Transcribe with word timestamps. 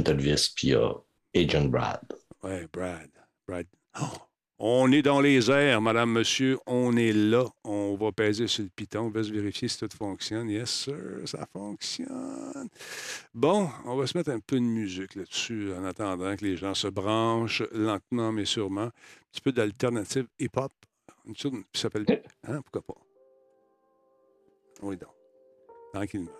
Agent 0.00 0.10
Elvis, 0.10 0.52
puis 0.54 0.74
Agent 1.34 1.68
Brad. 1.68 2.00
Ouais, 2.42 2.66
Brad. 2.72 3.10
Brad. 3.46 3.66
Oh, 4.00 4.04
on 4.58 4.92
est 4.92 5.02
dans 5.02 5.20
les 5.20 5.50
airs, 5.50 5.80
madame, 5.80 6.10
monsieur. 6.12 6.58
On 6.66 6.96
est 6.96 7.12
là. 7.12 7.44
On 7.64 7.96
va 7.96 8.12
peser 8.12 8.46
sur 8.46 8.64
le 8.64 8.70
piton. 8.70 9.02
On 9.02 9.10
va 9.10 9.22
se 9.22 9.32
vérifier 9.32 9.68
si 9.68 9.78
tout 9.78 9.88
fonctionne. 9.96 10.48
Yes, 10.48 10.70
sir, 10.70 10.96
ça 11.26 11.46
fonctionne. 11.52 12.68
Bon, 13.34 13.68
on 13.84 13.96
va 13.96 14.06
se 14.06 14.16
mettre 14.16 14.30
un 14.30 14.40
peu 14.40 14.56
de 14.56 14.64
musique 14.64 15.14
là-dessus 15.14 15.72
en 15.78 15.84
attendant 15.84 16.34
que 16.36 16.44
les 16.44 16.56
gens 16.56 16.74
se 16.74 16.88
branchent 16.88 17.62
lentement 17.72 18.32
mais 18.32 18.44
sûrement. 18.44 18.82
Un 18.82 18.92
petit 19.32 19.40
peu 19.42 19.52
d'alternative 19.52 20.26
hip-hop. 20.38 20.72
Une 21.26 21.34
qui 21.34 21.80
s'appelle. 21.80 22.06
Hein, 22.48 22.60
pourquoi 22.62 22.82
pas? 22.82 23.00
Oui, 24.82 24.96
donc. 24.96 25.10
Tranquillement. 25.92 26.39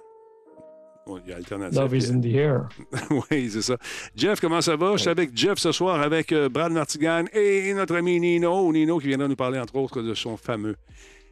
Il 1.19 1.31
y 1.31 1.33
a 1.33 1.37
alternative. 1.37 1.79
Love 1.79 1.97
is 1.97 2.11
in 2.11 2.21
the 2.21 2.35
air. 2.35 2.69
oui, 3.11 3.51
c'est 3.51 3.63
ça. 3.63 3.77
Jeff, 4.15 4.41
comment 4.41 4.61
ça 4.61 4.77
va? 4.77 4.93
Je 4.93 5.03
suis 5.03 5.11
avec 5.11 5.37
Jeff 5.37 5.59
ce 5.59 5.73
soir 5.73 6.01
avec 6.01 6.33
euh, 6.33 6.49
Brad 6.49 6.73
Martigan 6.73 7.25
et 7.33 7.73
notre 7.75 7.97
ami 7.97 8.21
Nino. 8.21 8.73
Nino 8.73 8.99
qui 8.99 9.09
viendra 9.09 9.29
nous 9.29 9.37
parler, 9.37 9.59
entre 9.59 9.77
autres, 9.77 10.03
de 10.03 10.15
son 10.15 10.37
fameux 10.37 10.77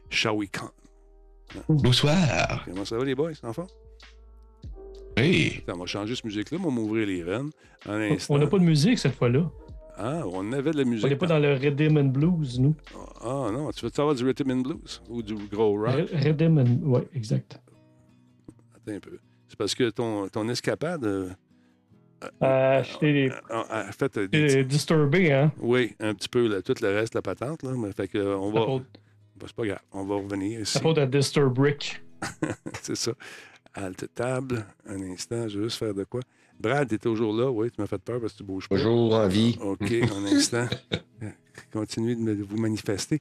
Shawi 0.09 0.49
Khan. 0.49 0.69
Bonsoir. 1.67 2.63
Comment 2.65 2.85
ça 2.85 2.97
va, 2.97 3.05
les 3.05 3.15
boys, 3.15 3.31
enfants? 3.43 3.67
Oui. 5.17 5.61
Attends, 5.67 5.77
on 5.77 5.81
va 5.81 5.85
changer 5.85 6.15
cette 6.15 6.25
musique-là, 6.25 6.57
on 6.61 6.65
va 6.65 6.71
m'ouvrir 6.71 7.07
les 7.07 7.23
veines. 7.23 7.49
Un 7.87 8.01
instant. 8.01 8.35
On 8.35 8.37
n'a 8.37 8.47
pas 8.47 8.59
de 8.59 8.63
musique 8.63 8.99
cette 8.99 9.15
fois-là. 9.15 9.49
Ah, 9.97 10.23
on 10.31 10.53
avait 10.53 10.71
de 10.71 10.77
la 10.77 10.85
musique. 10.85 11.05
On 11.05 11.09
n'est 11.09 11.15
pas 11.17 11.27
dans 11.27 11.39
le 11.39 11.53
Rhythm 11.53 11.97
and 11.97 12.05
Blues, 12.05 12.59
nous. 12.59 12.75
Ah 13.21 13.49
non, 13.51 13.69
tu 13.71 13.85
veux 13.85 13.91
savoir 13.91 14.15
du 14.15 14.23
Rhythm 14.23 14.51
and 14.51 14.61
Blues 14.61 15.01
ou 15.09 15.21
du 15.21 15.35
Gros 15.35 15.77
Rock? 15.77 16.09
Rhythm 16.13 16.57
and... 16.57 16.77
Oui, 16.83 17.01
exact. 17.13 17.59
Attends 18.75 18.95
un 18.95 18.99
peu. 18.99 19.19
C'est 19.49 19.57
parce 19.57 19.75
que 19.75 19.89
ton, 19.89 20.29
ton 20.29 20.47
escapade 20.47 21.03
euh, 21.05 21.29
Euh, 22.43 22.83
J'étais 22.83 23.29
a, 23.49 23.59
a 23.87 23.91
fait... 23.91 24.17
euh, 24.17 24.27
j'étais 24.31 24.63
disturbé, 24.63 25.31
hein? 25.33 25.51
Oui, 25.59 25.95
un 25.99 26.13
petit 26.13 26.29
peu, 26.29 26.47
là, 26.47 26.61
tout 26.61 26.75
le 26.81 26.87
reste, 26.89 27.15
la 27.15 27.21
patente. 27.21 27.63
Là, 27.63 27.71
mais 27.77 27.91
fait 27.91 28.07
que, 28.07 28.17
euh, 28.17 28.37
on 28.37 28.51
va... 28.51 28.65
faute, 28.65 28.85
Bah, 29.37 29.45
c'est 29.47 29.55
pas 29.55 29.65
grave, 29.65 29.79
on 29.91 30.05
va 30.05 30.15
revenir 30.15 30.59
ici. 30.61 30.73
ça 30.73 30.79
faute 30.81 30.97
à 30.97 31.05
Disturb 31.05 31.57
Rick. 31.57 32.01
C'est 32.81 32.95
ça. 32.95 33.11
Halte 33.73 34.13
table, 34.13 34.65
un 34.87 35.01
instant, 35.03 35.47
je 35.47 35.59
veux 35.59 35.63
juste 35.65 35.77
faire 35.79 35.93
de 35.93 36.03
quoi. 36.03 36.21
Brad, 36.59 36.87
t'es 36.89 36.97
toujours 36.97 37.33
là, 37.33 37.49
oui, 37.49 37.71
tu 37.71 37.79
m'as 37.79 37.87
fait 37.87 38.01
peur 38.01 38.19
parce 38.19 38.33
que 38.33 38.39
tu 38.39 38.43
bouges 38.43 38.67
pas. 38.67 38.75
Toujours 38.75 39.13
en 39.13 39.27
vie. 39.27 39.57
OK, 39.61 39.89
un 39.91 40.25
instant. 40.35 40.67
Continuez 41.71 42.15
de 42.15 42.43
vous 42.43 42.57
manifester. 42.57 43.19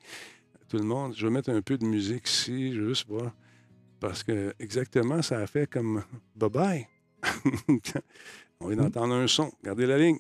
Tout 0.69 0.79
le 0.79 0.85
monde, 0.85 1.15
je 1.17 1.25
vais 1.27 1.33
mettre 1.33 1.51
un 1.51 1.63
peu 1.63 1.79
de 1.79 1.85
musique 1.85 2.29
ici, 2.29 2.73
je 2.75 2.81
veux 2.81 2.89
juste 2.89 3.07
voir. 3.09 3.31
Parce 4.01 4.23
que 4.23 4.55
exactement, 4.59 5.23
ça 5.23 5.39
a 5.41 5.47
fait 5.47 5.69
comme 5.69 6.03
bye-bye. 6.39 6.87
On 8.61 8.69
vient 8.69 8.77
d'entendre 8.77 9.15
un 9.15 9.27
son. 9.27 9.51
Regardez 9.63 9.87
la 9.87 9.99
ligne. 9.99 10.19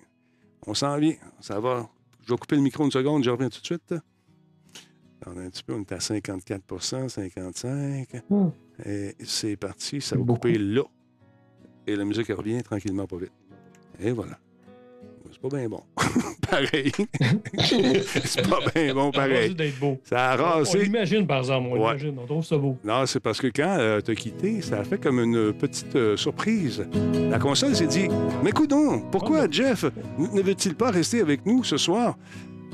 On 0.66 0.74
s'en 0.74 0.96
vient. 0.98 1.14
Ça 1.40 1.60
va. 1.60 1.88
Je 2.22 2.32
vais 2.32 2.38
couper 2.38 2.56
le 2.56 2.62
micro 2.62 2.84
une 2.84 2.90
seconde, 2.90 3.24
je 3.24 3.30
reviens 3.30 3.48
tout 3.48 3.60
de 3.60 3.66
suite. 3.66 3.94
Attendez 5.20 5.42
un 5.46 5.50
petit 5.50 5.62
peu, 5.64 5.74
on 5.74 5.80
est 5.80 5.92
à 5.92 5.98
54% 5.98 7.08
55 7.08 8.22
Hmm. 8.30 8.50
Et 8.84 9.16
c'est 9.24 9.56
parti, 9.56 10.00
ça 10.00 10.16
va 10.16 10.22
Beaucoup. 10.22 10.40
couper 10.40 10.58
là. 10.58 10.82
Et 11.86 11.96
la 11.96 12.04
musique 12.04 12.28
revient 12.28 12.62
tranquillement, 12.62 13.06
pas 13.06 13.16
vite. 13.16 13.32
Et 13.98 14.12
voilà. 14.12 14.38
C'est 15.32 15.40
pas 15.50 15.56
bien 15.56 15.68
bon. 15.68 15.80
pareil. 16.50 16.92
c'est 18.24 18.48
pas 18.48 18.58
bien 18.74 18.94
bon, 18.94 19.10
pareil. 19.10 19.42
rendu 19.48 19.54
d'être 19.54 19.78
beau. 19.78 19.98
Ça 20.04 20.30
a 20.32 20.38
On 20.38 20.58
rasé. 20.58 20.82
l'imagine, 20.84 21.26
par 21.26 21.38
exemple. 21.38 21.68
On 21.70 21.72
Ouais. 21.74 21.78
l'imagine. 21.96 22.16
On 22.22 22.26
trouve 22.26 22.44
ça 22.44 22.56
beau. 22.56 22.76
Non, 22.84 23.06
c'est 23.06 23.20
parce 23.20 23.40
que 23.40 23.46
quand 23.48 23.76
euh, 23.78 24.00
t'as 24.00 24.14
quitté, 24.14 24.60
ça 24.62 24.80
a 24.80 24.84
fait 24.84 24.98
comme 24.98 25.20
une 25.20 25.52
petite 25.52 25.94
euh, 25.96 26.16
surprise. 26.16 26.86
La 27.30 27.38
console 27.38 27.74
s'est 27.76 27.86
dit 27.86 28.08
Mais 28.42 28.52
coudon, 28.52 29.00
pourquoi 29.12 29.40
Ah, 29.42 29.46
mais- 29.46 29.52
Jeff 29.52 29.84
ne 30.18 30.42
veut-il 30.42 30.74
pas 30.74 30.90
rester 30.90 31.20
avec 31.20 31.44
nous 31.46 31.62
ce 31.64 31.76
soir? 31.76 32.16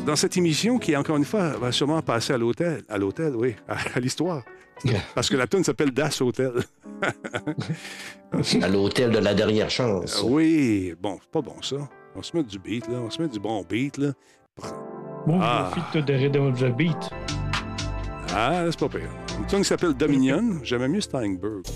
Dans 0.06 0.16
cette 0.16 0.36
émission 0.36 0.78
qui, 0.78 0.96
encore 0.96 1.16
une 1.16 1.24
fois, 1.24 1.50
va 1.50 1.70
sûrement 1.70 2.02
passer 2.02 2.32
à 2.32 2.38
l'hôtel 2.38 2.82
À 2.88 2.98
l'hôtel, 2.98 3.34
oui, 3.36 3.54
à, 3.68 3.76
à 3.94 4.00
l'histoire. 4.00 4.42
Parce 5.14 5.28
que 5.30 5.36
la 5.36 5.46
tune 5.46 5.62
s'appelle 5.62 5.92
Das 5.92 6.20
Hotel. 6.20 6.52
À 8.60 8.68
l'hôtel 8.68 9.10
de 9.12 9.18
la 9.18 9.32
dernière 9.34 9.70
chance. 9.70 10.22
oui, 10.26 10.94
bon, 11.00 11.18
c'est 11.20 11.30
pas 11.30 11.40
bon 11.42 11.54
ça. 11.62 11.76
On 12.16 12.22
se 12.22 12.36
met 12.36 12.42
du 12.42 12.58
beat, 12.58 12.86
là. 12.88 12.98
On 13.04 13.10
se 13.10 13.20
met 13.20 13.28
du 13.28 13.40
bon 13.40 13.64
beat, 13.68 13.98
là. 13.98 14.12
Move 15.26 15.40
Ah. 15.40 15.70
your 15.76 15.84
feet 15.92 16.06
to 16.06 16.12
the 16.12 16.70
the 16.70 16.76
beat. 16.76 17.10
Ah, 18.34 18.64
c'est 18.70 18.78
pas 18.78 18.88
pire. 18.88 19.08
Une 19.38 19.46
tune 19.46 19.58
qui 19.60 19.64
s'appelle 19.64 19.94
Dominion. 19.94 20.60
J'aimais 20.62 20.88
mieux 20.88 21.00
Steinberg. 21.00 21.62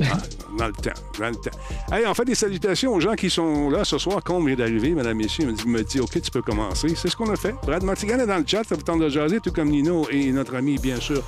Ah, 0.00 0.16
dans 0.56 0.66
le 0.68 0.72
temps, 0.74 0.90
dans 1.18 1.28
le 1.30 1.34
temps. 1.34 1.58
Hey, 1.92 2.06
on 2.06 2.14
fait 2.14 2.24
des 2.24 2.36
salutations 2.36 2.94
aux 2.94 3.00
gens 3.00 3.14
qui 3.16 3.28
sont 3.28 3.68
là 3.68 3.82
ce 3.84 3.98
soir. 3.98 4.22
Combe 4.22 4.46
vient 4.46 4.54
d'arriver, 4.54 4.90
mesdames, 4.90 5.16
messieurs. 5.16 5.46
Il 5.46 5.50
me 5.50 5.56
dit, 5.56 5.66
me 5.68 5.82
dit, 5.82 5.98
OK, 5.98 6.20
tu 6.22 6.30
peux 6.30 6.40
commencer. 6.40 6.86
C'est 6.94 7.08
ce 7.08 7.16
qu'on 7.16 7.28
a 7.30 7.34
fait. 7.34 7.52
Brad 7.66 7.82
Martigan 7.82 8.16
est 8.20 8.26
dans 8.28 8.36
le 8.38 8.44
chat. 8.46 8.62
Ça 8.62 8.76
vous 8.76 8.82
tente 8.82 9.00
de 9.00 9.08
jaser, 9.08 9.40
tout 9.40 9.50
comme 9.50 9.70
Nino 9.70 10.06
et 10.08 10.30
notre 10.30 10.54
ami, 10.54 10.78
bien 10.78 11.00
sûr, 11.00 11.20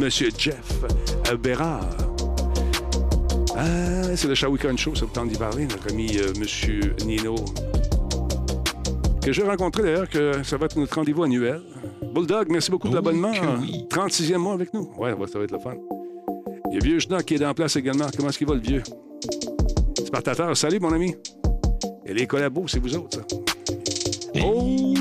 Monsieur 0.00 0.30
Jeff 0.38 0.56
Bérard. 1.38 1.86
Ah, 3.58 4.16
c'est 4.16 4.26
le 4.28 4.34
Shawikan 4.34 4.74
Show. 4.78 4.94
Ça 4.94 5.04
vous 5.04 5.12
tente 5.12 5.28
d'y 5.28 5.36
parler, 5.36 5.66
notre 5.66 5.90
ami 5.92 6.16
euh, 6.16 6.32
Monsieur 6.38 6.96
Nino. 7.04 7.34
Que 9.24 9.32
j'ai 9.32 9.42
rencontré 9.42 9.82
d'ailleurs, 9.82 10.10
que 10.10 10.42
ça 10.42 10.58
va 10.58 10.66
être 10.66 10.76
notre 10.76 10.94
rendez-vous 10.96 11.22
annuel. 11.22 11.62
Bulldog, 12.02 12.48
merci 12.50 12.70
beaucoup 12.70 12.90
de 12.90 12.94
l'abonnement. 12.94 13.32
que 13.32 13.58
oui. 13.58 13.86
36e 13.88 14.36
mois 14.36 14.52
avec 14.52 14.74
nous. 14.74 14.90
Ouais, 14.98 15.14
ça 15.32 15.38
va 15.38 15.44
être 15.44 15.52
le 15.52 15.58
fun. 15.58 15.76
Il 16.70 16.74
y 16.74 16.76
a 16.76 16.80
Vieux 16.84 16.98
Schnock 16.98 17.24
qui 17.24 17.34
est 17.36 17.44
en 17.44 17.54
place 17.54 17.74
également. 17.76 18.04
Comment 18.14 18.28
est-ce 18.28 18.36
qu'il 18.36 18.46
va, 18.46 18.54
le 18.54 18.60
vieux? 18.60 18.82
Spartateur, 20.04 20.54
salut, 20.54 20.78
mon 20.78 20.92
ami. 20.92 21.14
Et 22.04 22.12
les 22.12 22.26
collabos, 22.26 22.68
c'est 22.68 22.80
vous 22.80 22.94
autres, 22.96 23.18
ça. 23.18 23.36
Oh! 24.44 24.92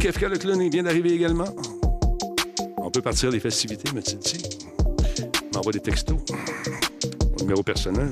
Kefka 0.00 0.28
le 0.28 0.38
clown 0.38 0.68
vient 0.68 0.82
d'arriver 0.82 1.12
également. 1.12 1.54
On 2.78 2.90
peut 2.90 3.02
partir 3.02 3.30
des 3.30 3.38
festivités, 3.38 3.92
me 3.92 4.00
dit 4.00 4.18
M'envoie 5.54 5.72
des 5.72 5.80
textos. 5.80 6.18
Mon 7.38 7.44
numéro 7.44 7.62
personnel. 7.62 8.10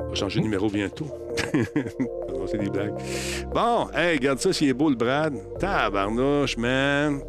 On 0.00 0.08
va 0.08 0.14
changer 0.16 0.40
de 0.40 0.44
numéro 0.44 0.68
bientôt. 0.68 1.06
C'est 2.50 2.58
des 2.58 2.70
blagues. 2.70 2.94
Bon, 3.52 3.88
hey, 3.94 4.16
regarde 4.18 4.38
ça, 4.38 4.52
s'il 4.52 4.68
est 4.68 4.72
beau, 4.74 4.88
le 4.90 4.96
Brad. 4.96 5.34
Tabarnouche, 5.58 6.56
man. 6.56 7.20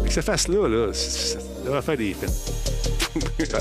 Avec 0.00 0.12
sa 0.12 0.22
face-là, 0.22 0.68
là, 0.68 0.92
c- 0.92 1.38
ça 1.64 1.70
va 1.70 1.82
faire 1.82 1.96
des 1.96 2.14
films. 2.14 2.32
ça 3.46 3.58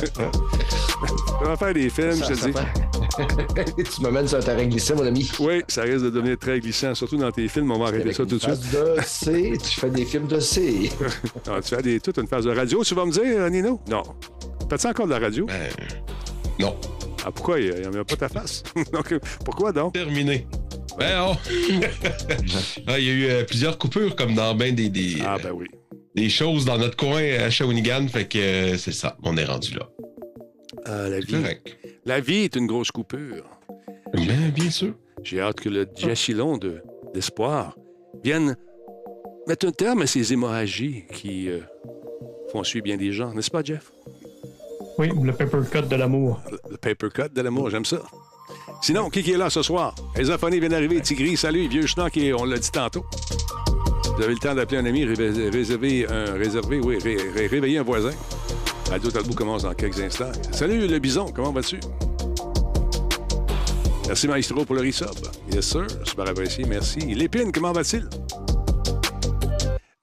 va 1.45 1.55
faire 1.57 1.73
des 1.73 1.89
films, 1.89 2.13
Ça- 2.13 2.25
je 2.25 2.33
te 2.33 2.37
ça 2.39 2.47
dis. 2.47 2.53
fait- 2.53 3.83
tu 3.95 4.01
m'amènes 4.01 4.27
sur 4.27 4.37
un 4.37 4.41
terrain 4.41 4.65
glissant, 4.65 4.95
mon 4.95 5.05
ami. 5.05 5.29
Oui, 5.39 5.63
ça 5.67 5.81
risque 5.81 6.03
de 6.05 6.09
devenir 6.09 6.37
très 6.37 6.59
glissant, 6.59 6.93
surtout 6.95 7.17
dans 7.17 7.31
tes 7.31 7.47
films. 7.47 7.71
On 7.71 7.79
va 7.79 7.87
arrêter 7.87 8.13
ça 8.13 8.23
tout 8.25 8.35
de 8.37 8.39
suite. 8.39 8.55
face 8.55 8.71
de 8.71 8.95
C, 9.05 9.53
tu 9.61 9.79
fais 9.79 9.89
des 9.89 10.05
films 10.05 10.27
de 10.27 10.39
C. 10.39 10.89
Ah, 11.49 11.59
tu 11.61 11.75
fais 11.75 11.81
des, 11.81 11.99
toute 11.99 12.17
une 12.17 12.27
phase 12.27 12.45
de 12.45 12.51
radio, 12.55 12.83
tu 12.83 12.93
vas 12.95 13.05
me 13.05 13.11
dire, 13.11 13.23
euh, 13.25 13.49
Nino? 13.49 13.79
Non. 13.89 14.03
Fais-tu 14.69 14.87
encore 14.87 15.05
de 15.07 15.11
la 15.11 15.19
radio? 15.19 15.45
Ben, 15.45 15.69
non. 16.59 16.75
Ah, 17.27 17.31
pourquoi? 17.33 17.59
Il 17.59 17.73
n'y 17.73 17.97
a, 17.97 18.05
pas 18.05 18.15
ta 18.15 18.29
face. 18.29 18.63
donc, 18.93 19.11
euh, 19.11 19.19
pourquoi 19.43 19.73
donc? 19.73 19.93
Terminé. 19.93 20.47
Ben, 20.97 21.27
oh. 21.29 21.33
Ah, 22.87 22.97
Il 22.97 23.05
y 23.05 23.09
a 23.09 23.13
eu 23.13 23.25
euh, 23.25 23.43
plusieurs 23.43 23.77
coupures, 23.77 24.15
comme 24.15 24.33
dans 24.33 24.55
bien 24.55 24.71
des, 24.71 24.87
des, 24.87 25.17
Ah, 25.25 25.35
euh, 25.35 25.43
ben 25.43 25.51
oui. 25.51 25.67
des 26.15 26.29
choses 26.29 26.63
dans 26.63 26.77
notre 26.77 26.95
coin 26.95 27.21
à 27.21 27.49
Shawinigan. 27.49 28.07
Fait 28.07 28.25
que 28.29 28.37
euh, 28.37 28.77
c'est 28.77 28.93
ça, 28.93 29.17
on 29.23 29.35
est 29.35 29.43
rendu 29.43 29.73
là. 29.73 29.89
Euh, 30.87 31.09
la, 31.09 31.19
vie, 31.19 31.33
correct. 31.33 31.77
la 32.05 32.21
vie 32.21 32.45
est 32.45 32.55
une 32.55 32.65
grosse 32.65 32.91
coupure. 32.91 33.43
Ben, 34.13 34.49
bien 34.55 34.69
sûr. 34.69 34.93
J'ai 35.23 35.41
hâte 35.41 35.59
que 35.59 35.67
le 35.67 35.85
diachylon 35.85 36.57
de, 36.57 36.81
d'espoir 37.13 37.75
vienne 38.23 38.55
mettre 39.47 39.67
un 39.67 39.71
terme 39.71 40.03
à 40.03 40.07
ces 40.07 40.31
hémorragies 40.31 41.03
qui 41.11 41.49
euh, 41.49 41.59
font 42.53 42.63
suivre 42.63 42.85
bien 42.85 42.95
des 42.95 43.11
gens, 43.11 43.33
n'est-ce 43.33 43.51
pas, 43.51 43.63
Jeff? 43.63 43.91
Oui, 44.97 45.11
le 45.23 45.31
paper 45.33 45.59
cut 45.71 45.81
de 45.87 45.95
l'amour. 45.95 46.39
Le, 46.69 46.77
paper 46.77 47.09
cut 47.13 47.29
de 47.33 47.41
l'amour, 47.41 47.69
j'aime 47.69 47.85
ça. 47.85 47.97
Sinon, 48.81 49.09
qui, 49.09 49.19
est 49.31 49.37
là 49.37 49.49
ce 49.49 49.61
soir? 49.61 49.93
Elisaphonie 50.15 50.59
vient 50.59 50.69
d'arriver, 50.69 51.01
Tigri, 51.01 51.37
salut, 51.37 51.67
vieux 51.67 51.85
schnock, 51.85 52.17
on 52.37 52.45
l'a 52.45 52.57
dit 52.57 52.71
tantôt. 52.71 53.05
Vous 54.15 54.23
avez 54.23 54.33
le 54.33 54.39
temps 54.39 54.55
d'appeler 54.55 54.77
un 54.79 54.85
ami, 54.85 55.05
ré- 55.05 55.49
réserver 55.49 56.07
un, 56.09 56.33
réserver, 56.33 56.79
oui, 56.79 56.97
ré- 56.97 57.17
réveiller 57.47 57.77
un 57.79 57.83
voisin. 57.83 58.11
Radio 58.89 59.11
Talbot 59.11 59.33
commence 59.35 59.63
dans 59.63 59.73
quelques 59.73 59.99
instants. 59.99 60.31
Salut, 60.51 60.87
le 60.87 60.99
bison, 60.99 61.31
comment 61.35 61.51
vas-tu? 61.51 61.79
Merci, 64.07 64.27
Maestro, 64.27 64.63
pour 64.65 64.75
le 64.75 64.81
resub. 64.81 65.07
Yes, 65.51 65.65
sir, 65.67 65.85
super 66.05 66.27
apprécié, 66.29 66.65
merci. 66.65 66.99
Lépine, 66.99 67.51
comment 67.51 67.73
va-t-il? 67.73 68.07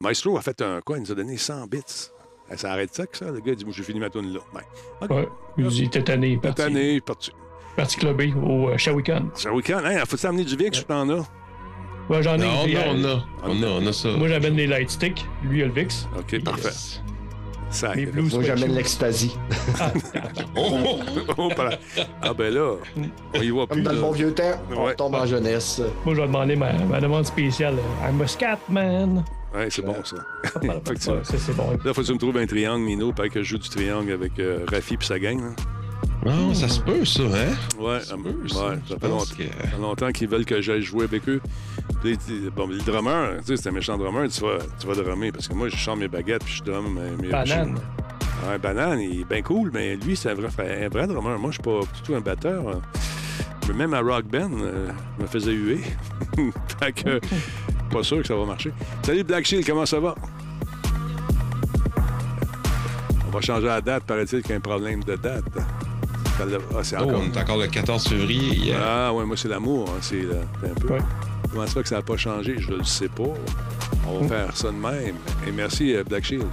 Maestro 0.01 0.37
a 0.37 0.43
fait 0.43 0.61
un 0.61 0.81
quoi? 0.83 0.99
Il 0.99 1.05
nous 1.05 1.13
a 1.13 1.15
donné 1.15 1.39
100 1.39 1.67
bits. 1.67 1.81
Eh, 2.53 2.57
Ça 2.57 2.73
arrête 2.73 2.95
ça 2.95 3.07
que 3.07 3.17
ça? 3.17 3.27
Le 3.31 3.41
gars 3.41 3.55
dit, 3.55 3.65
moi, 3.65 3.73
j'ai 3.77 3.83
fini 3.83 4.01
ma 4.01 4.11
tourne 4.11 4.33
là. 4.33 4.41
Ben, 4.53 4.61
OK. 5.03 5.11
Ouais. 5.11 5.29
Il 5.57 5.89
tanné. 5.91 6.29
il 6.29 6.33
est 6.33 6.35
Cette 6.35 6.43
Parti, 6.43 6.63
année, 6.63 7.01
parti. 7.01 7.33
parti 7.77 7.97
clubber 7.97 8.35
au 8.35 8.69
euh, 8.71 8.77
Shawikan. 8.77 9.23
Week-end. 9.53 9.81
Hein, 9.85 10.03
faut-tu 10.07 10.27
amener 10.27 10.45
du 10.45 10.57
VIX, 10.57 10.79
je 10.79 10.83
t'en 10.85 11.09
as? 11.09 11.25
Ouais, 12.11 12.23
j'en 12.23 12.35
ai. 12.35 12.39
Non, 12.39 12.67
non, 12.67 12.77
a- 12.77 12.89
on 12.89 13.05
a. 13.05 13.25
On 13.45 13.63
a, 13.63 13.67
on 13.67 13.87
a 13.87 13.93
ça. 13.93 14.11
Moi, 14.11 14.29
j'amène 14.29 14.57
les 14.57 14.67
light 14.67 14.91
sticks. 14.91 15.25
Lui, 15.43 15.61
il 15.61 15.63
a 15.63 15.67
le 15.67 15.73
VIX. 15.73 16.07
OK, 16.19 16.45
parfait. 16.45 16.71
Sac. 17.71 17.97
Mes 17.97 18.07
blues 18.07 18.33
Moi, 18.35 18.43
j'amène 18.45 18.75
l'extasie. 18.75 19.37
Ah, 19.81 19.91
Oh! 20.55 20.99
Oh, 21.39 21.49
voilà. 21.57 21.79
Ah, 22.23 22.33
ben 22.35 22.53
là, 22.55 22.75
on 23.35 23.41
y 23.43 23.49
voit 23.51 23.67
Comme 23.67 23.79
plus. 23.79 23.85
dans 23.85 23.93
le 23.93 24.01
bon 24.01 24.13
vieux 24.13 24.33
temps, 24.35 24.53
on 24.77 24.85
Ouais. 24.85 24.95
tombe 24.95 25.15
en 25.15 25.27
jeunesse. 25.27 25.81
Moi, 26.05 26.15
je 26.15 26.21
vais 26.21 26.27
demander 26.27 26.55
ma, 26.57 26.73
ma 26.75 27.01
demande 27.01 27.25
spéciale. 27.27 27.77
I'm 28.07 28.21
a 28.21 28.27
Scatman. 28.29 29.25
Ouais, 29.55 29.69
c'est 29.71 29.83
bon, 29.85 29.97
ça. 30.05 30.17
Là, 31.85 31.95
faut 31.95 32.01
que 32.03 32.07
tu 32.07 32.13
me 32.13 32.19
trouves 32.19 32.37
un 32.39 32.47
triangle, 32.47 32.85
Mino, 32.85 33.13
pas 33.13 33.29
que 33.29 33.43
je 33.43 33.51
joue 33.51 33.59
du 33.59 33.69
triangle 33.69 34.13
avec 34.13 34.39
euh, 34.39 34.65
Rafi 34.71 34.97
puis 34.97 35.07
sa 35.07 35.19
gang. 35.19 35.41
là. 35.41 35.51
Non, 36.27 36.55
ça 36.55 36.69
se 36.69 36.81
peut, 36.81 37.05
ça, 37.05 37.23
hein? 37.23 37.55
Ouais, 37.79 38.01
Ça 38.01 38.07
se 38.07 38.15
peut, 38.15 38.31
ouais, 38.31 38.49
ça. 38.89 38.97
fait 38.99 39.09
longtemps, 39.09 39.25
que- 39.37 39.43
ça 39.45 39.69
fait 39.69 39.79
longtemps 39.81 40.11
qu'ils 40.13 40.29
veulent 40.29 40.45
que 40.47 40.61
j'aille 40.63 40.81
jouer 40.83 41.05
avec 41.05 41.29
eux. 41.29 41.41
Puis, 42.03 42.19
bon, 42.57 42.67
le 42.67 42.79
drummer, 42.79 43.37
tu 43.41 43.45
sais, 43.49 43.57
c'est 43.63 43.69
un 43.69 43.73
méchant 43.73 43.99
drummer, 43.99 44.29
tu 44.29 44.41
vas, 44.41 44.59
tu 44.81 44.87
vas 44.87 44.95
drummer. 44.95 45.31
Parce 45.33 45.49
que 45.49 45.55
moi, 45.55 45.69
je 45.69 45.77
chante 45.77 45.99
mes 45.99 46.09
baguettes 46.09 46.45
puis 46.45 46.55
je 46.55 46.63
drum 46.65 46.95
mes, 46.95 47.23
mes 47.23 47.29
Banane. 47.29 47.79
Ouais, 48.49 48.59
banane, 48.59 49.01
il 49.01 49.21
est 49.21 49.25
bien 49.25 49.43
cool, 49.43 49.71
mais 49.73 49.97
lui, 49.97 50.17
c'est 50.17 50.31
un 50.31 50.35
vrai, 50.35 50.49
un 50.85 50.89
vrai 50.89 51.07
drummer. 51.07 51.39
Moi, 51.39 51.51
je 51.51 51.55
suis 51.55 51.63
pas 51.63 51.81
du 51.81 52.03
tout 52.03 52.15
un 52.15 52.21
batteur. 52.21 52.69
hein. 52.69 52.81
Mais 53.69 53.75
Même 53.75 53.95
à 53.95 54.01
Rock 54.01 54.25
Band, 54.27 54.51
euh, 54.61 54.89
je 55.19 55.23
me 55.23 55.29
faisait 55.29 55.53
huer. 55.53 55.81
fait 56.81 56.93
que, 56.93 57.21
pas 57.91 58.03
sûr 58.03 58.19
que 58.21 58.27
ça 58.27 58.35
va 58.37 58.45
marcher. 58.45 58.73
Salut 59.03 59.25
Black 59.25 59.45
Shield, 59.47 59.67
comment 59.67 59.87
ça 59.87 60.01
va? 60.01 60.15
On 63.27 63.31
va 63.31 63.41
changer 63.41 63.67
la 63.67 63.81
date, 63.81 64.05
paraît-il 64.05 64.43
qu'il 64.43 64.51
y 64.51 64.53
a 64.55 64.57
un 64.57 64.61
problème 64.61 65.03
de 65.03 65.17
date. 65.17 65.45
Ah, 65.57 66.45
c'est 66.83 66.97
Oh, 66.99 67.05
encore. 67.05 67.21
on 67.21 67.33
est 67.33 67.41
encore 67.41 67.59
le 67.59 67.67
14 67.69 68.09
février. 68.09 68.55
hier. 68.57 68.81
Ah, 68.85 69.13
ouais, 69.13 69.25
moi, 69.25 69.37
c'est 69.37 69.49
l'amour. 69.49 69.89
hein, 69.89 69.99
C'est 70.01 70.23
là, 70.23 70.37
c'est 70.61 70.71
un 70.71 70.75
peu. 70.75 70.89
Ouais. 70.95 70.99
Comment 71.51 71.67
ça 71.67 71.83
que 71.83 71.89
ça 71.89 71.97
n'a 71.97 72.03
pas 72.03 72.17
changé? 72.17 72.57
Je 72.59 72.71
ne 72.73 72.77
le 72.79 72.85
sais 72.85 73.09
pas. 73.09 73.23
On 74.09 74.21
va 74.21 74.29
faire 74.29 74.57
ça 74.57 74.69
de 74.69 74.77
même. 74.77 75.15
Et 75.47 75.53
merci, 75.53 75.95
euh, 75.95 76.03
Black 76.05 76.25
Shield. 76.25 76.47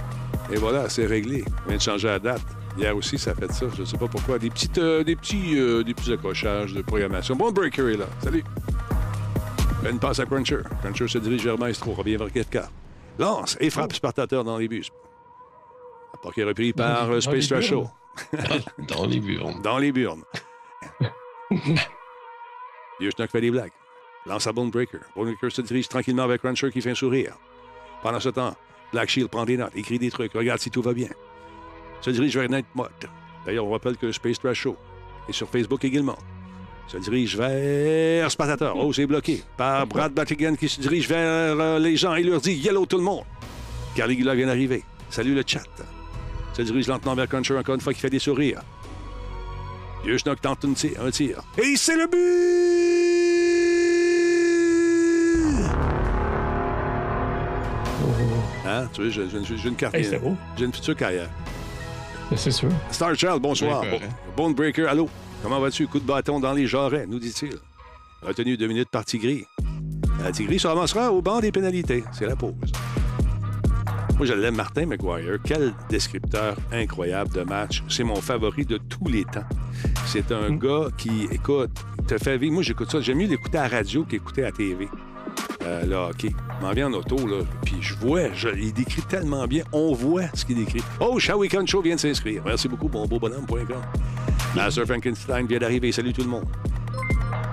Et 0.52 0.56
voilà, 0.56 0.88
c'est 0.88 1.06
réglé. 1.06 1.44
On 1.64 1.68
vient 1.68 1.76
de 1.78 1.82
changer 1.82 2.06
la 2.08 2.18
date. 2.20 2.42
Hier 2.76 2.96
aussi, 2.96 3.18
ça 3.18 3.32
a 3.32 3.34
fait 3.34 3.52
ça. 3.52 3.66
Je 3.74 3.80
ne 3.80 3.86
sais 3.86 3.98
pas 3.98 4.08
pourquoi. 4.08 4.38
Des, 4.38 4.50
petites, 4.50 4.78
euh, 4.78 5.04
des, 5.04 5.16
petits, 5.16 5.58
euh, 5.58 5.82
des 5.82 5.94
petits 5.94 6.12
accrochages 6.12 6.72
de 6.72 6.82
programmation. 6.82 7.36
Bon, 7.36 7.52
Breaker 7.52 7.92
est 7.92 7.96
là. 7.96 8.06
Salut. 8.22 8.44
Une 9.88 9.98
passe 9.98 10.20
à 10.20 10.26
Cruncher. 10.26 10.60
Cruncher 10.80 11.08
se 11.08 11.18
dirige 11.18 11.44
vers 11.44 11.58
Maestro. 11.58 11.92
Revient 11.92 12.16
vers 12.16 12.32
Ketka. 12.32 12.70
Lance 13.18 13.56
et 13.60 13.68
frappe 13.68 13.92
Spartateur 13.92 14.44
dans 14.44 14.56
les 14.56 14.68
bus. 14.68 14.88
Pas 16.22 16.30
qui 16.30 16.40
est 16.40 16.44
repris 16.44 16.72
par 16.72 17.08
Dans 17.08 17.14
euh, 17.14 17.20
Space. 17.20 17.60
Show. 17.60 17.88
Dans 18.88 19.06
les 19.06 19.20
burnes. 19.20 19.60
Dans 19.62 19.78
les 19.78 19.90
burnes. 19.90 20.22
Vieux 23.00 23.10
schnock 23.10 23.30
fait 23.30 23.40
des 23.40 23.50
blagues. 23.50 23.72
Lance 24.26 24.46
à 24.46 24.52
Bone 24.52 24.70
Breaker. 24.70 25.00
Bone 25.16 25.26
Breaker 25.26 25.50
se 25.50 25.62
dirige 25.62 25.88
tranquillement 25.88 26.22
avec 26.22 26.40
Cruncher 26.42 26.70
qui 26.70 26.80
fait 26.80 26.90
un 26.90 26.94
sourire. 26.94 27.34
Pendant 28.02 28.20
ce 28.20 28.28
temps, 28.28 28.54
Black 28.92 29.08
Shield 29.08 29.28
prend 29.30 29.44
des 29.44 29.56
notes, 29.56 29.72
écrit 29.74 29.98
des 29.98 30.10
trucs, 30.10 30.32
regarde 30.32 30.60
si 30.60 30.70
tout 30.70 30.82
va 30.82 30.92
bien. 30.92 31.08
Se 32.02 32.10
dirige 32.10 32.36
vers 32.36 32.48
Night 32.50 32.66
Mode. 32.74 32.90
D'ailleurs, 33.46 33.64
on 33.66 33.70
rappelle 33.72 33.96
que 33.96 34.12
Space 34.12 34.38
Trash 34.38 34.58
Show 34.60 34.76
est 35.28 35.32
sur 35.32 35.48
Facebook 35.48 35.84
également. 35.84 36.16
Se 36.88 36.96
dirige 36.98 37.36
vers 37.36 38.30
Spartateur. 38.30 38.76
Oh, 38.76 38.92
c'est 38.92 39.06
bloqué. 39.06 39.42
Par 39.56 39.86
Brad 39.86 40.12
Battigan 40.12 40.54
qui 40.56 40.68
se 40.68 40.80
dirige 40.80 41.08
vers 41.08 41.18
euh, 41.58 41.78
les 41.78 41.96
gens 41.96 42.14
et 42.14 42.22
leur 42.22 42.40
dit 42.40 42.52
Yellow 42.54 42.84
tout 42.86 42.98
le 42.98 43.04
monde. 43.04 43.24
Caligula 43.94 44.34
vient 44.34 44.46
d'arriver. 44.46 44.82
Salut 45.10 45.34
le 45.34 45.42
chat. 45.46 45.62
Se 46.54 46.62
dirige 46.62 46.86
lentement 46.88 47.14
vers 47.14 47.28
Cruncher 47.28 47.56
encore 47.56 47.74
une 47.76 47.80
fois 47.80 47.94
qui 47.94 48.00
fait 48.00 48.10
des 48.10 48.18
sourires. 48.18 48.60
Vieux 50.04 50.18
Schnock 50.18 50.40
tente 50.40 50.64
une 50.64 50.74
tir- 50.74 51.00
un 51.00 51.10
tir. 51.10 51.40
Et 51.56 51.76
c'est 51.76 51.96
le 51.96 52.06
but! 52.08 52.18
Hein? 58.66 58.88
Tu 58.92 59.02
vois, 59.02 59.10
j'ai 59.10 59.28
j'ai- 59.28 59.56
j'ai 59.56 59.68
une 59.68 59.76
carte. 59.76 59.94
Hey, 59.94 60.04
c'était 60.04 60.18
beau. 60.18 60.36
J'ai 60.56 60.64
une 60.64 60.72
future 60.72 60.96
carrière. 60.96 61.28
C'est 62.36 62.50
sûr. 62.50 62.68
Star 62.90 63.14
Child, 63.14 63.40
bonsoir. 63.40 63.82
Oui, 63.82 63.88
Bon, 63.90 63.96
correct. 63.98 64.12
Bone 64.36 64.54
Breaker, 64.54 64.86
allô? 64.86 65.08
Comment 65.42 65.60
vas-tu? 65.60 65.86
Coup 65.86 65.98
de 66.00 66.06
bâton 66.06 66.40
dans 66.40 66.52
les 66.52 66.66
jarrets, 66.66 67.06
nous 67.06 67.18
dit-il. 67.18 67.54
Retenu 68.22 68.56
deux 68.56 68.68
minutes 68.68 68.88
par 68.90 69.04
Tigri. 69.04 69.44
La 70.22 70.30
Tigri 70.30 70.58
se 70.58 70.68
ramassera 70.68 71.10
au 71.12 71.20
banc 71.20 71.40
des 71.40 71.50
pénalités. 71.50 72.04
C'est 72.12 72.26
la 72.26 72.36
pause. 72.36 72.54
Moi, 74.16 74.26
je 74.26 74.34
l'aime, 74.34 74.54
Martin 74.54 74.86
McGuire. 74.86 75.38
Quel 75.44 75.74
descripteur 75.88 76.56
incroyable 76.70 77.32
de 77.34 77.42
match. 77.42 77.82
C'est 77.88 78.04
mon 78.04 78.16
favori 78.16 78.64
de 78.64 78.76
tous 78.76 79.08
les 79.08 79.24
temps. 79.24 79.44
C'est 80.06 80.30
un 80.30 80.50
gars 80.54 80.88
qui, 80.96 81.24
écoute, 81.32 81.72
te 82.06 82.16
fait 82.18 82.38
vivre. 82.38 82.54
Moi, 82.54 82.62
j'écoute 82.62 82.90
ça. 82.90 83.00
J'aime 83.00 83.18
mieux 83.18 83.26
l'écouter 83.26 83.58
à 83.58 83.62
la 83.68 83.78
radio 83.78 84.04
qu'écouter 84.04 84.42
à 84.42 84.46
la 84.46 84.52
TV. 84.52 84.88
Euh, 85.64 85.84
le 85.84 86.30
m'en 86.60 86.72
viens 86.72 86.88
en 86.88 86.92
auto, 86.92 87.16
là, 87.26 87.42
puis 87.64 87.76
je 87.80 87.94
vois, 87.94 88.22
il 88.56 88.72
décrit 88.72 89.02
tellement 89.02 89.46
bien, 89.46 89.64
on 89.72 89.92
voit 89.92 90.24
ce 90.34 90.44
qu'il 90.44 90.56
décrit. 90.56 90.82
Oh, 91.00 91.18
Shawikan 91.18 91.66
Show 91.66 91.82
vient 91.82 91.94
de 91.94 92.00
s'inscrire. 92.00 92.42
Merci 92.44 92.68
beaucoup, 92.68 92.88
bon 92.88 93.06
beau 93.06 93.18
bonhomme.com. 93.18 93.82
Master 94.54 94.84
Frankenstein 94.84 95.46
vient 95.46 95.58
d'arriver. 95.58 95.92
Salut 95.92 96.12
tout 96.12 96.22
le 96.22 96.28
monde. 96.28 96.44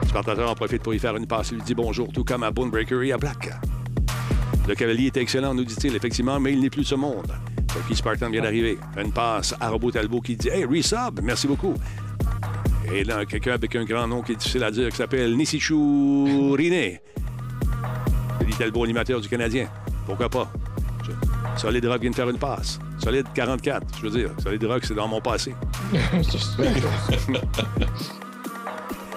Spartateur 0.08 0.50
en 0.50 0.56
profite 0.56 0.82
pour 0.82 0.94
y 0.94 1.00
faire 1.00 1.16
une 1.16 1.28
passe. 1.28 1.52
Il 1.52 1.58
lui 1.58 1.64
dit 1.64 1.76
bonjour, 1.76 2.12
tout 2.12 2.24
comme 2.24 2.44
à 2.44 2.52
Bonebreaker 2.52 3.04
et 3.04 3.12
à 3.12 3.18
Black. 3.18 3.50
Le 4.68 4.76
cavalier 4.76 5.08
est 5.08 5.18
excellent, 5.18 5.54
nous 5.54 5.64
dit-il, 5.64 5.96
effectivement, 5.96 6.40
mais 6.40 6.54
il 6.54 6.62
n'est 6.62 6.70
plus 6.70 6.82
de 6.82 6.88
ce 6.88 6.96
monde. 6.96 7.32
Bucky 7.76 7.96
Spartan 7.96 8.30
vient 8.30 8.42
d'arriver? 8.42 8.78
Une 8.98 9.12
passe 9.12 9.56
à 9.60 9.70
Robot 9.70 9.92
Talbot 9.92 10.22
qui 10.22 10.36
dit 10.36 10.50
Hey, 10.50 10.66
resub, 10.66 11.20
merci 11.24 11.48
beaucoup. 11.48 11.74
Et 12.92 13.04
là, 13.04 13.26
quelqu'un 13.26 13.54
avec 13.54 13.76
un 13.76 13.86
grand 13.86 14.08
nom 14.08 14.22
qui 14.22 14.32
est 14.32 14.36
difficile 14.36 14.64
à 14.64 14.72
dire, 14.72 14.90
qui 14.90 14.98
s'appelle 14.98 15.36
Nisichu 15.36 15.76
Rine. 16.56 16.98
Talbot, 18.60 18.84
animateur 18.84 19.22
du 19.22 19.30
Canadien. 19.30 19.70
Pourquoi 20.06 20.28
pas? 20.28 20.52
Je- 21.06 21.12
Solid 21.62 21.86
Rock 21.86 22.02
vient 22.02 22.10
de 22.12 22.16
faire 22.16 22.30
une 22.30 22.38
passe. 22.38 22.78
Solid 23.02 23.26
44, 23.34 23.88
je 24.00 24.08
veux 24.08 24.10
dire. 24.20 24.32
Solid 24.44 24.64
Rock, 24.66 24.84
c'est 24.86 24.94
dans 24.94 25.08
mon 25.08 25.22
passé. 25.22 25.56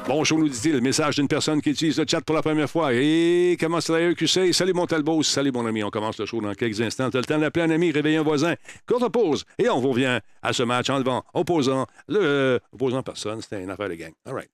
Bon 0.08 0.24
show, 0.24 0.36
nous 0.36 0.48
dit-il. 0.48 0.80
Message 0.80 1.14
d'une 1.16 1.28
personne 1.28 1.60
qui 1.62 1.70
utilise 1.70 1.96
le 1.98 2.04
chat 2.08 2.20
pour 2.20 2.34
la 2.34 2.42
première 2.42 2.68
fois. 2.68 2.92
Et 2.92 3.56
comment 3.60 3.80
ça 3.80 3.92
va, 3.92 4.14
QC? 4.14 4.52
Salut 4.52 4.72
mon 4.72 4.84
Talbot. 4.86 5.22
Salut 5.22 5.52
mon 5.52 5.64
ami. 5.64 5.84
On 5.84 5.90
commence 5.90 6.18
le 6.18 6.26
show 6.26 6.40
dans 6.40 6.52
quelques 6.54 6.80
instants. 6.80 7.08
T'as 7.08 7.18
le 7.20 7.24
temps 7.24 7.38
d'appeler 7.38 7.66
un 7.66 7.70
ami, 7.70 7.92
réveiller 7.92 8.16
un 8.16 8.22
voisin. 8.24 8.54
Courte 8.86 9.08
pause. 9.12 9.44
Et 9.58 9.68
on 9.68 9.80
revient 9.80 10.18
à 10.42 10.52
ce 10.52 10.64
match 10.64 10.90
en 10.90 10.98
levant, 10.98 11.22
opposant, 11.34 11.86
le, 12.08 12.18
euh, 12.20 12.58
opposant 12.72 13.02
personne. 13.04 13.40
C'était 13.42 13.62
une 13.62 13.70
affaire 13.70 13.88
de 13.88 13.94
gang. 13.94 14.12
All 14.26 14.34
right. 14.34 14.50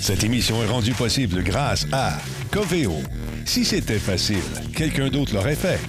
Cette 0.00 0.24
émission 0.24 0.62
est 0.62 0.66
rendue 0.66 0.94
possible 0.94 1.42
grâce 1.42 1.86
à 1.92 2.18
Coveo. 2.50 3.02
Si 3.44 3.64
c'était 3.64 3.98
facile, 3.98 4.42
quelqu'un 4.74 5.08
d'autre 5.08 5.34
l'aurait 5.34 5.56
fait. 5.56 5.80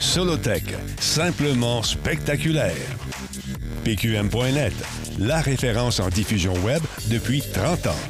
Solotech, 0.00 0.64
simplement 1.00 1.82
spectaculaire. 1.82 2.74
PQM.net, 3.84 4.74
la 5.18 5.40
référence 5.40 6.00
en 6.00 6.08
diffusion 6.08 6.54
web 6.64 6.82
depuis 7.08 7.42
30 7.42 7.88
ans. 7.88 8.02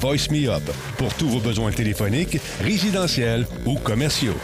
Voice 0.00 0.30
Me 0.30 0.48
Up, 0.48 0.62
pour 0.96 1.12
tous 1.14 1.28
vos 1.28 1.40
besoins 1.40 1.72
téléphoniques, 1.72 2.38
résidentiels 2.62 3.46
ou 3.66 3.76
commerciaux. 3.76 4.36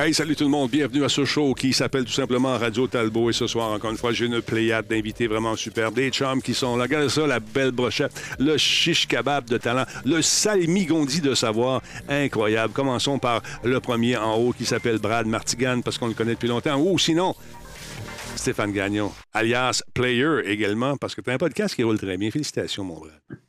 Hey, 0.00 0.14
salut 0.14 0.36
tout 0.36 0.44
le 0.44 0.50
monde. 0.50 0.70
Bienvenue 0.70 1.02
à 1.02 1.08
ce 1.08 1.24
show 1.24 1.54
qui 1.54 1.72
s'appelle 1.72 2.04
tout 2.04 2.12
simplement 2.12 2.56
Radio 2.56 2.86
Talbot. 2.86 3.30
Et 3.30 3.32
ce 3.32 3.48
soir, 3.48 3.72
encore 3.72 3.90
une 3.90 3.96
fois, 3.96 4.12
j'ai 4.12 4.26
une 4.26 4.40
pléiade 4.40 4.86
d'invités 4.86 5.26
vraiment 5.26 5.56
superbes. 5.56 5.96
Des 5.96 6.10
chums 6.10 6.40
qui 6.40 6.54
sont 6.54 6.76
là. 6.76 6.84
Regardez 6.84 7.08
ça, 7.08 7.26
la 7.26 7.40
belle 7.40 7.72
brochette, 7.72 8.12
le 8.38 8.56
shish 8.56 9.08
kebab 9.08 9.46
de 9.46 9.58
talent, 9.58 9.86
le 10.04 10.22
salmigondi 10.22 11.20
de 11.20 11.34
savoir. 11.34 11.82
Incroyable. 12.08 12.72
Commençons 12.72 13.18
par 13.18 13.42
le 13.64 13.80
premier 13.80 14.16
en 14.16 14.36
haut 14.36 14.52
qui 14.52 14.66
s'appelle 14.66 14.98
Brad 14.98 15.26
Martigan 15.26 15.80
parce 15.80 15.98
qu'on 15.98 16.06
le 16.06 16.14
connaît 16.14 16.34
depuis 16.34 16.46
longtemps. 16.46 16.80
Ou 16.80 16.96
sinon, 16.96 17.34
Stéphane 18.36 18.70
Gagnon, 18.70 19.10
alias 19.34 19.82
Player 19.94 20.42
également, 20.44 20.96
parce 20.96 21.16
que 21.16 21.22
tu 21.22 21.30
as 21.30 21.32
un 21.32 21.38
podcast 21.38 21.74
qui 21.74 21.82
roule 21.82 21.98
très 21.98 22.16
bien. 22.16 22.30
Félicitations, 22.30 22.84
mon 22.84 23.00
Brad. 23.00 23.47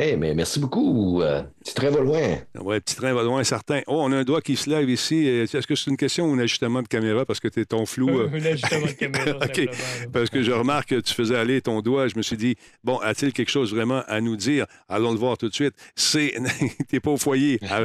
Hey, 0.00 0.16
mais 0.16 0.34
merci 0.34 0.58
beaucoup. 0.58 1.20
Euh, 1.20 1.42
tu 1.62 1.74
très 1.74 1.90
va 1.90 2.00
loin. 2.00 2.38
Ouais, 2.58 2.80
petit 2.80 2.96
train 2.96 3.12
va 3.12 3.22
loin, 3.22 3.44
certain. 3.44 3.82
Oh, 3.86 3.98
on 4.00 4.10
a 4.12 4.16
un 4.16 4.24
doigt 4.24 4.40
qui 4.40 4.56
se 4.56 4.70
lève 4.70 4.88
ici. 4.88 5.28
Euh, 5.28 5.42
Est-ce 5.42 5.66
que 5.66 5.74
c'est 5.74 5.90
une 5.90 5.98
question 5.98 6.24
ou 6.24 6.32
un 6.32 6.38
ajustement 6.38 6.80
de 6.80 6.88
caméra? 6.88 7.26
Parce 7.26 7.38
que 7.38 7.48
t'es 7.48 7.66
ton 7.66 7.84
flou? 7.84 8.08
euh, 8.20 8.30
Un 8.32 8.42
ajustement 8.46 8.86
de 8.86 8.92
caméra, 8.92 9.36
OK. 9.44 9.68
Parce 10.10 10.30
que 10.30 10.42
je 10.42 10.52
remarque 10.52 10.88
que 10.88 11.00
tu 11.00 11.12
faisais 11.12 11.36
aller 11.36 11.60
ton 11.60 11.82
doigt. 11.82 12.08
Je 12.08 12.16
me 12.16 12.22
suis 12.22 12.38
dit, 12.38 12.54
bon, 12.82 12.96
a-t-il 13.00 13.34
quelque 13.34 13.50
chose 13.50 13.74
vraiment 13.74 14.02
à 14.08 14.22
nous 14.22 14.36
dire? 14.36 14.64
Allons 14.88 15.12
le 15.12 15.18
voir 15.18 15.36
tout 15.36 15.50
de 15.50 15.54
suite. 15.54 15.74
C'est. 15.94 16.32
T'es 16.88 16.98
pas 17.00 17.10
au 17.10 17.18
foyer. 17.18 17.58
Ah, 17.68 17.82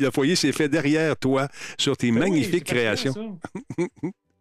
Le 0.00 0.10
foyer 0.10 0.36
s'est 0.36 0.52
fait 0.52 0.70
derrière 0.70 1.18
toi 1.18 1.48
sur 1.76 1.98
tes 1.98 2.10
Ben 2.10 2.14
oui, 2.14 2.30
magnifiques 2.30 2.64
créations. 2.64 3.38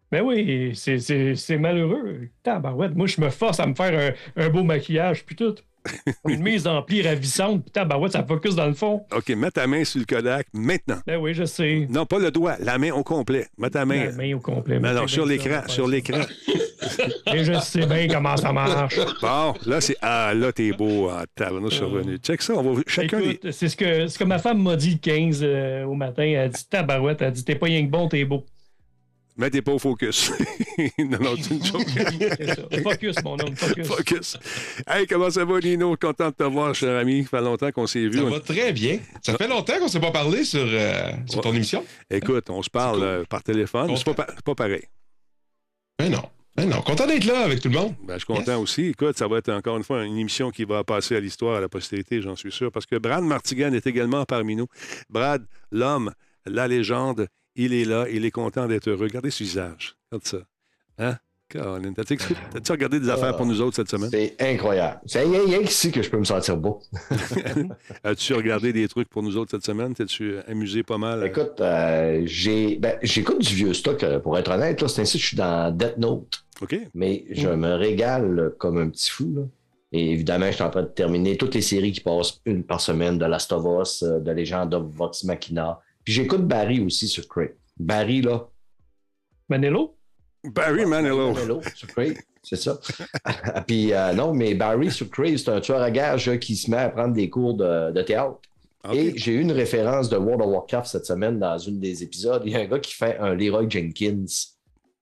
Ben 0.09 0.21
oui, 0.23 0.71
c'est- 0.73 0.99
c'est 0.99 1.35
c'est 1.35 1.57
malheureux. 1.57 2.29
Tabarouette, 2.41 2.95
moi, 2.95 3.07
je 3.07 3.19
me 3.19 3.29
force 3.29 3.59
à 3.59 3.67
me 3.67 3.75
faire 3.75 4.15
un, 4.37 4.41
un 4.45 4.47
beau 4.49 4.63
maquillage, 4.63 5.25
puis 5.25 5.35
tout. 5.35 5.55
Une 6.27 6.41
mise 6.41 6.67
en 6.67 6.81
pli 6.81 7.01
ravissante, 7.01 7.63
puis 7.63 7.71
tabarouette, 7.71 8.13
ça 8.13 8.23
focus 8.23 8.55
dans 8.55 8.67
le 8.67 8.73
fond. 8.73 9.03
OK, 9.15 9.29
mets 9.29 9.51
ta 9.51 9.67
main 9.67 9.83
sur 9.83 9.99
le 9.99 10.05
Kodak 10.05 10.47
maintenant. 10.53 10.99
Ben 11.05 11.17
oui, 11.17 11.33
je 11.33 11.45
sais. 11.45 11.87
Non, 11.89 12.05
pas 12.05 12.19
le 12.19 12.31
doigt, 12.31 12.55
la 12.59 12.77
main 12.77 12.91
au 12.91 13.03
complet. 13.03 13.47
Mets 13.57 13.69
ta 13.69 13.85
main. 13.85 14.05
La 14.05 14.11
main 14.11 14.33
au 14.35 14.39
complet. 14.39 14.79
Mais 14.79 14.89
alors, 14.89 15.09
sur 15.09 15.25
l'écran, 15.25 15.61
sur 15.67 15.87
l'écran. 15.87 16.21
Et 17.33 17.43
je 17.43 17.53
sais 17.59 17.85
bien 17.85 18.07
comment 18.07 18.37
ça 18.37 18.51
marche. 18.53 18.97
Bon, 19.21 19.53
là, 19.65 19.81
c'est. 19.81 19.97
Ah, 20.01 20.33
là, 20.35 20.51
t'es 20.51 20.71
beau. 20.71 21.09
Ah, 21.09 21.25
tabarnouche, 21.35 21.75
suis 21.75 21.83
revenu. 21.83 22.17
Check 22.17 22.41
ça, 22.41 22.53
on 22.55 22.73
va. 22.73 22.81
Chacun. 22.87 23.19
les- 23.19 23.31
Écoute, 23.31 23.51
c'est 23.51 23.67
ce 23.67 23.75
que, 23.75 24.07
ce 24.07 24.17
que 24.17 24.23
ma 24.23 24.39
femme 24.39 24.61
m'a 24.61 24.75
dit 24.75 24.91
le 24.91 24.97
15 24.97 25.39
euh, 25.43 25.83
au 25.85 25.93
matin. 25.93 26.23
Elle 26.23 26.37
a 26.37 26.47
dit 26.49 26.65
Tabarouette, 26.69 27.21
elle 27.21 27.27
a 27.27 27.31
dit 27.31 27.43
T'es 27.43 27.55
pas 27.55 27.65
rien 27.67 27.85
que 27.85 27.91
bon, 27.91 28.07
t'es 28.07 28.23
beau. 28.25 28.45
Mais 29.37 29.49
t'es 29.51 29.61
pas 29.61 29.71
au 29.71 29.79
focus. 29.79 30.31
non, 30.97 31.19
non, 31.19 31.35
c'est 31.39 31.53
une 31.53 31.63
joke. 31.63 31.85
C'est 31.87 32.55
ça. 32.55 32.81
Focus, 32.83 33.23
mon 33.23 33.39
homme, 33.39 33.55
focus. 33.55 33.87
Focus. 33.87 34.37
Hey, 34.87 35.05
comment 35.05 35.29
ça 35.29 35.45
va, 35.45 35.59
Nino? 35.59 35.95
Content 35.95 36.29
de 36.29 36.33
te 36.33 36.43
voir, 36.43 36.73
cher 36.73 36.97
ami. 36.99 37.23
Ça 37.23 37.29
fait 37.37 37.41
longtemps 37.43 37.71
qu'on 37.71 37.85
s'est 37.87 38.07
vu. 38.07 38.17
Ça 38.17 38.23
On- 38.23 38.29
va 38.31 38.39
très 38.39 38.73
bien. 38.73 38.99
Ça 39.21 39.35
fait 39.37 39.47
longtemps 39.47 39.77
qu'on 39.77 39.85
ne 39.85 39.89
s'est 39.89 39.99
pas 39.99 40.11
parlé 40.11 40.43
sur, 40.43 40.63
euh, 40.65 41.11
sur 41.27 41.41
ton 41.41 41.53
émission. 41.53 41.85
Écoute, 42.09 42.49
on 42.49 42.63
se 42.63 42.69
parle 42.69 42.95
cool. 42.97 43.03
euh, 43.03 43.23
par 43.29 43.43
téléphone. 43.43 43.87
mais 43.91 43.97
C'est 43.97 44.13
pas, 44.13 44.25
pas 44.43 44.55
pareil. 44.55 44.85
Ben 45.99 46.11
non. 46.11 46.23
Ben 46.55 46.67
non. 46.67 46.81
Content 46.81 47.05
d'être 47.05 47.25
là 47.25 47.41
avec 47.43 47.59
tout 47.61 47.69
le 47.69 47.75
monde. 47.75 47.93
Ben, 48.03 48.15
je 48.15 48.19
suis 48.19 48.25
content 48.25 48.59
aussi. 48.59 48.85
Écoute, 48.87 49.17
ça 49.17 49.27
va 49.27 49.37
être 49.37 49.49
encore 49.51 49.77
une 49.77 49.83
fois 49.83 50.03
une 50.03 50.17
émission 50.17 50.49
qui 50.49 50.63
va 50.63 50.83
passer 50.83 51.15
à 51.15 51.19
l'histoire, 51.19 51.55
à 51.57 51.61
la 51.61 51.69
postérité, 51.69 52.21
j'en 52.21 52.35
suis 52.35 52.51
sûr, 52.51 52.71
parce 52.71 52.87
que 52.87 52.95
Brad 52.95 53.23
Martigan 53.23 53.71
est 53.73 53.85
également 53.85 54.25
parmi 54.25 54.55
nous. 54.55 54.65
Brad, 55.09 55.45
l'homme, 55.71 56.11
la 56.47 56.67
légende, 56.67 57.27
il 57.57 57.73
est 57.73 57.85
là, 57.85 58.05
il 58.09 58.23
est 58.25 58.31
content 58.31 58.67
d'être 58.67 58.87
heureux. 58.87 59.03
Regardez 59.03 59.31
ce 59.31 59.43
visage. 59.43 59.95
Regarde 60.11 60.25
ça. 60.25 60.37
Hein? 60.99 61.17
Colin, 61.49 61.93
T'as-tu 61.93 62.17
t'as-tu 62.17 62.71
regardé 62.73 62.99
des 62.99 63.09
affaires 63.09 63.35
pour 63.37 63.45
nous 63.45 63.61
autres 63.61 63.77
cette 63.77 63.89
semaine? 63.89 64.09
C'est 64.11 64.35
incroyable. 64.39 64.99
C'est 65.05 65.21
rien, 65.23 65.63
qu'ici 65.63 65.91
que 65.91 66.01
je 66.01 66.09
peux 66.09 66.17
me 66.17 66.25
sentir 66.25 66.57
beau. 66.57 66.81
As-tu 68.03 68.33
regardé 68.33 68.73
des 68.73 68.87
trucs 68.89 69.07
pour 69.07 69.23
nous 69.23 69.37
autres 69.37 69.51
cette 69.51 69.65
semaine? 69.65 69.93
T'es-tu 69.93 70.39
amusé 70.45 70.83
pas 70.83 70.97
mal? 70.97 71.25
Écoute, 71.25 71.61
euh, 71.61 72.23
j'ai, 72.25 72.75
ben, 72.75 72.97
j'écoute 73.01 73.39
du 73.39 73.55
vieux 73.55 73.73
stock, 73.73 74.03
euh, 74.03 74.19
pour 74.19 74.37
être 74.37 74.51
honnête. 74.51 74.81
Là, 74.81 74.89
c'est 74.89 75.01
ainsi 75.01 75.17
que 75.17 75.21
je 75.23 75.27
suis 75.29 75.37
dans 75.37 75.71
Death 75.73 75.97
Note. 75.97 76.43
OK. 76.61 76.77
Mais 76.93 77.25
je 77.31 77.47
me 77.47 77.75
régale 77.75 78.39
euh, 78.39 78.55
comme 78.57 78.77
un 78.77 78.89
petit 78.89 79.09
fou. 79.09 79.33
là. 79.33 79.43
Et 79.93 80.11
évidemment, 80.11 80.47
je 80.47 80.51
suis 80.51 80.63
en 80.63 80.69
train 80.69 80.83
de 80.83 80.87
terminer 80.87 81.37
toutes 81.37 81.55
les 81.55 81.61
séries 81.61 81.93
qui 81.93 82.01
passent 82.01 82.41
une 82.45 82.63
par 82.63 82.81
semaine, 82.81 83.17
de 83.17 83.25
Last 83.25 83.53
of 83.53 83.65
Us, 83.81 84.03
euh, 84.03 84.19
de 84.19 84.31
Legend 84.31 84.73
of 84.73 84.83
Vox 84.87 85.23
Machina. 85.23 85.79
Puis 86.07 86.13
j'écoute 86.13 86.47
Barry 86.47 86.79
aussi 86.79 87.09
sur 87.09 87.27
Crate. 87.27 87.57
Barry, 87.77 88.21
là. 88.21 88.47
Manello? 89.49 89.97
Barry 90.41 90.85
Manilow. 90.85 91.37
Hello, 91.37 91.59
sur 91.75 91.89
Crate, 91.89 92.15
c'est 92.41 92.55
ça. 92.55 92.79
Puis 93.67 93.91
euh, 93.91 94.13
non, 94.13 94.33
mais 94.33 94.55
Barry 94.55 94.89
sur 94.89 95.09
Crate, 95.09 95.37
c'est 95.37 95.49
un 95.49 95.59
tueur 95.59 95.81
à 95.81 95.91
gages 95.91 96.29
euh, 96.29 96.37
qui 96.37 96.55
se 96.55 96.71
met 96.71 96.77
à 96.77 96.87
prendre 96.91 97.13
des 97.13 97.29
cours 97.29 97.55
de, 97.55 97.91
de 97.91 98.01
théâtre. 98.03 98.39
Et 98.93 99.17
j'ai 99.17 99.33
eu 99.33 99.41
une 99.41 99.51
référence 99.51 100.07
de 100.07 100.15
World 100.15 100.43
of 100.43 100.47
Warcraft 100.47 100.87
cette 100.87 101.05
semaine 101.05 101.39
dans 101.39 101.57
une 101.57 101.81
des 101.81 102.03
épisodes. 102.03 102.41
Il 102.45 102.53
y 102.53 102.55
a 102.55 102.59
un 102.59 102.67
gars 102.67 102.79
qui 102.79 102.93
fait 102.93 103.17
un 103.17 103.35
Leroy 103.35 103.67
Jenkins. 103.69 104.23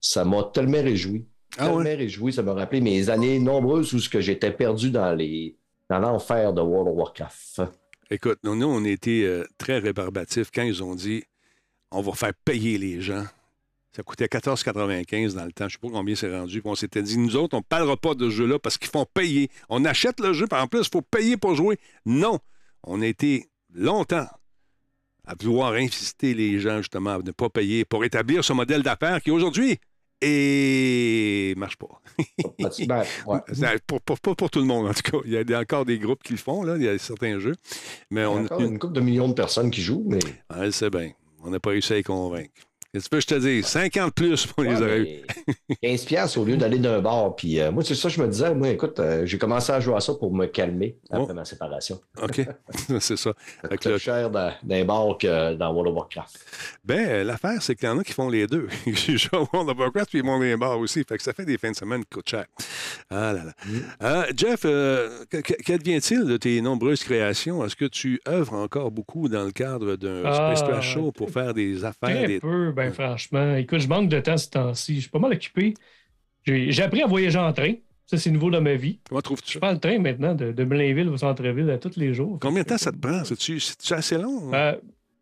Ça 0.02 0.26
m'a 0.26 0.50
tellement 0.56 0.82
réjoui. 0.82 1.28
Ah 1.60 1.66
tellement 1.66 1.82
ouais? 1.82 1.94
réjoui. 1.94 2.34
Ça 2.34 2.42
m'a 2.42 2.54
rappelé 2.54 2.82
mes 2.82 3.12
années 3.12 3.38
nombreuses 3.38 3.94
où 3.94 4.00
ce 4.00 4.10
que 4.10 4.22
j'étais 4.22 4.50
perdu 4.50 4.90
dans 4.90 5.14
les 5.14 5.56
dans 5.88 6.00
l'enfer 6.00 6.52
de 6.52 6.62
World 6.62 6.90
of 6.90 6.98
Warcraft. 6.98 7.62
Écoute, 8.12 8.40
nous, 8.44 8.56
nous, 8.56 8.68
on 8.68 8.84
été 8.84 9.26
euh, 9.26 9.46
très 9.58 9.80
rébarbatifs 9.80 10.52
quand 10.54 10.62
ils 10.62 10.84
ont 10.84 10.96
dit 10.96 11.24
on 11.92 12.02
va 12.02 12.14
faire 12.14 12.34
payer 12.34 12.78
les 12.78 13.02
gens. 13.02 13.26
Ça 13.96 14.04
coûtait 14.04 14.26
14,95 14.26 15.34
dans 15.34 15.46
le 15.46 15.52
temps. 15.54 15.70
Je 15.70 15.78
ne 15.78 15.82
sais 15.82 15.92
pas 15.94 15.98
combien 15.98 16.16
c'est 16.16 16.38
rendu. 16.38 16.62
On 16.66 16.76
s'était 16.76 17.02
dit, 17.02 17.18
nous 17.18 17.38
autres, 17.38 17.56
on 17.56 17.60
ne 17.60 17.64
parlera 17.64 17.96
pas 17.96 18.14
de 18.14 18.30
ce 18.30 18.36
jeu-là 18.36 18.60
parce 18.60 18.78
qu'ils 18.78 18.92
font 18.92 19.06
payer. 19.14 19.50
On 19.70 19.86
achète 19.86 20.20
le 20.20 20.34
jeu, 20.34 20.48
puis 20.48 20.60
en 20.60 20.68
plus, 20.68 20.82
il 20.82 20.90
faut 20.92 21.02
payer 21.02 21.38
pour 21.38 21.56
jouer. 21.56 21.78
Non. 22.06 22.40
On 22.84 23.02
a 23.02 23.08
été 23.08 23.48
longtemps 23.74 24.28
à 25.26 25.34
vouloir 25.40 25.74
inciter 25.74 26.34
les 26.34 26.60
gens, 26.60 26.78
justement, 26.78 27.12
à 27.12 27.20
ne 27.20 27.32
pas 27.32 27.50
payer 27.50 27.86
pour 27.86 28.04
établir 28.04 28.44
ce 28.44 28.52
modèle 28.52 28.84
d'affaires 28.84 29.22
qui, 29.22 29.32
aujourd'hui, 29.32 29.80
et 30.22 31.54
marche 31.58 31.78
pas. 31.78 32.02
Ben, 32.60 33.04
ouais. 33.28 33.40
C'est 33.54 33.84
pour- 33.86 34.02
pour- 34.02 34.20
Pas 34.20 34.36
pour, 34.36 34.50
tout 34.50 34.60
le 34.60 34.66
monde, 34.66 34.88
en 34.88 34.94
tout 34.94 35.12
cas. 35.12 35.18
Il 35.26 35.32
y 35.34 35.54
a 35.54 35.60
encore 35.60 35.86
des 35.86 36.00
groupes 36.00 36.24
qui 36.24 36.34
le 36.34 36.40
font, 36.40 36.64
là. 36.64 36.76
Il 36.78 36.84
y 36.84 36.88
a 36.88 36.98
certains 36.98 37.40
jeux. 37.40 37.56
Mais 38.12 38.22
Il 38.22 38.24
y 38.24 38.28
a 38.28 38.32
on, 38.32 38.46
encore 38.46 38.62
une 38.62 38.80
couple 38.80 38.94
de 38.94 39.02
millions 39.02 39.28
de 39.28 39.34
personnes 39.34 39.72
qui 39.72 39.82
jouent, 39.82 40.06
mais. 40.08 40.20
C'est 40.72 40.90
bien. 40.90 41.12
On 41.44 41.50
n'a 41.52 41.60
pas 41.60 41.72
réussi 41.72 41.94
à 41.94 41.96
les 41.98 42.04
convaincre. 42.04 42.50
Qu'est-ce 42.96 43.10
que 43.10 43.20
je 43.20 43.28
te 43.28 43.36
dis? 43.36 43.62
50 43.62 44.14
plus 44.14 44.46
pour 44.46 44.64
les 44.64 44.76
Ouais, 44.78 45.26
mais 45.68 45.76
15 45.82 46.06
piastres 46.06 46.38
au 46.40 46.46
lieu 46.46 46.56
d'aller 46.56 46.80
d'un 46.80 47.02
bar. 47.02 47.36
Puis 47.36 47.60
euh, 47.60 47.70
moi, 47.70 47.84
c'est 47.84 47.94
ça, 47.94 48.08
je 48.08 48.22
me 48.22 48.28
disais, 48.30 48.56
moi, 48.56 48.70
écoute, 48.70 48.98
euh, 49.02 49.26
j'ai 49.26 49.38
commencé 49.38 49.74
à 49.74 49.82
jouer 49.82 49.96
à 49.96 50.00
ça 50.00 50.14
pour 50.14 50.34
me 50.34 50.46
calmer 50.46 50.96
après 51.12 51.28
Oh. 51.30 51.34
ma 51.34 51.44
séparation. 51.44 52.00
OK. 52.24 52.42
c'est 53.02 53.18
ça. 53.18 53.34
Coûte 53.70 53.86
là- 53.86 53.98
cher 53.98 54.30
dans, 54.30 54.54
dans 54.64 54.76
un 54.76 54.86
bar 54.86 55.18
que 55.20 55.56
dans 55.56 55.74
World 55.74 55.90
of 55.92 55.96
Warcraft. 55.98 56.40
Ben, 56.86 57.28
l'affaire, 57.28 57.62
c'est 57.62 57.76
qu'il 57.76 57.90
y 57.90 57.92
en 57.92 58.00
a 58.00 58.04
qui 58.06 58.14
font 58.14 58.30
les 58.30 58.48
deux. 58.48 58.68
Ils 58.86 59.18
jouent 59.18 59.36
à 59.36 59.40
World 59.52 59.70
of 59.72 59.78
Warcraft 59.78 60.10
puis 60.12 60.20
ils 60.20 60.24
montent 60.26 60.44
les 60.44 60.56
bars 60.56 60.80
aussi. 60.80 61.04
Fait 61.04 61.18
que 61.18 61.24
ça 61.24 61.34
fait 61.34 61.44
des 61.46 61.58
fins 61.58 61.72
de 61.72 61.76
semaine 61.76 62.02
qui 62.06 62.12
coûtent 62.16 62.30
cher. 62.30 62.46
Ah 63.10 63.34
là 63.34 63.44
là. 63.44 63.54
Euh, 64.04 64.24
Jeff, 64.38 64.62
euh, 64.64 65.26
qu'advient-il 65.66 66.24
de 66.26 66.38
tes 66.38 66.62
nombreuses 66.62 67.04
créations? 67.04 67.66
Est-ce 67.66 67.76
que 67.76 67.86
tu 67.86 68.22
œuvres 68.28 68.54
encore 68.54 68.90
beaucoup 68.92 69.28
dans 69.28 69.44
le 69.44 69.52
cadre 69.52 69.98
d'un 69.98 70.22
Ah, 70.24 70.54
Space 70.56 70.70
Trash 70.70 70.94
Show 70.94 71.12
pour 71.12 71.30
faire 71.30 71.54
des 71.54 71.84
affaires? 71.84 71.96
Très 72.16 72.28
des- 72.28 72.40
peu, 72.40 72.72
ben 72.72 72.85
franchement. 72.92 73.56
Écoute, 73.56 73.80
je 73.80 73.88
manque 73.88 74.10
de 74.10 74.20
temps 74.20 74.38
ce 74.38 74.50
temps-ci. 74.50 74.96
Je 74.96 75.00
suis 75.02 75.10
pas 75.10 75.20
mal 75.20 75.34
occupé. 75.34 75.74
J'ai 76.46 76.82
appris 76.84 77.02
à 77.02 77.08
voyager 77.08 77.40
en 77.40 77.52
train. 77.54 77.74
Ça, 78.06 78.18
c'est 78.18 78.30
nouveau 78.30 78.52
dans 78.52 78.62
ma 78.62 78.76
vie. 78.76 79.00
Comment 79.10 79.22
trouves-tu 79.22 79.54
Je 79.54 79.60
prends 79.60 79.72
le 79.72 79.80
train 79.80 79.98
maintenant 79.98 80.36
de, 80.36 80.52
de 80.52 80.64
Blainville 80.64 81.10
au 81.10 81.18
centre-ville 81.18 81.70
à 81.72 81.80
tous 81.80 81.98
les 81.98 82.14
jours. 82.14 82.38
Combien 82.40 82.62
de 82.62 82.68
temps 82.68 82.78
ça 82.78 82.92
te 82.92 82.98
prend? 82.98 83.24
C'est-tu 83.24 83.60
assez 83.94 84.18
long? 84.18 84.54
Euh, 84.54 84.76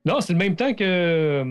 non, 0.05 0.19
c'est 0.19 0.33
le 0.33 0.39
même 0.39 0.55
temps 0.57 0.73
que. 0.73 0.83
euh, 0.83 1.43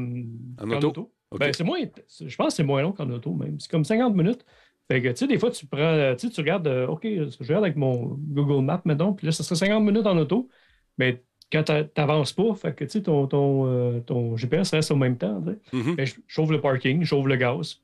En 0.61 0.71
auto? 0.71 1.13
Ben, 1.39 1.51
c'est 1.55 1.65
moins. 1.65 1.79
Je 1.81 2.37
pense 2.37 2.49
que 2.49 2.53
c'est 2.53 2.63
moins 2.65 2.83
long 2.83 2.93
qu'en 2.93 3.09
auto, 3.09 3.33
même. 3.33 3.59
C'est 3.59 3.71
comme 3.71 3.85
50 3.85 4.15
minutes. 4.15 4.45
Fait 4.91 5.01
que, 5.01 5.09
tu 5.09 5.17
sais, 5.17 5.27
des 5.27 5.39
fois, 5.39 5.51
tu 5.51 5.65
prends. 5.65 6.15
Tu 6.19 6.27
sais, 6.27 6.33
tu 6.35 6.41
regardes. 6.43 6.67
euh, 6.67 6.87
OK, 6.89 7.05
je 7.05 7.39
regarde 7.41 7.65
avec 7.65 7.77
mon 7.77 8.19
Google 8.19 8.63
Maps, 8.63 8.83
mettons, 8.85 9.15
puis 9.15 9.25
là, 9.25 9.33
ça 9.33 9.43
serait 9.43 9.57
50 9.57 9.83
minutes 9.83 10.07
en 10.07 10.19
auto. 10.19 10.51
Mais 10.99 11.23
quand 11.53 11.63
t'a- 11.65 11.85
t'avances 11.85 12.33
pas, 12.33 12.55
fait 12.55 12.75
que, 12.75 12.85
tu 12.85 12.91
sais, 12.91 13.03
ton, 13.03 13.27
ton, 13.27 13.67
euh, 13.67 14.01
ton 14.01 14.37
GPS 14.37 14.71
reste 14.73 14.91
au 14.91 14.97
même 14.97 15.17
temps. 15.19 15.43
tu 15.71 15.95
je 15.99 16.05
je 16.05 16.15
chauffe 16.27 16.51
le 16.51 16.61
parking, 16.61 17.03
je 17.03 17.09
chauffe 17.09 17.27
le 17.27 17.37
gaz. 17.37 17.79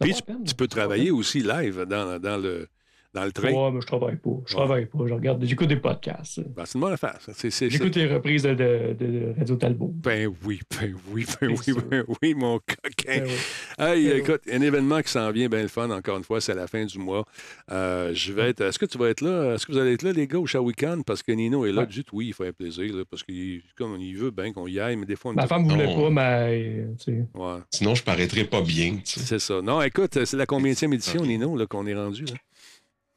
Puis 0.00 0.12
tu, 0.14 0.22
tu 0.44 0.54
peux 0.54 0.68
travailler 0.68 1.10
aussi 1.10 1.40
live 1.40 1.84
dans, 1.88 2.18
dans 2.20 2.36
le, 2.36 2.68
dans 3.16 3.24
le 3.24 3.32
train? 3.32 3.50
Ouais, 3.50 3.70
mais 3.72 3.80
je 3.80 3.86
travaille 3.86 4.16
pas. 4.16 4.30
Je 4.46 4.54
Ouais. 4.54 4.62
travaille 4.64 4.86
pas. 4.86 4.98
Je 5.06 5.14
regarde, 5.14 5.44
j'écoute 5.44 5.68
des 5.68 5.76
podcasts. 5.76 6.40
Ben, 6.54 6.64
c'est 6.64 6.74
une 6.74 6.82
bonne 6.82 6.92
affaire. 6.92 7.16
ça. 7.20 7.32
C'est- 7.34 7.50
c'est- 7.50 7.70
J'écoute 7.70 7.96
les 7.96 8.06
reprises 8.06 8.42
de, 8.44 8.54
de- 8.54 8.94
de 8.94 9.34
Radio 9.38 9.56
Talbot. 9.56 9.90
Ben 9.94 10.30
oui, 10.44 10.60
ben 10.78 10.94
oui, 11.12 11.26
ben 11.40 11.48
oui, 11.50 11.74
ben 11.90 12.04
oui, 12.22 12.34
mon 12.34 12.58
coquin. 12.58 13.20
Ben 13.20 13.24
oui. 13.26 13.84
Hey, 13.84 14.08
Ben 14.08 14.16
écoute, 14.18 14.42
un 14.52 14.60
événement 14.60 15.00
qui 15.02 15.10
s'en 15.10 15.30
vient 15.32 15.48
bien 15.48 15.62
le 15.62 15.68
fun, 15.68 15.90
encore 15.90 16.18
une 16.18 16.24
fois, 16.24 16.40
c'est 16.40 16.52
à 16.52 16.56
la 16.56 16.66
fin 16.66 16.84
du 16.84 16.98
mois. 16.98 17.24
Euh, 17.72 18.12
je 18.14 18.32
vais 18.32 18.50
être. 18.50 18.60
Est-ce 18.60 18.78
que 18.78 18.86
tu 18.86 18.98
vas 18.98 19.08
être 19.08 19.22
là? 19.22 19.54
Est-ce 19.54 19.66
que 19.66 19.72
vous 19.72 19.78
allez 19.78 19.92
être 19.94 20.02
là, 20.02 20.12
les 20.12 20.26
gars, 20.26 20.38
au 20.38 20.46
Shawikan? 20.46 21.02
Parce 21.02 21.22
que 21.22 21.32
Nino 21.32 21.64
est 21.66 21.72
là. 21.72 21.82
Ouais. 21.82 21.86
Du 21.86 22.04
tout, 22.04 22.16
oui, 22.16 22.26
il 22.28 22.34
fait 22.34 22.52
plaisir, 22.52 22.94
là, 22.94 23.04
parce 23.10 23.22
qu'il 23.22 23.62
comme, 23.76 23.96
il 24.00 24.16
veut 24.16 24.30
bien 24.30 24.52
qu'on 24.52 24.66
y 24.66 24.78
aille, 24.78 24.96
mais 24.96 25.06
des 25.06 25.16
fois, 25.16 25.32
on 25.32 25.34
Ma 25.34 25.46
femme 25.46 25.66
voulait 25.68 25.86
Non. 25.86 26.02
pas, 26.04 26.10
mais. 26.10 26.64
euh, 26.78 26.86
tu 26.98 27.04
sais. 27.12 27.24
Ouais, 27.34 27.58
Sinon, 27.70 27.94
je 27.94 28.02
paraîtrais 28.02 28.44
pas 28.44 28.60
bien. 28.60 28.96
tu 28.96 29.00
sais. 29.04 29.20
c'est 29.20 29.38
ça. 29.38 29.60
Non, 29.62 29.80
écoute, 29.82 30.24
c'est 30.24 30.36
la 30.36 30.46
combienième 30.46 30.92
édition, 30.92 31.22
Nino, 31.24 31.56
là, 31.56 31.66
qu'on 31.66 31.86
est 31.86 31.94
rendu? 31.94 32.24
Là? 32.24 32.34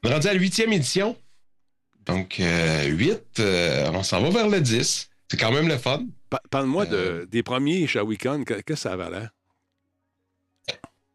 On 0.04 0.10
est 0.10 0.14
rendu 0.14 0.28
à 0.28 0.34
la 0.34 0.40
huitième 0.40 0.72
édition. 0.74 1.18
Donc, 2.06 2.40
euh, 2.40 2.86
8, 2.86 3.42
on 3.94 4.04
s'en 4.04 4.22
va 4.22 4.30
vers 4.30 4.48
le 4.48 4.62
10. 4.62 5.10
C'est 5.30 5.38
quand 5.40 5.52
même 5.52 5.68
le 5.68 5.78
fun. 5.78 6.06
Pa- 6.30 6.42
Parle-moi 6.50 6.86
Euh. 6.92 7.22
de, 7.22 7.26
des 7.26 7.44
premiers 7.44 7.86
Shawikan. 7.88 8.44
Qu'est-ce 8.44 8.64
que 8.64 8.76
ça 8.76 8.94
avait 8.94 9.10
l'air? 9.10 9.30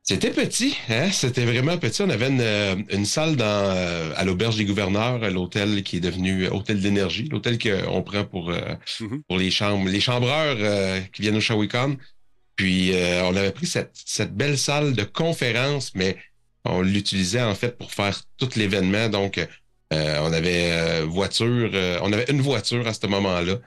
C'était 0.07 0.31
petit, 0.33 0.77
hein? 0.91 1.11
C'était 1.11 1.47
vraiment 1.47 1.79
petit. 1.79 2.03
On 2.03 2.11
avait 2.11 2.29
une, 2.29 2.41
euh, 2.43 2.77
une 2.91 3.07
salle 3.07 3.37
dans, 3.37 3.45
euh, 3.47 4.13
à 4.17 4.25
l'auberge 4.25 4.57
des 4.57 4.67
gouverneurs, 4.67 5.19
l'hôtel 5.31 5.83
qui 5.83 5.97
est 5.97 6.01
devenu 6.01 6.47
hôtel 6.49 6.81
d'énergie, 6.83 7.27
l'hôtel 7.31 7.59
qu'on 7.59 8.03
prend 8.03 8.25
pour, 8.27 8.51
euh, 8.51 8.75
Mhm. 9.01 9.23
pour 9.27 9.39
les 9.39 9.51
chambres, 9.51 9.89
les 9.89 10.01
chambreurs 10.01 10.57
euh, 10.61 11.01
qui 11.13 11.23
viennent 11.23 11.37
au 11.37 11.41
Shawicon. 11.41 11.97
Puis 12.55 12.93
euh, 12.95 13.25
on 13.25 13.35
avait 13.35 13.51
pris 13.51 13.67
cette, 13.67 13.93
cette 13.95 14.35
belle 14.35 14.59
salle 14.59 14.93
de 14.93 15.05
conférence, 15.05 15.93
mais 15.95 16.19
on 16.65 16.83
l'utilisait 16.83 17.43
en 17.43 17.55
fait 17.55 17.77
pour 17.77 17.93
faire 17.93 18.21
tout 18.39 18.49
l'événement. 18.57 19.09
Donc, 19.09 19.39
euh, 19.93 20.19
on 20.23 20.33
avait 20.33 20.73
euh, 20.73 21.05
voiture, 21.07 21.71
euh, 21.73 21.99
on 22.03 22.13
avait 22.13 22.25
une 22.31 22.41
voiture 22.41 22.87
à 22.87 22.95
ce 22.95 23.07
moment-là, 23.07 23.59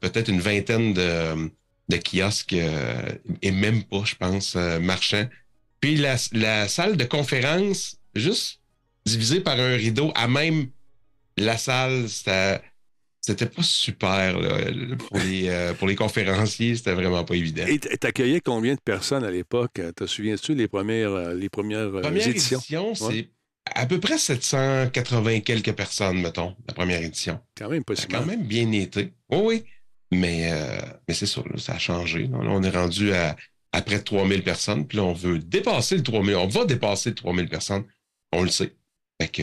peut-être 0.00 0.28
une 0.28 0.40
vingtaine 0.40 0.92
de, 0.92 1.50
kiosques 1.96 2.54
et 3.42 3.50
même 3.50 3.84
pas, 3.84 4.02
je 4.04 4.14
pense, 4.16 4.54
marchands. 4.54 5.28
Puis 5.80 5.96
la, 5.96 6.16
la 6.32 6.68
salle 6.68 6.96
de 6.96 7.04
conférence, 7.04 7.96
juste 8.14 8.60
divisée 9.06 9.40
par 9.40 9.58
un 9.58 9.74
rideau 9.74 10.12
à 10.14 10.28
même 10.28 10.68
la 11.38 11.56
salle, 11.56 12.08
c'était 12.08 12.60
c'était 13.24 13.46
pas 13.46 13.62
super 13.62 14.38
là, 14.38 14.58
pour, 14.98 15.16
les, 15.18 15.48
euh, 15.48 15.72
pour 15.74 15.86
les 15.88 15.94
conférenciers, 15.94 16.74
c'était 16.76 16.92
vraiment 16.94 17.24
pas 17.24 17.34
évident. 17.36 17.64
Et 17.66 17.78
t'accueillais 17.78 18.40
combien 18.40 18.74
de 18.74 18.80
personnes 18.80 19.24
à 19.24 19.30
l'époque? 19.30 19.80
Te 19.96 20.06
souviens-tu 20.06 20.54
les 20.54 20.68
premières, 20.68 21.12
euh, 21.12 21.32
les 21.34 21.48
premières 21.48 21.78
euh, 21.96 22.00
Première 22.02 22.26
éditions? 22.28 22.58
édition, 22.58 22.94
c'est 22.94 23.04
Ouais. 23.04 23.30
à 23.74 23.86
peu 23.86 24.00
près 24.00 24.18
780 24.18 25.40
quelques 25.40 25.72
personnes, 25.72 26.20
mettons, 26.20 26.56
la 26.66 26.74
première 26.74 27.02
édition. 27.02 27.40
Quand 27.56 27.68
même 27.68 27.82
a 27.88 27.94
quand 28.10 28.26
même 28.26 28.42
bien 28.42 28.70
été. 28.72 29.12
Oui, 29.30 29.38
oui. 29.44 29.64
Mais, 30.14 30.52
euh, 30.52 30.78
mais 31.08 31.14
c'est 31.14 31.26
ça, 31.26 31.40
là, 31.48 31.56
ça 31.58 31.74
a 31.74 31.78
changé. 31.78 32.26
Là, 32.26 32.38
Là, 32.42 32.50
on 32.50 32.62
est 32.62 32.70
rendu 32.70 33.12
à, 33.14 33.34
à 33.72 33.80
près 33.82 33.98
de 33.98 34.02
3000 34.04 34.42
personnes. 34.42 34.86
Puis 34.86 34.98
là, 34.98 35.04
on 35.04 35.14
veut 35.14 35.38
dépasser 35.38 35.96
le 35.96 36.02
3000. 36.02 36.34
On 36.36 36.48
va 36.48 36.64
dépasser 36.66 37.10
le 37.10 37.14
3000 37.14 37.48
personnes. 37.48 37.84
On 38.32 38.42
le 38.42 38.50
sait. 38.50 38.74
Fait 39.20 39.28
que, 39.28 39.42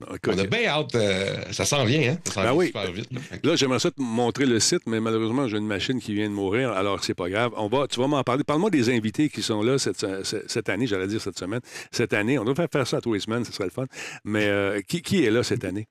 Écoute, 0.00 0.34
On 0.36 0.38
a 0.38 0.44
bien 0.46 0.66
hâte. 0.66 0.94
euh, 0.94 1.42
ça 1.50 1.64
s'en 1.64 1.84
vient, 1.84 2.12
hein? 2.12 2.18
Ça 2.24 2.32
s'en 2.34 2.40
Ben 2.42 2.46
vient 2.50 2.54
oui. 2.58 2.66
super 2.66 2.92
vite. 2.92 3.08
là. 3.42 3.56
J'aimerais 3.56 3.80
ça 3.80 3.90
te 3.90 4.00
montrer 4.00 4.46
le 4.46 4.60
site, 4.60 4.82
mais 4.86 5.00
malheureusement, 5.00 5.48
j'ai 5.48 5.56
une 5.58 5.66
machine 5.66 6.00
qui 6.00 6.14
vient 6.14 6.28
de 6.28 6.34
mourir, 6.34 6.70
alors 6.70 7.02
c'est 7.02 7.14
pas 7.14 7.28
grave. 7.28 7.50
On 7.56 7.66
va, 7.66 7.88
tu 7.88 7.98
vas 7.98 8.06
m'en 8.06 8.22
parler. 8.22 8.44
Parle-moi 8.44 8.70
des 8.70 8.90
invités 8.96 9.28
qui 9.28 9.42
sont 9.42 9.60
là 9.60 9.76
cette, 9.78 10.06
cette- 10.24 10.68
année, 10.68 10.86
j'allais 10.86 11.08
dire 11.08 11.20
cette 11.20 11.36
semaine. 11.38 11.60
Cette 11.90 12.12
année, 12.12 12.38
on 12.38 12.44
devrait 12.44 12.68
faire 12.72 12.86
ça 12.86 12.98
à 12.98 13.00
tous 13.00 13.12
les 13.14 13.18
semaines, 13.20 13.44
ce 13.44 13.52
serait 13.52 13.64
le 13.64 13.70
fun. 13.70 13.86
Mais 14.24 14.46
euh, 14.46 14.80
qui, 14.86 15.02
qui 15.02 15.24
est 15.24 15.30
là 15.30 15.42
cette 15.42 15.64
année? 15.64 15.88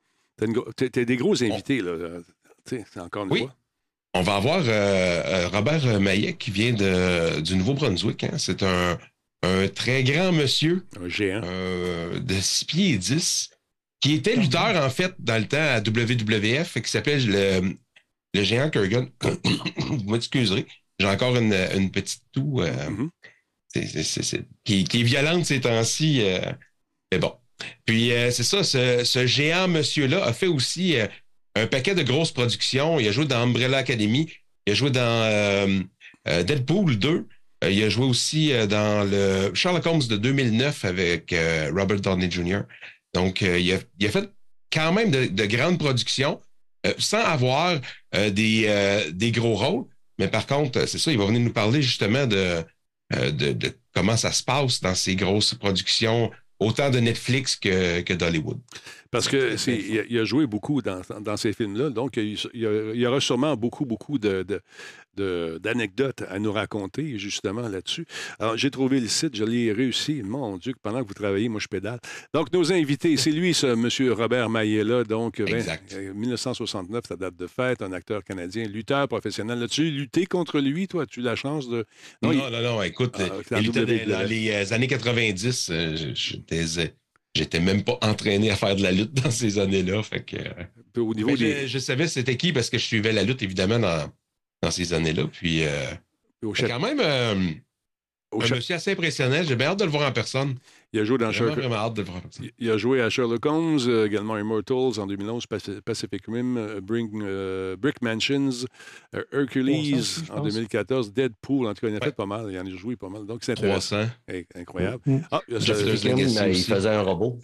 T'as 0.77 1.03
des 1.03 1.17
gros 1.17 1.43
invités, 1.43 1.81
là. 1.81 1.89
euh, 1.91 2.21
Tu 2.65 2.77
sais, 2.77 2.85
c'est 2.93 3.01
encore 3.01 3.25
une 3.25 3.31
Oui. 3.33 3.39
fois. 3.39 3.55
On 4.13 4.21
va 4.21 4.35
avoir 4.35 4.61
euh, 4.65 5.49
Robert 5.51 5.99
Maillet 5.99 6.33
qui 6.33 6.51
vient 6.51 6.71
de, 6.71 7.41
du 7.41 7.55
Nouveau-Brunswick. 7.57 8.23
hein. 8.23 8.37
C'est 8.37 8.63
un, 8.63 8.97
un 9.43 9.67
très 9.67 10.03
grand 10.03 10.31
monsieur 10.31 10.85
Un 11.03 11.09
géant. 11.09 11.41
de 11.41 12.33
6 12.39 12.65
pieds 12.65 12.89
et 12.93 12.97
10 12.97 13.49
qui 14.00 14.13
était 14.13 14.36
lutteur, 14.36 14.75
en 14.84 14.89
fait, 14.89 15.13
dans 15.20 15.38
le 15.38 15.48
temps 15.48 15.58
à 15.58 15.80
WWF 15.80 16.77
et 16.77 16.82
qui 16.82 16.89
s'appelait 16.92 17.20
le, 17.20 17.75
le 18.34 18.44
géant 18.44 18.70
Kurgan. 18.70 19.08
Vous 19.77 20.04
m'excuserez. 20.12 20.66
J'ai 21.00 21.08
encore 21.08 21.36
une, 21.38 21.54
une 21.75 21.92
petite 21.92 22.24
toux 22.32 22.62
euh, 22.62 22.89
Mhm. 22.89 23.10
c'est- 23.74 24.46
qui, 24.63 24.84
qui 24.84 25.00
est 25.01 25.04
violente 25.04 25.46
ces 25.46 25.62
temps-ci. 25.62 26.22
euh, 26.22 26.39
mais 27.12 27.20
bon. 27.20 27.34
Puis 27.86 28.12
euh, 28.12 28.30
c'est 28.32 28.44
ça, 28.44 28.63
ce, 28.63 29.04
ce 29.04 29.25
géant 29.25 29.68
monsieur-là 29.68 30.24
a 30.24 30.34
fait 30.34 30.48
aussi 30.48 30.96
un 31.56 31.68
paquet 31.68 31.96
de 31.96 32.04
grosses 32.04 32.32
productions. 32.32 33.00
Il 33.00 33.08
a 33.08 33.12
joué 33.12 33.25
dans 33.25 33.38
Umbrella 33.42 33.77
Academy, 33.80 34.32
il 34.68 34.72
a 34.72 34.75
joué 34.75 34.92
dans 34.92 35.86
Deadpool 36.25 36.98
2, 36.98 37.25
euh, 37.63 37.72
il 37.72 37.84
a 37.84 37.89
joué 37.89 38.06
aussi 38.06 38.51
dans 38.70 39.10
le 39.10 39.51
Sherlock 39.56 39.86
Holmes 39.88 40.04
de 40.08 40.18
2009 40.18 40.86
avec 40.86 41.34
Robert 41.74 42.00
Downey 42.01 42.30
Jr. 42.30 42.62
Donc, 43.13 43.41
euh, 43.41 43.59
il, 43.59 43.73
a, 43.73 44.11
fait 44.11 44.29
quand 44.71 44.91
même 44.91 45.11
de, 45.11 45.25
de 45.25 45.45
grandes 45.45 45.79
productions 45.79 46.39
euh, 46.85 46.93
sans 46.99 47.19
avoir 47.19 47.79
euh, 48.15 48.29
des, 48.29 48.65
euh, 48.67 49.11
des 49.11 49.31
gros 49.31 49.55
rôles. 49.55 49.85
Mais 50.19 50.27
par 50.27 50.45
contre, 50.45 50.87
c'est 50.87 50.97
ça, 50.97 51.11
il 51.11 51.17
va 51.17 51.25
venir 51.25 51.41
nous 51.41 51.53
parler 51.53 51.81
justement 51.81 52.25
de, 52.25 52.63
de, 53.11 53.53
de 53.53 53.77
comment 53.93 54.17
ça 54.17 54.31
se 54.31 54.43
passe 54.43 54.81
dans 54.81 54.95
ces 54.95 55.15
grosses 55.15 55.53
productions, 55.53 56.31
autant 56.59 56.89
de 56.89 56.99
Netflix 56.99 57.55
que, 57.55 58.01
que 58.01 58.13
d'Hollywood. 58.13 58.59
Parce 59.11 59.27
que 59.27 59.57
c'est, 59.57 59.77
il, 60.09 60.17
a, 60.19 60.25
joué 60.25 60.45
beaucoup 60.47 60.81
dans, 60.81 61.01
dans 61.21 61.37
ces 61.37 61.53
films-là, 61.53 61.89
donc 61.89 62.17
il, 62.17 62.37
il 62.53 62.61
y 63.01 63.05
aura 63.05 63.19
sûrement 63.21 63.55
beaucoup, 63.55 63.85
beaucoup 63.85 64.17
de- 64.19 64.45
d'anecdotes 65.59 66.23
à 66.29 66.37
nous 66.39 66.51
raconter 66.51 67.17
justement 67.17 67.67
là-dessus. 67.67 68.05
Alors, 68.39 68.55
j'ai 68.57 68.69
trouvé 68.69 68.99
le 68.99 69.07
site, 69.07 69.35
je 69.35 69.43
l'ai 69.43 69.71
réussi. 69.71 70.21
Mon 70.23 70.57
Dieu, 70.57 70.73
pendant 70.81 71.01
que 71.01 71.07
vous 71.07 71.13
travaillez, 71.15 71.49
moi, 71.49 71.59
je 71.59 71.67
pédale. 71.67 71.99
Donc, 72.33 72.51
nos 72.53 72.71
invités, 72.71 73.17
c'est 73.17 73.31
lui, 73.31 73.53
ce 73.53 73.73
monsieur 73.73 74.13
Robert 74.13 74.49
Maillet-là, 74.49 75.03
donc 75.03 75.39
vingt- 75.39 75.47
Exact. 75.57 75.93
euh, 75.93 76.13
1969, 76.13 77.05
sa 77.07 77.15
date 77.15 77.35
de 77.35 77.47
fête, 77.47 77.81
un 77.81 77.93
acteur 77.93 78.23
canadien, 78.23 78.65
lutteur 78.65 79.07
professionnel. 79.07 79.61
As-tu 79.63 79.89
lutté 79.89 80.25
contre 80.25 80.59
lui, 80.59 80.87
toi? 80.87 81.03
As-tu 81.03 81.21
eu 81.21 81.23
la 81.23 81.35
chance 81.35 81.67
de... 81.67 81.85
Non, 82.21 82.31
il- 82.31 82.37
non, 82.37 82.61
non, 82.61 82.83
écoute, 82.83 83.15
Ah, 83.19 83.59
il 83.59 83.71
dans, 83.71 83.81
dans 83.85 84.27
les 84.27 84.51
euh, 84.51 84.73
années 84.73 84.87
90, 84.87 85.69
euh, 85.71 85.95
je- 85.95 86.13
j'étais, 86.13 86.79
euh, 86.79 86.85
j'étais 87.38 87.60
même 87.60 87.84
pas 87.84 87.98
entraîné 88.01 88.51
à 88.51 88.56
faire 88.56 88.75
de 88.75 88.84
la 88.84 88.91
lutte 88.91 89.13
dans 89.13 89.32
ces 89.32 89.60
années-là. 89.60 90.03
Fait 90.03 90.24
que, 90.24 90.38
euh, 90.38 91.01
au 91.01 91.13
niveau 91.13 91.36
des... 91.38 91.62
je, 91.62 91.67
je 91.67 91.79
savais 91.79 92.08
c'était 92.08 92.38
qui 92.38 92.51
parce 92.51 92.70
que 92.70 92.77
je 92.77 92.86
suivais 92.86 93.13
la 93.13 93.24
lutte, 93.24 93.41
évidemment, 93.44 93.79
dans, 93.79 94.12
dans 94.62 94.72
ces 94.72 94.94
années-là. 94.94 95.27
Puis, 95.32 95.63
euh, 95.63 95.94
au 96.44 96.53
quand 96.53 96.79
même 96.79 97.00
euh, 97.00 97.36
au 98.32 98.41
un 98.44 98.50
monsieur 98.50 98.75
assez 98.75 98.91
impressionnant. 98.91 99.41
J'ai 99.44 99.56
bien 99.56 99.67
hâte 99.67 99.79
de 99.79 99.86
le 99.86 99.91
voir 99.91 100.08
en 100.10 100.12
personne. 100.12 100.56
Il 100.94 101.00
a 101.00 101.03
joué 101.03 101.17
dans 101.17 101.32
Sherlock- 101.32 101.60
hâte 101.74 101.94
de 101.96 102.01
voir. 102.03 102.22
Il 102.60 102.70
a 102.72 102.77
joué 102.77 103.01
à 103.01 103.10
Sherlock 103.10 103.46
Holmes, 103.46 103.79
euh, 103.88 104.06
également 104.08 104.38
Immortals 104.38 105.00
en 105.00 105.08
2011, 105.08 105.46
Paci- 105.48 105.82
Pacific 105.82 106.24
Rim, 106.27 106.58
euh, 106.58 106.79
Bring, 106.82 107.10
euh, 107.24 107.75
Brick 107.77 108.01
Mansions, 108.01 108.50
euh, 109.15 109.24
Hercules 109.32 109.70
Oh, 109.94 109.98
aussi, 109.98 110.22
en 110.32 110.36
pense. 110.41 110.53
2014, 110.53 111.13
Deadpool, 111.13 111.67
en 111.67 111.74
tout 111.74 111.82
cas, 111.82 111.88
il 111.89 111.94
en 111.94 111.98
a 111.98 112.00
Ouais. 112.00 112.06
fait 112.08 112.15
pas 112.15 112.25
mal, 112.25 112.48
il 112.51 112.58
en 112.60 112.65
a 112.65 112.70
joué 112.70 112.96
pas 112.96 113.10
mal, 113.10 113.25
donc 113.25 113.39
c'est 113.44 113.51
intéressant. 113.53 113.98
300. 113.98 114.12
Hey, 114.27 114.46
incroyable. 114.56 115.01
Mm. 115.06 115.17
Ah, 115.32 115.41
il 115.48 115.53
y 115.53 115.58
a 115.58 115.60
ça- 115.62 115.74
euh, 115.74 116.48
il 116.50 116.63
faisait 116.63 116.89
un 116.89 117.01
robot. 117.01 117.39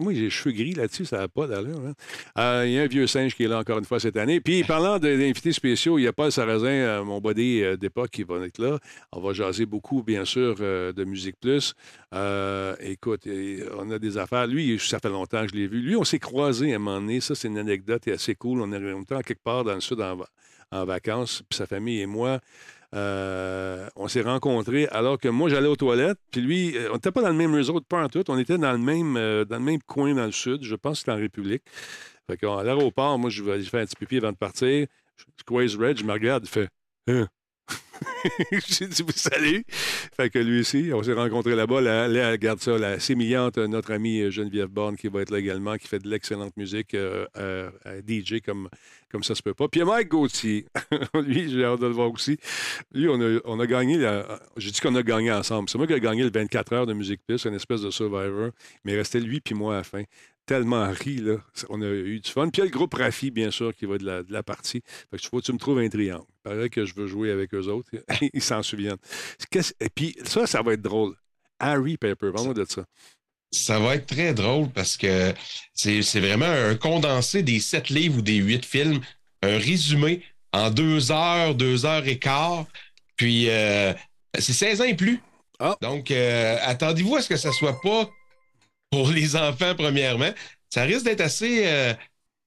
Moi, 0.00 0.14
j'ai 0.14 0.20
les 0.22 0.30
cheveux 0.30 0.54
gris 0.54 0.72
là-dessus, 0.72 1.04
ça 1.04 1.18
n'a 1.18 1.28
pas 1.28 1.46
d'allure. 1.46 1.80
hein. 1.86 1.92
Euh, 2.38 2.64
il 2.66 2.72
y 2.72 2.78
a 2.78 2.82
un 2.82 2.86
vieux 2.86 3.06
singe 3.06 3.34
qui 3.34 3.44
est 3.44 3.48
là 3.48 3.58
encore 3.58 3.78
une 3.78 3.84
fois 3.84 4.00
cette 4.00 4.16
année. 4.16 4.40
Puis, 4.40 4.64
parlant 4.64 4.98
d'invités 4.98 5.52
spéciaux, 5.52 5.98
il 5.98 6.02
y 6.02 6.06
a 6.06 6.12
Paul 6.12 6.32
Sarrazin, 6.32 6.66
euh, 6.68 7.04
mon 7.04 7.20
body 7.20 7.62
euh, 7.62 7.76
d'époque, 7.76 8.10
qui 8.10 8.22
va 8.22 8.36
être 8.46 8.58
là. 8.58 8.78
On 9.12 9.20
va 9.20 9.32
jaser 9.32 9.66
beaucoup, 9.66 10.02
bien 10.02 10.24
sûr, 10.24 10.56
euh, 10.60 10.92
de 10.92 11.04
Musique 11.04 11.36
Plus. 11.40 11.74
Euh, 12.14 12.74
écoute, 12.80 13.26
on 13.76 13.90
a 13.90 13.98
des 13.98 14.18
affaires. 14.18 14.46
Lui, 14.46 14.78
ça 14.78 14.98
fait 14.98 15.08
longtemps 15.08 15.42
que 15.42 15.48
je 15.52 15.54
l'ai 15.56 15.66
vu. 15.66 15.80
Lui, 15.80 15.96
on 15.96 16.04
s'est 16.04 16.18
croisés 16.18 16.72
à 16.72 16.76
un 16.76 16.78
moment 16.78 17.00
donné. 17.00 17.20
Ça, 17.20 17.34
c'est 17.34 17.48
une 17.48 17.58
anecdote 17.58 18.06
et 18.08 18.12
assez 18.12 18.34
cool. 18.34 18.60
On 18.60 18.72
est 18.72 18.92
on 18.92 19.02
était 19.02 19.14
en 19.14 19.20
quelque 19.20 19.42
part 19.42 19.64
dans 19.64 19.74
le 19.74 19.80
sud 19.80 20.00
en, 20.00 20.16
va- 20.16 20.28
en 20.70 20.84
vacances, 20.84 21.42
puis 21.48 21.56
sa 21.56 21.66
famille 21.66 22.00
et 22.00 22.06
moi. 22.06 22.40
euh, 22.94 23.86
on 23.96 24.08
s'est 24.08 24.22
rencontrés 24.22 24.86
alors 24.88 25.18
que 25.18 25.28
moi, 25.28 25.48
j'allais 25.50 25.68
aux 25.68 25.76
toilettes, 25.76 26.18
puis 26.30 26.40
lui, 26.40 26.76
euh, 26.76 26.88
on 26.90 26.94
n'était 26.94 27.10
pas 27.12 27.20
dans 27.22 27.28
le 27.28 27.34
même 27.34 27.54
resort, 27.54 27.82
pas 27.84 28.02
en 28.04 28.08
tout. 28.08 28.24
On 28.28 28.38
était 28.38 28.56
dans 28.58 28.72
le 28.72 28.78
même, 28.78 29.16
euh, 29.16 29.44
dans 29.44 29.56
le 29.58 29.62
même 29.64 29.82
coin 29.82 30.14
dans 30.14 30.24
le 30.26 30.32
sud. 30.32 30.62
Je 30.62 30.74
pense 30.74 30.92
que 30.94 30.98
c'était 31.00 31.12
en 31.12 31.16
République. 31.16 31.62
Fait 32.26 32.36
qu'à 32.36 32.62
l'aéroport, 32.62 33.18
moi, 33.18 33.28
je 33.30 33.42
vais 33.42 33.52
aller 33.52 33.64
faire 33.64 33.80
un 33.82 33.86
petit 33.86 33.96
pipi 33.96 34.16
avant 34.18 34.32
de 34.32 34.36
partir. 34.36 34.86
Je 35.16 35.24
squeeze 35.40 35.76
Red, 35.76 35.98
je 35.98 36.04
me 36.04 36.12
regarde, 36.12 36.44
il 36.44 36.48
fait 36.50 36.68
Hein? 37.08 37.26
J'ai 38.68 38.86
dit 38.86 39.02
salut. 39.14 39.64
Fait 40.16 40.30
que 40.30 40.38
lui 40.38 40.60
aussi, 40.60 40.90
on 40.92 41.02
s'est 41.02 41.12
rencontrés 41.12 41.54
là-bas. 41.54 41.80
Là, 41.80 42.30
regarde 42.30 42.60
ça, 42.60 42.78
la 42.78 42.98
sémillante, 43.00 43.58
notre 43.58 43.92
amie 43.92 44.20
euh, 44.20 44.30
Geneviève 44.30 44.68
Borne 44.68 44.96
qui 44.96 45.08
va 45.08 45.22
être 45.22 45.30
là 45.30 45.38
également, 45.38 45.76
qui 45.76 45.88
fait 45.88 45.98
de 45.98 46.08
l'excellente 46.08 46.56
musique 46.56 46.94
euh, 46.94 47.26
euh, 47.36 47.70
DJ 48.06 48.40
comme, 48.44 48.68
comme 49.10 49.22
ça 49.22 49.34
se 49.34 49.42
peut 49.42 49.54
pas. 49.54 49.68
Puis 49.68 49.82
Mike 49.82 50.08
Gauthier. 50.08 50.66
lui, 51.14 51.50
j'ai 51.50 51.64
hâte 51.64 51.80
de 51.80 51.86
le 51.86 51.92
voir 51.92 52.10
aussi. 52.10 52.38
Lui, 52.92 53.08
on 53.08 53.20
a, 53.20 53.38
on 53.44 53.60
a 53.60 53.66
gagné. 53.66 53.98
J'ai 54.56 54.70
dit 54.70 54.80
qu'on 54.80 54.94
a 54.94 55.02
gagné 55.02 55.32
ensemble. 55.32 55.68
C'est 55.68 55.78
moi 55.78 55.86
qui 55.86 55.92
ai 55.92 56.00
gagné 56.00 56.22
le 56.22 56.30
24 56.30 56.72
heures 56.72 56.86
de 56.86 56.92
Musique 56.92 57.20
Plus, 57.26 57.44
une 57.44 57.54
espèce 57.54 57.82
de 57.82 57.90
Survivor. 57.90 58.50
Mais 58.84 58.96
restait 58.96 59.20
lui 59.20 59.40
puis 59.40 59.54
moi 59.54 59.74
à 59.74 59.78
la 59.78 59.84
fin. 59.84 60.02
Tellement 60.48 60.90
ri, 60.90 61.16
là. 61.16 61.36
On 61.68 61.82
a 61.82 61.84
eu 61.84 62.20
du 62.20 62.30
fun. 62.30 62.48
Puis 62.48 62.52
il 62.54 62.58
y 62.60 62.62
a 62.62 62.64
le 62.64 62.70
groupe 62.70 62.94
Rafi, 62.94 63.30
bien 63.30 63.50
sûr, 63.50 63.76
qui 63.76 63.84
va 63.84 63.98
de 63.98 64.06
la, 64.06 64.22
de 64.22 64.32
la 64.32 64.42
partie. 64.42 64.82
Fait 65.10 65.18
que 65.18 65.28
faut 65.28 65.40
que 65.40 65.44
tu 65.44 65.52
me 65.52 65.58
trouves 65.58 65.78
un 65.78 65.90
triangle. 65.90 66.24
Il 66.26 66.42
paraît 66.42 66.70
que 66.70 66.86
je 66.86 66.94
veux 66.94 67.06
jouer 67.06 67.30
avec 67.30 67.52
eux 67.52 67.66
autres. 67.66 67.90
Ils 68.32 68.42
s'en 68.42 68.62
souviennent. 68.62 68.96
Et 69.78 69.90
puis, 69.90 70.16
ça, 70.24 70.46
ça 70.46 70.62
va 70.62 70.72
être 70.72 70.80
drôle. 70.80 71.14
Harry 71.58 71.98
Pepper, 71.98 72.30
parle-moi 72.32 72.54
de 72.54 72.64
ça. 72.64 72.86
Ça 73.50 73.78
va 73.78 73.96
être 73.96 74.06
très 74.06 74.32
drôle 74.32 74.70
parce 74.70 74.96
que 74.96 75.34
c'est 75.74 76.00
c'est 76.00 76.20
vraiment 76.20 76.46
un 76.46 76.74
condensé 76.76 77.42
des 77.42 77.60
sept 77.60 77.90
livres 77.90 78.18
ou 78.18 78.22
des 78.22 78.36
huit 78.36 78.64
films, 78.64 79.00
un 79.42 79.58
résumé 79.58 80.22
en 80.54 80.70
deux 80.70 81.12
heures, 81.12 81.54
deux 81.54 81.84
heures 81.84 82.08
et 82.08 82.18
quart. 82.18 82.64
Puis 83.16 83.50
euh, 83.50 83.92
c'est 84.38 84.54
16 84.54 84.80
ans 84.80 84.84
et 84.84 84.94
plus. 84.94 85.20
Ah. 85.58 85.76
Donc, 85.82 86.10
euh, 86.10 86.56
attendez-vous 86.62 87.16
à 87.16 87.22
ce 87.22 87.28
que 87.28 87.36
ça 87.36 87.52
soit 87.52 87.78
pas 87.82 88.08
pour 88.90 89.10
les 89.10 89.36
enfants, 89.36 89.74
premièrement. 89.76 90.30
Ça 90.70 90.82
risque 90.82 91.04
d'être 91.04 91.20
assez 91.20 91.66
euh, 91.66 91.94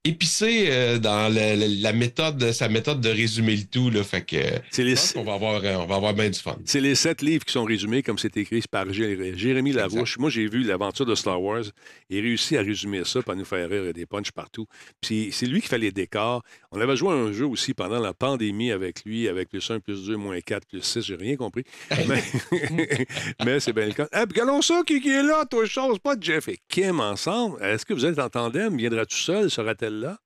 épicé 0.04 0.66
euh, 0.68 0.98
dans 0.98 1.32
le- 1.32 1.56
le- 1.60 1.80
la 1.82 1.92
méthode, 1.92 2.50
sa 2.52 2.68
méthode 2.68 3.00
de 3.00 3.08
résumer 3.08 3.54
le 3.56 3.64
tout. 3.64 3.88
Là, 3.90 4.02
fait 4.02 4.22
que 4.22 4.36
euh, 4.36 4.58
C'est 4.70 4.82
les, 4.82 4.94
pense 4.94 5.12
qu'on 5.12 5.22
va 5.22 5.34
avoir, 5.34 5.62
euh, 5.64 5.76
on 5.76 5.86
va 5.86 5.94
avoir 5.96 6.12
bien 6.14 6.28
du 6.28 6.38
fun. 6.38 6.56
c'est 6.64 6.80
les 6.80 6.94
sept 6.96 7.22
livres 7.22 7.44
qui 7.44 7.52
sont 7.52 7.64
résumés, 7.64 8.02
comme 8.02 8.18
c'est 8.18 8.36
écrit 8.36 8.62
par 8.70 8.86
Jé- 8.92 9.34
Jérémy 9.36 9.72
Larouche. 9.72 10.18
Moi, 10.18 10.28
j'ai 10.30 10.46
vu 10.48 10.62
l'aventure 10.64 11.06
de 11.06 11.14
Star 11.14 11.40
Wars. 11.40 11.64
Il 12.10 12.20
réussit 12.20 12.56
à 12.58 12.62
résumer 12.62 13.02
ça, 13.04 13.22
pour 13.22 13.36
nous 13.36 13.44
faire 13.44 13.68
rire, 13.68 13.82
il 13.82 13.86
y 13.86 13.90
a 13.90 13.92
des 13.92 14.06
punchs 14.06 14.32
partout. 14.32 14.66
Puis 15.00 15.30
c'est 15.32 15.46
lui 15.46 15.60
qui 15.60 15.68
fait 15.68 15.78
les 15.78 15.92
décors. 15.92 16.42
On 16.72 16.80
avait 16.80 16.96
joué 16.96 17.10
à 17.10 17.16
un 17.16 17.32
jeu 17.32 17.46
aussi 17.46 17.72
pendant 17.72 18.00
la 18.00 18.12
pandémie 18.12 18.72
avec 18.72 19.04
lui, 19.04 19.28
avec 19.28 19.50
plus 19.50 19.70
1, 19.70 19.78
plus 19.78 20.06
2, 20.06 20.16
moins 20.16 20.40
4, 20.40 20.66
plus 20.66 20.82
6. 20.82 21.00
J'ai 21.02 21.14
rien 21.16 21.36
compris. 21.36 21.62
Mais, 22.08 22.22
mais 23.44 23.60
c'est 23.60 23.72
bien 23.72 23.86
le 23.86 23.92
cas. 23.92 24.08
Eh, 24.14 24.26
puis 24.26 24.40
ça, 24.62 24.82
qui, 24.86 25.00
qui 25.00 25.10
est 25.10 25.22
là, 25.22 25.44
toi, 25.48 25.64
chose, 25.66 25.98
pas 25.98 26.14
Jeff 26.20 26.48
et 26.48 26.58
Kim 26.68 27.00
ensemble. 27.00 27.62
Est-ce 27.62 27.84
que 27.86 27.94
vous 27.94 28.04
êtes 28.04 28.18
en 28.18 28.28
tandem? 28.28 28.76
Viendras-tu 28.76 29.16
seul? 29.16 29.50
Sera-t-elle 29.50 29.91
là? 30.00 30.18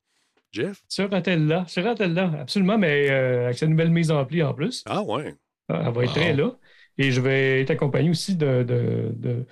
Jeff? 0.53 0.83
Sera-t-elle 0.89 1.47
là? 1.47 1.65
Sera-t-elle 1.69 2.15
là? 2.15 2.31
Absolument, 2.41 2.79
mais 2.79 3.11
euh, 3.11 3.45
avec 3.47 3.59
sa 3.59 3.67
nouvelle 3.67 3.91
mise 3.91 4.11
en 4.11 4.25
pli 4.25 4.43
en 4.43 4.55
plus. 4.55 4.83
Ah 4.87 5.03
ouais. 5.03 5.35
Ah, 5.69 5.83
Elle 5.87 5.93
va 5.93 6.05
être 6.05 6.09
Wow. 6.11 6.15
très 6.15 6.33
là. 6.35 6.57
Et 6.99 7.11
je 7.11 7.21
vais 7.21 7.61
être 7.61 7.71
accompagné 7.71 8.09
aussi 8.11 8.37
de, 8.37 8.63
de- 8.63 9.13
de- 9.17 9.45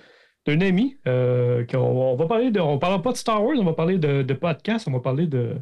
d'un 0.47 0.61
ami. 0.61 0.97
euh, 1.07 1.63
on 1.73 2.15
va 2.15 2.25
parler 2.27 2.49
de. 2.51 2.59
On 2.59 2.75
ne 2.75 2.79
parlera 2.79 3.01
pas 3.01 3.11
de 3.11 3.17
Star 3.17 3.43
Wars, 3.43 3.55
on 3.59 3.63
va 3.65 3.73
parler 3.73 3.97
de, 3.97 4.21
de 4.23 4.33
podcast, 4.33 4.87
on 4.87 4.91
va 4.91 4.99
parler 4.99 5.27
de 5.27 5.55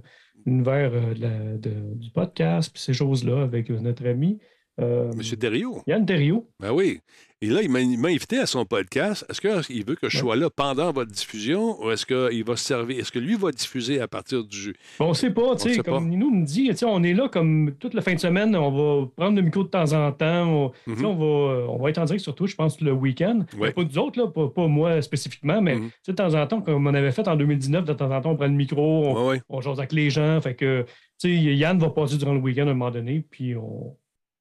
l'univers 0.46 0.92
euh, 0.94 1.58
du 1.58 2.10
podcast, 2.12 2.72
puis 2.74 2.82
ces 2.82 2.94
choses-là 2.94 3.44
avec 3.44 3.70
notre 3.70 4.06
ami 4.08 4.40
Euh, 4.82 5.12
Monsieur 5.16 5.38
Thériault. 5.38 5.84
Yann 5.88 6.06
Thériault. 6.06 6.50
Ben 6.60 6.72
oui. 6.72 7.00
Et 7.44 7.48
là, 7.48 7.62
il 7.62 7.70
m'a 7.70 8.08
invité 8.08 8.38
à 8.40 8.46
son 8.46 8.64
podcast. 8.64 9.26
Est-ce 9.30 9.42
qu'il 9.68 9.86
veut 9.86 9.96
que 9.96 10.08
je 10.08 10.18
sois 10.18 10.38
là 10.38 10.50
pendant 10.50 10.94
votre 10.94 11.12
diffusion 11.12 11.78
ou 11.84 11.92
est-ce 11.92 12.06
qu'il 12.06 12.42
va 12.46 12.56
se 12.56 12.64
servir? 12.64 12.98
Est-ce 13.00 13.12
que 13.12 13.20
lui 13.20 13.36
va 13.36 13.52
diffuser 13.52 14.00
à 14.00 14.08
partir 14.08 14.46
du. 14.46 14.74
On 14.98 15.10
ne 15.10 15.14
sait 15.14 15.30
pas, 15.30 15.54
tu 15.58 15.74
sais, 15.74 15.80
comme. 15.80 16.08
Nino 16.08 16.30
me 16.30 16.46
dit, 16.46 16.70
tu 16.70 16.78
sais, 16.78 16.86
on 16.86 17.04
est 17.04 17.14
là 17.14 17.28
comme 17.28 17.74
toute 17.82 17.96
la 17.96 18.02
fin 18.02 18.14
de 18.14 18.20
semaine, 18.22 18.56
on 18.56 18.72
va 18.72 19.08
prendre 19.18 19.36
le 19.36 19.42
micro 19.42 19.62
de 19.64 19.68
temps 19.68 19.92
en 19.92 20.10
temps, 20.14 20.48
on, 20.48 20.72
Mhm. 20.88 21.04
on, 21.06 21.16
va, 21.16 21.26
on 21.70 21.78
va 21.84 21.90
être 21.90 21.98
en 21.98 22.06
direct 22.06 22.24
sur 22.24 22.34
Twitch, 22.34 22.52
je 22.52 22.56
pense, 22.56 22.80
le 22.80 22.94
week-end. 22.94 23.44
Ouais. 23.58 23.72
Pas 23.74 23.84
nous 23.84 23.98
autres, 23.98 24.20
là, 24.22 24.28
pas, 24.28 24.48
pas 24.48 24.68
moi 24.68 25.02
spécifiquement, 25.02 25.62
mais 25.62 25.76
Mhm. 25.76 25.90
de 26.08 26.12
temps 26.14 26.34
en 26.36 26.48
temps, 26.48 26.62
comme 26.62 26.88
on 26.88 26.94
avait 26.94 27.12
fait 27.12 27.28
en 27.28 27.36
2019, 27.36 27.84
de 27.84 27.92
temps 27.92 28.10
en 28.10 28.22
temps, 28.22 28.32
on 28.32 28.36
prend 28.38 28.46
le 28.46 28.52
micro, 28.54 28.82
on, 29.06 29.14
Ouais, 29.26 29.30
ouais. 29.32 29.42
on 29.50 29.60
jase 29.60 29.80
avec 29.80 29.92
les 29.92 30.10
gens, 30.10 30.40
fait 30.40 30.56
que, 30.56 30.84
tu 31.20 31.28
sais, 31.28 31.34
Yann 31.56 31.78
va 31.78 31.90
passer 31.90 32.16
durant 32.16 32.34
le 32.34 32.40
week-end 32.40 32.68
à 32.68 32.72
un 32.72 32.74
moment 32.74 32.90
donné, 32.92 33.26
puis 33.30 33.54
on, 33.58 33.98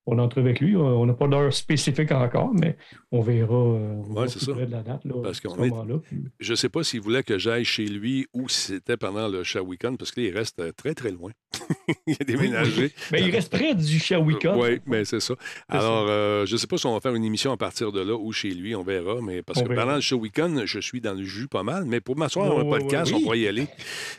on 0.06 0.18
entre 0.18 0.40
avec 0.40 0.60
lui. 0.60 0.74
On 0.76 1.06
n'a 1.06 1.14
pas 1.14 1.28
d'heure 1.28 1.52
spécifique 1.52 2.10
encore, 2.12 2.52
mais 2.54 2.76
on 3.10 3.20
verra, 3.20 3.54
euh, 3.54 4.02
verra 4.08 4.28
c'est 4.28 4.40
ça. 4.40 4.52
de 4.52 4.60
la 4.64 4.82
date, 4.82 5.04
là, 5.04 5.14
Parce 5.22 5.40
qu'on 5.40 5.62
est- 5.62 5.70
Je 6.40 6.50
ne 6.52 6.56
sais 6.56 6.68
pas 6.68 6.82
s'il 6.82 7.00
voulait 7.00 7.22
que 7.22 7.38
j'aille 7.38 7.64
chez 7.64 7.86
lui 7.86 8.26
ou 8.32 8.48
si 8.48 8.72
c'était 8.72 8.96
pendant 8.96 9.28
le 9.28 9.42
Shawicon, 9.44 9.96
parce 9.96 10.10
qu'il 10.12 10.32
reste 10.36 10.58
euh, 10.60 10.72
très, 10.72 10.94
très 10.94 11.10
loin. 11.10 11.30
il 12.06 12.16
a 12.20 12.24
déménagé. 12.24 12.92
Mais 13.10 13.22
il 13.22 13.30
reste 13.30 13.50
près 13.52 13.74
du 13.74 13.98
Shawicon. 13.98 14.60
Oui, 14.60 14.80
mais 14.86 15.04
c'est 15.04 15.20
ça. 15.20 15.34
Alors, 15.68 16.06
euh, 16.08 16.46
je 16.46 16.52
ne 16.54 16.58
sais 16.58 16.66
pas 16.66 16.76
si 16.78 16.86
on 16.86 16.94
va 16.94 17.00
faire 17.00 17.14
une 17.14 17.24
émission 17.24 17.52
à 17.52 17.56
partir 17.56 17.92
de 17.92 18.00
là 18.00 18.14
ou 18.14 18.32
chez 18.32 18.50
lui, 18.50 18.74
on 18.74 18.82
verra. 18.82 19.16
Mais 19.22 19.42
parce 19.42 19.58
On 19.60 19.64
que 19.64 19.68
verra. 19.68 19.82
pendant 19.82 19.94
le 19.96 20.00
show 20.00 20.16
week-end, 20.16 20.62
je 20.64 20.80
suis 20.80 21.00
dans 21.00 21.14
le 21.14 21.24
jus 21.24 21.48
pas 21.48 21.62
mal. 21.62 21.84
Mais 21.84 22.00
pour 22.00 22.16
m'asseoir 22.16 22.56
à 22.56 22.60
un 22.60 22.64
podcast, 22.64 23.12
on 23.14 23.20
pourrait 23.20 23.40
y 23.40 23.48
aller. 23.48 23.66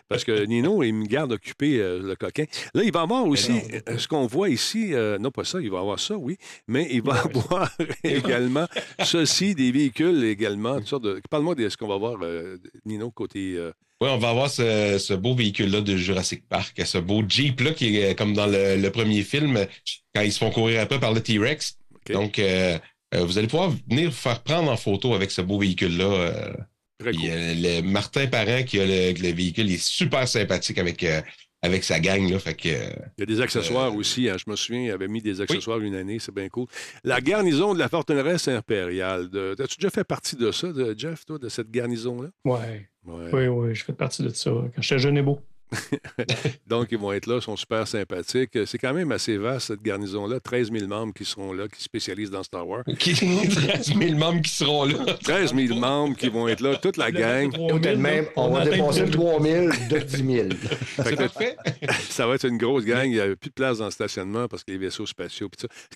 Parce 0.10 0.24
que 0.24 0.46
Nino, 0.46 0.84
il 0.84 0.94
me 0.94 1.06
garde 1.06 1.32
occupé, 1.32 1.80
euh, 1.80 2.00
le 2.02 2.16
coquin. 2.16 2.46
Là, 2.74 2.84
il 2.84 2.92
va 2.92 3.02
avoir 3.02 3.26
aussi 3.28 3.54
euh, 3.90 3.98
ce 3.98 4.08
qu'on 4.08 4.26
voit 4.28 4.50
ici. 4.50 4.94
euh, 4.94 5.18
non, 5.18 5.32
pas 5.32 5.44
ça, 5.44 5.60
il 5.62 5.70
va 5.72 5.80
avoir 5.80 6.00
ça, 6.00 6.16
oui. 6.18 6.38
Mais 6.68 6.88
il 6.92 7.02
va 7.02 7.16
avoir 7.22 7.70
également 8.04 8.68
ceci, 9.04 9.56
des 9.56 9.72
véhicules 9.72 10.24
également. 10.26 10.78
toutes 10.78 10.88
sortes 10.88 11.04
de- 11.04 11.22
Parle-moi 11.30 11.56
de 11.56 11.68
ce 11.70 11.78
qu'on 11.78 11.88
va 11.88 11.98
voir, 11.98 12.18
euh, 12.22 12.58
Nino, 12.86 13.10
côté. 13.12 13.58
Oui, 14.04 14.10
on 14.12 14.18
va 14.18 14.30
avoir 14.32 14.50
ce, 14.50 14.98
ce 15.00 15.14
beau 15.14 15.34
véhicule-là 15.34 15.80
de 15.82 15.96
Jurassic 15.96 16.48
Park, 16.50 16.74
ce 16.84 16.98
beau 16.98 17.24
Jeep-là 17.28 17.72
qui 17.72 17.98
est 17.98 18.12
euh, 18.12 18.14
comme 18.16 18.34
dans 18.34 18.48
le, 18.48 18.76
le 18.76 18.90
premier 18.92 19.24
film, 19.24 19.66
quand 20.14 20.22
ils 20.22 20.34
se 20.34 20.40
font 20.40 20.52
courir 20.52 20.82
après 20.82 21.00
par 21.00 21.14
le 21.14 21.22
T-Rex. 21.22 21.78
Donc, 22.10 22.38
euh, 22.38 22.78
euh, 23.16 23.24
vous 23.24 23.38
allez 23.38 23.48
pouvoir 23.48 23.72
venir 23.90 24.10
vous 24.10 24.16
faire 24.16 24.42
prendre 24.44 24.70
en 24.70 24.76
photo 24.78 25.14
avec 25.14 25.32
ce 25.32 25.42
beau 25.42 25.58
véhicule-là. 25.60 26.06
euh, 26.06 26.54
très 27.00 27.12
puis, 27.12 27.22
cool. 27.22 27.30
euh, 27.32 27.54
le 27.56 27.82
Martin 27.82 28.28
Parent 28.28 28.64
qui 28.64 28.80
a 28.80 28.86
le, 28.86 29.14
le 29.14 29.32
véhicule 29.34 29.68
il 29.70 29.76
est 29.76 29.84
super 29.84 30.28
sympathique 30.28 30.78
avec, 30.80 31.02
euh, 31.04 31.22
avec 31.62 31.84
sa 31.86 32.00
gang. 32.02 32.30
Là, 32.30 32.40
fait 32.40 32.56
que, 32.56 32.70
euh, 32.70 32.90
Il 33.18 33.22
y 33.22 33.24
a 33.24 33.26
des 33.26 33.40
accessoires 33.42 33.92
Euh, 33.94 33.96
aussi. 33.98 34.28
hein. 34.28 34.36
Je 34.38 34.52
me 34.52 34.56
souviens, 34.58 34.82
il 34.82 34.92
avait 34.92 35.08
mis 35.08 35.22
des 35.22 35.40
accessoires 35.40 35.80
une 35.80 35.96
année. 35.96 36.18
C'est 36.20 36.34
bien 36.36 36.50
cool. 36.50 36.68
La 37.06 37.22
garnison 37.22 37.74
de 37.74 37.80
la 37.80 37.88
forteresse 37.88 38.48
impériale. 38.50 39.30
De... 39.30 39.56
As-tu 39.60 39.78
déjà 39.78 39.90
fait 39.92 40.04
partie 40.04 40.36
de 40.36 40.52
ça, 40.52 40.74
de 40.74 40.94
Jeff, 40.98 41.26
toi, 41.26 41.38
de 41.40 41.48
cette 41.48 41.72
garnison-là? 41.72 42.30
Ouais. 42.44 42.90
Ouais. 43.06 43.30
Oui, 43.34 43.48
oui, 43.48 43.76
je 43.76 43.84
fais 43.84 43.94
partie 43.94 44.24
de 44.24 44.30
ça 44.30 44.52
quand 44.76 44.82
j'étais 44.82 45.00
jeune 45.00 45.18
et 45.18 45.22
beau. 45.22 45.40
Donc, 46.68 46.90
ils 46.92 46.98
vont 47.00 47.12
être 47.14 47.26
là, 47.26 47.38
ils 47.38 47.42
sont 47.42 47.56
super 47.56 47.88
sympathiques. 47.88 48.52
C'est 48.68 48.78
quand 48.78 48.94
même 48.94 49.12
assez 49.12 49.38
vaste, 49.38 49.68
cette 49.68 49.82
garnison-là. 49.82 50.40
13 50.40 50.72
000 50.72 50.88
membres 50.88 51.14
qui 51.14 51.26
seront 51.26 51.52
là, 51.52 51.68
qui 51.68 51.80
se 51.80 51.86
spécialisent 51.86 52.30
dans 52.30 52.44
Star 52.44 52.68
Wars. 52.68 52.84
qui 53.00 53.14
13 53.14 53.98
000 53.98 54.16
membres 54.18 54.42
qui 54.42 54.52
seront 54.52 54.86
là. 54.86 55.14
13 55.24 55.56
000 55.56 55.80
membres 55.80 56.16
qui 56.16 56.30
vont 56.30 56.48
être 56.48 56.62
là, 56.62 56.76
toute 56.76 56.98
la 56.98 57.12
gang. 57.12 57.52
Peut-être 57.52 57.98
même, 57.98 58.26
on 58.36 58.50
va 58.52 58.66
dépasser 58.66 59.06
le 59.06 59.12
3000 59.12 59.70
de 59.90 59.98
10 59.98 60.18
000. 60.34 60.48
C'est 61.04 61.16
parfait. 61.16 61.58
Ça 62.10 62.28
va 62.28 62.36
être 62.36 62.48
une 62.48 62.58
grosse 62.58 62.86
gang. 62.86 63.06
Il 63.06 63.14
n'y 63.14 63.20
a 63.20 63.36
plus 63.36 63.50
de 63.50 63.56
place 63.56 63.80
dans 63.80 63.86
le 63.86 63.92
stationnement 63.92 64.48
parce 64.48 64.64
que 64.64 64.72
les 64.72 64.78
vaisseaux 64.78 65.06
spatiaux. 65.08 65.50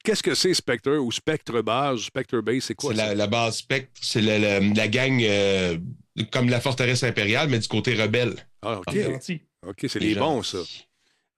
Qu'est-ce 0.03 0.23
que 0.23 0.33
c'est 0.33 0.53
Spectre 0.55 0.97
ou 0.97 1.11
Spectre 1.11 1.61
Base, 1.61 1.99
Spectre 2.01 2.39
Base? 2.41 2.63
C'est 2.63 2.75
quoi 2.75 2.93
la, 2.93 3.13
la 3.13 3.27
base 3.27 3.57
Spectre, 3.57 3.91
c'est 4.01 4.21
la, 4.21 4.39
la- 4.39 4.59
la 4.59 4.87
gang 4.87 5.19
euh, 5.21 5.77
comme 6.31 6.49
la 6.49 6.59
forteresse 6.59 7.03
impériale, 7.03 7.49
mais 7.49 7.59
du 7.59 7.67
côté 7.67 7.93
rebelle. 7.95 8.35
Ah, 8.61 8.79
OK. 8.79 8.95
Gentil. 8.95 9.41
OK, 9.65 9.85
c'est 9.87 9.99
les 9.99 10.15
bons, 10.15 10.43
ça. 10.43 10.59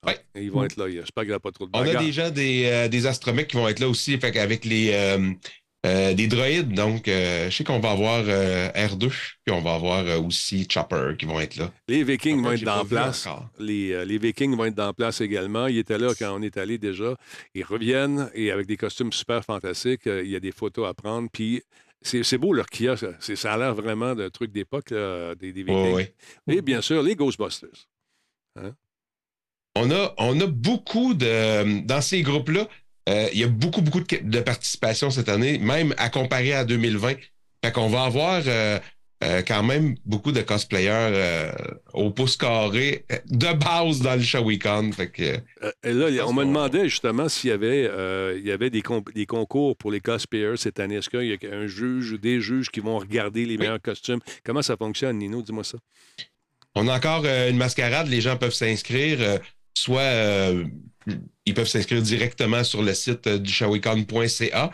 Ouais. 0.06 0.18
Et 0.34 0.44
Ils 0.44 0.50
vont 0.50 0.64
être 0.64 0.76
là. 0.76 0.88
J'espère 0.88 1.22
qu'il 1.24 1.28
n'y 1.28 1.32
aura 1.32 1.40
pas 1.40 1.52
trop 1.52 1.66
de 1.66 1.70
On 1.74 1.80
a 1.80 1.84
bagarres. 1.84 2.02
des 2.02 2.12
gens, 2.12 2.30
des, 2.30 2.64
euh, 2.66 2.88
des 2.88 3.06
astromèques 3.06 3.48
qui 3.48 3.56
vont 3.56 3.68
être 3.68 3.80
là 3.80 3.88
aussi, 3.88 4.16
fait 4.18 4.34
avec 4.38 4.64
les 4.64 4.92
euh, 4.94 5.30
euh, 5.84 6.14
des 6.14 6.26
droïdes. 6.26 6.72
Donc, 6.72 7.06
euh, 7.06 7.50
je 7.50 7.56
sais 7.56 7.64
qu'on 7.64 7.80
va 7.80 7.90
avoir 7.90 8.22
euh, 8.26 8.68
R2, 8.70 9.08
puis 9.44 9.54
on 9.54 9.60
va 9.60 9.74
avoir 9.74 10.06
euh, 10.06 10.18
aussi 10.18 10.66
Chopper 10.70 11.16
qui 11.18 11.26
vont 11.26 11.38
être 11.40 11.56
là. 11.56 11.70
Les 11.88 12.02
Vikings 12.02 12.36
Chopper, 12.36 12.48
vont 12.48 12.52
être 12.54 12.64
dans 12.64 12.84
place. 12.86 13.28
Les, 13.58 13.92
euh, 13.92 14.04
les 14.06 14.16
Vikings 14.16 14.56
vont 14.56 14.64
être 14.64 14.74
dans 14.74 14.94
place 14.94 15.20
également. 15.20 15.66
Ils 15.66 15.78
étaient 15.78 15.98
là 15.98 16.12
quand 16.18 16.34
on 16.34 16.40
est 16.42 16.56
allé 16.56 16.78
déjà. 16.78 17.14
Ils 17.54 17.64
reviennent 17.64 18.30
et 18.34 18.50
avec 18.50 18.66
des 18.66 18.78
costumes 18.78 19.12
super 19.12 19.44
fantastiques. 19.44 20.06
Euh, 20.06 20.22
Il 20.24 20.30
y 20.30 20.36
a 20.36 20.40
des 20.40 20.52
photos 20.52 20.88
à 20.88 20.94
prendre. 20.94 21.28
Puis 21.30 21.62
c'est 22.02 22.38
beau 22.38 22.52
leur 22.52 22.66
kiosque. 22.66 23.06
C'est- 23.20 23.36
Ça 23.36 23.54
a 23.54 23.58
l'air 23.58 23.74
vraiment 23.74 24.14
d'un 24.14 24.30
truc 24.30 24.52
d'époque, 24.52 24.92
des, 25.38 25.52
des 25.52 25.64
ouais. 25.64 26.14
Et 26.48 26.62
bien 26.62 26.80
sûr, 26.80 27.02
les 27.02 27.14
Ghostbusters. 27.16 27.68
On 29.76 29.90
a, 29.90 30.14
on 30.18 30.40
a 30.40 30.46
beaucoup 30.46 31.14
de. 31.14 31.80
Dans 31.84 32.00
ces 32.00 32.22
groupes-là, 32.22 32.68
euh, 33.08 33.28
il 33.32 33.38
y 33.38 33.44
a 33.44 33.48
beaucoup, 33.48 33.82
beaucoup 33.82 34.00
de, 34.00 34.16
de 34.22 34.40
participation 34.40 35.10
cette 35.10 35.28
année, 35.28 35.58
même 35.58 35.94
à 35.96 36.10
comparer 36.10 36.52
à 36.54 36.64
2020. 36.64 37.14
Fait 37.64 37.72
qu'on 37.72 37.88
va 37.88 38.04
avoir 38.04 38.42
euh, 38.46 38.78
euh, 39.22 39.42
quand 39.46 39.62
même 39.62 39.96
beaucoup 40.06 40.32
de 40.32 40.40
cosplayers 40.40 40.88
euh, 40.90 41.52
au 41.92 42.10
pouce 42.10 42.38
carré 42.38 43.04
de 43.26 43.52
base 43.52 44.00
dans 44.00 44.14
le 44.14 44.22
Shawicon. 44.22 44.92
Fait 44.92 45.10
que. 45.10 45.38
Euh, 45.62 45.72
et 45.84 45.92
là, 45.92 46.26
on 46.26 46.32
me 46.32 46.44
demandait 46.44 46.88
justement 46.88 47.28
s'il 47.28 47.50
y 47.50 47.52
avait, 47.52 47.86
euh, 47.86 48.38
il 48.38 48.46
y 48.46 48.50
avait 48.50 48.70
des, 48.70 48.80
concours 48.80 49.76
pour 49.76 49.90
les 49.90 50.00
cosplayers 50.00 50.56
cette 50.56 50.80
année. 50.80 50.96
Est-ce 50.96 51.10
qu'il 51.10 51.24
y 51.24 51.34
a 51.34 51.54
un 51.54 51.66
juge 51.66 52.12
ou 52.12 52.18
des 52.18 52.40
juges 52.40 52.70
qui 52.70 52.80
vont 52.80 52.98
regarder 52.98 53.44
les 53.44 53.58
meilleurs 53.58 53.82
costumes? 53.82 54.20
Comment 54.42 54.62
ça 54.62 54.76
fonctionne, 54.76 55.18
Nino? 55.18 55.42
Dis-moi 55.42 55.64
ça. 55.64 55.76
On 56.74 56.88
a 56.88 56.96
encore 56.96 57.26
une 57.26 57.56
mascarade, 57.56 58.08
les 58.08 58.20
gens 58.20 58.36
peuvent 58.36 58.54
s'inscrire, 58.54 59.40
soit 59.74 60.52
ils 61.44 61.54
peuvent 61.54 61.66
s'inscrire 61.66 62.00
directement 62.00 62.62
sur 62.64 62.82
le 62.82 62.94
site 62.94 63.28
du 63.28 63.52
shawicon.ca. 63.52 64.70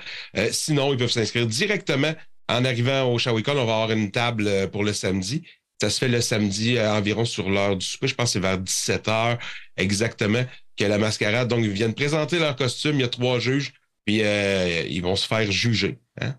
Sinon, 0.52 0.92
ils 0.92 0.98
peuvent 0.98 1.10
s'inscrire 1.10 1.46
directement 1.46 2.12
en 2.48 2.64
arrivant 2.64 3.12
au 3.12 3.18
Shawicon. 3.18 3.52
On 3.52 3.64
va 3.66 3.74
avoir 3.74 3.92
une 3.92 4.10
table 4.10 4.46
euh, 4.48 4.66
pour 4.66 4.84
le 4.84 4.92
samedi. 4.92 5.42
Ça 5.80 5.90
se 5.90 5.98
fait 5.98 6.08
le 6.08 6.20
samedi 6.20 6.76
euh, 6.78 6.92
environ 6.94 7.24
sur 7.24 7.50
l'heure 7.50 7.76
du 7.76 7.84
souper. 7.86 8.08
Je 8.08 8.14
pense 8.14 8.28
que 8.30 8.32
c'est 8.34 8.40
vers 8.40 8.58
17 8.58 9.08
heures 9.08 9.38
exactement 9.76 10.44
que 10.76 10.84
la 10.84 10.98
mascarade. 10.98 11.48
Donc, 11.48 11.60
ils 11.64 11.70
viennent 11.70 11.94
présenter 11.94 12.38
leur 12.38 12.56
costume. 12.56 12.96
Il 12.96 13.00
y 13.00 13.04
a 13.04 13.08
trois 13.08 13.38
juges. 13.38 13.72
Puis 14.04 14.22
euh, 14.22 14.84
ils 14.88 15.02
vont 15.02 15.16
se 15.16 15.26
faire 15.26 15.50
juger. 15.50 15.98
hein. 16.20 16.36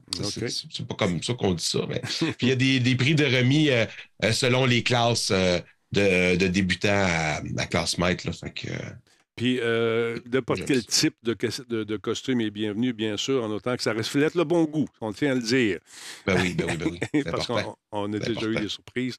C'est 0.72 0.88
pas 0.88 0.96
comme 0.96 1.22
ça 1.22 1.34
qu'on 1.34 1.54
dit 1.54 1.64
ça. 1.66 1.80
Mais... 1.90 2.00
Puis 2.20 2.34
il 2.44 2.48
y 2.50 2.52
a 2.52 2.56
des, 2.56 2.80
des 2.80 2.96
prix 2.96 3.14
de 3.14 3.26
remis 3.26 3.70
euh, 3.70 3.86
euh, 4.24 4.32
selon 4.32 4.66
les 4.66 4.84
classes 4.84 5.32
euh, 5.32 5.60
de, 5.92 6.38
de 6.38 6.48
débutants 6.48 6.88
à, 7.08 7.42
à 7.58 7.66
classe 7.66 7.98
maître. 7.98 8.26
Là. 8.26 8.32
Fait 8.34 8.52
que, 8.52 8.68
Puis, 9.38 9.60
euh, 9.62 10.20
n'importe 10.34 10.66
quel 10.66 10.84
type 10.86 11.14
de, 11.24 11.34
cos- 11.36 11.62
de- 11.70 11.84
de 11.84 11.96
costume 11.98 12.42
est 12.42 12.50
bienvenu, 12.50 12.92
bien 12.92 13.16
sûr, 13.18 13.44
en 13.44 13.52
autant 13.52 13.76
que 13.78 13.84
ça 13.84 13.94
reflète 13.94 14.34
le 14.36 14.44
bon 14.44 14.64
goût. 14.66 14.88
On 15.00 15.14
tient 15.14 15.32
à 15.32 15.36
le 15.36 15.42
dire. 15.42 15.80
ben 16.26 16.42
oui, 16.42 16.54
ben 16.56 16.66
oui, 16.68 16.76
ben 16.78 16.90
oui. 17.14 17.24
Parce 17.32 17.46
qu'on 17.48 17.76
on 17.92 18.12
a 18.14 18.20
déjà 18.20 18.48
eu 18.48 18.56
des 18.56 18.68
surprises. 18.68 19.18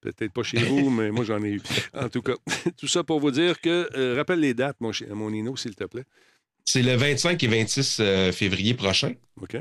Peut-être 0.00 0.32
pas 0.32 0.42
chez 0.42 0.58
vous, 0.58 0.90
mais 0.90 1.10
moi, 1.10 1.24
j'en 1.24 1.42
ai 1.42 1.50
eu. 1.52 1.62
En 1.94 2.08
tout 2.08 2.20
cas, 2.20 2.34
tout 2.76 2.88
ça 2.88 3.04
pour 3.04 3.20
vous 3.20 3.30
dire 3.30 3.60
que, 3.60 3.88
euh, 3.96 4.16
rappelle 4.16 4.40
les 4.40 4.54
dates, 4.54 4.76
mon, 4.80 4.90
mon 5.14 5.30
Nino, 5.30 5.56
s'il 5.56 5.74
te 5.76 5.84
plaît. 5.84 6.04
C'est 6.64 6.82
le 6.82 6.94
25 6.96 7.42
et 7.42 7.46
26 7.46 7.98
euh, 8.00 8.32
février 8.32 8.74
prochain. 8.74 9.14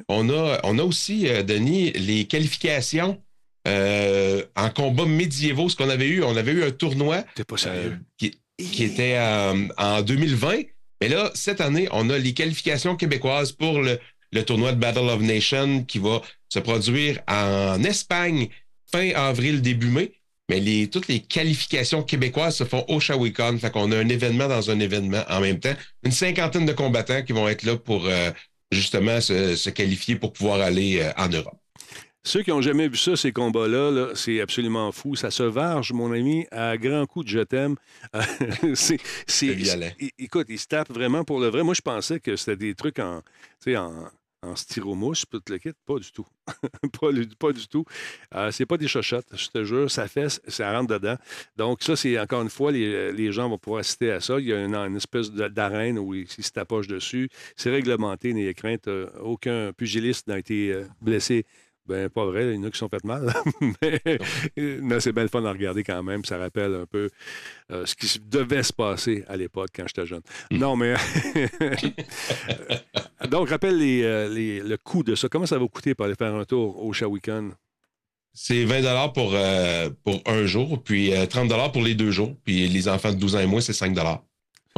On 0.09 0.29
a, 0.29 0.59
on 0.63 0.77
a 0.79 0.83
aussi, 0.83 1.27
euh, 1.29 1.43
Denis, 1.43 1.91
les 1.91 2.25
qualifications 2.25 3.21
euh, 3.67 4.43
en 4.55 4.69
combat 4.69 5.05
médiévaux. 5.05 5.69
Ce 5.69 5.75
qu'on 5.75 5.89
avait 5.89 6.07
eu, 6.07 6.23
on 6.23 6.35
avait 6.35 6.51
eu 6.51 6.63
un 6.63 6.71
tournoi 6.71 7.23
T'es 7.35 7.43
pas 7.43 7.55
euh, 7.55 7.57
sérieux? 7.57 7.99
qui, 8.17 8.39
qui 8.59 8.83
était 8.83 9.15
euh, 9.17 9.67
en 9.77 10.01
2020. 10.01 10.61
Mais 11.01 11.07
là, 11.07 11.31
cette 11.33 11.61
année, 11.61 11.87
on 11.91 12.09
a 12.09 12.17
les 12.17 12.33
qualifications 12.33 12.95
québécoises 12.95 13.51
pour 13.51 13.81
le, 13.81 13.99
tournoi 14.43 14.73
de 14.73 14.79
Battle 14.79 15.09
of 15.09 15.21
Nations 15.21 15.83
qui 15.83 15.99
va 15.99 16.21
se 16.49 16.59
produire 16.59 17.19
en 17.27 17.81
Espagne 17.83 18.49
fin 18.91 19.09
avril, 19.15 19.61
début 19.61 19.87
mai. 19.87 20.11
Mais 20.49 20.87
toutes 20.87 21.07
les 21.07 21.19
qualifications 21.19 22.01
québécoises 22.03 22.57
se 22.57 22.63
font 22.63 22.83
au 22.87 22.99
Shawicon. 22.99 23.57
Fait 23.59 23.71
qu'on 23.71 23.91
a 23.91 23.97
un 23.97 24.09
événement 24.09 24.47
dans 24.47 24.71
un 24.71 24.79
événement 24.79 25.23
en 25.29 25.41
même 25.41 25.59
temps. 25.59 25.75
Une 26.03 26.11
cinquantaine 26.11 26.65
de 26.65 26.73
combattants 26.73 27.21
qui 27.21 27.33
vont 27.33 27.47
être 27.47 27.63
là 27.63 27.77
pour 27.77 28.07
euh, 28.07 28.31
justement 28.71 29.21
se, 29.21 29.55
se 29.55 29.69
qualifier 29.69 30.15
pour 30.15 30.33
pouvoir 30.33 30.59
aller 30.61 31.01
euh, 31.01 31.11
en 31.17 31.29
Europe. 31.29 31.59
Ceux 32.23 32.43
qui 32.43 32.49
n'ont 32.49 32.61
jamais 32.61 32.87
vu 32.89 32.97
ça, 32.97 33.15
ces 33.15 33.31
combats-là, 33.31 33.91
là, 33.91 34.07
c'est 34.13 34.41
absolument 34.41 34.91
fou. 34.91 35.15
Ça 35.15 35.31
se 35.31 35.43
varge, 35.43 35.93
mon 35.93 36.11
ami, 36.11 36.45
à 36.51 36.77
grands 36.77 37.05
coups 37.05 37.25
de 37.25 37.31
je 37.31 37.39
t'aime. 37.39 37.75
c'est, 38.75 38.99
c'est- 39.25 39.53
violent. 39.53 39.89
écoute, 40.17 40.47
ils 40.49 40.59
se 40.59 40.67
tapent 40.67 40.91
vraiment 40.91 41.23
pour 41.23 41.39
le 41.39 41.47
vrai. 41.47 41.63
Moi, 41.63 41.73
je 41.73 41.81
pensais 41.81 42.19
que 42.19 42.35
c'était 42.35 42.57
des 42.57 42.75
trucs 42.75 42.99
en, 42.99 43.21
tu 43.21 43.71
sais, 43.71 43.77
en, 43.77 44.09
en 44.41 44.55
styromousse, 44.55 45.23
tout 45.31 45.41
le 45.49 45.57
kit. 45.59 45.71
Pas 45.85 45.97
du 45.97 46.11
tout. 46.11 46.27
pas, 47.01 47.11
du- 47.13 47.27
pas 47.39 47.51
du 47.53 47.67
tout. 47.67 47.85
Euh, 48.35 48.51
c'est 48.51 48.65
pas 48.65 48.77
des 48.77 48.87
chochottes, 48.89 49.27
je 49.33 49.47
te 49.47 49.63
jure. 49.63 49.89
Ça 49.89 50.07
fait, 50.09 50.27
ça 50.47 50.71
rentre 50.77 50.93
dedans. 50.99 51.15
Donc, 51.55 51.81
ça, 51.83 51.95
c'est 51.95 52.19
encore 52.19 52.41
une 52.41 52.49
fois, 52.49 52.71
les, 52.73 53.13
les 53.13 53.31
gens 53.31 53.47
vont 53.49 53.57
pouvoir 53.57 53.79
assister 53.79 54.11
à 54.11 54.19
ça. 54.19 54.39
Il 54.39 54.45
y 54.47 54.53
a 54.53 54.63
une, 54.63 54.75
une 54.75 54.97
espèce 54.97 55.31
d'arène 55.31 55.97
où 55.97 56.13
ils 56.13 56.27
ils 56.37 56.43
se 56.43 56.51
tapochent 56.51 56.87
dessus. 56.87 57.29
C'est 57.55 57.69
réglementé, 57.71 58.33
n'ayez 58.33 58.53
crainte. 58.53 58.87
Euh, 58.89 59.09
aucun 59.21 59.71
pugiliste 59.71 60.27
n'a 60.27 60.37
été 60.37 60.73
euh, 60.73 60.85
blessé. 61.01 61.45
Ben, 61.89 62.07
pas 62.07 62.23
vrai, 62.25 62.53
il 62.53 62.55
y 62.55 62.57
en 62.59 62.63
a 62.65 62.69
qui 62.69 62.77
sont 62.77 62.87
fait 62.87 63.03
mal. 63.03 63.33
mais 63.81 63.99
mais 64.57 64.99
c'est 64.99 65.11
bien 65.11 65.27
fun 65.27 65.43
à 65.43 65.51
regarder 65.51 65.83
quand 65.83 66.03
même. 66.03 66.23
Ça 66.23 66.37
rappelle 66.37 66.75
un 66.75 66.85
peu 66.85 67.09
euh, 67.71 67.83
ce 67.87 67.95
qui 67.95 68.19
devait 68.19 68.61
se 68.61 68.71
passer 68.71 69.23
à 69.27 69.35
l'époque 69.35 69.69
quand 69.75 69.85
j'étais 69.87 70.05
jeune. 70.05 70.21
Non, 70.51 70.75
mais. 70.75 70.93
Donc, 73.29 73.49
rappelle 73.49 73.77
les, 73.79 74.03
euh, 74.03 74.29
les- 74.29 74.59
le 74.61 74.77
coût 74.77 75.01
de 75.03 75.15
ça. 75.15 75.27
Comment 75.29 75.47
ça 75.47 75.57
va 75.57 75.67
coûter 75.67 75.95
pour 75.95 76.05
aller 76.05 76.15
faire 76.15 76.35
un 76.35 76.45
tour 76.45 76.83
au 76.85 76.93
Shawikan? 76.93 77.49
C'est 78.33 78.63
20 78.65 79.09
pour, 79.09 79.31
euh, 79.33 79.89
pour 80.03 80.21
un 80.27 80.45
jour, 80.45 80.81
puis 80.83 81.11
euh, 81.13 81.25
30 81.25 81.71
pour 81.73 81.81
les 81.81 81.95
deux 81.95 82.11
jours. 82.11 82.35
Puis 82.45 82.67
les 82.67 82.87
enfants 82.87 83.11
de 83.11 83.17
12 83.17 83.35
ans 83.35 83.39
et 83.39 83.47
moins, 83.47 83.61
c'est 83.61 83.73
5 83.73 83.95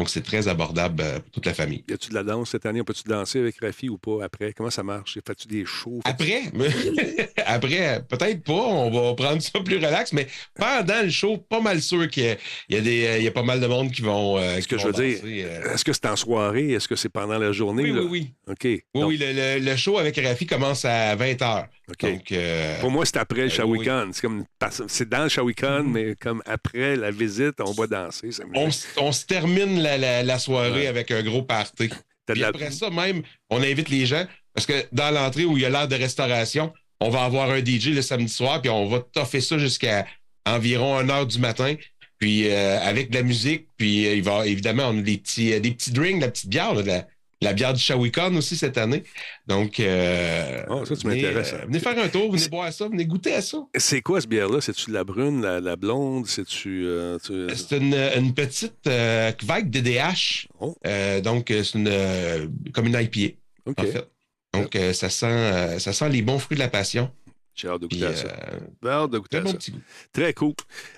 Donc, 0.01 0.09
c'est 0.09 0.23
très 0.23 0.47
abordable 0.47 1.03
euh, 1.05 1.19
pour 1.19 1.29
toute 1.29 1.45
la 1.45 1.53
famille. 1.53 1.83
Y 1.87 1.93
a-tu 1.93 2.09
de 2.09 2.15
la 2.15 2.23
danse 2.23 2.49
cette 2.49 2.65
année? 2.65 2.81
On 2.81 2.83
peut-tu 2.83 3.03
danser 3.07 3.37
avec 3.37 3.55
Rafi 3.61 3.87
ou 3.87 3.99
pas 3.99 4.23
après? 4.23 4.51
Comment 4.51 4.71
ça 4.71 4.81
marche? 4.81 5.19
Fais-tu 5.27 5.47
des 5.47 5.63
shows? 5.63 5.99
Après, 6.05 6.41
après, 7.45 8.01
peut-être 8.09 8.43
pas, 8.43 8.51
on 8.53 8.89
va 8.89 9.13
prendre 9.13 9.41
ça 9.43 9.59
plus 9.59 9.75
relax, 9.75 10.11
mais 10.13 10.25
pendant 10.55 11.03
le 11.03 11.11
show, 11.11 11.37
pas 11.37 11.59
mal 11.61 11.81
sûr 11.83 12.09
qu'il 12.09 12.23
y 12.23 12.29
a, 12.29 12.35
il 12.69 12.75
y 12.75 12.79
a 12.79 12.81
des, 12.81 13.17
il 13.19 13.23
y 13.25 13.27
a 13.27 13.31
pas 13.31 13.43
mal 13.43 13.59
de 13.59 13.67
monde 13.67 13.91
qui 13.91 14.01
vont. 14.01 14.37
euh, 14.39 14.55
Ce 14.55 14.61
qui 14.61 14.75
que 14.75 14.77
je 14.79 14.87
veux 14.87 14.93
dire, 14.93 15.19
euh. 15.23 15.73
Est-ce 15.75 15.85
que 15.85 15.93
c'est 15.93 16.07
en 16.07 16.15
soirée? 16.15 16.71
Est-ce 16.71 16.87
que 16.87 16.95
c'est 16.95 17.09
pendant 17.09 17.37
la 17.37 17.51
journée? 17.51 17.83
Oui, 17.83 17.91
là? 17.91 18.01
oui, 18.01 18.07
oui. 18.09 18.33
OK. 18.49 18.57
Oui, 18.63 18.81
Donc, 18.95 19.09
oui, 19.09 19.17
le, 19.17 19.33
le- 19.59 19.63
le 19.63 19.75
show 19.75 19.99
avec 19.99 20.17
Rafi 20.17 20.47
commence 20.47 20.83
à 20.83 21.15
20 21.15 21.33
h. 21.33 21.65
Donc, 21.99 22.31
euh, 22.31 22.79
Pour 22.79 22.91
moi, 22.91 23.05
c'est 23.05 23.17
après 23.17 23.41
le 23.41 23.47
euh, 23.47 23.49
Shawikan. 23.49 24.09
C'est 24.13 24.21
comme 24.21 24.45
c'est 24.87 25.09
dans 25.09 25.23
le 25.23 25.29
Shawikan, 25.29 25.83
mais 25.83 26.15
comme 26.19 26.41
après 26.45 26.95
la 26.95 27.11
visite, 27.11 27.55
on 27.59 27.71
va 27.71 27.87
danser. 27.87 28.29
On, 28.53 29.11
se 29.11 29.25
termine 29.25 29.81
la, 29.81 29.97
la- 29.97 30.23
la 30.23 30.39
soirée 30.39 30.71
Ouais. 30.81 30.87
avec 30.87 31.11
un 31.11 31.23
gros 31.23 31.43
party. 31.43 31.87
De 32.27 32.33
Puis 32.33 32.41
la- 32.41 32.47
après 32.49 32.71
ça, 32.71 32.89
même, 32.89 33.21
on 33.49 33.61
invite 33.61 33.89
les 33.89 34.05
gens 34.05 34.25
parce 34.53 34.65
que 34.67 34.73
dans 34.91 35.11
l'entrée 35.11 35.45
où 35.45 35.57
il 35.57 35.63
y 35.63 35.65
a 35.65 35.69
l'heure 35.69 35.87
de 35.87 35.95
restauration, 35.95 36.71
on 36.99 37.09
va 37.09 37.23
avoir 37.23 37.49
un 37.49 37.59
DJ 37.63 37.87
le 37.95 38.01
samedi 38.01 38.31
soir, 38.31 38.61
puis 38.61 38.69
on 38.69 38.87
va 38.87 38.99
toffer 38.99 39.41
ça 39.41 39.57
jusqu'à 39.57 40.05
environ 40.45 40.97
1 40.97 41.09
heure 41.09 41.25
du 41.25 41.39
matin. 41.39 41.75
Puis 42.19 42.47
euh, 42.49 42.79
avec 42.81 43.09
de 43.09 43.15
la 43.15 43.23
musique, 43.23 43.65
puis 43.77 44.05
euh, 44.05 44.13
il 44.15 44.21
va 44.23 44.45
évidemment, 44.45 44.89
on 44.89 44.99
a 44.99 45.01
des 45.01 45.17
petits, 45.17 45.59
des 45.59 45.71
petits 45.71 45.91
drinks, 45.91 46.21
la 46.21 46.29
petite 46.29 46.49
bière, 46.49 46.75
là, 46.75 46.81
de 46.83 46.87
la, 46.87 47.07
la 47.41 47.53
bière 47.53 47.73
du 47.73 47.81
Shawikan 47.81 48.35
aussi 48.35 48.55
cette 48.55 48.77
année. 48.77 49.03
Donc, 49.47 49.79
euh, 49.79 50.63
ça, 50.85 50.95
tu 50.95 51.07
venez, 51.07 51.21
m'intéresses. 51.23 51.53
euh, 51.53 51.65
venez 51.65 51.79
faire 51.79 51.97
un 51.97 52.07
tour, 52.07 52.31
venez 52.31 52.47
boire 52.49 52.71
ça, 52.71 52.87
venez 52.87 53.05
goûter 53.05 53.33
à 53.33 53.41
ça. 53.41 53.57
C'est 53.75 54.01
quoi 54.01 54.21
ce 54.21 54.27
bière-là? 54.27 54.61
C'est-tu 54.61 54.89
de 54.91 54.93
la 54.93 55.03
brune, 55.03 55.41
la, 55.41 55.59
la 55.59 55.75
blonde? 55.75 56.27
C'est-tu. 56.27 56.83
euh, 56.85 57.17
tu- 57.23 57.47
C'est 57.55 57.77
une, 57.77 57.95
une 58.17 58.33
petite 58.33 58.87
vague 58.87 59.69
DDH. 59.69 60.47
Oh. 60.59 60.75
Donc, 61.23 61.45
c'est 61.49 61.73
une, 61.75 62.51
comme 62.73 62.87
une 62.87 62.95
IPA, 62.99 63.35
OK. 63.65 63.79
en 63.79 63.83
fait. 63.83 64.07
Donc, 64.53 64.77
ça, 64.93 65.09
sent, 65.09 65.79
ça 65.79 65.93
sent 65.93 66.09
les 66.09 66.21
bons 66.21 66.37
fruits 66.39 66.55
de 66.57 66.61
la 66.61 66.67
passion. 66.67 67.09
J'ai 67.53 67.67
hâte 67.67 67.81
de 67.81 67.87
goûter 67.87 68.05
à 68.05 68.15
ça. 68.15 68.27
euh, 68.27 68.59
J'ai 68.81 68.89
hâte 68.89 69.11
de 69.11 69.17
goûter 69.19 69.29
très 69.29 69.39
à 69.39 69.43
bon 69.43 69.49
ça. 69.51 69.57
petit 69.57 69.71
goût. 69.71 69.81
Très 70.13 70.33
cool. 70.33 70.53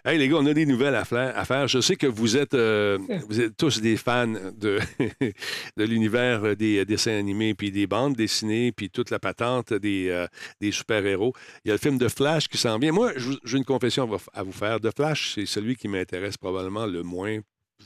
Hey, 0.06 0.18
les 0.20 0.28
gars, 0.30 0.36
on 0.38 0.46
a 0.46 0.54
des 0.54 0.66
nouvelles 0.68 0.96
à 0.96 1.04
faire. 1.04 1.38
à 1.38 1.46
faire. 1.46 1.68
Je 1.68 1.82
sais 1.82 1.96
que 1.96 2.06
vous 2.08 2.38
êtes, 2.38 2.54
euh, 2.54 3.00
vous 3.28 3.42
êtes 3.42 3.58
tous 3.58 3.82
des 3.82 3.98
fans 3.98 4.28
de, 4.28 4.80
de 5.78 5.84
l'univers 5.84 6.56
des 6.56 6.86
dessins 6.86 7.18
animés, 7.18 7.54
puis 7.56 7.72
des 7.72 7.88
bandes 7.88 8.16
dessinées, 8.16 8.72
puis 8.72 8.90
toute 8.90 9.10
la 9.10 9.20
patente 9.20 9.74
des, 9.74 10.10
euh, 10.10 10.28
des 10.62 10.72
super-héros. 10.72 11.34
Il 11.66 11.70
y 11.70 11.72
a 11.72 11.74
le 11.74 11.80
film 11.80 11.98
de 11.98 12.08
Flash 12.08 12.48
qui 12.48 12.58
s'en 12.58 12.78
vient. 12.78 12.92
Moi, 12.92 13.12
j'ai 13.44 13.58
une 13.58 13.66
confession 13.66 14.04
à 14.04 14.06
vous- 14.06 14.18
à 14.34 14.44
vous 14.44 14.52
faire. 14.54 14.80
De 14.80 14.92
Flash, 14.96 15.34
c'est 15.36 15.46
celui 15.48 15.76
qui 15.76 15.88
m'intéresse 15.88 16.38
probablement 16.38 16.86
le 16.86 17.02
moins. 17.04 17.40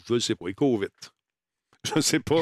Je 0.08 0.13
ne 0.13 0.19
sais 0.19 0.36
pas. 0.36 0.45
Il 0.49 0.56
court 0.56 0.80
vite. 0.80 0.91
Je 1.91 1.95
ne 1.95 2.02
sais 2.02 2.19
pas. 2.19 2.41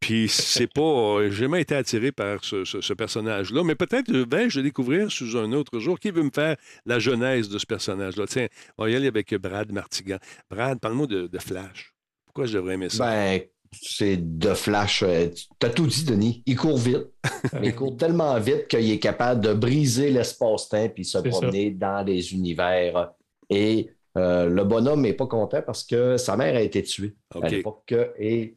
Puis 0.00 0.28
c'est 0.28 0.72
pas. 0.72 0.80
euh, 0.80 1.30
J'ai 1.30 1.44
jamais 1.44 1.62
été 1.62 1.74
attiré 1.74 2.12
par 2.12 2.44
ce, 2.44 2.64
ce- 2.64 2.80
ce 2.80 2.92
personnage-là. 2.92 3.62
Mais 3.64 3.74
peut-être 3.74 4.10
euh, 4.10 4.24
vais-je 4.30 4.58
le 4.60 4.64
découvrir 4.64 5.10
sous 5.10 5.36
un 5.36 5.52
autre 5.52 5.78
jour. 5.78 5.98
Qui 5.98 6.10
veut 6.10 6.22
me 6.22 6.30
faire 6.34 6.56
la 6.84 6.98
genèse 6.98 7.48
de 7.48 7.58
ce 7.58 7.66
personnage-là? 7.66 8.24
Tiens, 8.28 8.46
on 8.78 8.84
va 8.84 8.90
y 8.90 8.96
aller 8.96 9.08
avec 9.08 9.34
Brad 9.34 9.72
Martigan. 9.72 10.18
Brad, 10.50 10.80
parle-moi 10.80 11.06
de, 11.06 11.26
de 11.26 11.38
Flash. 11.38 11.92
Pourquoi 12.26 12.46
je 12.46 12.54
devrais 12.58 12.74
aimer 12.74 12.88
ça? 12.90 13.04
Ben, 13.06 13.40
c'est 13.72 14.16
de 14.38 14.54
flash. 14.54 15.02
euh, 15.02 15.28
Tu 15.58 15.66
as 15.66 15.70
tout 15.70 15.86
dit, 15.86 16.04
Denis. 16.04 16.42
Il 16.46 16.56
court 16.56 16.78
vite. 16.78 17.06
mais 17.60 17.68
il 17.68 17.74
court 17.74 17.96
tellement 17.96 18.38
vite 18.38 18.68
qu'il 18.68 18.90
est 18.90 18.98
capable 18.98 19.40
de 19.40 19.52
briser 19.52 20.10
l'espace-temps 20.10 20.88
puis 20.90 21.04
se 21.04 21.18
promener 21.18 21.70
dans 21.70 22.04
les 22.06 22.32
univers. 22.32 23.10
Et 23.50 23.90
euh, 24.16 24.48
le 24.48 24.64
bonhomme 24.64 25.02
n'est 25.02 25.12
pas 25.14 25.26
content 25.26 25.60
parce 25.62 25.84
que 25.84 26.16
sa 26.16 26.36
mère 26.36 26.54
a 26.56 26.60
été 26.60 26.82
tuée 26.82 27.14
OK. 27.34 27.44
à 27.44 27.48
l'époque 27.48 27.94
et 28.18 28.56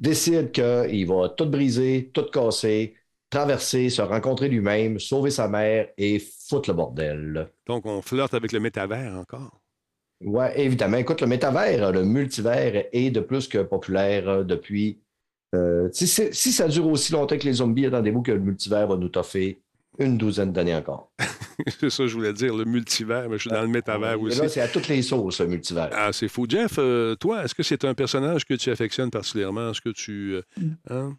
décide 0.00 0.52
qu'il 0.52 1.06
va 1.06 1.28
tout 1.30 1.46
briser, 1.46 2.10
tout 2.14 2.24
casser, 2.32 2.96
traverser, 3.30 3.90
se 3.90 4.02
rencontrer 4.02 4.48
lui-même, 4.48 4.98
sauver 4.98 5.30
sa 5.30 5.48
mère 5.48 5.88
et 5.98 6.18
foutre 6.48 6.70
le 6.70 6.76
bordel. 6.76 7.52
Donc, 7.66 7.86
on 7.86 8.02
flirte 8.02 8.34
avec 8.34 8.52
le 8.52 8.60
métavers 8.60 9.14
encore. 9.14 9.60
Ouais, 10.22 10.60
évidemment. 10.60 10.98
Écoute, 10.98 11.22
le 11.22 11.26
métavers, 11.26 11.92
le 11.92 12.04
multivers 12.04 12.84
est 12.92 13.10
de 13.10 13.20
plus 13.20 13.48
que 13.48 13.58
populaire 13.62 14.28
euh, 14.28 14.44
depuis. 14.44 15.02
euh, 15.54 15.88
si, 15.92 16.06
si 16.08 16.52
ça 16.52 16.68
dure 16.68 16.86
aussi 16.88 17.12
longtemps 17.12 17.38
que 17.38 17.44
les 17.46 17.54
zombies, 17.54 17.86
attendez-vous 17.86 18.22
que 18.22 18.32
le 18.32 18.40
multivers 18.40 18.86
va 18.88 18.96
nous 18.96 19.08
toffer 19.08 19.62
une 19.98 20.18
douzaine 20.18 20.52
d'années 20.52 20.74
encore. 20.74 21.12
c'est 21.80 21.90
ça 21.90 22.04
que 22.04 22.08
je 22.08 22.14
voulais 22.14 22.32
dire, 22.32 22.54
le 22.56 22.64
multivers, 22.64 23.28
mais 23.28 23.36
je 23.36 23.42
suis 23.42 23.50
dans 23.50 23.62
le 23.62 23.68
métavers 23.68 24.12
Et 24.12 24.16
aussi. 24.16 24.38
là, 24.38 24.48
c'est 24.48 24.60
à 24.60 24.68
toutes 24.68 24.88
les 24.88 25.02
sauces, 25.02 25.40
le 25.40 25.46
multivers. 25.48 25.90
Ah, 25.92 26.12
c'est 26.12 26.28
fou. 26.28 26.46
Jeff, 26.48 26.74
euh, 26.78 27.14
toi, 27.16 27.44
est-ce 27.44 27.54
que 27.54 27.62
c'est 27.62 27.84
un 27.84 27.94
personnage 27.94 28.44
que 28.44 28.54
tu 28.54 28.70
affectionnes 28.70 29.10
particulièrement? 29.10 29.70
Est-ce 29.70 29.80
que 29.80 29.90
tu. 29.90 30.34
euh, 30.34 30.42
hein? 30.88 31.16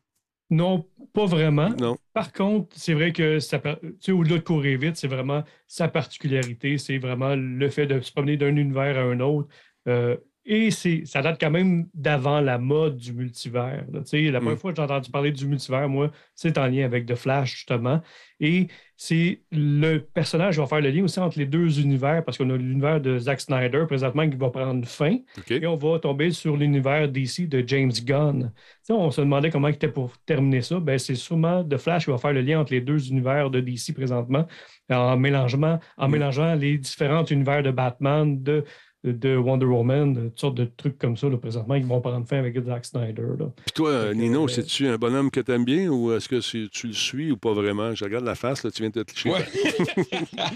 Non, 0.50 0.86
pas 1.14 1.26
vraiment. 1.26 1.70
Non. 1.70 1.98
Par 2.14 2.34
contre, 2.34 2.76
c'est 2.78 2.94
vrai 2.94 3.14
que 3.14 3.40
ça, 3.40 3.60
tu 3.60 3.78
sais, 4.02 4.12
au-delà 4.12 4.38
de 4.38 4.44
courir 4.44 4.78
vite, 4.78 4.98
c'est 4.98 5.08
vraiment 5.08 5.44
sa 5.68 5.88
particularité. 5.88 6.78
C'est 6.78 6.98
vraiment 6.98 7.36
le 7.36 7.70
fait 7.70 7.88
de 7.88 8.02
se 8.02 8.12
promener 8.12 8.36
d'un 8.36 8.56
univers 8.58 8.98
à 8.98 9.02
un 9.02 9.20
autre. 9.22 9.48
Euh, 9.88 10.18
et 10.44 10.70
c'est, 10.72 11.06
ça 11.06 11.22
date 11.22 11.40
quand 11.40 11.52
même 11.52 11.88
d'avant 11.94 12.42
la 12.42 12.58
mode 12.58 12.98
du 12.98 13.14
multivers. 13.14 13.86
là. 13.94 14.02
Tu 14.02 14.08
sais, 14.08 14.22
la 14.32 14.40
première 14.42 14.58
Mm. 14.58 14.60
fois 14.60 14.72
que 14.74 14.78
j'ai 14.78 14.84
entendu 14.84 15.10
parler 15.12 15.32
du 15.32 15.46
multivers, 15.48 15.88
moi, 15.88 16.12
c'est 16.36 16.58
en 16.58 16.68
lien 16.68 16.84
avec 16.84 17.06
The 17.06 17.16
Flash, 17.16 17.56
justement. 17.56 18.02
Et 18.42 18.68
c'est 19.04 19.42
le 19.52 19.98
personnage 19.98 20.54
qui 20.54 20.60
va 20.60 20.68
faire 20.68 20.80
le 20.80 20.92
lien 20.92 21.04
aussi 21.04 21.20
entre 21.20 21.40
les 21.40 21.48
deux 21.48 21.82
univers, 21.82 22.24
parce 22.24 22.38
qu'on 22.38 22.52
a 22.52 22.56
l'univers 22.56 23.02
de 23.02 23.18
Zack 23.18 23.42
Snyder 23.42 23.86
présentement 23.88 24.30
qui 24.30 24.38
va 24.38 24.52
prendre 24.52 24.88
fin. 24.88 25.18
Et 25.50 25.66
on 25.66 25.74
va 25.76 25.98
tomber 25.98 26.30
sur 26.30 26.56
l'univers 26.56 27.10
DC 27.10 27.50
de 27.50 27.64
James 27.66 27.92
Gunn. 28.06 28.52
On 28.90 29.10
se 29.10 29.22
demandait 29.22 29.50
comment 29.50 29.70
il 29.70 29.74
était 29.74 29.88
pour 29.88 30.16
terminer 30.20 30.62
ça. 30.62 30.80
Ben, 30.80 31.00
c'est 31.00 31.16
sûrement 31.16 31.64
The 31.64 31.78
Flash 31.78 32.06
qui 32.06 32.12
va 32.12 32.20
faire 32.20 32.34
le 32.34 32.42
lien 32.42 32.60
entre 32.60 32.74
les 32.74 32.82
deux 32.82 33.10
univers 33.10 33.50
de 33.50 33.60
DC 33.60 33.92
présentement, 33.96 34.46
en 34.92 34.96
en 34.96 35.18
Mm. 35.18 36.12
mélangeant 36.12 36.54
les 36.54 36.78
différents 36.78 37.26
univers 37.26 37.64
de 37.64 37.72
Batman, 37.72 38.44
de, 38.44 38.64
de 39.04 39.36
Wonder 39.36 39.66
Woman, 39.66 40.14
de 40.14 40.22
toutes 40.30 40.40
sortes 40.40 40.56
de 40.56 40.70
trucs 40.78 40.98
comme 41.00 41.18
ça, 41.18 41.28
là, 41.28 41.38
présentement, 41.38 41.76
qui 41.80 41.86
vont 41.88 42.00
prendre 42.02 42.26
fin 42.28 42.38
avec 42.38 42.64
Zack 42.64 42.86
Snyder. 42.86 43.24
Puis 43.66 43.74
toi, 43.74 44.14
Nino, 44.14 44.46
euh, 44.46 44.48
c'est-tu 44.48 44.88
un 44.88 44.98
bonhomme 44.98 45.32
que 45.32 45.40
tu 45.40 45.52
aimes 45.52 45.66
bien 45.66 45.90
ou 45.90 46.14
est-ce 46.14 46.30
que 46.30 46.40
tu 46.68 46.88
le 46.88 46.94
suis 46.94 47.32
ou 47.32 47.38
pas 47.38 47.54
vraiment? 47.54 47.96
Je 47.96 48.04
regarde 48.04 48.26
la 48.26 48.36
face, 48.36 48.64
là, 48.64 48.70
tu 48.72 48.84
viens 48.84 48.92
de 48.92 49.02
te 49.02 49.12
clicher. 49.12 49.32
Ouais. 49.32 49.44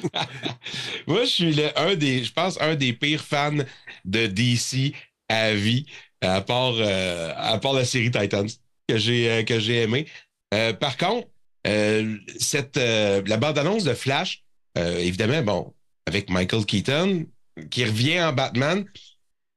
Moi, 1.08 1.24
je 1.24 1.30
suis 1.30 1.54
le- 1.54 1.78
un 1.80 1.96
des, 1.96 2.24
je 2.24 2.34
pense, 2.34 2.60
un 2.62 2.76
des 2.76 2.94
pires 2.94 3.22
fans 3.24 3.58
de 4.06 4.28
DC 4.28 4.94
à 5.30 5.54
vie, 5.54 5.86
à 6.22 6.42
part, 6.42 6.74
euh, 6.78 7.32
à 7.36 7.58
part 7.58 7.74
la 7.74 7.86
série 7.86 8.12
Titans 8.12 8.48
que 8.88 8.98
j'ai 8.98 9.30
euh, 9.32 9.44
que 9.44 9.60
j'ai 9.60 9.84
aimé. 9.84 10.06
Euh, 10.54 10.74
par 10.74 10.98
contre, 10.98 11.28
euh, 11.68 12.18
cette, 12.40 12.78
euh, 12.78 13.22
la 13.26 13.38
bande-annonce 13.38 13.84
de 13.84 13.94
Flash, 13.94 14.44
euh, 14.78 14.98
évidemment, 15.00 15.42
bon, 15.42 15.74
avec 16.06 16.30
Michael 16.30 16.66
Keaton, 16.66 17.26
qui 17.70 17.86
revient 17.86 18.22
en 18.22 18.34
Batman, 18.34 18.86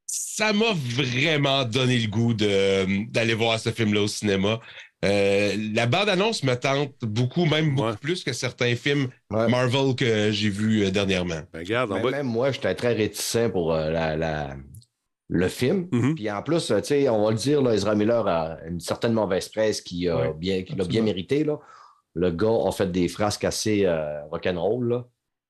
ça 0.07 0.53
m'a 0.53 0.73
vraiment 0.75 1.65
donné 1.65 1.99
le 1.99 2.09
goût 2.09 2.33
de- 2.35 3.11
d'aller 3.11 3.35
voir 3.35 3.59
ce 3.59 3.71
film-là 3.71 4.03
au 4.03 4.07
cinéma. 4.09 4.61
Euh, 5.05 5.55
la 5.75 5.87
bande-annonce 5.87 6.43
me 6.43 6.55
tente 6.55 6.95
beaucoup, 7.03 7.45
même 7.45 7.75
beaucoup 7.77 7.89
Ouais. 7.89 7.97
plus 8.01 8.25
que 8.25 8.33
certains 8.33 8.75
films 8.75 9.09
Ouais. 9.31 9.49
Marvel 9.49 9.95
que 9.95 10.31
j'ai 10.33 10.49
vus 10.49 10.85
euh, 10.87 10.91
dernièrement. 10.91 11.41
Ben, 11.53 11.61
regarde. 11.61 11.93
Même 12.11 12.27
moi, 12.27 12.51
j'étais 12.51 12.75
très 12.75 12.95
réticent 12.95 13.51
pour 13.53 13.73
euh, 13.73 13.91
la, 13.91 14.17
la- 14.17 14.57
le 15.29 15.49
film. 15.49 15.89
Mhm. 15.93 16.15
Puis 16.17 16.31
en 16.31 16.43
plus, 16.43 16.67
tu 16.67 16.75
sais, 16.83 17.09
on 17.11 17.23
va 17.25 17.31
le 17.31 17.37
dire, 17.37 17.63
là, 17.63 17.75
Ezra 17.75 17.95
Miller 17.95 18.27
a 18.27 18.57
une 18.67 18.81
certaine 18.81 19.13
mauvaise 19.13 19.49
presse 19.51 19.83
qui, 19.83 20.09
a 20.09 20.17
Ouais, 20.17 20.35
bien, 20.37 20.63
qui 20.65 20.75
l'a 20.75 20.85
bien 20.85 21.03
mérité. 21.03 21.45
Là. 21.45 21.59
Le 22.15 22.31
gars 22.33 22.67
a 22.67 22.73
fait 22.73 22.91
des 22.91 23.07
frasques 23.09 23.45
assez 23.45 23.85
euh, 23.85 24.25
rock'n'roll. 24.31 25.05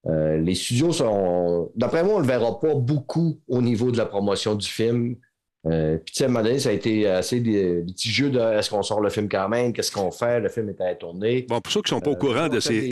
Euh, 0.09 0.38
les 0.38 0.55
studios 0.55 0.92
sont. 0.92 1.71
D'après 1.77 2.03
moi, 2.03 2.14
on 2.14 2.18
ne 2.18 2.23
le 2.23 2.29
verra 2.29 2.59
pas 2.61 2.75
beaucoup 2.75 3.38
au 3.49 3.61
niveau 3.61 3.90
de 3.90 3.99
la 3.99 4.07
promotion 4.07 4.55
du 4.55 4.66
film. 4.66 5.16
Euh, 5.66 5.99
puis, 5.99 6.14
tu 6.14 6.18
sais, 6.18 6.25
à 6.25 6.29
un 6.29 6.31
moment 6.31 6.44
donné, 6.44 6.61
ça 6.61 6.68
a 6.68 6.73
été 6.73 7.07
assez 7.09 7.40
des, 7.40 7.83
des 7.83 7.92
petits 7.92 8.11
jeux 8.11 8.31
de 8.31 8.38
est-ce 8.38 8.71
qu'on 8.71 8.83
sort 8.85 9.01
le 9.01 9.11
film 9.11 9.29
quand 9.29 9.49
même, 9.51 9.73
qu'est-ce 9.73 9.90
qu'on 9.90 10.12
fait, 10.12 10.38
le 10.40 10.49
film 10.49 10.71
était 10.71 10.85
à 10.85 10.94
tourner. 10.94 11.44
Bon, 11.49 11.61
pour 11.61 11.71
ceux 11.73 11.83
qui 11.83 11.92
ne 11.92 11.97
sont 11.99 12.01
pas 12.01 12.11
au 12.11 12.14
Euh, 12.14 12.16
courant 12.16 12.49
de 12.49 12.61
ces. 12.61 12.90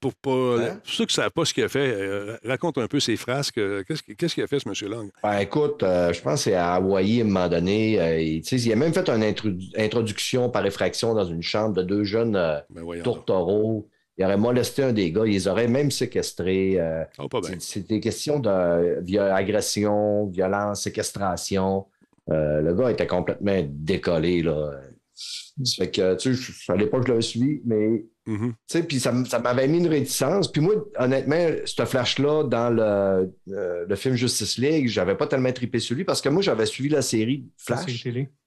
Pour, 0.00 0.10
Hein? 0.10 0.14
pour 0.22 0.58
ceux 0.84 1.04
qui 1.04 1.12
ne 1.18 1.22
savent 1.22 1.30
pas 1.30 1.44
ce 1.44 1.54
qu'il 1.54 1.62
a 1.62 1.68
fait, 1.68 1.86
euh, 1.94 2.36
raconte 2.44 2.78
un 2.78 2.88
peu 2.88 2.98
ses 3.00 3.16
frasques. 3.16 3.60
Qu'est-ce 3.86 4.02
qu'il 4.02 4.16
qu'est-ce 4.16 4.34
qu'il 4.34 4.42
a 4.42 4.46
fait, 4.46 4.58
ce 4.58 4.68
monsieur 4.68 4.88
Long? 4.88 5.08
Ben, 5.22 5.38
écoute, 5.38 5.82
je 5.82 6.20
pense 6.20 6.34
que 6.40 6.50
c'est 6.50 6.54
à 6.54 6.74
Hawaï 6.74 7.20
à 7.20 7.24
un 7.24 7.26
moment 7.28 7.48
donné. 7.48 7.92
il, 8.24 8.72
a 8.72 8.76
même 8.76 8.94
fait 8.94 9.08
une 9.08 9.22
introdu- 9.22 9.70
introduction 9.78 10.48
par 10.50 10.64
effraction 10.66 11.14
dans 11.14 11.26
une 11.26 11.42
chambre 11.42 11.74
de 11.74 11.82
deux 11.82 12.02
jeunes 12.02 12.32
Ben 12.70 13.02
tourtereaux. 13.04 13.86
Il 14.16 14.24
aurait 14.24 14.36
molesté 14.36 14.82
un 14.84 14.92
des 14.92 15.10
gars, 15.10 15.26
ils 15.26 15.32
les 15.32 15.48
auraient 15.48 15.66
même 15.68 15.90
séquestrés. 15.90 16.80
euh, 16.80 17.04
Oh, 17.18 17.26
c'est- 17.42 17.60
C'était 17.60 17.98
question 18.00 18.38
de 18.38 19.00
via 19.02 19.34
agression, 19.34 20.26
violence, 20.28 20.82
séquestration. 20.84 21.86
Euh, 22.30 22.60
le 22.62 22.74
gars 22.74 22.90
était 22.90 23.06
complètement 23.06 23.60
décollé. 23.68 24.42
Là. 24.42 24.72
Ça 25.16 25.84
fait 25.84 25.90
que, 25.90 26.14
tu 26.16 26.34
sais, 26.34 26.52
je- 26.66 26.72
à 26.72 26.76
l'époque, 26.76 27.04
je 27.06 27.08
l'avais 27.12 27.22
suivi, 27.22 27.60
mais 27.64 28.04
Mhm. 28.26 28.50
tu 28.50 28.56
sais, 28.66 28.82
puis 28.82 28.98
ça, 28.98 29.12
ça 29.26 29.38
m'avait 29.38 29.68
mis 29.68 29.78
une 29.78 29.86
réticence. 29.88 30.50
Puis 30.50 30.60
moi, 30.60 30.74
honnêtement, 30.98 31.46
ce 31.64 31.84
flash-là, 31.84 32.44
dans 32.44 32.70
le, 32.70 33.30
euh, 33.52 33.84
le 33.88 33.94
film 33.96 34.14
Justice 34.16 34.58
League, 34.58 34.88
j'avais 34.88 35.14
pas 35.16 35.26
tellement 35.26 35.52
trippé 35.52 35.78
sur 35.78 35.94
lui 35.94 36.04
parce 36.04 36.20
que 36.22 36.28
moi, 36.28 36.40
j'avais 36.42 36.66
suivi 36.66 36.88
la 36.88 37.02
série 37.02 37.46
Flash. 37.58 37.80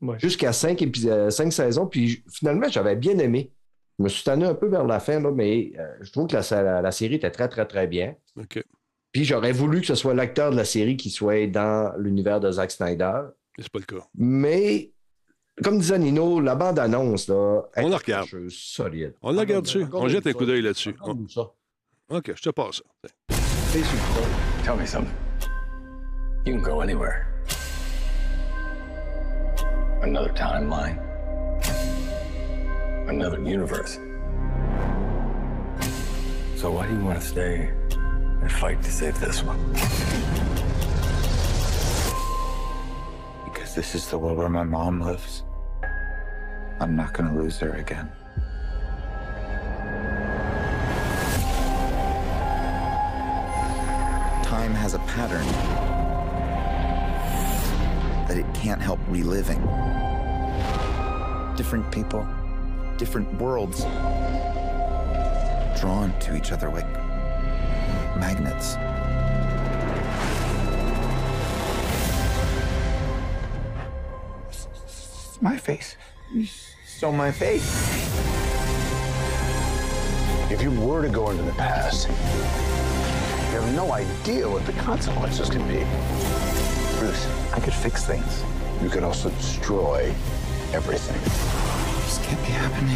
Ouais. 0.02 0.18
jusqu'à 0.20 0.52
cinq, 0.52 0.82
épisodes, 0.82 1.30
cinq 1.30 1.52
saisons. 1.54 1.86
Puis 1.88 2.24
finalement, 2.32 2.68
j'avais 2.70 2.96
bien 2.96 3.18
aimé. 3.20 3.52
Je 4.00 4.04
me 4.04 4.10
suis 4.10 4.24
tanné 4.24 4.46
un 4.46 4.54
peu 4.54 4.68
vers 4.68 4.86
la 4.86 5.00
fin, 5.00 5.20
là, 5.20 5.32
mais 5.32 5.72
euh, 5.80 5.88
je 6.02 6.12
trouve 6.12 6.28
que 6.28 6.36
la, 6.36 6.64
la- 6.64 6.82
la 6.82 6.92
série 6.92 7.16
était 7.16 7.32
très, 7.32 7.48
très, 7.50 7.66
très 7.66 7.88
bien. 7.88 8.16
OK. 8.40 8.64
Puis 9.12 9.26
j'aurais 9.26 9.52
voulu 9.54 9.82
que 9.82 9.88
ce 9.88 9.96
soit 9.96 10.14
l'acteur 10.14 10.52
de 10.52 10.56
la 10.56 10.66
série 10.66 10.98
qui 10.98 11.10
soit 11.10 11.48
dans 11.48 11.94
l'univers 11.98 12.40
de 12.40 12.52
Zack 12.52 12.70
Snyder. 12.72 13.22
C'est 13.58 13.70
pas 13.72 13.80
le 13.80 13.86
cas. 13.86 14.06
Mais, 14.16 14.92
comme 15.64 15.80
disait 15.80 15.98
Nino, 15.98 16.40
la 16.40 16.54
bande-annonce, 16.54 17.28
là, 17.28 17.64
On 17.76 17.82
est 17.82 17.90
la 17.90 17.98
regarde. 17.98 18.28
solide. 18.50 19.16
On 19.24 19.32
la 19.32 19.40
regarde 19.42 19.66
dessus. 19.66 19.86
On 19.92 20.08
jette 20.08 20.28
un 20.28 20.34
coup 20.34 20.46
d'œil 20.46 20.62
là-dessus. 20.62 20.96
OK, 22.10 22.32
je 22.36 22.42
te 22.42 22.50
passe. 22.52 22.84
Tell 24.64 24.76
me 24.78 24.86
something. 24.86 25.12
You 26.46 26.54
can 26.56 26.62
go 26.62 26.82
anywhere. 26.82 27.26
Another 30.04 30.32
timeline. 30.36 31.00
Another 33.08 33.42
universe. 33.42 34.00
So 36.58 36.72
why 36.72 36.88
do 36.88 36.94
you 36.94 37.06
want 37.06 37.22
to 37.22 37.26
stay 37.26 37.72
and 37.92 38.52
fight 38.52 38.82
to 38.84 38.92
save 38.92 39.18
this 39.20 39.42
one? 39.44 39.58
Because 43.46 43.74
this 43.76 43.96
is 43.96 44.10
the 44.10 44.18
world 44.18 44.38
where 44.38 44.50
my 44.50 44.64
mom 44.64 45.00
lives. 45.00 45.44
I'm 46.82 46.98
not 46.98 47.14
gonna 47.14 47.34
lose 47.34 47.58
her 47.60 47.72
again. 47.76 48.12
Time 54.44 54.74
has 54.74 54.96
a 54.96 55.00
pattern 55.00 55.48
that 58.28 58.38
it 58.38 58.46
can't 58.54 58.82
help 58.82 59.00
reliving. 59.08 59.62
Different 61.56 61.90
people, 61.92 62.28
different 62.98 63.32
worlds, 63.40 63.84
drawn 65.80 66.14
to 66.20 66.36
each 66.36 66.52
other 66.52 66.70
like 66.70 66.88
magnets. 68.18 68.76
It's 74.50 75.42
my 75.42 75.58
face. 75.58 75.96
You 76.34 76.48
stole 76.86 77.12
my 77.12 77.32
face. 77.32 77.66
If 80.52 80.62
you 80.62 80.72
were 80.72 81.02
to 81.04 81.10
go 81.10 81.30
into 81.30 81.44
the 81.44 81.52
past, 81.54 82.08
you 82.08 82.14
have 82.14 83.76
no 83.76 83.92
idea 83.92 84.50
what 84.50 84.66
the 84.66 84.74
consequences 84.74 85.50
can 85.50 85.62
be. 85.68 85.86
Bruce, 86.98 87.28
I 87.54 87.60
could 87.60 87.74
fix 87.74 88.06
things. 88.06 88.44
You 88.82 88.90
could 88.90 89.04
also 89.04 89.30
destroy 89.30 90.14
everything. 90.74 91.77
This 92.08 92.20
can't 92.20 92.40
be 92.40 92.52
happening. 92.52 92.96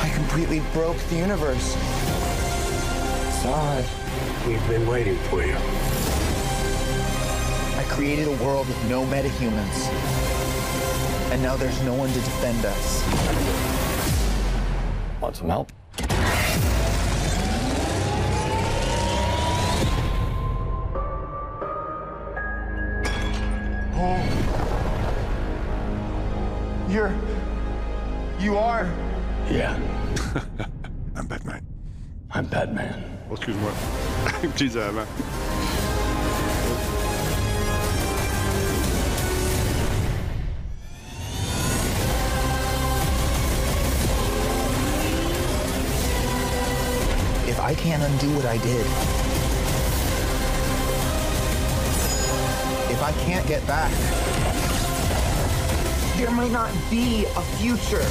I 0.00 0.08
completely 0.14 0.60
broke 0.72 0.96
the 1.10 1.16
universe. 1.16 1.76
Zod, 3.42 3.84
We've 4.46 4.66
been 4.68 4.86
waiting 4.86 5.18
for 5.28 5.44
you. 5.44 5.54
I 7.76 7.84
created 7.90 8.26
a 8.26 8.42
world 8.42 8.68
with 8.68 8.88
no 8.88 9.04
metahumans. 9.04 9.86
And 11.30 11.42
now 11.42 11.56
there's 11.56 11.78
no 11.82 11.92
one 11.92 12.08
to 12.08 12.20
defend 12.20 12.64
us. 12.64 13.02
Want 15.20 15.36
some 15.36 15.50
help? 15.50 15.70
You're. 26.98 27.14
You 28.40 28.56
are. 28.56 28.92
Yeah, 29.48 29.78
I'm 31.14 31.28
Batman. 31.28 31.64
I'm 32.32 32.46
Batman. 32.46 33.04
Oh, 33.30 33.34
excuse-moi. 33.34 33.70
Je 34.42 34.46
le 34.48 34.52
disais 34.54 34.82
avant. 34.88 35.06
If 47.46 47.60
I 47.60 47.74
can't 47.76 48.02
undo 48.02 48.26
what 48.34 48.46
I 48.46 48.58
did, 48.58 48.86
if 52.90 53.00
I 53.00 53.12
can't 53.24 53.46
get 53.46 53.64
back, 53.68 53.92
there 56.18 56.32
might 56.32 56.50
not 56.50 56.72
be 56.90 57.26
a 57.26 57.42
future. 57.58 58.02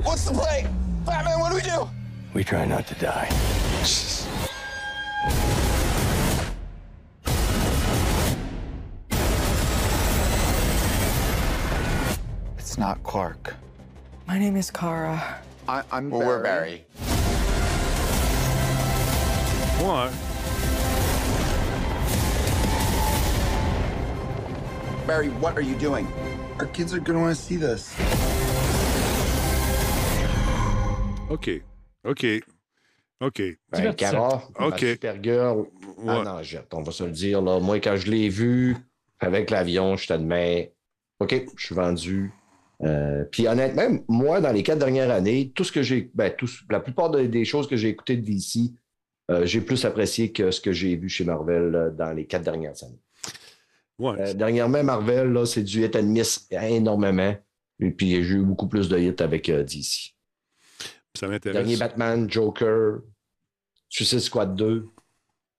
What's 0.00 0.24
the 0.24 0.32
play? 0.32 0.66
Batman, 1.04 1.38
what 1.38 1.50
do 1.50 1.56
we 1.56 1.62
do? 1.62 1.86
We 2.32 2.44
try 2.44 2.64
not 2.64 2.86
to 2.86 2.94
die. 2.94 3.28
It's 12.56 12.78
not 12.78 13.02
Clark. 13.02 13.54
My 14.26 14.38
name 14.38 14.56
is 14.56 14.70
Kara. 14.70 15.42
I, 15.68 15.82
I'm 15.92 16.08
well, 16.08 16.26
we're 16.26 16.42
Barry. 16.42 16.86
Ouais. 19.80 20.10
Barry, 25.06 25.28
what 25.40 25.56
are 25.56 25.60
you 25.62 25.76
doing? 25.76 26.06
Our 26.58 26.66
kids 26.66 26.92
are 26.92 26.98
gonna 27.00 27.20
want 27.20 27.36
to 27.36 27.40
see 27.40 27.56
this. 27.56 27.94
OK. 31.30 31.62
OK. 32.04 32.24
OK. 33.20 33.42
Ben. 33.70 33.94
Cara, 33.94 34.42
OK. 34.58 34.80
la 34.80 34.88
Supergirl, 34.94 35.66
Ouais. 35.98 36.12
en 36.12 36.22
nagette, 36.24 36.72
on 36.74 36.82
va 36.82 36.92
se 36.92 37.04
le 37.04 37.10
dire. 37.10 37.40
Là. 37.40 37.60
Moi, 37.60 37.80
quand 37.80 37.96
je 37.96 38.10
l'ai 38.10 38.28
vu 38.28 38.76
avec 39.20 39.50
l'avion, 39.50 39.96
je 39.96 40.06
t'admets, 40.08 40.72
OK, 41.20 41.46
je 41.56 41.66
suis 41.66 41.74
vendu. 41.74 42.32
Euh, 42.82 43.24
puis 43.30 43.48
honnêtement, 43.48 43.88
moi, 44.08 44.40
dans 44.40 44.52
les 44.52 44.62
quatre 44.62 44.78
dernières 44.78 45.10
années, 45.10 45.50
tout 45.54 45.64
ce 45.64 45.72
que 45.72 45.82
j'ai, 45.82 46.10
ben, 46.14 46.30
tout- 46.36 46.48
la 46.68 46.80
plupart 46.80 47.08
de- 47.10 47.24
des 47.26 47.44
choses 47.46 47.66
que 47.66 47.76
j'ai 47.76 47.88
écoutées 47.88 48.16
de 48.16 48.24
DC, 48.26 48.74
j'ai 49.44 49.60
plus 49.60 49.84
apprécié 49.84 50.32
que 50.32 50.50
ce 50.50 50.60
que 50.60 50.72
j'ai 50.72 50.96
vu 50.96 51.08
chez 51.08 51.24
Marvel 51.24 51.74
euh, 51.74 51.90
dans 51.90 52.12
les 52.12 52.26
quatre 52.26 52.44
dernières 52.44 52.82
années. 52.82 53.02
Ouais. 53.98 54.14
Euh, 54.20 54.34
dernièrement, 54.34 54.82
Marvel, 54.84 55.32
là, 55.32 55.46
c'est 55.46 55.62
du 55.62 55.84
hit 55.84 55.96
and 55.96 56.04
miss 56.04 56.46
énormément. 56.50 57.34
Et 57.80 57.90
puis, 57.90 58.22
j'ai 58.22 58.34
eu 58.34 58.42
beaucoup 58.42 58.68
plus 58.68 58.88
de 58.88 58.98
hits 58.98 59.20
avec 59.22 59.48
euh, 59.48 59.62
DC. 59.62 60.14
Ça 61.14 61.28
m'intéresse. 61.28 61.56
Dernier 61.56 61.76
Batman, 61.76 62.30
Joker, 62.30 63.00
Suicide 63.88 64.20
Squad 64.20 64.54
2. 64.54 64.86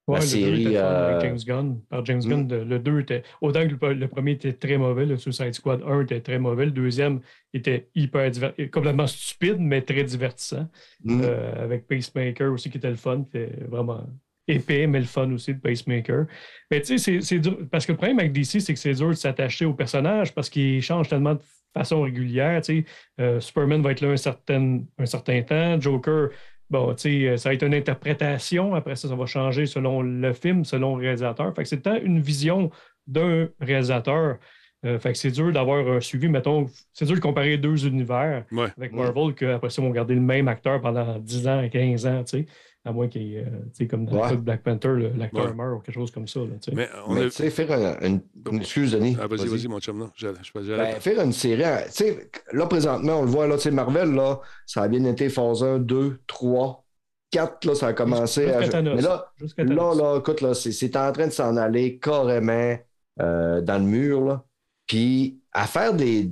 Ouais, 0.08 0.20
La 0.20 0.26
le 0.26 0.26
2 0.26 0.28
série, 0.32 0.64
le 0.64 0.78
euh, 0.78 1.20
James 1.20 1.38
Gunn. 1.46 1.82
Par 1.90 2.06
James 2.06 2.22
Hmm. 2.24 2.30
Gunn, 2.30 2.48
de- 2.48 2.56
le 2.56 2.80
2 2.80 3.00
était. 3.02 3.24
Autant 3.42 3.68
que 3.68 3.86
le, 3.88 3.94
le 3.94 4.08
premier 4.08 4.32
était 4.32 4.54
très 4.54 4.78
mauvais, 4.78 5.06
le 5.06 5.18
Suicide 5.18 5.54
Squad 5.54 5.82
1 5.86 6.02
était 6.04 6.22
très 6.22 6.40
mauvais, 6.40 6.66
le 6.66 6.72
deuxième 6.72 7.20
était 7.54 7.90
hyper 7.94 8.32
complètement 8.72 9.06
stupide, 9.08 9.58
mais 9.60 9.82
très 9.82 10.04
divertissant. 10.06 10.70
Mm. 11.04 11.22
Euh, 11.24 11.64
avec 11.64 11.88
Pacemaker 11.88 12.52
aussi 12.54 12.70
qui 12.70 12.78
était 12.78 12.90
le 12.90 12.96
fun, 12.96 13.26
qui 13.30 13.38
était 13.38 13.66
vraiment 13.68 14.08
épais, 14.48 14.88
mais 14.88 15.00
le 15.00 15.06
fun 15.06 15.30
aussi 15.34 15.54
de 15.54 15.60
Pacemaker. 15.60 16.26
Mais 16.72 16.80
tu 16.80 16.98
sais, 16.98 16.98
c'est- 16.98 17.22
c'est 17.22 17.40
dur. 17.40 17.58
Parce 17.70 17.86
que 17.86 17.92
le 17.92 17.98
problème 17.98 18.20
avec 18.20 18.32
DC, 18.32 18.62
c'est 18.62 18.74
que 18.74 18.80
c'est 18.80 18.94
dur 18.94 19.10
de 19.10 19.14
s'attacher 19.14 19.66
au 19.66 19.74
personnage 19.74 20.34
parce 20.34 20.50
qu'il 20.50 20.82
change 20.82 21.10
tellement 21.10 21.36
de 21.36 21.42
façon 21.74 22.02
régulière. 22.02 22.62
tu 22.62 22.78
sais. 22.78 22.86
Euh, 23.20 23.42
Superman 23.42 23.82
va 23.82 23.92
être 23.92 24.00
là 24.00 24.12
un 24.12 24.16
certain, 24.18 24.80
un 24.98 25.06
certain 25.06 25.42
temps. 25.42 25.82
Joker, 25.82 26.30
bon, 26.70 26.94
tu 26.94 27.02
sais, 27.02 27.28
euh, 27.28 27.38
ça 27.38 27.50
va 27.50 27.54
être 27.56 27.64
une 27.64 27.74
interprétation. 27.74 28.76
Après 28.76 28.96
ça, 28.96 29.08
ça 29.08 29.16
va 29.16 29.26
changer 29.26 29.66
selon 29.66 30.02
le 30.02 30.34
film, 30.34 30.66
selon 30.66 30.96
le 30.96 31.04
réalisateur. 31.04 31.54
Fait 31.56 31.64
que 31.64 31.70
c'est 31.70 31.82
tant 31.82 31.96
une 31.96 32.20
vision 32.22 32.70
d'un 33.08 33.48
réalisateur. 33.60 34.38
Euh, 34.86 35.00
fait 35.00 35.14
que 35.14 35.18
c'est 35.18 35.32
dur 35.32 35.52
d'avoir 35.52 35.88
un 35.88 36.00
suivi, 36.02 36.28
mettons, 36.28 36.68
c'est 36.94 37.06
dur 37.06 37.16
de 37.16 37.20
comparer 37.20 37.58
deux 37.58 37.88
univers 37.88 38.46
Ouais. 38.52 38.68
avec 38.78 38.94
Marvel 38.94 39.34
qu'après 39.34 39.72
ça, 39.72 39.82
ils 39.82 39.86
vont 39.86 39.92
garder 39.92 40.14
le 40.14 40.22
même 40.22 40.48
acteur 40.48 40.80
pendant 40.82 41.18
10 41.18 41.48
ans, 41.48 41.68
15 41.68 42.06
ans, 42.06 42.24
tu 42.24 42.40
sais. 42.40 42.46
À 42.88 42.92
moins 42.94 43.08
qu'il 43.10 43.24
y 43.24 43.36
ait, 43.36 43.40
euh, 43.42 43.50
tu 43.66 43.70
sais, 43.74 43.88
comme 43.88 44.06
dans 44.06 44.14
le 44.16 44.22
Ouais. 44.22 44.32
de 44.32 44.36
Black 44.38 44.64
Panther, 44.64 44.88
le- 44.90 45.10
l'acteur 45.18 45.46
Ouais. 45.48 45.54
meurt 45.54 45.78
ou 45.78 45.80
quelque 45.82 45.96
chose 45.96 46.10
comme 46.12 46.28
ça, 46.28 46.40
là. 46.40 46.46
Mais 46.74 46.88
on 47.06 47.16
Mais 47.16 47.22
a... 47.22 47.26
tu 47.26 47.32
sais, 47.32 47.50
faire 47.50 47.72
un- 47.72 48.00
une, 48.08 48.22
une- 48.50 48.58
Excuse, 48.62 48.94
Denis. 48.94 49.18
Ah, 49.22 49.28
vas-y, 49.28 49.48
vas-y, 49.48 49.68
mon 49.68 49.80
chum, 49.80 49.98
non. 49.98 50.10
J'allais, 50.16 50.38
je 50.42 50.52
j'allais- 50.64 50.94
Ben, 50.94 51.02
faire 51.02 51.22
une 51.22 51.34
série, 51.34 51.64
hein, 51.66 51.80
tu 51.88 51.92
sais, 51.92 52.30
là, 52.54 52.66
présentement, 52.68 53.20
on 53.20 53.24
le 53.24 53.28
voit, 53.30 53.46
là, 53.48 53.58
Marvel, 53.72 54.14
là, 54.14 54.40
ça 54.66 54.84
a 54.84 54.88
bien 54.88 55.04
été 55.04 55.28
phase 55.30 55.62
1, 55.64 55.80
2, 55.80 56.20
3, 56.28 56.86
4, 57.32 57.66
là, 57.66 57.76
ça 57.76 57.88
a 57.88 57.94
commencé 57.94 58.44
Jusqu'à 58.44 58.60
à. 58.60 58.68
Thanos. 58.70 58.96
Mais 58.96 59.02
là, 59.02 59.26
là, 59.58 59.94
là, 59.96 60.18
écoute, 60.20 60.40
là, 60.42 60.54
c'est, 60.54 60.72
c'est 60.72 60.96
en 60.96 61.12
train 61.12 61.28
de 61.28 61.32
s'en 61.34 61.58
aller 61.58 62.00
carrément 62.00 62.78
euh, 63.20 63.60
dans 63.62 63.80
le 63.80 63.84
mur, 63.86 64.22
là. 64.24 64.44
Puis, 64.88 65.42
à 65.52 65.68
faire 65.68 65.94
des, 65.94 66.32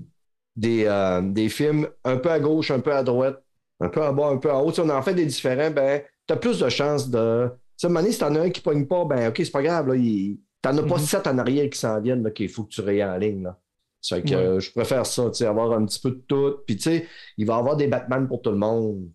des, 0.56 0.86
euh, 0.86 1.22
des 1.22 1.50
films 1.50 1.88
un 2.06 2.16
peu 2.18 2.32
à 2.32 2.40
gauche, 2.40 2.72
un 2.72 2.80
peu 2.80 2.94
à 2.94 3.04
droite, 3.04 3.44
un 3.82 3.90
peu 3.90 4.02
en 4.02 4.14
bas, 4.14 4.28
un 4.28 4.38
peu 4.38 4.50
en 4.52 4.62
haut, 4.62 4.72
si 4.72 4.80
on 4.80 4.88
en 4.90 5.02
fait 5.02 5.14
des 5.14 5.26
différents, 5.26 5.70
ben, 5.72 6.02
t'as 6.28 6.36
plus 6.38 6.60
de 6.60 6.70
chances 6.70 7.10
de. 7.10 7.48
Tu 7.50 7.56
sais, 7.78 7.88
à 7.88 7.90
un 7.90 7.94
moment 7.94 8.02
donné, 8.02 8.14
si 8.14 8.20
t'en 8.20 8.36
as 8.36 8.40
un 8.42 8.50
qui 8.50 8.62
pogne 8.62 8.86
pas, 8.86 9.06
ben, 9.06 9.28
OK, 9.30 9.36
c'est 9.38 9.52
pas 9.52 9.62
grave, 9.64 9.88
là, 9.90 9.96
il... 9.96 10.40
t'en 10.62 10.78
as 10.78 10.84
pas 10.84 10.96
Mhm. 10.98 11.06
sept 11.06 11.28
en 11.28 11.38
arrière 11.38 11.70
qui 11.70 11.78
s'en 11.78 12.00
viennent, 12.02 12.32
qu'il 12.34 12.50
faut 12.50 12.64
que 12.64 12.70
tu 12.74 12.82
rayes 12.82 13.04
en 13.04 13.18
ligne, 13.18 13.44
là. 13.44 13.60
C'est 14.02 14.22
que 14.22 14.30
Ouais. 14.30 14.36
euh, 14.36 14.60
je 14.60 14.72
préfère 14.72 15.06
ça, 15.06 15.26
tu 15.32 15.38
sais, 15.38 15.46
avoir 15.46 15.72
un 15.74 15.86
petit 15.86 16.00
peu 16.00 16.12
de 16.12 16.24
tout. 16.28 16.58
Puis, 16.68 16.78
tu 16.78 16.84
sais, 16.84 17.08
il 17.38 17.46
va 17.48 17.56
y 17.56 17.58
avoir 17.60 17.76
des 17.76 17.88
Batman 17.88 18.28
pour 18.28 18.42
tout 18.42 18.52
le 18.52 18.58
monde. 18.58 19.10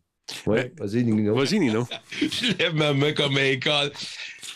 Ouais, 0.47 0.73
vas-y, 0.79 1.05
Nino. 1.05 1.35
Vas-y, 1.35 1.59
Nino. 1.61 1.87
je 2.21 2.57
lève 2.59 2.75
ma 2.75 2.93
main 2.93 3.13
comme 3.13 3.37
un 3.37 3.45
école. 3.45 3.91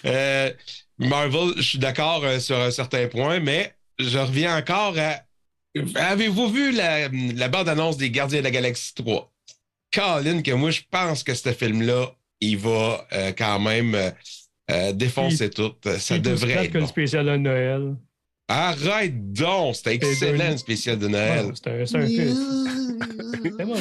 Euh, 0.05 0.51
Marvel, 0.99 1.53
je 1.57 1.63
suis 1.63 1.79
d'accord 1.79 2.23
euh, 2.25 2.39
sur 2.41 2.57
un 2.59 2.71
certain 2.71 3.07
point, 3.09 3.41
mais 3.41 3.73
je 3.99 4.19
reviens 4.19 4.57
encore 4.59 4.95
à. 4.99 5.21
Avez-vous 5.97 6.49
vu 6.51 6.71
la, 6.73 7.09
la 7.09 7.49
bande-annonce 7.49 7.97
des 7.97 8.11
Gardiens 8.11 8.39
de 8.41 8.45
la 8.45 8.51
Galaxie 8.53 8.95
3? 8.95 9.33
Colin, 9.93 10.43
que 10.43 10.53
moi, 10.53 10.71
je 10.71 10.83
pense 10.91 11.23
que 11.25 11.35
ce 11.35 11.53
film-là, 11.53 12.13
il 12.45 12.59
va 12.59 13.07
euh, 13.13 13.33
quand 13.37 13.59
même 13.61 13.95
euh, 13.95 14.11
euh, 14.71 14.93
défoncer 14.93 15.51
tout. 15.51 15.73
Ça 15.99 16.19
devrait 16.19 16.65
être 16.65 16.73
que 16.73 16.79
le 16.79 16.81
bon. 16.81 16.87
spécial 16.87 17.27
de 17.27 17.37
Noël. 17.37 17.97
Arrête 18.49 19.33
donc! 19.33 19.75
C'était 19.77 19.95
excellent, 19.95 20.51
le 20.51 20.57
spécial 20.59 20.99
de 20.99 21.09
Noël. 21.09 21.47
Ouais, 21.47 21.85
C'est 21.87 21.97
un, 21.97 22.03
un 22.03 22.07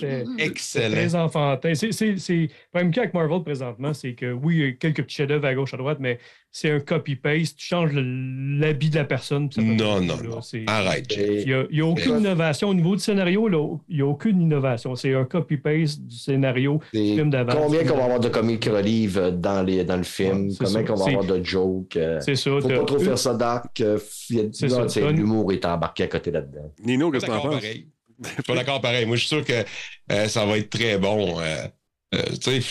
c'est 0.00 0.24
Excellent. 0.38 0.94
très 0.94 1.14
enfantin. 1.14 1.74
C'est, 1.74 1.92
c'est, 1.92 2.16
c'est... 2.18 2.34
Le 2.34 2.48
problème 2.70 2.90
qu'il 2.90 2.96
y 2.96 3.00
a 3.00 3.02
avec 3.04 3.14
Marvel 3.14 3.42
présentement, 3.42 3.92
c'est 3.94 4.12
que 4.14 4.32
oui, 4.32 4.56
il 4.56 4.60
y 4.64 4.68
a 4.68 4.72
quelques 4.72 5.02
petits 5.02 5.16
chefs-d'œuvre 5.16 5.46
à 5.46 5.54
gauche, 5.54 5.74
à 5.74 5.76
droite, 5.78 5.98
mais 6.00 6.18
c'est 6.52 6.70
un 6.70 6.80
copy-paste. 6.80 7.56
Tu 7.58 7.66
changes 7.66 7.92
le- 7.92 8.58
l'habit 8.58 8.88
de 8.90 8.94
la 8.96 9.04
personne. 9.04 9.50
ça 9.52 9.60
Non, 9.60 10.00
non, 10.00 10.16
non. 10.22 10.40
C'est- 10.40 10.64
Arrête. 10.66 11.06
Il 11.16 11.44
n'y 11.46 11.52
a, 11.52 11.64
il 11.70 11.78
y 11.78 11.80
a 11.80 11.86
aucune 11.86 12.12
Mais- 12.14 12.20
innovation. 12.20 12.68
Au 12.70 12.74
niveau 12.74 12.96
du 12.96 13.02
scénario, 13.02 13.48
là, 13.48 13.76
il 13.88 13.96
n'y 13.96 14.02
a 14.02 14.06
aucune 14.06 14.40
innovation. 14.40 14.94
C'est 14.94 15.12
un 15.14 15.24
copy-paste 15.24 16.02
du 16.06 16.16
scénario 16.16 16.80
du 16.94 16.98
film 17.14 17.30
d'avant. 17.30 17.52
Combien 17.56 17.84
qu'on 17.84 17.96
va 17.96 18.04
avoir 18.04 18.20
de 18.20 18.28
d'avant. 18.28 18.40
comic 18.40 18.64
relief 18.64 19.16
euh, 19.18 19.30
dans, 19.32 19.62
les, 19.62 19.84
dans 19.84 19.96
le 19.98 20.02
film? 20.04 20.48
Ouais, 20.48 20.54
combien 20.58 20.72
ça. 20.72 20.82
qu'on 20.84 20.94
va 20.94 21.04
C'est- 21.04 21.10
avoir 21.16 21.24
de 21.38 21.44
jokes? 21.44 21.96
euh, 21.96 22.20
C'est 22.20 22.36
ça. 22.36 22.50
faut 22.50 22.60
t'as 22.68 22.78
pas 22.78 22.84
trop 22.84 22.98
faire 23.00 23.18
ça 23.18 23.34
dark. 23.34 23.80
Euh, 23.86 25.10
L'humour 25.12 25.52
est 25.52 25.64
embarqué 25.64 26.04
à 26.04 26.08
côté 26.08 26.30
là-dedans. 26.30 26.72
Nino, 26.84 27.10
qu'est-ce 27.10 27.26
que 27.26 27.30
t'en 27.30 27.36
d'accord 27.36 27.50
penses? 27.52 27.60
pareil. 27.62 27.88
Je 28.22 28.28
suis 28.30 28.42
pas 28.44 28.54
d'accord 28.54 28.80
pareil. 28.80 29.04
Moi, 29.06 29.16
je 29.16 29.20
suis 29.20 29.28
sûr 29.28 29.44
que 29.44 29.64
euh, 30.12 30.28
ça 30.28 30.46
va 30.46 30.56
être 30.58 30.70
très 30.70 30.96
bon. 30.98 31.38
euh, 31.40 31.66
euh, 32.14 32.22
tu 32.42 32.62
sais. 32.62 32.68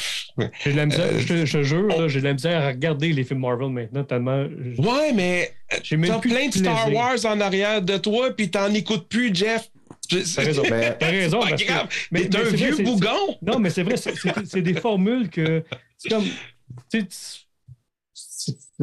J'ai 0.63 0.71
de 0.71 0.77
la 0.77 0.85
misère, 0.87 1.05
Euh, 1.05 1.19
je, 1.19 1.27
te, 1.27 1.45
je 1.45 1.57
te 1.59 1.63
jure, 1.63 1.87
là, 1.87 2.07
j'ai 2.07 2.19
de 2.19 2.25
la 2.25 2.33
misère 2.33 2.61
à 2.63 2.67
regarder 2.69 3.11
les 3.13 3.23
films 3.23 3.41
Marvel 3.41 3.69
maintenant 3.69 4.03
tellement. 4.03 4.47
je- 4.47 4.81
Ouais, 4.81 5.13
mais 5.13 5.51
J'ai 5.83 5.97
même 5.97 6.09
t'as 6.11 6.19
plein 6.19 6.47
de 6.47 6.53
Star. 6.53 6.91
Wars 6.91 7.23
en 7.25 7.39
arrière 7.41 7.81
de 7.81 7.97
toi, 7.97 8.31
puis 8.35 8.49
t'en 8.49 8.73
écoutes 8.73 9.07
plus, 9.07 9.33
Jeff. 9.35 9.69
T'as 10.09 10.41
raison. 10.43 10.63
Mais- 10.69 10.97
T'as 10.97 11.07
raison. 11.09 11.39
pas 11.41 11.49
parce 11.49 11.61
que- 11.63 11.67
grave. 11.67 11.87
mais- 12.11 12.21
Mais 12.21 12.29
t'es 12.29 12.37
un 12.37 12.41
vrai, 12.43 12.55
vieux 12.55 12.75
bougon. 12.83 13.37
Non, 13.41 13.59
mais 13.59 13.69
c'est 13.69 13.83
vrai, 13.83 13.97
c'est- 13.97 14.15
c'est 14.15 14.45
c'est 14.45 14.61
des 14.61 14.73
formules 14.75 15.29
que. 15.29 15.63
C'est 15.97 16.09
comme. 16.09 16.25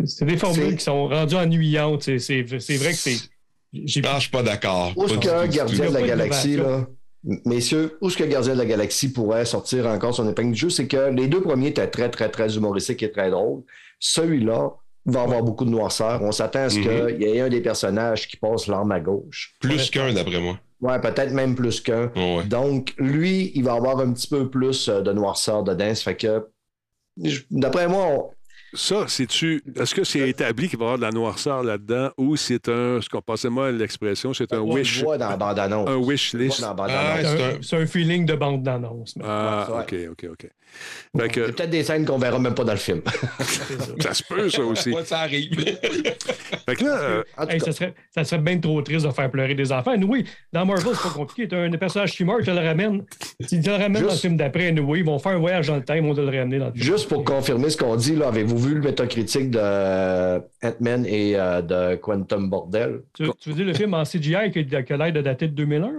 C'est 0.04 0.24
des 0.24 0.36
formules 0.36 0.76
qui 0.76 0.84
sont 0.84 1.08
rendues 1.08 1.36
ennuyantes. 1.36 2.02
C'est 2.18 2.42
vrai 2.42 2.58
que 2.92 2.96
c'est. 2.96 3.16
Non, 3.74 3.80
je 3.84 4.20
suis 4.20 4.30
pas 4.30 4.42
d'accord. 4.42 4.92
Où 4.96 5.04
est-ce 5.04 5.14
du 5.14 5.26
Gardien 5.56 5.64
de 5.90 5.96
a 5.96 6.00
la 6.00 6.02
Galaxie, 6.06 6.56
là, 6.56 6.86
messieurs, 7.46 7.96
où 8.02 8.08
est-ce 8.08 8.16
que 8.18 8.24
Gardien 8.24 8.52
de 8.52 8.58
la 8.58 8.66
Galaxie 8.66 9.12
pourrait 9.12 9.44
sortir 9.46 9.86
encore 9.86 10.14
son 10.14 10.28
épingle 10.28 10.52
du 10.52 10.58
jeu? 10.60 10.70
C'est 10.70 10.86
que 10.86 11.10
les 11.10 11.26
deux 11.26 11.40
premiers 11.40 11.68
étaient 11.68 11.86
très, 11.88 12.10
très, 12.10 12.28
très 12.30 12.54
humoristiques 12.56 13.02
et 13.02 13.10
très 13.10 13.30
drôles. 13.30 13.62
Celui-là 13.98 14.72
va 15.06 15.22
avoir 15.22 15.42
beaucoup 15.42 15.64
de 15.64 15.70
noirceur. 15.70 16.22
On 16.22 16.32
s'attend 16.32 16.64
à 16.64 16.70
ce 16.70 16.78
Mhm. 16.78 17.16
qu'il 17.18 17.22
y 17.22 17.30
ait 17.30 17.40
un 17.40 17.48
des 17.48 17.60
personnages 17.62 18.28
qui 18.28 18.36
passe 18.36 18.66
l'arme 18.66 18.92
à 18.92 19.00
gauche. 19.00 19.54
Plus 19.60 19.90
qu'un, 19.90 20.12
d'après 20.12 20.40
moi. 20.40 20.58
Ouais, 20.80 21.00
peut-être 21.00 21.32
même 21.32 21.54
plus 21.54 21.80
qu'un. 21.80 22.10
Ouais. 22.16 22.44
Donc, 22.44 22.92
lui, 22.98 23.52
il 23.54 23.64
va 23.64 23.72
avoir 23.74 24.00
un 24.00 24.12
petit 24.12 24.26
peu 24.28 24.50
plus 24.50 24.88
euh, 24.88 25.00
de 25.00 25.12
noirceur 25.12 25.62
dedans. 25.62 25.94
Ça 25.94 26.02
fait 26.04 26.16
que, 26.16 26.46
d'après 27.50 27.88
moi, 27.88 28.06
on- 28.06 28.30
Ça, 28.74 29.04
c'est-tu. 29.06 29.62
Est-ce 29.76 29.94
que 29.94 30.02
c'est 30.04 30.28
établi 30.28 30.68
qu'il 30.68 30.78
va 30.78 30.84
y 30.84 30.86
avoir 30.86 30.96
de 30.98 31.02
la 31.02 31.10
noirceur 31.10 31.62
là-dedans 31.62 32.10
ou 32.16 32.36
c'est 32.36 32.68
un. 32.68 33.00
Ce 33.00 33.08
qu'on 33.08 33.20
passait 33.20 33.50
moi 33.50 33.70
l'expression, 33.70 34.32
c'est 34.32 34.52
un 34.54 34.60
on 34.60 34.72
wish. 34.72 35.00
le 35.00 35.04
voit 35.04 35.18
dans 35.18 35.28
la 35.28 35.36
bande-annonce. 35.36 35.88
Un 35.88 35.96
wish 35.96 36.34
On 36.34 36.38
le 36.38 36.44
voit 36.44 36.48
list. 36.48 36.60
dans 36.62 36.68
la 36.68 36.74
bande-annonce. 36.74 37.40
Ah, 37.40 37.58
C'est 37.60 37.76
un, 37.76 37.86
feeling 37.86 38.24
de 38.24 38.34
bande 38.34 38.62
d'annonce. 38.62 39.14
mais 39.16 39.24
Ah, 39.26 39.68
Ouais, 39.70 40.08
OK, 40.08 40.24
OK, 40.24 40.30
OK. 40.32 40.50
Que 41.16 41.50
peut-être 41.50 41.70
des 41.70 41.84
scènes 41.84 42.04
qu'on 42.06 42.18
verra 42.18 42.38
même 42.38 42.54
pas 42.54 42.64
dans 42.64 42.72
le 42.72 42.78
film. 42.78 43.02
ça. 44.00 44.14
se 44.14 44.22
peut, 44.22 44.48
ça 44.48 44.62
aussi. 44.62 44.90
Ouais, 44.92 45.04
ça 45.04 45.20
arrive. 45.20 45.50
Fait 46.66 46.76
que 46.76 46.84
là, 46.84 46.98
euh, 47.00 47.22
Hey, 47.48 47.60
ça, 47.60 47.72
serait, 47.72 47.92
ça 48.14 48.24
serait 48.24 48.40
bien 48.40 48.58
trop 48.58 48.80
triste 48.82 49.04
de 49.06 49.10
faire 49.10 49.30
pleurer 49.30 49.54
des 49.54 49.72
enfants. 49.72 49.94
Oui, 50.08 50.24
dans 50.52 50.64
Marvel, 50.64 50.94
c'est 50.94 51.02
pas 51.08 51.14
compliqué. 51.14 51.48
Tu 51.48 51.54
as 51.54 51.60
un 51.62 51.70
personnage 51.72 52.12
qui 52.12 52.24
meurt, 52.24 52.42
tu 52.44 52.50
le 52.50 52.56
ramènes. 52.56 53.04
Tu 53.48 53.60
le 53.60 53.72
ramènes 53.72 53.96
Juste- 53.96 54.06
dans 54.06 54.12
le 54.14 54.18
film 54.18 54.36
d'après. 54.36 54.72
Oui, 54.80 55.00
ils 55.00 55.04
vont 55.04 55.18
faire 55.18 55.32
un 55.32 55.38
voyage 55.38 55.66
dans 55.66 55.76
le 55.76 55.84
temps, 55.84 55.94
ils 55.94 56.02
vont 56.02 56.14
te 56.14 56.20
le 56.20 56.26
ramener 56.38 56.58
dans 56.58 56.66
le 56.66 56.72
film. 56.72 56.84
Juste 56.84 57.08
pour 57.08 57.24
confirmer 57.24 57.68
ce 57.70 57.76
qu'on 57.76 57.96
dit, 57.96 58.14
là, 58.16 58.28
avez-vous 58.28 58.58
vu 58.58 58.74
le 58.76 58.80
métacritique 58.80 59.50
de 59.50 59.58
euh, 59.60 60.40
Ant-Man 60.62 61.04
et 61.06 61.34
euh, 61.36 61.60
de 61.62 61.96
Quantum 61.96 62.48
Bordel? 62.48 63.00
Tu, 63.14 63.24
tu 63.38 63.48
veux 63.50 63.54
dire 63.56 63.66
le 63.66 63.74
film 63.74 63.94
en 63.94 64.04
CGI 64.04 64.50
qui, 64.52 64.64
qui 64.66 64.92
a 64.92 64.96
l'air 64.96 65.12
de 65.12 65.20
dater 65.20 65.48
de 65.48 65.54
2001, 65.54 65.80
là? 65.80 65.90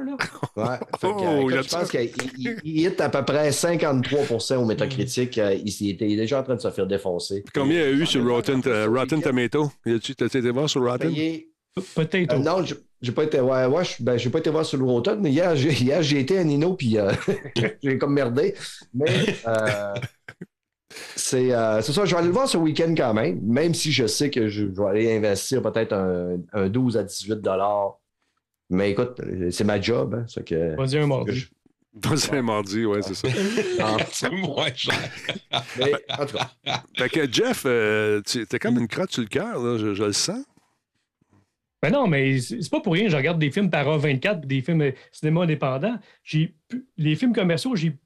Ouais. 0.55 0.65
Fait 0.99 1.07
que, 1.07 1.13
Oh, 1.15 1.49
écoute, 1.49 1.63
je 1.63 1.69
pense 1.75 1.89
qu'il 1.91 2.09
il- 2.37 2.57
il 2.63 2.79
hit 2.87 3.01
à 3.01 3.09
peu 3.09 3.23
près 3.23 3.51
53 3.51 4.21
au 4.63 4.67
métacritique. 4.67 5.37
Euh, 5.37 5.53
il, 5.53 5.69
il 5.81 5.89
était 5.91 6.07
déjà 6.15 6.39
en 6.39 6.43
train 6.43 6.55
de 6.55 6.61
se 6.61 6.69
faire 6.71 6.87
défoncer. 6.87 7.43
combien 7.53 7.81
il 7.81 7.83
y 7.83 7.83
a 7.83 8.03
eu 8.03 8.05
sur 8.05 8.25
Rotten, 8.27 8.61
euh, 8.67 8.87
Rotten 8.89 9.21
Tomato? 9.21 9.71
Tu 10.01 10.15
t'as 10.15 10.25
été 10.25 10.49
voir 10.49 10.69
sur 10.69 10.81
Rotten? 10.83 11.09
Payé- 11.11 11.49
Peut-être. 11.95 12.35
Euh, 12.35 12.37
non, 12.39 12.63
j'ai- 12.63 12.75
j'ai 13.01 13.11
pas 13.11 13.23
été 13.23 13.39
ouais, 13.41 13.65
ouais, 13.65 13.83
je- 13.83 14.03
ben, 14.03 14.15
j'ai 14.15 14.29
pas 14.29 14.37
été 14.39 14.49
voir 14.51 14.63
sur 14.63 14.77
le 14.77 14.83
Rotten, 14.85 15.19
mais 15.19 15.31
hier, 15.31 15.55
j'ai, 15.55 15.71
hier, 15.73 16.03
j'ai 16.03 16.19
été 16.19 16.37
à 16.37 16.43
Nino 16.43 16.75
puis 16.75 16.97
euh, 16.99 17.11
j'ai 17.83 17.97
comme 17.97 18.13
merdé. 18.13 18.53
Mais 18.93 19.09
euh, 19.47 19.93
c'est, 21.15 21.51
euh, 21.53 21.81
c'est 21.81 21.91
ça, 21.93 22.05
je 22.05 22.11
vais 22.11 22.17
aller 22.17 22.27
le 22.27 22.33
voir 22.33 22.47
ce 22.47 22.57
week-end 22.57 22.93
quand 22.95 23.13
même, 23.15 23.39
même 23.41 23.73
si 23.73 23.91
je 23.91 24.05
sais 24.05 24.29
que 24.29 24.47
je, 24.47 24.65
je 24.67 24.81
vais 24.81 24.87
aller 24.87 25.15
investir 25.17 25.61
peut-être 25.63 25.93
un, 25.93 26.37
un 26.53 26.69
12 26.69 26.97
à 26.97 27.03
18 27.03 27.41
dollars. 27.41 27.99
Mais 28.69 28.91
écoute, 28.91 29.19
c'est 29.51 29.63
ma 29.65 29.79
job. 29.81 30.15
Hein, 30.15 30.25
ça 30.27 30.41
que, 30.41 30.75
Vas-y, 30.75 30.97
un 30.97 31.07
mardi. 31.07 31.45
C'est 32.15 32.33
un 32.37 32.41
mardi, 32.41 32.85
ouais, 32.85 33.01
c'est 33.03 33.13
ça. 33.13 33.27
Ah, 33.79 33.97
c'est 34.11 34.31
moins 34.31 34.73
cher. 34.73 34.97
mais, 35.77 35.93
en 36.09 36.25
tout 36.25 36.37
cas, 36.37 36.83
Fait 36.97 37.09
que 37.09 37.31
Jeff, 37.31 37.63
euh, 37.65 38.21
t'as 38.49 38.59
comme 38.59 38.79
une 38.79 38.87
crotte 38.87 39.11
sur 39.11 39.21
le 39.21 39.27
cœur, 39.27 39.61
là, 39.61 39.77
je, 39.77 39.93
je 39.93 40.03
le 40.03 40.13
sens. 40.13 40.43
Ben 41.83 41.91
non, 41.91 42.07
mais 42.07 42.39
c'est 42.39 42.69
pas 42.71 42.79
pour 42.79 42.93
rien. 42.93 43.09
Je 43.09 43.15
regarde 43.15 43.39
des 43.39 43.51
films 43.51 43.69
par 43.69 43.85
A24 43.85 44.39
puis 44.39 44.47
des 44.47 44.61
films 44.61 44.81
euh, 44.81 44.91
cinéma 45.11 45.41
indépendants. 45.41 45.99
J'ai 46.23 46.55
les 46.97 47.15
films 47.15 47.33
commerciaux, 47.33 47.75
j'ai 47.75 47.97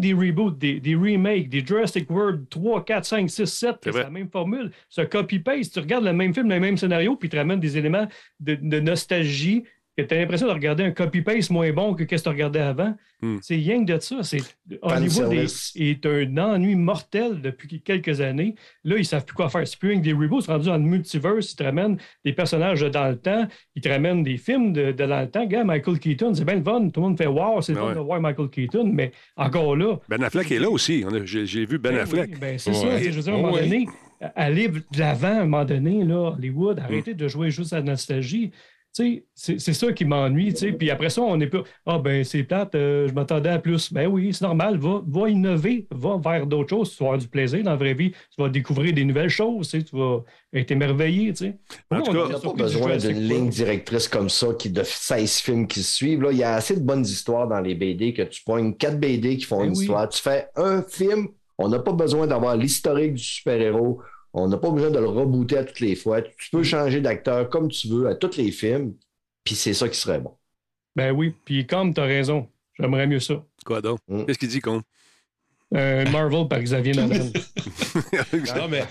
des 0.00 0.12
reboots, 0.12 0.58
des, 0.58 0.80
des 0.80 0.94
remakes, 0.94 1.48
des 1.48 1.64
Jurassic 1.64 2.10
World 2.10 2.48
3, 2.48 2.84
4, 2.84 3.04
5, 3.04 3.30
6, 3.30 3.46
7, 3.46 3.76
C'est 3.82 3.92
la 3.92 4.10
même 4.10 4.28
formule. 4.28 4.70
C'est 4.88 5.02
un 5.02 5.06
copy-paste. 5.06 5.74
Tu 5.74 5.80
regardes 5.80 6.04
le 6.04 6.12
même 6.12 6.34
film, 6.34 6.48
le 6.48 6.60
même 6.60 6.76
scénario, 6.76 7.16
puis 7.16 7.28
tu 7.28 7.36
ramènes 7.36 7.60
des 7.60 7.76
éléments 7.76 8.06
de, 8.40 8.54
de 8.54 8.80
nostalgie 8.80 9.64
que 9.96 10.02
tu 10.02 10.14
as 10.14 10.18
l'impression 10.18 10.46
de 10.48 10.52
regarder 10.52 10.82
un 10.84 10.90
copy-paste 10.90 11.50
moins 11.50 11.72
bon 11.72 11.94
que 11.94 12.02
ce 12.04 12.08
que 12.16 12.20
tu 12.22 12.28
regardais 12.28 12.60
avant. 12.60 12.94
Hmm. 13.22 13.38
C'est 13.40 13.54
rien 13.54 13.84
que 13.84 13.92
de 13.92 13.98
ça. 14.00 14.22
C'est, 14.22 14.38
Hollywood 14.82 15.32
est, 15.76 16.06
un 16.06 16.36
ennui 16.36 16.74
mortel 16.74 17.40
depuis 17.40 17.80
quelques 17.80 18.20
années. 18.20 18.54
Là, 18.82 18.96
ils 18.96 19.00
ne 19.00 19.04
savent 19.04 19.24
plus 19.24 19.34
quoi 19.34 19.48
faire. 19.48 19.66
C'est 19.66 19.78
plus 19.78 19.90
rien 19.90 20.00
que 20.00 20.04
des 20.04 20.12
reboots. 20.12 20.42
C'est 20.42 20.52
rendu 20.52 20.68
en 20.68 20.78
multiverse. 20.80 21.52
Ils 21.52 21.56
te 21.56 21.62
ramènent 21.62 21.96
des 22.24 22.32
personnages 22.32 22.80
de 22.80 22.88
dans 22.88 23.08
le 23.08 23.16
temps. 23.16 23.46
Ils 23.76 23.82
te 23.82 23.88
ramènent 23.88 24.22
des 24.24 24.36
films 24.36 24.72
de, 24.72 24.92
de 24.92 25.06
dans 25.06 25.20
le 25.20 25.30
temps. 25.30 25.46
Gars, 25.46 25.64
Michael 25.64 25.98
Keaton, 25.98 26.34
c'est 26.34 26.44
bien 26.44 26.56
le 26.56 26.62
fun. 26.64 26.88
Tout 26.90 27.00
le 27.00 27.06
monde 27.06 27.16
fait 27.16 27.26
Wow, 27.26 27.62
c'est 27.62 27.72
le 27.72 27.78
Ah 27.78 27.82
fun 27.82 27.88
ouais. 27.90 27.94
de 27.94 28.00
voir 28.00 28.20
Michael 28.20 28.48
Keaton. 28.50 28.90
Mais 28.92 29.12
encore 29.36 29.76
là, 29.76 29.96
Ben 30.08 30.22
Affleck 30.22 30.50
est 30.52 30.58
là 30.58 30.68
aussi. 30.70 31.04
J'ai 31.24 31.64
vu 31.66 31.78
Ben 31.78 31.92
ben 31.92 32.00
Affleck. 32.00 32.30
oui, 32.32 32.38
ben 32.40 32.58
c'est 32.58 32.70
Ouais. 32.70 32.76
ça. 32.76 32.98
Je 32.98 33.10
veux 33.10 33.22
dire, 33.22 33.32
à 33.32 33.36
un 33.36 33.40
moment 33.40 33.56
donné, 33.56 33.86
aller 34.34 34.68
de 34.68 34.82
l'avant, 34.98 35.28
à 35.28 35.40
un 35.40 35.44
moment 35.44 35.64
donné, 35.64 36.04
là, 36.04 36.32
Hollywood, 36.36 36.78
arrêtez 36.80 37.14
de 37.14 37.28
jouer 37.28 37.50
juste 37.50 37.72
à 37.72 37.76
la 37.76 37.82
nostalgie. 37.82 38.50
Sais, 39.02 39.24
c'est 39.34 39.58
c'est 39.60 39.72
ça 39.72 39.92
qui 39.92 40.04
m'ennuie. 40.04 40.52
tu 40.52 40.60
sais. 40.60 40.72
Puis 40.72 40.90
après 40.90 41.10
ça, 41.10 41.22
on 41.22 41.38
est 41.40 41.46
pas. 41.48 41.62
Ah, 41.86 41.98
ben, 41.98 42.24
c'est 42.24 42.42
plate, 42.44 42.74
euh, 42.74 43.08
je 43.08 43.12
m'attendais 43.12 43.48
à 43.50 43.58
plus. 43.58 43.92
Ben 43.92 44.06
oui, 44.06 44.32
c'est 44.32 44.44
normal. 44.44 44.78
Va, 44.78 45.02
va 45.06 45.28
innover, 45.28 45.86
va 45.90 46.16
vers 46.22 46.46
d'autres 46.46 46.70
choses. 46.70 46.90
Tu 46.90 46.98
vas 47.02 47.06
avoir 47.10 47.18
du 47.20 47.28
plaisir 47.28 47.62
dans 47.62 47.70
la 47.70 47.76
vraie 47.76 47.94
vie. 47.94 48.10
Tu 48.12 48.42
vas 48.42 48.48
découvrir 48.48 48.92
des 48.94 49.04
nouvelles 49.04 49.28
choses. 49.28 49.68
tu 49.70 49.84
vas 49.92 50.22
être 50.52 50.70
émerveillé. 50.70 51.32
tu 51.32 51.46
sais. 51.46 51.58
En 51.90 52.00
tout 52.02 52.12
cas, 52.12 52.18
on 52.18 52.24
Il 52.24 52.28
n'y 52.28 52.34
a 52.34 52.38
est 52.38 52.42
pas 52.42 52.52
besoin 52.52 52.96
d'une 52.96 53.28
ligne 53.28 53.48
directrice 53.48 54.08
comme 54.08 54.28
ça 54.28 54.48
qui 54.58 54.70
de 54.70 54.82
16 54.82 55.38
films 55.40 55.66
qui 55.66 55.82
se 55.82 55.94
suivent. 55.96 56.22
Là. 56.22 56.32
Il 56.32 56.38
y 56.38 56.44
a 56.44 56.54
assez 56.54 56.76
de 56.76 56.80
bonnes 56.84 57.04
histoires 57.04 57.48
dans 57.48 57.60
les 57.60 57.74
BD 57.74 58.12
que 58.14 58.22
tu 58.22 58.42
pognes 58.44 58.74
4 58.76 58.98
BD 59.00 59.36
qui 59.36 59.44
font 59.44 59.58
Ben 59.58 59.66
une 59.66 59.72
oui. 59.76 59.80
histoire. 59.80 60.08
Tu 60.08 60.22
fais 60.22 60.48
un 60.56 60.82
film, 60.82 61.28
on 61.58 61.68
n'a 61.68 61.78
pas 61.78 61.92
besoin 61.92 62.26
d'avoir 62.26 62.56
l'historique 62.56 63.14
du 63.14 63.22
super-héros. 63.22 64.00
On 64.36 64.48
n'a 64.48 64.56
pas 64.56 64.70
besoin 64.70 64.90
de 64.90 64.98
le 64.98 65.06
rebooter 65.06 65.58
à 65.58 65.64
toutes 65.64 65.80
les 65.80 65.94
fois. 65.94 66.20
Tu 66.20 66.50
peux 66.50 66.64
changer 66.64 67.00
d'acteur 67.00 67.48
comme 67.48 67.68
tu 67.68 67.88
veux 67.88 68.08
à 68.08 68.16
tous 68.16 68.36
les 68.36 68.50
films. 68.50 68.94
Puis 69.44 69.54
c'est 69.54 69.74
ça 69.74 69.88
qui 69.88 69.98
serait 69.98 70.18
bon. 70.18 70.36
Ben 70.96 71.12
oui, 71.12 71.34
puis 71.44 71.66
comme 71.66 71.94
tu 71.94 72.00
as 72.00 72.04
raison, 72.04 72.48
j'aimerais 72.78 73.06
mieux 73.06 73.20
ça. 73.20 73.44
Quoi 73.64 73.80
donc? 73.80 74.00
Mm. 74.08 74.24
Qu'est-ce 74.24 74.38
qu'il 74.38 74.48
dit, 74.48 74.60
con? 74.60 74.82
Euh, 75.74 76.08
Marvel 76.10 76.48
par 76.48 76.60
Xavier 76.60 76.92
Nolan. 76.94 77.30
Non, 78.56 78.68
mais. 78.68 78.84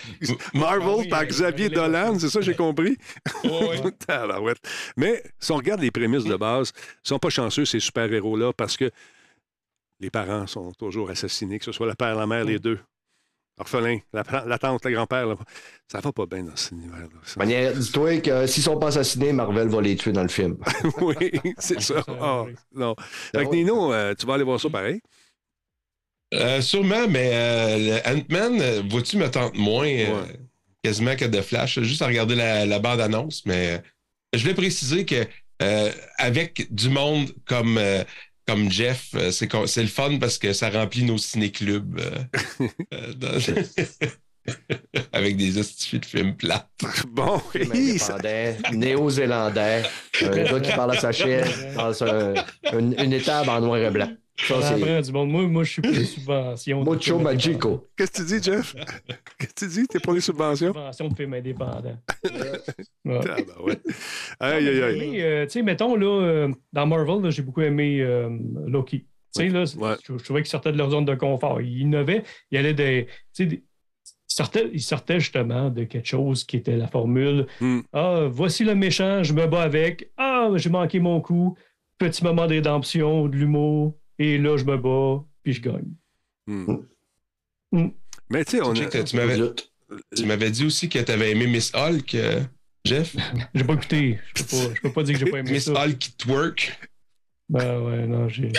Marvel 0.53 1.09
par 1.09 1.25
Xavier 1.25 1.69
Dolan, 1.69 2.19
c'est 2.19 2.29
ça 2.29 2.39
que 2.39 2.45
j'ai 2.45 2.55
compris? 2.55 2.97
Ouais. 3.43 3.79
Tabarouette. 4.07 4.57
Mais 4.95 5.23
si 5.39 5.51
on 5.51 5.57
regarde 5.57 5.81
les 5.81 5.91
prémices 5.91 6.25
de 6.25 6.35
base, 6.35 6.71
ils 7.05 7.07
sont 7.07 7.19
pas 7.19 7.29
chanceux, 7.29 7.65
ces 7.65 7.79
super-héros-là, 7.79 8.53
parce 8.53 8.77
que 8.77 8.91
les 9.99 10.09
parents 10.09 10.47
sont 10.47 10.71
toujours 10.73 11.09
assassinés, 11.09 11.59
que 11.59 11.65
ce 11.65 11.71
soit 11.71 11.87
le 11.87 11.95
père, 11.95 12.15
la 12.15 12.27
mère, 12.27 12.43
les 12.43 12.59
deux. 12.59 12.79
Orphelins, 13.59 13.99
la, 14.13 14.23
la 14.47 14.57
tante, 14.57 14.83
le 14.85 14.91
grand-père. 14.91 15.35
Ça 15.91 15.99
va 15.99 16.11
pas 16.11 16.25
bien 16.25 16.43
dans 16.43 16.55
cet 16.55 16.71
univers-là. 16.71 17.07
Manière, 17.37 17.73
dis-toi 17.73 18.17
que 18.19 18.47
s'ils 18.47 18.63
sont 18.63 18.79
pas 18.79 18.87
assassinés, 18.87 19.31
Marvel 19.31 19.67
va 19.67 19.81
les 19.81 19.95
tuer 19.95 20.11
dans 20.11 20.23
le 20.23 20.27
film. 20.27 20.57
oui, 21.01 21.31
c'est 21.59 21.79
ça. 21.81 22.03
Ah, 22.19 22.45
non. 22.73 22.95
Que 23.31 23.51
Nino, 23.55 23.93
euh, 23.93 24.15
tu 24.17 24.25
vas 24.25 24.35
aller 24.35 24.43
voir 24.43 24.59
ça 24.59 24.69
pareil? 24.69 25.01
Euh, 26.33 26.61
sûrement, 26.61 27.07
mais 27.07 27.29
euh, 27.33 27.77
le 28.01 28.09
Ant-Man, 28.17 28.59
euh, 28.61 28.81
vois-tu, 28.89 29.17
me 29.17 29.29
tente 29.29 29.55
moins 29.55 29.85
euh, 29.87 30.23
Ouais. 30.23 30.39
quasiment 30.83 31.15
que 31.15 31.25
de 31.25 31.41
Flash? 31.41 31.79
Juste 31.81 32.01
à 32.01 32.07
regarder 32.07 32.33
la, 32.35 32.65
la 32.65 32.79
bande-annonce, 32.79 33.45
mais 33.45 33.73
euh, 33.73 33.77
je 34.33 34.41
voulais 34.41 34.55
préciser 34.55 35.05
que 35.05 35.27
euh, 35.61 35.91
avec 36.17 36.73
du 36.73 36.89
monde 36.89 37.31
comme, 37.45 37.77
euh, 37.77 38.03
comme 38.47 38.69
Jeff, 38.71 39.09
euh, 39.15 39.31
c'est 39.31 39.81
le 39.81 39.87
fun 39.87 40.17
parce 40.19 40.37
que 40.37 40.53
ça 40.53 40.69
remplit 40.69 41.03
nos 41.03 41.17
ciné-clubs. 41.17 41.99
euh, 41.99 42.67
euh, 42.93 43.13
dans- 43.13 43.39
avec 45.13 45.37
des 45.37 45.57
astuces 45.57 45.99
de 46.01 46.05
films 46.05 46.35
plates. 46.35 46.67
Bon, 47.07 47.41
indépendant, 47.55 48.57
néo-zélandais, 48.73 49.83
un 50.21 50.29
gars 50.29 50.59
qui 50.59 50.71
parle 50.71 50.91
à 50.91 50.99
sa 50.99 51.11
chienne 51.11 51.47
dans 51.75 52.03
un- 52.03 52.33
une, 52.77 52.93
une 52.99 53.13
étable 53.13 53.49
en 53.49 53.61
noir 53.61 53.77
et 53.79 53.89
blanc. 53.89 54.09
Ça, 54.47 54.55
c'est 54.63 55.03
du 55.03 55.11
monde. 55.11 55.29
Moi, 55.29 55.43
moi 55.47 55.63
je 55.63 55.71
suis 55.73 55.81
pour 55.83 55.91
les 55.91 56.05
subventions. 56.05 56.83
Mucho 56.83 57.19
Magico. 57.19 57.87
qu'est-ce 57.95 58.11
que 58.11 58.17
tu 58.17 58.23
dis, 58.25 58.43
Jeff? 58.43 58.73
Qu'est-ce 59.37 59.53
que 59.53 59.59
tu 59.59 59.67
dis? 59.81 59.87
T'es 59.87 59.99
pour 59.99 60.13
les 60.13 60.21
subventions? 60.21 60.73
Subventions 60.73 61.07
de 61.09 61.15
films 61.15 61.33
indépendants. 61.35 61.97
Ouais. 62.25 63.19
Ah, 63.29 63.35
ben 63.37 63.45
ouais. 63.63 63.79
Aïe, 64.43 64.67
aïe, 64.67 64.81
aïe. 64.83 64.97
Mais, 65.11 65.21
euh, 65.23 65.45
tu 65.45 65.51
sais, 65.51 65.61
mettons, 65.61 65.95
là, 65.95 66.05
euh, 66.21 66.49
dans 66.73 66.85
Marvel, 66.85 67.21
là, 67.23 67.29
j'ai 67.29 67.41
beaucoup 67.41 67.61
aimé 67.61 68.01
euh, 68.01 68.29
Loki. 68.67 69.01
Tu 69.35 69.41
sais, 69.43 69.49
là, 69.49 69.63
Ouais. 69.77 69.95
je, 70.07 70.17
je 70.17 70.23
trouvais 70.23 70.41
qu'ils 70.41 70.49
sortaient 70.51 70.71
de 70.71 70.77
leur 70.77 70.91
zone 70.91 71.05
de 71.05 71.15
confort. 71.15 71.61
Ils 71.61 71.81
innovaient. 71.81 72.23
Ils 72.51 72.57
allaient 72.57 72.73
des. 72.73 73.07
tu 73.07 73.13
sais, 73.33 73.45
des- 73.45 73.63
ils 74.29 74.33
sortaient, 74.35 74.69
ils 74.73 74.81
sortaient 74.81 75.19
justement 75.19 75.69
de 75.69 75.83
quelque 75.83 76.07
chose 76.07 76.43
qui 76.43 76.57
était 76.57 76.75
la 76.75 76.87
formule. 76.87 77.45
Hmm. 77.61 77.81
Ah, 77.93 78.27
voici 78.29 78.63
le 78.63 78.73
méchant, 78.75 79.21
je 79.23 79.33
me 79.33 79.45
bats 79.47 79.61
avec. 79.63 80.11
Ah, 80.17 80.49
j'ai 80.55 80.69
manqué 80.69 80.99
mon 80.99 81.21
coup. 81.21 81.55
Petit 81.99 82.23
moment 82.23 82.47
de 82.47 82.53
rédemption, 82.55 83.27
de 83.27 83.35
l'humour. 83.35 83.95
Et 84.19 84.37
là, 84.39 84.57
je 84.57 84.65
me 84.65 84.75
bats, 84.77 85.23
puis 85.43 85.53
je 85.53 85.61
gagne. 85.61 85.93
Hmm. 86.47 86.77
Hmm. 87.71 87.89
Mais 88.29 88.43
tu 88.45 88.57
sais, 88.57 88.61
on 88.63 88.71
a... 88.71 88.85
que 88.85 89.01
tu 89.03 89.15
m'avais 89.15 89.37
tu 90.15 90.25
m'avais 90.25 90.49
dit 90.49 90.65
aussi 90.65 90.89
que 90.89 90.97
tu 90.99 91.11
avais 91.11 91.31
aimé 91.31 91.45
Miss 91.45 91.71
Hulk, 91.75 92.15
euh, 92.15 92.41
Jeff? 92.85 93.15
J'ai 93.55 93.63
pas 93.63 93.73
écouté. 93.73 94.19
Je 94.35 94.43
peux 94.43 94.49
pas, 94.49 94.75
je 94.75 94.81
peux 94.81 94.91
pas 94.91 95.03
dire 95.03 95.13
que 95.13 95.25
j'ai 95.25 95.31
pas 95.31 95.39
aimé 95.39 95.51
Miss 95.51 95.65
ça. 95.65 95.87
Qui 95.93 96.11
twerk. 96.13 96.77
Ben 97.49 97.79
ouais, 97.81 98.07
non, 98.07 98.29
j'ai 98.29 98.51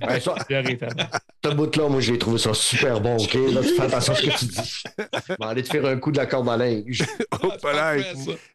Ben, 0.00 0.18
ça, 0.20 0.34
j'ai 0.48 0.56
arrêté 0.56 0.86
avant. 0.86 1.08
ce 1.44 1.50
bout-là, 1.50 1.88
moi, 1.88 2.00
j'ai 2.00 2.18
trouvé 2.18 2.38
ça 2.38 2.52
super 2.54 3.00
bon, 3.00 3.16
OK? 3.16 3.34
Là, 3.34 3.60
tu 3.62 3.68
fais 3.74 3.82
attention 3.82 4.12
à 4.14 4.16
ce 4.16 4.22
que 4.22 4.38
tu 4.38 4.46
dis. 4.46 4.82
Je 5.28 5.32
vais 5.34 5.36
aller 5.44 5.62
te 5.62 5.68
faire 5.68 5.84
un 5.86 5.96
coup 5.98 6.10
de 6.10 6.16
la 6.16 6.26
corde 6.26 6.48
à 6.48 6.56
linge. 6.56 7.04
Oh, 7.42 7.50
ça. 7.60 7.70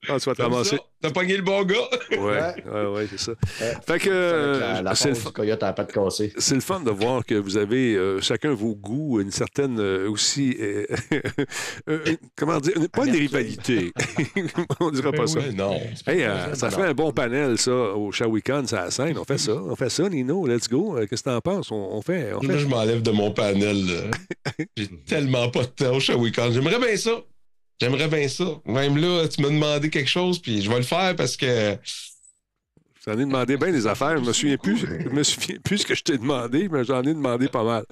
Vas 0.10 0.18
te 0.18 0.42
Comme 0.42 0.52
ramasser. 0.54 0.78
ça, 0.78 0.84
T'as 1.02 1.12
pogné 1.12 1.38
le 1.38 1.44
bon 1.44 1.64
gars. 1.64 1.76
Ouais, 2.12 2.18
ouais, 2.20 2.86
ouais, 2.94 3.08
c'est 3.10 3.20
ça. 3.20 3.32
Ouais. 3.32 3.74
Fait 3.88 4.00
que 4.00 4.10
la, 4.10 4.16
euh, 4.16 4.82
la 4.82 4.96
c'est 4.96 5.10
le, 5.10 5.16
fun- 5.16 5.30
du 5.30 5.34
coyote 5.34 5.64
à 5.64 5.68
la 5.68 5.74
patte 5.74 5.92
cassée. 5.94 6.34
c'est 6.38 6.56
le 6.56 6.62
fun 6.62 6.80
de 6.82 6.92
voir 6.92 7.24
que 7.26 7.36
vous 7.36 7.58
avez 7.58 7.96
euh, 7.96 8.20
chacun 8.22 8.54
vos 8.54 8.76
goûts, 8.76 9.22
une 9.22 9.32
certaine 9.32 9.80
euh, 9.80 10.10
aussi, 10.10 10.58
comment 12.36 12.60
dire, 12.60 12.74
pas 12.92 13.06
une 13.06 13.16
rivalité. 13.16 13.92
On 14.80 14.92
dirait 14.92 15.12
pas 15.12 15.20
Ben 15.20 15.28
ça. 15.28 15.40
oui. 15.40 15.46
Ouais, 15.50 15.54
non. 15.54 15.80
Hey, 16.08 16.24
euh, 16.24 16.54
ça 16.56 16.70
fait 16.72 16.84
un 16.84 16.94
bon 16.94 17.12
panel, 17.12 17.58
ça, 17.58 17.72
au 17.72 18.12
Shawicon, 18.12 18.66
ça 18.68 18.86
la 18.86 18.92
scène. 19.14 19.22
On 19.22 19.26
fait 19.26 19.38
ça, 19.38 19.54
on 19.54 19.76
fait 19.76 19.90
ça, 19.90 20.10
Nino, 20.10 20.46
let's 20.48 20.68
go. 20.70 20.98
Euh, 20.98 21.08
Qu'est-ce 21.08 21.24
que 21.24 21.30
t'en 21.30 21.42
penses? 21.42 21.72
On, 21.72 21.76
on 21.76 22.02
fait, 22.02 22.34
on 22.34 22.42
Là, 22.42 22.54
fait. 22.54 22.60
je 22.60 22.68
m'enlève 22.68 23.02
de 23.02 23.12
mon 23.12 23.32
panel. 23.32 24.12
J'ai 24.78 24.88
tellement 25.06 25.50
pas 25.50 25.62
de 25.62 25.68
temps 25.70 25.96
au 25.96 26.00
Shawicon. 26.00 26.52
J'aimerais 26.52 26.80
bien 26.80 26.96
ça. 26.98 27.22
J'aimerais 27.80 28.08
bien 28.08 28.28
ça. 28.28 28.46
Même 28.66 28.98
là, 28.98 29.28
tu 29.28 29.42
m'as 29.42 29.50
demandé 29.50 29.90
quelque 29.90 30.10
chose, 30.10 30.40
puis 30.40 30.62
je 30.62 30.70
vais 30.70 30.78
le 30.78 30.84
faire 30.84 31.16
parce 31.16 31.36
que 31.38 31.78
J'en 33.06 33.14
ai 33.14 33.26
demandé 33.26 33.58
bien 33.58 33.72
des 33.72 33.88
affaires. 33.88 34.18
Je 34.18 34.24
me 34.24 34.32
souviens 34.34 34.58
plus, 34.58 34.78
je 34.78 35.10
me 35.10 35.24
souviens 35.24 35.58
plus 35.64 35.80
ce 35.80 35.86
que 35.88 35.96
je 35.96 36.04
t'ai 36.04 36.18
demandé, 36.20 36.70
mais 36.70 36.84
j'en 36.84 37.02
ai 37.02 37.14
demandé 37.14 37.48
pas 37.48 37.64
mal. 37.64 37.84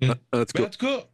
Hmm. 0.00 0.10
En, 0.32 0.40
en 0.40 0.44
tout 0.44 0.52
Mais 0.56 0.60
cas, 0.60 0.66
en 0.66 0.70
tout 0.70 0.86
cas, 0.86 1.06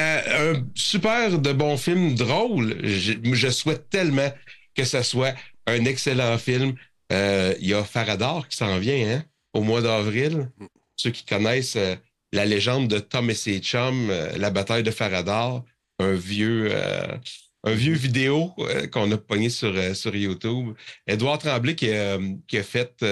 euh, 0.00 0.54
un 0.54 0.66
super 0.74 1.38
de 1.38 1.52
bon 1.52 1.76
film 1.76 2.16
drôle. 2.16 2.76
Je, 2.84 3.12
je 3.22 3.48
souhaite 3.50 3.88
tellement 3.88 4.32
que 4.74 4.84
ça 4.84 5.04
soit 5.04 5.34
un 5.68 5.84
excellent 5.84 6.36
film. 6.38 6.74
Euh, 7.12 7.54
Il 7.60 7.68
y 7.68 7.74
a 7.74 7.84
Faradar 7.84 8.48
qui 8.48 8.56
s'en 8.56 8.78
vient 8.78 9.16
hein, 9.16 9.24
au 9.52 9.62
mois 9.62 9.82
d'avril. 9.82 10.48
Ceux 10.96 11.10
qui 11.10 11.24
connaissent 11.24 11.76
euh, 11.76 11.96
la 12.32 12.44
légende 12.44 12.88
de 12.88 12.98
Tom 12.98 13.30
et 13.30 13.34
ses 13.34 13.58
chums, 13.58 14.10
euh, 14.10 14.36
la 14.38 14.50
bataille 14.50 14.82
de 14.82 14.90
Faradar, 14.90 15.62
un 15.98 16.14
vieux, 16.14 16.70
vidéo 17.64 18.52
qu'on 18.92 19.10
a 19.12 19.16
pogné 19.16 19.48
sur, 19.48 19.74
YouTube. 20.14 20.74
Édouard 21.06 21.38
Tremblay 21.38 21.76
qui 21.76 21.92
a, 21.92 22.16
a 22.16 22.62
fait, 22.62 23.04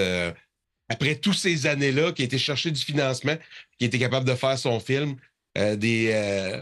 après 0.89 1.15
toutes 1.15 1.37
ces 1.37 1.67
années-là, 1.67 2.13
qui 2.13 2.23
a 2.23 2.25
été 2.25 2.39
chercher 2.39 2.73
du 2.73 2.81
financement, 2.81 3.37
qui 3.79 3.85
était 3.85 4.01
capable 4.01 4.27
de 4.27 4.35
faire 4.35 4.59
son 4.59 4.81
film, 4.81 5.15
des, 5.57 6.61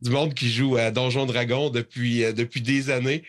du 0.00 0.10
monde 0.10 0.32
qui 0.32 0.50
joue 0.50 0.78
à 0.78 0.90
Donjon 0.90 1.26
Dragon 1.26 1.68
depuis, 1.68 2.20
depuis 2.32 2.62
des 2.62 2.88
années. 2.88 3.22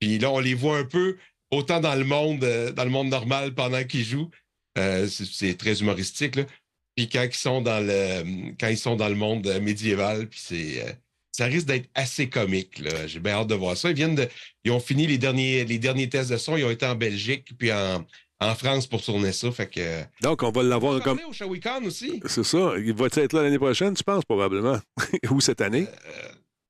Puis 0.00 0.18
là, 0.18 0.32
on 0.32 0.40
les 0.40 0.54
voit 0.54 0.78
un 0.78 0.84
peu 0.84 1.16
autant 1.56 1.80
dans 1.80 1.94
le 1.94 2.04
monde, 2.04 2.44
euh, 2.44 2.70
dans 2.72 2.84
le 2.84 2.90
monde 2.90 3.08
normal 3.08 3.54
pendant 3.54 3.82
qu'ils 3.84 4.04
jouent. 4.04 4.30
Euh, 4.78 5.08
c'est- 5.08 5.56
très 5.58 5.80
humoristique. 5.80 6.36
Là. 6.36 6.44
Puis 6.96 7.08
quand 7.08 7.22
ils 7.22 7.34
sont 7.34 7.62
dans 7.62 7.80
le 7.80 8.52
quand 8.60 8.68
ils 8.68 8.78
sont 8.78 8.96
dans 8.96 9.08
le 9.08 9.14
monde 9.14 9.46
euh, 9.46 9.60
médiéval, 9.60 10.28
puis 10.28 10.40
c'est 10.42 10.98
ça 11.32 11.44
risque 11.46 11.66
d'être 11.66 11.88
assez 11.94 12.28
comique. 12.30 12.82
J'ai 13.06 13.20
bien 13.20 13.34
hâte 13.34 13.48
de 13.48 13.54
voir 13.54 13.76
ça. 13.76 13.90
Ils 13.90 13.96
viennent 13.96 14.14
de. 14.14 14.28
Ils 14.64 14.70
ont 14.72 14.80
fini 14.80 15.06
les 15.06 15.18
derniers, 15.18 15.64
les 15.64 15.78
derniers 15.78 16.08
tests 16.08 16.30
de 16.30 16.36
son. 16.38 16.56
Ils 16.56 16.64
ont 16.64 16.70
été 16.70 16.86
en 16.86 16.94
Belgique 16.94 17.48
puis 17.58 17.70
en, 17.72 18.04
en 18.40 18.54
France 18.54 18.86
pour 18.86 19.02
tourner 19.02 19.32
ça. 19.32 19.50
Fait 19.52 19.66
que. 19.68 20.02
donc, 20.22 20.42
on 20.42 20.50
va 20.50 20.62
l'avoir 20.62 21.02
comme. 21.02 21.20
au 21.28 21.32
Shawicon 21.32 21.84
aussi. 21.84 22.20
C'est 22.26 22.44
ça. 22.44 22.72
Il 22.78 22.94
va 22.94 23.06
être 23.06 23.32
là 23.34 23.42
l'année 23.42 23.58
prochaine, 23.58 23.94
tu 23.94 24.04
penses, 24.04 24.24
probablement? 24.24 24.78
Ou 25.30 25.40
cette 25.42 25.60
année? 25.60 25.86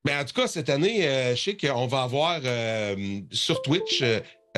Ben, 0.05 0.21
en 0.21 0.25
tout 0.25 0.35
cas, 0.35 0.47
cette 0.47 0.71
année, 0.71 1.07
euh, 1.09 1.35
je 1.35 1.43
sais 1.43 1.57
qu'on 1.57 1.87
va 1.89 2.03
avoir 2.03 2.41
euh, 2.45 3.21
sur 3.33 3.61
Twitch, 3.63 4.03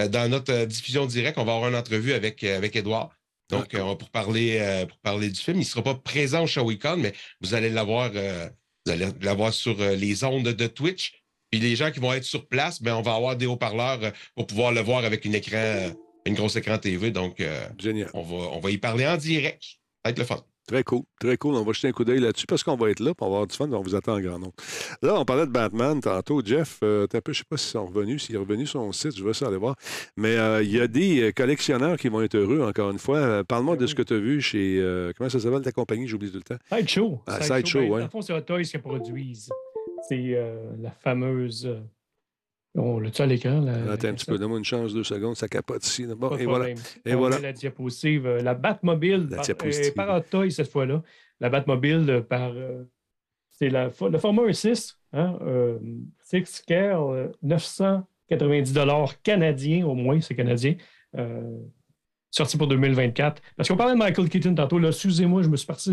dans 0.07 0.31
notre 0.31 0.53
euh, 0.53 0.67
diffusion 0.67 1.07
directe, 1.07 1.39
on 1.39 1.45
va 1.45 1.55
avoir 1.55 1.71
une 1.71 1.77
entrevue 1.77 2.13
avec, 2.13 2.45
euh, 2.45 2.57
avec 2.57 2.77
Edouard. 2.77 3.11
Donc, 3.51 3.75
euh, 3.75 3.95
pour, 3.95 4.11
parler, 4.11 4.59
euh, 4.61 4.85
pour 4.87 4.99
parler 4.99 5.31
du 5.31 5.41
film. 5.41 5.57
Il 5.57 5.61
ne 5.61 5.65
sera 5.65 5.83
pas 5.83 5.95
présent 5.95 6.45
au 6.45 6.47
Shawicon, 6.47 6.99
mais 6.99 7.15
vous 7.41 7.55
allez 7.55 7.71
l'avoir 7.71 8.11
euh, 8.15 8.47
vous 8.89 8.93
allez 8.93 9.09
l'avoir 9.21 9.53
sur 9.53 9.81
euh, 9.81 9.97
les 9.97 10.25
ondes 10.25 10.49
de 10.49 10.67
Twitch. 10.67 11.13
Puis 11.51 11.61
les 11.61 11.77
gens 11.77 11.91
qui 11.91 12.01
vont 12.01 12.13
être 12.13 12.25
sur 12.25 12.47
place, 12.47 12.83
ben, 12.83 12.95
on 12.95 13.03
va 13.03 13.15
avoir 13.15 13.37
des 13.37 13.47
haut-parleurs 13.47 14.03
euh, 14.03 14.11
pour 14.35 14.47
pouvoir 14.47 14.73
le 14.73 14.81
voir 14.81 15.05
avec 15.05 15.25
une 15.25 15.35
écran, 15.35 15.57
euh, 15.57 15.91
une 16.27 16.35
grosse 16.35 16.57
écran 16.57 16.79
TV. 16.79 17.11
Donc, 17.11 17.41
euh, 17.41 17.69
Génial. 17.79 18.11
on, 18.15 18.23
va, 18.23 18.37
on 18.37 18.61
va 18.61 18.71
y 18.71 18.79
parler 18.79 19.07
en 19.07 19.17
direct. 19.17 19.63
Ça 19.63 19.77
va 20.05 20.11
être 20.11 20.19
le 20.19 20.25
fun. 20.25 20.43
Très 20.69 20.85
cool, 20.85 21.01
très 21.19 21.39
cool. 21.39 21.55
On 21.55 21.62
va 21.64 21.73
jeter 21.73 21.89
un 21.89 21.93
coup 21.93 22.05
d'œil 22.05 22.21
là-dessus 22.21 22.45
parce 22.47 22.62
qu'on 22.62 22.77
va 22.77 22.91
être 22.91 23.01
là, 23.01 23.14
puis 23.14 23.25
on 23.25 23.31
va 23.31 23.37
avoir 23.37 23.47
du 23.47 23.57
fun, 23.57 23.73
on 23.73 23.81
vous 23.81 23.95
attend 23.95 24.16
en 24.16 24.21
grand 24.21 24.39
nombre. 24.39 24.53
Là, 25.01 25.19
on 25.19 25.25
parlait 25.25 25.47
de 25.47 25.51
Batman 25.51 25.99
tantôt. 25.99 26.43
Jeff, 26.45 26.79
euh, 26.85 27.07
t'es 27.07 27.16
un 27.16 27.21
peu, 27.23 27.33
je 27.33 27.39
sais 27.39 27.45
pas 27.49 27.57
s'ils 27.57 27.71
sont 27.71 27.87
revenus, 27.87 28.25
s'il 28.25 28.35
est 28.35 28.39
revenu 28.39 28.66
sur 28.66 28.81
son 28.81 28.93
site, 28.93 29.16
je 29.16 29.25
vais 29.25 29.33
ça 29.33 29.47
aller 29.47 29.57
voir. 29.57 29.77
Mais 30.19 30.37
euh, 30.37 30.62
il 30.62 30.71
y 30.71 30.79
a 30.79 30.87
des 30.87 31.23
euh, 31.23 31.33
collectionneurs 31.33 31.97
qui 31.97 32.09
vont 32.11 32.21
être 32.21 32.35
heureux, 32.35 32.61
encore 32.61 32.91
une 32.91 32.99
fois. 32.99 33.43
Parle-moi 33.45 33.79
de 33.79 33.87
ce 33.87 33.95
que 33.95 34.03
tu 34.03 34.12
as 34.12 34.19
vu 34.19 34.43
chez. 34.43 34.79
euh, 34.79 35.11
comment 35.16 35.31
ça 35.31 35.41
s'appelle 35.41 35.62
ta 35.62 35.73
compagnie? 35.73 36.07
J'oublie 36.07 36.31
tout 36.31 36.37
le 36.37 36.43
temps. 36.43 36.62
Sideshow. 36.71 37.23
Ah, 37.27 37.41
Sideshow, 37.41 37.79
ben, 37.81 37.91
ouais. 37.91 37.99
Dans 38.01 38.05
le 38.05 38.11
fond, 38.11 38.21
c'est 38.21 38.35
Hot 38.35 38.43
Toys 38.43 38.62
qui 38.64 38.77
produisent. 38.77 39.49
C'est 40.07 40.37
la 40.79 40.91
fameuse. 40.91 41.66
On 42.79 43.01
l'a-tu 43.01 43.22
à 43.22 43.26
l'écran? 43.26 43.66
Attends 43.91 44.09
un 44.09 44.14
petit 44.14 44.26
peu, 44.26 44.39
donne-moi 44.39 44.59
une 44.59 44.64
chance, 44.64 44.95
deux 44.95 45.05
secondes, 45.05 45.37
ça 45.37 45.49
capote 45.49 45.85
ici. 45.85 46.07
Bon, 46.07 46.37
et 46.37 46.45
voilà. 46.45 46.66
problème. 46.66 46.79
Et 47.05 47.14
On 47.14 47.18
voilà. 47.18 47.37
met 47.37 47.43
La 47.43 47.53
diapositive, 47.53 48.26
euh, 48.26 48.41
la 48.41 48.55
Batmobile 48.55 49.26
La 49.31 49.37
par, 49.37 49.45
diapositive. 49.45 49.93
euh, 49.93 49.95
par 49.95 50.22
cette 50.51 50.70
fois-là. 50.70 51.03
La 51.41 51.49
Batmobile 51.51 52.09
euh, 52.09 52.20
par. 52.22 52.53
euh, 52.53 52.85
c'est 53.51 53.70
la, 53.70 53.87
le 53.87 54.18
format 54.18 54.43
1.6, 54.43 54.95
hein, 55.12 55.37
euh, 55.43 55.79
6 56.22 56.45
scale, 56.47 56.97
euh, 56.97 57.29
990 57.43 58.74
canadiens 59.24 59.87
au 59.87 59.95
moins, 59.95 60.20
c'est 60.20 60.37
canadien. 60.37 60.76
sorti 62.31 62.57
pour 62.57 62.68
2024. 62.68 63.43
Parce 63.57 63.68
qu'on 63.68 63.76
parlait 63.76 63.95
de 63.95 63.99
Michael 63.99 64.29
Keaton 64.29 64.55
tantôt, 64.55 64.79
là, 64.79 64.89
excusez-moi, 64.89 65.43
je 65.43 65.49
me 65.49 65.57
suis 65.57 65.66
parti, 65.66 65.91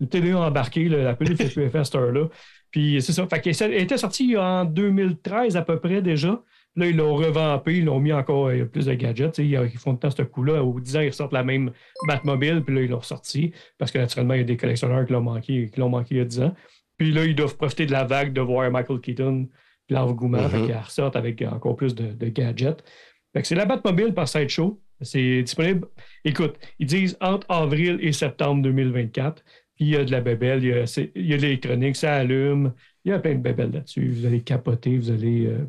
le 0.00 0.06
télé 0.08 0.32
embarqué, 0.34 0.88
là, 0.88 1.02
la 1.02 1.14
pellicule 1.14 1.48
fait 1.50 1.68
plus 1.68 1.78
à 1.78 1.84
cette 1.84 1.94
heure-là. 1.94 2.28
Puis 2.76 3.00
c'est 3.00 3.12
ça. 3.12 3.26
Fait 3.26 3.40
qu'elle 3.40 3.54
elle 3.72 3.82
était 3.82 3.96
sortie 3.96 4.36
en 4.36 4.66
2013 4.66 5.56
à 5.56 5.62
peu 5.62 5.80
près 5.80 6.02
déjà. 6.02 6.42
Là, 6.78 6.86
ils 6.86 6.94
l'ont 6.94 7.14
revampé, 7.14 7.78
ils 7.78 7.86
l'ont 7.86 7.98
mis 8.00 8.12
encore 8.12 8.48
euh, 8.48 8.66
plus 8.66 8.84
de 8.84 8.92
gadgets. 8.92 9.34
sais, 9.36 9.46
Ils 9.46 9.78
font 9.78 9.94
de 9.94 9.98
temps 9.98 10.10
ce 10.10 10.20
coup-là. 10.20 10.62
Au 10.62 10.78
10 10.78 10.96
ans, 10.98 11.00
ils 11.00 11.08
ressortent 11.08 11.32
la 11.32 11.42
même 11.42 11.70
Batmobile, 12.06 12.62
puis 12.62 12.74
là, 12.74 12.82
ils 12.82 12.90
l'ont 12.90 12.98
ressorti. 12.98 13.52
Parce 13.78 13.90
que 13.90 13.96
naturellement, 13.96 14.34
il 14.34 14.38
y 14.38 14.40
a 14.42 14.44
des 14.44 14.58
collectionneurs 14.58 15.06
qui 15.06 15.14
l'ont 15.14 15.22
manqué, 15.22 15.70
qui 15.72 15.80
l'ont 15.80 15.88
manqué 15.88 16.16
il 16.16 16.18
y 16.18 16.20
a 16.20 16.26
10 16.26 16.42
ans. 16.42 16.54
Puis 16.98 17.12
là, 17.12 17.24
ils 17.24 17.34
doivent 17.34 17.56
profiter 17.56 17.86
de 17.86 17.92
la 17.92 18.04
vague 18.04 18.34
de 18.34 18.42
voir 18.42 18.70
Michael 18.70 19.00
Keaton, 19.00 19.48
puis 19.86 19.96
l'engouement, 19.96 20.42
Mhm. 20.42 20.48
fait 20.50 20.62
qu'ils 20.66 20.76
ressortent 20.76 21.16
avec 21.16 21.40
encore 21.40 21.76
plus 21.76 21.94
de, 21.94 22.12
de 22.12 22.28
gadgets. 22.28 22.84
Fait 23.32 23.40
que 23.40 23.48
c'est 23.48 23.54
la 23.54 23.64
Batmobile 23.64 24.12
par 24.12 24.28
Sideshow. 24.28 24.78
C'est 25.00 25.42
disponible. 25.42 25.88
Écoute, 26.26 26.56
ils 26.78 26.86
disent 26.86 27.16
entre 27.22 27.46
avril 27.50 27.98
et 28.02 28.12
septembre 28.12 28.60
2024. 28.62 29.42
Puis 29.76 29.84
il 29.84 29.88
y 29.90 29.96
a 29.96 30.04
de 30.04 30.10
la 30.10 30.20
bébelle, 30.20 30.64
il 30.64 30.70
y 30.70 30.72
a, 30.72 31.08
il 31.14 31.26
y 31.26 31.36
de 31.36 31.42
l'électronique, 31.42 31.96
ça 31.96 32.14
allume. 32.14 32.72
Il 33.04 33.10
y 33.10 33.12
a 33.14 33.18
plein 33.18 33.34
de 33.34 33.40
bébelles 33.40 33.72
là-dessus. 33.72 34.08
Vous 34.08 34.26
allez 34.26 34.42
capoter, 34.42 34.96
vous 34.96 35.10
allez. 35.10 35.46
euh, 35.46 35.66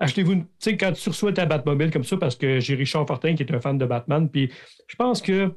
Achetez-vous, 0.00 0.32
une- 0.32 0.44
tu 0.44 0.50
sais, 0.60 0.76
quand 0.76 0.92
tu 0.92 1.08
reçois 1.08 1.32
ta 1.32 1.46
Batmobile 1.46 1.90
comme 1.90 2.04
ça, 2.04 2.16
parce 2.16 2.36
que 2.36 2.60
j'ai 2.60 2.74
Richard 2.74 3.06
Fortin 3.06 3.34
qui 3.34 3.42
est 3.42 3.52
un 3.54 3.60
fan 3.60 3.78
de 3.78 3.86
Batman, 3.86 4.28
puis 4.30 4.50
je 4.86 4.96
pense 4.96 5.22
que. 5.22 5.52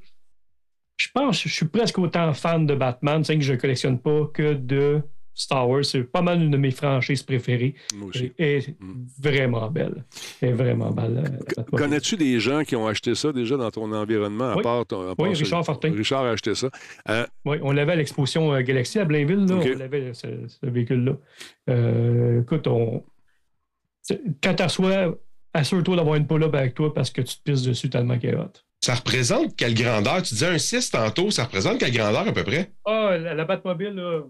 Je 0.97 1.07
pense 1.13 1.41
que 1.41 1.49
je 1.49 1.53
suis 1.55 1.65
presque 1.67 1.97
autant 1.97 2.31
fan 2.33 2.65
de 2.67 2.75
Batman, 2.75 3.23
c'est 3.23 3.35
que 3.35 3.43
je 3.43 3.53
ne 3.53 3.57
collectionne 3.57 3.99
pas 3.99 4.27
que 4.33 4.53
de 4.53 5.01
Star 5.33 5.67
Wars. 5.69 5.85
C'est 5.85 6.03
pas 6.03 6.21
mal 6.21 6.41
une 6.41 6.51
de 6.51 6.57
mes 6.57 6.71
franchises 6.71 7.23
préférées. 7.23 7.75
Moi 7.95 8.09
aussi. 8.09 8.31
Elle 8.37 8.45
est 8.47 8.69
Mm. 8.79 9.05
vraiment 9.21 9.69
belle. 9.71 10.03
Elle 10.41 10.49
est 10.49 10.53
vraiment 10.53 10.91
belle. 10.91 11.13
Batmobile. 11.55 11.65
Connais-tu 11.79 12.17
des 12.17 12.39
gens 12.39 12.63
qui 12.63 12.75
ont 12.75 12.87
acheté 12.87 13.15
ça 13.15 13.31
déjà 13.31 13.57
dans 13.57 13.71
ton 13.71 13.91
environnement, 13.93 14.49
à 14.51 14.55
Oui. 14.57 14.63
part 14.63 14.85
ton. 14.85 15.09
à 15.09 15.15
Oui, 15.17 15.29
Richard 15.29 15.61
ce- 15.61 15.65
Fortin. 15.65 15.93
Richard 15.93 16.23
a 16.25 16.31
acheté 16.31 16.53
ça. 16.55 16.69
Euh, 17.09 17.25
Oui, 17.45 17.57
on 17.61 17.71
l'avait 17.71 17.93
à 17.93 17.95
l'exposition 17.95 18.53
euh, 18.53 18.61
Galaxy 18.61 18.99
à 18.99 19.05
Blainville, 19.05 19.45
là, 19.45 19.55
on 19.55 19.77
l'avait, 19.77 20.13
ce, 20.13 20.27
ce 20.47 20.65
véhicule-là. 20.65 21.13
Euh, 21.69 22.41
écoute, 22.41 22.67
on... 22.67 23.03
quand 24.43 24.53
tu 24.55 24.63
reçois, 24.63 25.17
assure-toi 25.53 25.95
d'avoir 25.95 26.15
une 26.15 26.27
pull-up 26.27 26.53
avec 26.55 26.73
toi 26.73 26.93
parce 26.93 27.09
que 27.11 27.21
tu 27.21 27.35
te 27.37 27.41
pisses 27.43 27.63
dessus 27.63 27.89
tellement 27.89 28.17
qu'elle 28.17 28.35
est 28.35 28.37
hot. 28.37 28.51
Ça 28.83 28.95
représente 28.95 29.55
quelle 29.55 29.75
grandeur? 29.75 30.23
Tu 30.23 30.33
disais 30.33 30.47
un 30.47 30.57
6 30.57 30.89
tantôt, 30.89 31.29
ça 31.29 31.43
représente 31.43 31.77
quelle 31.79 31.93
grandeur 31.93 32.27
à 32.27 32.31
peu 32.31 32.43
près? 32.43 32.71
Ah, 32.85 33.15
la, 33.19 33.35
la 33.35 33.45
Batmobile, 33.45 33.93
là. 33.93 34.21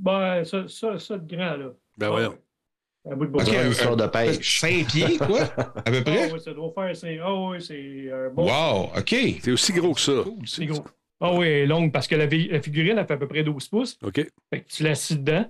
Ben, 0.00 0.44
ça, 0.44 0.64
ça, 0.68 0.98
ça 0.98 1.18
de 1.18 1.36
grand, 1.36 1.56
là. 1.56 1.66
ben 1.98 2.06
Ah, 2.06 2.10
voyons. 2.10 2.30
ouais. 2.30 3.12
Un 3.12 3.16
bout 3.16 3.26
de 3.26 3.30
bois. 3.30 3.44
Une 3.44 3.54
un- 3.56 3.68
histoire 3.70 3.96
de 3.96 4.06
pêche. 4.06 4.60
5 4.60 4.86
pieds, 4.86 5.16
quoi? 5.18 5.40
À 5.58 5.90
peu 5.90 5.98
Ah, 5.98 6.02
près? 6.02 6.32
oui, 6.32 6.40
ça 6.40 6.52
doit 6.52 6.72
faire. 6.74 6.94
c'est- 6.96 7.18
Ah, 7.22 7.34
oui, 7.34 7.56
c'est 7.62 8.10
un 8.12 8.30
bon. 8.30 8.46
Wow, 8.46 8.90
OK. 8.96 9.14
C'est 9.42 9.50
aussi 9.52 9.72
gros 9.72 9.94
que 9.94 10.00
ça. 10.00 10.12
C'est 10.44 10.66
gros. 10.66 10.84
Ah, 11.20 11.32
oui, 11.34 11.66
longue 11.66 11.92
parce 11.92 12.06
que 12.06 12.14
la, 12.14 12.28
figurine, 12.28 12.96
elle 12.98 13.06
fait 13.06 13.14
à 13.14 13.16
peu 13.18 13.28
près 13.28 13.42
12 13.42 13.68
pouces. 13.68 13.98
OK. 14.02 14.14
Fait 14.50 14.60
que 14.62 14.68
tu 14.68 14.82
l'assis 14.82 15.16
dedans, 15.18 15.44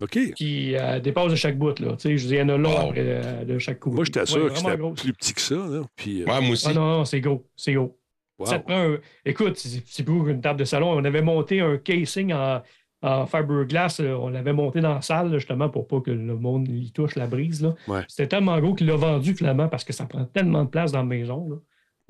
OK. 0.00 0.18
puis 0.36 0.72
elle 0.72 1.00
dépasse 1.02 1.30
de 1.32 1.36
chaque 1.36 1.58
bout, 1.58 1.78
là. 1.80 1.96
Tu 1.96 2.02
sais, 2.08 2.16
je 2.18 2.26
dis, 2.28 2.34
il 2.34 2.38
y 2.38 2.42
en 2.42 2.48
a 2.48 2.56
long 2.56 2.70
Wow. 2.70 2.88
après 2.90 3.00
euh, 3.04 3.44
de 3.44 3.58
chaque 3.58 3.80
coup. 3.80 3.90
Moi, 3.90 4.04
j'étais 4.04 4.20
Ouais, 4.20 4.26
sûr 4.26 4.44
que 4.52 4.52
vraiment 4.60 4.94
c'était 4.94 5.02
plus 5.02 5.12
petit 5.14 5.34
que 5.34 5.40
ça. 5.40 5.54
Là. 5.56 5.82
Puis, 5.96 6.22
euh, 6.22 6.26
Ouais, 6.26 6.40
moi 6.40 6.50
aussi. 6.50 6.66
Ah 6.68 6.74
non, 6.74 6.86
non, 6.98 7.04
c'est 7.04 7.20
gros. 7.20 7.44
C'est 7.56 7.72
gros. 7.72 7.98
wow. 8.38 8.46
Ça 8.46 8.58
te 8.60 8.64
prend 8.66 8.78
un- 8.94 8.98
Écoute, 9.24 9.56
c'est 9.56 9.82
c'est 9.86 10.02
plus 10.04 10.24
qu'une 10.24 10.40
table 10.40 10.58
de 10.60 10.64
salon. 10.64 10.90
On 10.92 11.04
avait 11.04 11.22
monté 11.22 11.60
un 11.60 11.76
casing 11.78 12.32
en, 12.32 12.62
en 13.02 13.26
fiberglass. 13.26 14.00
là. 14.00 14.18
On 14.18 14.28
l'avait 14.28 14.52
monté 14.52 14.80
dans 14.80 14.94
la 14.94 15.02
salle, 15.02 15.30
là, 15.30 15.38
justement, 15.38 15.68
pour 15.68 15.86
pas 15.86 16.00
que 16.00 16.10
le 16.10 16.36
monde 16.36 16.68
y 16.68 16.90
touche 16.92 17.14
la 17.16 17.26
brise. 17.26 17.68
Ouais. 17.88 18.02
C'était 18.08 18.28
tellement 18.28 18.58
gros 18.60 18.74
qu'il 18.74 18.86
l'a 18.86 18.96
vendu, 18.96 19.34
finalement, 19.34 19.68
parce 19.68 19.84
que 19.84 19.92
ça 19.92 20.06
prend 20.06 20.24
tellement 20.24 20.64
de 20.64 20.70
place 20.70 20.92
dans 20.92 20.98
la 21.00 21.04
maison. 21.04 21.48
là. 21.50 21.56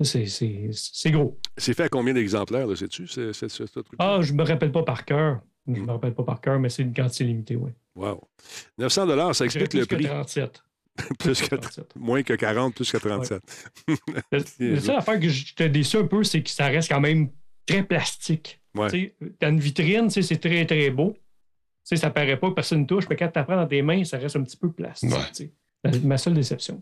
C'est- 0.03 1.11
gros. 1.11 1.39
C'est 1.57 1.73
fait 1.73 1.83
à 1.83 1.89
combien 1.89 2.13
d'exemplaires, 2.13 2.67
sais-tu, 2.77 3.07
ce, 3.07 3.33
ce- 3.33 3.63
truc 3.63 3.85
Ah, 3.97 4.19
je 4.21 4.31
me 4.33 4.43
rappelle 4.43 4.71
pas 4.71 4.83
par 4.83 5.05
cœur. 5.05 5.39
Je 5.67 5.73
Mm. 5.81 5.85
me 5.85 5.91
rappelle 5.91 6.13
pas 6.13 6.23
par 6.23 6.39
cœur, 6.39 6.59
mais 6.59 6.69
c'est 6.69 6.83
une 6.83 6.93
quantité 6.93 7.23
limitée, 7.23 7.55
oui. 7.55 7.71
Wow. 7.95 8.21
900 8.77 9.33
ça 9.33 9.43
explique 9.45 9.69
plus 9.71 9.79
le 9.79 9.85
que 9.87 9.95
prix. 9.95 10.05
37. 10.05 10.63
plus 11.19 11.41
que, 11.41 11.55
37. 11.55 11.93
moins 11.95 12.21
que 12.23 12.33
40, 12.33 12.75
plus 12.75 12.91
que 12.91 12.97
37. 12.97 13.41
Le- 14.31 14.75
La 14.75 14.79
seule 14.79 14.95
affaire 14.97 15.19
que 15.19 15.27
j'étais 15.29 15.67
déçu 15.69 15.97
un 15.97 16.05
peu, 16.05 16.23
c'est 16.23 16.41
que 16.43 16.49
ça 16.49 16.67
reste 16.67 16.89
quand 16.89 17.01
même 17.01 17.29
très 17.65 17.83
plastique. 17.83 18.61
Ouais. 18.77 18.89
Tu 18.89 19.13
as 19.41 19.49
une 19.49 19.59
vitrine, 19.59 20.09
c'est 20.09 20.37
très, 20.39 20.65
très 20.65 20.89
beau. 20.89 21.15
Ça 21.83 22.09
paraît 22.09 22.37
pas, 22.37 22.51
personne 22.51 22.81
ne 22.81 22.85
touche, 22.85 23.05
mais 23.09 23.15
quand 23.15 23.27
tu 23.27 23.43
prends 23.43 23.55
dans 23.55 23.67
tes 23.67 23.81
mains, 23.81 24.03
ça 24.03 24.17
reste 24.17 24.35
un 24.35 24.43
petit 24.43 24.57
peu 24.57 24.71
plastique. 24.71 25.11
Ouais. 25.11 25.49
Ma 26.03 26.17
seule 26.17 26.33
déception. 26.33 26.81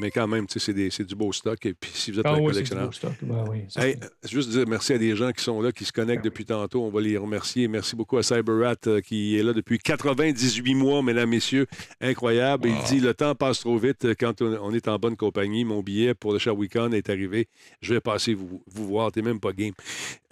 Mais 0.00 0.10
quand 0.10 0.28
même, 0.28 0.44
c'est 0.48 0.72
des- 0.74 0.90
c'est 0.90 1.02
du 1.04 1.14
beau 1.16 1.32
stock. 1.32 1.64
Et 1.66 1.72
puis, 1.74 1.90
si 1.92 2.12
vous 2.12 2.20
êtes 2.20 2.26
Ah 2.26 2.34
un 2.34 2.40
oui, 2.40 2.52
c'est 2.54 2.62
du 2.62 2.68
collectionneur. 2.70 2.86
beau 2.86 2.92
stock. 2.92 3.12
Ouais, 3.22 3.50
oui, 3.50 3.82
Hey, 3.82 3.96
euh, 4.00 4.06
juste 4.28 4.50
dire 4.50 4.64
merci 4.68 4.92
à 4.92 4.98
des 4.98 5.16
gens 5.16 5.32
qui 5.32 5.42
sont 5.42 5.60
là, 5.62 5.72
qui 5.72 5.84
se 5.84 5.92
connectent 5.92 6.24
depuis 6.24 6.44
tantôt. 6.44 6.84
On 6.84 6.90
va 6.90 7.00
les 7.00 7.16
remercier. 7.16 7.66
Merci 7.68 7.96
beaucoup 7.96 8.16
à 8.18 8.22
CyberRat 8.22 8.76
euh, 8.86 9.00
qui 9.00 9.36
est 9.36 9.42
là 9.42 9.52
depuis 9.54 9.78
98 9.78 10.74
mois, 10.74 11.02
mesdames, 11.02 11.30
messieurs. 11.30 11.66
Incroyable. 12.00 12.68
Il 12.68 12.76
dit 12.86 13.00
le 13.00 13.12
temps 13.14 13.34
passe 13.34 13.60
trop 13.60 13.76
vite 13.78 14.04
euh, 14.04 14.14
quand 14.18 14.40
on 14.42 14.58
on 14.62 14.72
est 14.74 14.86
en 14.88 14.98
bonne 14.98 15.16
compagnie. 15.16 15.64
Mon 15.64 15.82
billet 15.82 16.14
pour 16.14 16.32
le 16.32 16.38
Shawicon 16.38 16.92
est 16.92 17.08
arrivé. 17.10 17.48
Je 17.80 17.94
vais 17.94 18.00
passer 18.00 18.34
vous, 18.34 18.62
vous 18.70 18.86
voir. 18.86 19.10
T'es 19.10 19.22
même 19.22 19.40
pas 19.40 19.52
game. 19.52 19.72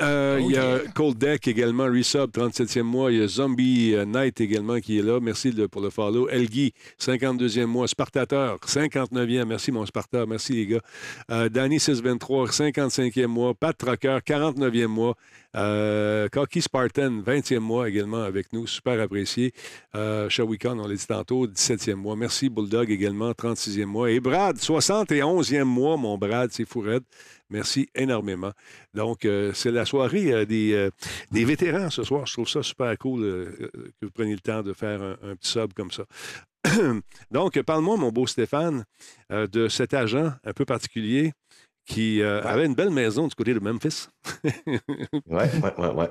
Euh, 0.01 0.39
Il 0.45 0.53
y 0.53 0.59
a 0.59 0.79
Cold 0.95 1.17
Deck 1.19 1.49
également, 1.49 1.85
Resub, 1.87 2.31
37e 2.31 2.83
mois. 2.83 3.11
Il 3.11 3.19
y 3.19 3.23
a 3.23 3.27
Zombie 3.27 3.95
euh, 3.95 4.05
Night 4.05 4.41
également 4.41 4.79
qui 4.81 4.99
est 4.99 5.03
là. 5.03 5.19
Merci 5.21 5.51
de- 5.51 5.67
pour 5.67 5.81
le 5.81 5.91
follow. 5.91 6.29
Elgi, 6.29 6.73
52e 6.99 7.65
mois. 7.67 7.89
Spartateur, 8.07 8.59
59e. 8.65 9.45
Merci, 9.47 9.73
mon 9.73 9.85
Sparta. 9.85 10.27
Merci, 10.27 10.53
les 10.53 10.67
gars. 10.67 10.81
Euh, 11.33 11.49
Danny 11.49 11.81
623, 11.81 12.47
55e 12.51 13.27
mois. 13.27 13.53
Pat 13.53 13.77
Trucker, 13.77 14.19
49e 14.25 14.87
mois. 14.87 15.17
Euh, 15.57 16.29
Cocky 16.29 16.63
Spartan, 16.63 17.23
20e 17.27 17.59
mois 17.59 17.89
également 17.89 18.23
avec 18.23 18.53
nous. 18.53 18.69
Super 18.69 19.01
apprécié. 19.01 19.53
Euh, 19.97 20.29
Shawicon, 20.29 20.79
on 20.79 20.87
l'a 20.87 20.95
dit 20.95 21.07
tantôt, 21.07 21.49
17e 21.49 21.95
mois. 21.95 22.15
Merci, 22.15 22.49
Bulldog 22.49 22.91
également, 22.91 23.33
36e 23.33 23.87
mois. 23.87 24.11
Et 24.11 24.21
Brad, 24.21 24.57
71e 24.57 25.65
mois, 25.65 25.97
mon 25.97 26.17
Brad, 26.17 26.51
c'est 26.53 26.69
fou 26.69 26.81
raide. 26.81 27.03
Merci 27.51 27.89
énormément. 27.95 28.53
Donc, 28.95 29.25
euh, 29.25 29.53
c'est 29.55 29.71
la 29.71 29.85
soirée 29.85 30.33
euh, 30.33 30.45
des, 30.45 30.91
des 31.33 31.45
vétérans 31.45 31.91
ce 31.91 32.05
soir. 32.05 32.27
Je 32.27 32.35
trouve 32.35 32.49
ça 32.49 32.63
super 32.63 32.97
cool 32.99 33.23
que 33.23 34.05
vous 34.07 34.11
preniez 34.11 34.35
le 34.35 34.41
temps 34.41 34.63
de 34.63 34.73
faire 34.73 35.03
un, 35.03 35.17
un 35.23 35.37
petit 35.37 35.51
sub 35.51 35.73
comme 35.73 35.91
ça. 35.91 36.05
Donc, 37.31 37.61
parle-moi, 37.63 37.97
mon 37.97 38.11
beau 38.11 38.27
Stéphane, 38.27 38.85
euh, 39.33 39.47
de 39.47 39.69
cet 39.69 39.95
agent 39.95 40.33
un 40.45 40.53
peu 40.53 40.65
particulier 40.65 41.33
qui 41.87 42.21
euh, 42.21 42.43
avait 42.43 42.67
une 42.67 42.75
belle 42.75 42.91
maison 42.91 43.29
du 43.29 43.35
côté 43.35 43.55
de 43.55 43.61
Memphis. 43.61 44.09
Ouais, 45.29 45.51
ouais, 45.63 45.75
ouais, 45.79 45.93
ouais. 45.95 46.11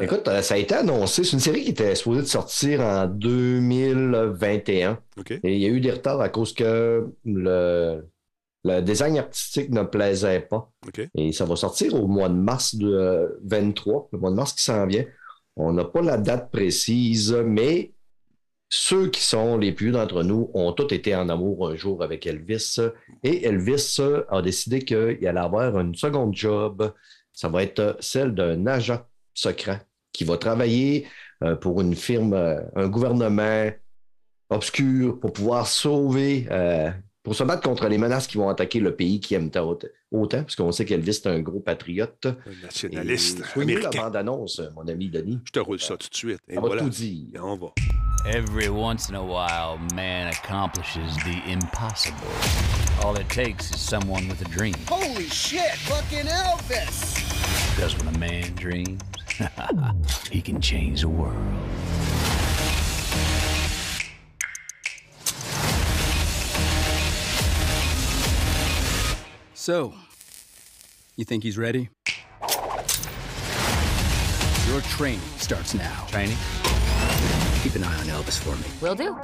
Écoute, 0.00 0.26
euh, 0.26 0.42
ça 0.42 0.54
a 0.54 0.56
été 0.56 0.74
annoncé. 0.74 1.22
C'est 1.22 1.34
une 1.34 1.40
série 1.40 1.62
qui 1.62 1.70
était 1.70 1.94
supposée 1.94 2.22
de 2.22 2.26
sortir 2.26 2.80
en 2.80 3.06
2021. 3.06 4.98
OK. 5.18 5.30
Et 5.30 5.40
il 5.44 5.58
y 5.60 5.66
a 5.66 5.68
eu 5.68 5.80
des 5.80 5.92
retards 5.92 6.20
à 6.20 6.28
cause 6.28 6.52
que 6.52 7.06
le, 7.24 8.04
le 8.64 8.80
design 8.80 9.18
artistique 9.18 9.70
ne 9.70 9.82
plaisait 9.82 10.40
pas. 10.40 10.72
OK. 10.88 11.08
Et 11.14 11.32
ça 11.32 11.44
va 11.44 11.54
sortir 11.54 11.94
au 11.94 12.08
mois 12.08 12.28
de 12.28 12.34
mars 12.34 12.74
de 12.74 12.88
euh, 12.88 13.28
23, 13.44 14.08
le 14.12 14.18
mois 14.18 14.30
de 14.30 14.36
mars 14.36 14.52
qui 14.52 14.64
s'en 14.64 14.84
vient. 14.86 15.04
On 15.56 15.72
n'a 15.72 15.84
pas 15.84 16.02
la 16.02 16.16
date 16.16 16.50
précise, 16.50 17.32
mais 17.32 17.93
ceux 18.68 19.08
qui 19.08 19.22
sont 19.22 19.56
les 19.56 19.72
plus 19.72 19.92
d'entre 19.92 20.22
nous 20.22 20.50
ont 20.54 20.72
tous 20.72 20.92
été 20.92 21.14
en 21.14 21.28
amour 21.28 21.68
un 21.68 21.76
jour 21.76 22.02
avec 22.02 22.26
Elvis. 22.26 22.80
Et 23.22 23.44
Elvis 23.44 24.00
a 24.28 24.42
décidé 24.42 24.80
qu'il 24.80 25.26
allait 25.26 25.40
avoir 25.40 25.78
une 25.78 25.94
seconde 25.94 26.34
job. 26.34 26.92
Ça 27.32 27.48
va 27.48 27.62
être 27.62 27.96
celle 28.00 28.34
d'un 28.34 28.66
agent 28.66 29.00
secret 29.32 29.82
qui 30.12 30.24
va 30.24 30.38
travailler 30.38 31.06
euh, 31.42 31.56
pour 31.56 31.80
une 31.80 31.94
firme, 31.94 32.32
euh, 32.32 32.60
un 32.76 32.88
gouvernement 32.88 33.70
obscur 34.50 35.18
pour 35.20 35.32
pouvoir 35.32 35.66
sauver, 35.66 36.46
euh, 36.50 36.90
pour 37.24 37.34
se 37.34 37.42
battre 37.42 37.62
contre 37.62 37.88
les 37.88 37.96
menaces 37.96 38.26
qui 38.26 38.36
vont 38.36 38.50
attaquer 38.50 38.80
le 38.80 38.94
pays 38.94 39.18
qui 39.18 39.34
aime 39.34 39.50
tant- 39.50 39.76
autant, 40.12 40.42
parce 40.42 40.54
qu'on 40.54 40.70
sait 40.72 40.84
qu'Elvis 40.84 41.10
est 41.10 41.26
un 41.26 41.40
gros 41.40 41.58
patriote. 41.58 42.26
Un 42.26 42.36
nationaliste 42.66 43.42
soignez 43.46 43.80
la 43.80 43.88
bande-annonce, 43.88 44.60
mon 44.76 44.86
ami 44.86 45.08
Denis. 45.08 45.40
Je 45.46 45.52
te 45.52 45.58
roule 45.58 45.80
ça 45.80 45.96
tout 45.96 46.08
de 46.08 46.14
suite. 46.14 46.38
Et 46.48 46.54
va 46.56 46.60
voilà. 46.60 46.82
tout 46.82 46.90
dire. 46.90 47.26
Et 47.34 47.40
on 47.40 47.56
va. 47.56 47.68
Every 48.26 48.68
once 48.68 49.10
in 49.10 49.14
a 49.14 49.22
while, 49.22 49.78
man 49.94 50.28
accomplishes 50.28 51.16
the 51.24 51.50
impossible. 51.50 52.14
All 53.02 53.16
it 53.18 53.28
takes 53.28 53.70
is 53.70 53.80
someone 53.80 54.28
with 54.28 54.40
a 54.42 54.48
dream. 54.56 54.74
Holy 54.88 55.28
shit, 55.28 55.60
fucking 55.80 56.26
Elvis! 56.26 57.16
Because 57.74 57.96
when 57.98 58.14
a 58.14 58.18
man 58.18 58.54
dreams, 58.54 59.00
he 60.30 60.40
can 60.42 60.60
change 60.60 61.00
the 61.00 61.08
world. 61.08 61.34
So, 69.64 69.94
you 71.16 71.24
think 71.24 71.42
he's 71.42 71.56
ready? 71.56 71.88
Your 74.68 74.82
training 74.82 75.22
starts 75.38 75.72
now. 75.72 76.04
Training? 76.10 76.36
Keep 77.62 77.76
an 77.76 77.84
eye 77.84 77.98
on 77.98 78.04
Elvis 78.04 78.38
for 78.38 78.54
me. 78.56 78.66
Will 78.82 78.94
do. 78.94 79.14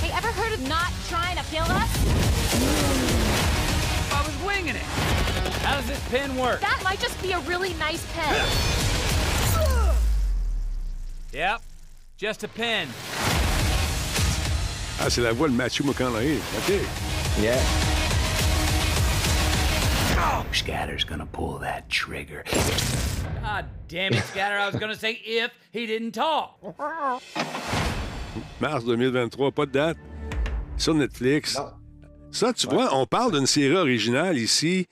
Hey, 0.00 0.10
ever 0.16 0.28
heard 0.28 0.54
of 0.54 0.66
not 0.66 0.94
trying 1.10 1.36
to 1.36 1.44
kill 1.50 1.66
us? 1.66 1.90
I 4.14 4.22
was 4.26 4.46
winging 4.46 4.76
it. 4.76 4.82
How 5.60 5.76
does 5.76 5.86
this 5.86 6.08
pin 6.08 6.38
work? 6.38 6.62
That 6.62 6.80
might 6.82 7.00
just 7.00 7.20
be 7.20 7.32
a 7.32 7.40
really 7.40 7.74
nice 7.74 8.02
pen. 8.14 8.48
Yep, 11.34 11.60
just 12.16 12.44
a 12.44 12.48
pin. 12.48 12.88
Ah, 15.02 15.08
c'est 15.08 15.22
la 15.22 15.32
voix 15.32 15.48
de 15.48 15.54
Matthew 15.54 15.82
McConaughey. 15.84 16.36
OK. 16.58 16.74
Yeah. 17.40 17.56
Oh, 20.18 20.44
Scatter's 20.52 21.04
gonna 21.04 21.24
pull 21.24 21.58
that 21.60 21.88
trigger. 21.88 22.44
God 23.42 23.64
damn 23.88 24.12
it, 24.12 24.22
Scatter. 24.24 24.58
I 24.58 24.68
was 24.70 24.78
gonna 24.78 24.94
say 24.94 25.18
if 25.24 25.50
he 25.72 25.86
didn't 25.86 26.12
talk. 26.12 26.58
Mars 28.60 28.84
2023, 28.84 29.50
pas 29.52 29.64
de 29.64 29.72
date. 29.72 29.96
Sur 30.76 30.92
Netflix. 30.94 31.58
Ça, 32.30 32.52
tu 32.52 32.66
vois, 32.68 32.94
on 32.94 33.06
parle 33.06 33.32
d'une 33.32 33.46
série 33.46 33.76
originale 33.76 34.36
ici. 34.36 34.86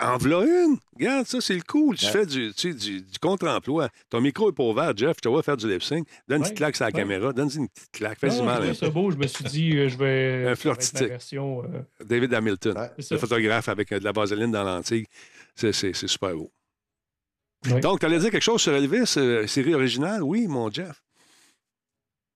En 0.00 0.16
v'là 0.16 0.40
une. 0.44 0.76
Regarde, 0.98 1.26
ça, 1.26 1.40
c'est 1.40 1.54
le 1.54 1.62
cool. 1.62 1.96
Tu 1.96 2.06
Ouais. 2.06 2.12
fais 2.12 2.26
du, 2.26 2.52
tu 2.54 2.72
sais, 2.72 2.74
du, 2.74 3.00
du 3.02 3.18
contre-emploi. 3.18 3.88
Ton 4.08 4.20
micro 4.20 4.50
est 4.50 4.54
pas 4.54 4.62
ouvert, 4.64 4.96
Jeff. 4.96 5.16
Je 5.16 5.20
te 5.22 5.28
vois 5.28 5.42
faire 5.42 5.56
du 5.56 5.68
lip-sync. 5.68 6.06
Donne 6.28 6.38
une 6.38 6.42
petite 6.44 6.56
claque 6.56 6.76
sur 6.76 6.84
la 6.84 6.88
ouais. 6.90 6.92
caméra. 6.92 7.32
Donne 7.32 7.50
une 7.54 7.68
petite 7.68 7.90
claque. 7.92 8.18
Fais 8.18 8.30
du 8.30 8.42
mal. 8.42 8.74
ça 8.74 8.86
peu. 8.86 8.92
beau, 8.92 9.10
je 9.10 9.16
me 9.16 9.26
suis 9.26 9.44
dit, 9.44 9.76
euh, 9.76 9.88
je 9.88 9.96
vais. 9.98 10.46
Un 10.48 10.54
ma 11.00 11.06
version. 11.06 11.62
euh, 11.64 11.82
David 12.04 12.32
Hamilton, 12.34 12.88
C'est 12.98 13.12
le 13.12 13.18
photographe 13.18 13.68
avec 13.68 13.92
euh, 13.92 13.98
de 13.98 14.04
la 14.04 14.12
vaseline 14.12 14.50
dans 14.50 14.64
l'antique. 14.64 15.08
C'est, 15.54 15.72
c'est- 15.72 15.92
c'est 15.92 16.08
super 16.08 16.34
beau. 16.34 16.50
Donc, 17.82 18.00
tu 18.00 18.06
allais 18.06 18.18
dire 18.18 18.30
quelque 18.30 18.42
chose 18.42 18.62
sur 18.62 18.72
Elvis, 18.74 19.14
euh, 19.18 19.46
série 19.46 19.74
originale? 19.74 20.22
Oui, 20.22 20.46
mon 20.46 20.70
Jeff. 20.70 21.02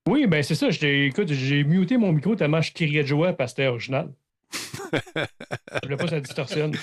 Oui, 0.06 0.26
ben 0.26 0.42
c'est 0.42 0.54
ça. 0.54 0.68
Écoute, 0.82 1.32
j'ai 1.32 1.64
muté 1.64 1.96
mon 1.96 2.12
micro 2.12 2.36
tellement 2.36 2.60
je 2.60 2.72
criais 2.72 3.02
de 3.02 3.08
joie 3.08 3.32
parce 3.32 3.52
que 3.52 3.56
c'était 3.62 3.68
original. 3.68 4.12
Je 4.54 5.80
voulais 5.84 5.96
pas 5.96 6.04
que 6.04 6.10
ça 6.10 6.20
distorsionne. 6.20 6.74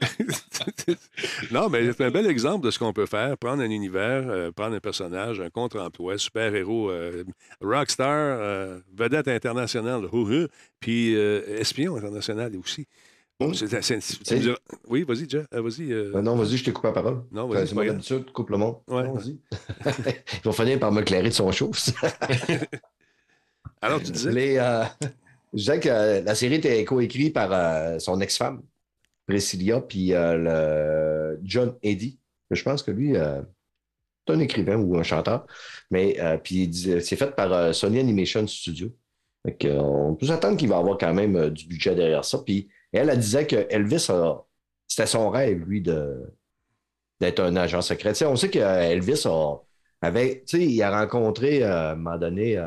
non, 1.50 1.68
mais 1.68 1.92
c'est 1.92 2.04
un 2.04 2.10
bel 2.10 2.26
exemple 2.26 2.64
de 2.66 2.70
ce 2.70 2.78
qu'on 2.78 2.92
peut 2.92 3.06
faire. 3.06 3.36
Prendre 3.38 3.62
un 3.62 3.70
univers, 3.70 4.28
euh, 4.28 4.50
prendre 4.52 4.76
un 4.76 4.80
personnage, 4.80 5.40
un 5.40 5.50
contre-emploi, 5.50 6.18
super-héros, 6.18 6.90
euh, 6.90 7.24
rockstar, 7.60 8.08
euh, 8.40 8.78
vedette 8.96 9.28
internationale, 9.28 10.02
puis 10.80 11.14
euh, 11.16 11.58
espion 11.60 11.96
international 11.96 12.52
aussi. 12.56 12.86
Bon, 13.38 13.54
c'est- 13.54 13.68
c'est- 13.80 14.00
c'est- 14.00 14.22
tu 14.22 14.34
me 14.34 14.40
diras- 14.40 14.58
oui, 14.88 15.02
vas-y, 15.02 15.26
Jeff. 15.28 15.46
euh, 15.54 15.62
vas-y. 15.62 15.92
euh, 15.92 16.20
non, 16.20 16.36
vas-y, 16.36 16.58
je 16.58 16.64
t'ai 16.64 16.72
coupé 16.72 16.88
la 16.88 16.92
parole. 16.94 17.22
Non, 17.32 17.48
vas-y, 17.48 17.68
c'est 17.68 17.74
mon 17.74 17.88
habitude, 17.88 18.30
coupe 18.32 18.50
le 18.50 18.58
monde. 18.58 18.76
Ouais. 18.86 19.04
Non, 19.04 19.14
vas-y. 19.14 19.38
Il 20.34 20.40
va 20.44 20.52
finir 20.52 20.78
par 20.78 20.92
me 20.92 21.00
clairer 21.00 21.30
de 21.30 21.34
son 21.34 21.50
show. 21.50 21.70
Alors, 23.82 24.02
tu 24.02 24.10
disais? 24.10 24.30
Les, 24.32 24.56
euh, 24.58 24.84
je 25.52 25.58
disais 25.58 25.80
que 25.80 25.88
euh, 25.88 26.22
la 26.22 26.34
série 26.34 26.54
était 26.54 26.84
coécrite 26.84 27.34
par 27.34 27.52
euh, 27.52 27.98
son 27.98 28.20
ex-femme, 28.20 28.62
Priscilla, 29.26 29.80
puis 29.80 30.14
euh, 30.14 30.36
le 30.36 31.40
John 31.42 31.76
Eddy. 31.82 32.18
Je 32.50 32.62
pense 32.62 32.82
que 32.82 32.90
lui, 32.90 33.14
c'est 33.14 34.34
un 34.34 34.40
écrivain 34.40 34.76
ou 34.76 34.98
un 34.98 35.04
chanteur. 35.04 35.46
Mais 35.92 36.18
puis 36.42 36.72
c'est 36.74 37.14
fait 37.14 37.36
par 37.36 37.72
Sony 37.72 38.00
Animation 38.00 38.44
Studio. 38.48 38.92
Euh, 39.46 39.78
on 39.78 40.16
peut 40.16 40.26
s'attendre 40.26 40.56
qu'il 40.56 40.68
va 40.68 40.78
avoir 40.78 40.98
quand 40.98 41.14
même 41.14 41.50
du 41.50 41.66
budget 41.68 41.94
derrière 41.94 42.24
ça. 42.24 42.38
Puis 42.38 42.68
elle, 42.92 43.16
disait 43.20 43.46
que 43.46 43.66
Elvis, 43.70 44.10
c'était 44.88 45.06
son 45.06 45.30
rêve, 45.30 45.62
lui, 45.64 45.80
de, 45.80 46.34
d'être 47.20 47.40
un 47.40 47.54
agent 47.54 47.82
secret. 47.82 48.20
On 48.24 48.34
sait 48.34 48.50
qu'Elvis 48.50 49.22
a, 49.26 49.62
avait, 50.02 50.44
il 50.54 50.82
a 50.82 51.00
rencontré 51.00 51.62
à 51.62 51.92
un 51.92 51.94
moment 51.94 52.18
donné. 52.18 52.60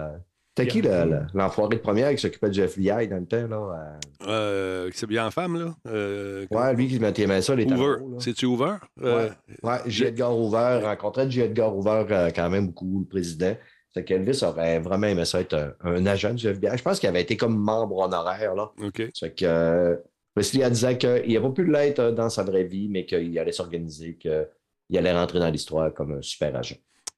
Euh, 0.59 0.63
C'était 0.63 0.69
qui 0.71 0.81
le- 0.81 1.05
le- 1.05 1.21
l'enfoiré 1.33 1.75
de 1.77 1.81
première 1.81 2.11
qui 2.11 2.17
s'occupait 2.19 2.49
du 2.49 2.61
FBI 2.61 3.07
dans 3.07 3.17
le 3.17 3.25
temps? 3.25 3.47
Là, 3.47 3.97
Euh, 4.27 4.89
c'est 4.93 5.07
bien 5.07 5.25
en 5.27 5.31
femme, 5.31 5.57
là. 5.59 5.73
Euh, 5.87 6.45
euh? 6.51 6.55
Ouais, 6.57 6.73
lui 6.75 6.87
qui 6.87 6.99
mettait 6.99 7.41
ça, 7.41 7.55
les 7.55 7.65
Hoover. 7.65 7.95
C'est-tu 8.19 8.45
Hoover? 8.45 8.75
Euh, 9.01 9.29
Ouais, 9.63 9.77
J. 9.87 10.05
Edgar 10.05 10.37
Hoover, 10.37 10.81
rencontrait 10.83 11.29
J. 11.29 11.41
Edgar 11.41 11.75
Hoover 11.75 12.05
euh, 12.11 12.29
quand 12.35 12.49
même 12.49 12.67
beaucoup, 12.67 12.99
le 12.99 13.05
président. 13.07 13.55
C'est 13.95 14.03
qu'Elvis 14.03 14.43
aurait 14.43 14.79
vraiment 14.79 15.07
aimé 15.07 15.23
ça 15.25 15.39
être 15.41 15.53
un, 15.53 15.73
un 15.81 16.05
agent 16.07 16.33
du 16.33 16.47
FBI. 16.47 16.77
Je 16.77 16.83
pense 16.83 16.99
qu'il 16.99 17.09
avait 17.09 17.21
été 17.21 17.37
comme 17.37 17.55
membre 17.57 17.97
honoraire. 17.97 18.55
Là. 18.55 18.71
OK. 18.83 19.03
C'est 19.13 19.35
que 19.35 19.45
euh, 19.45 19.95
Wesley 20.35 20.67
disait 20.71 20.97
qu'il 20.97 21.09
n'aurait 21.33 21.41
pas 21.49 21.53
pu 21.53 21.65
l'être 21.71 21.99
euh, 21.99 22.11
dans 22.11 22.29
sa 22.29 22.43
vraie 22.43 22.63
vie, 22.63 22.87
mais 22.89 23.05
qu'il 23.05 23.37
allait 23.37 23.51
s'organiser, 23.51 24.15
qu'il 24.17 24.97
allait 24.97 25.13
rentrer 25.13 25.39
dans 25.39 25.49
l'histoire 25.51 25.93
comme 25.93 26.13
un 26.13 26.21
super 26.23 26.55
agent. 26.55 26.75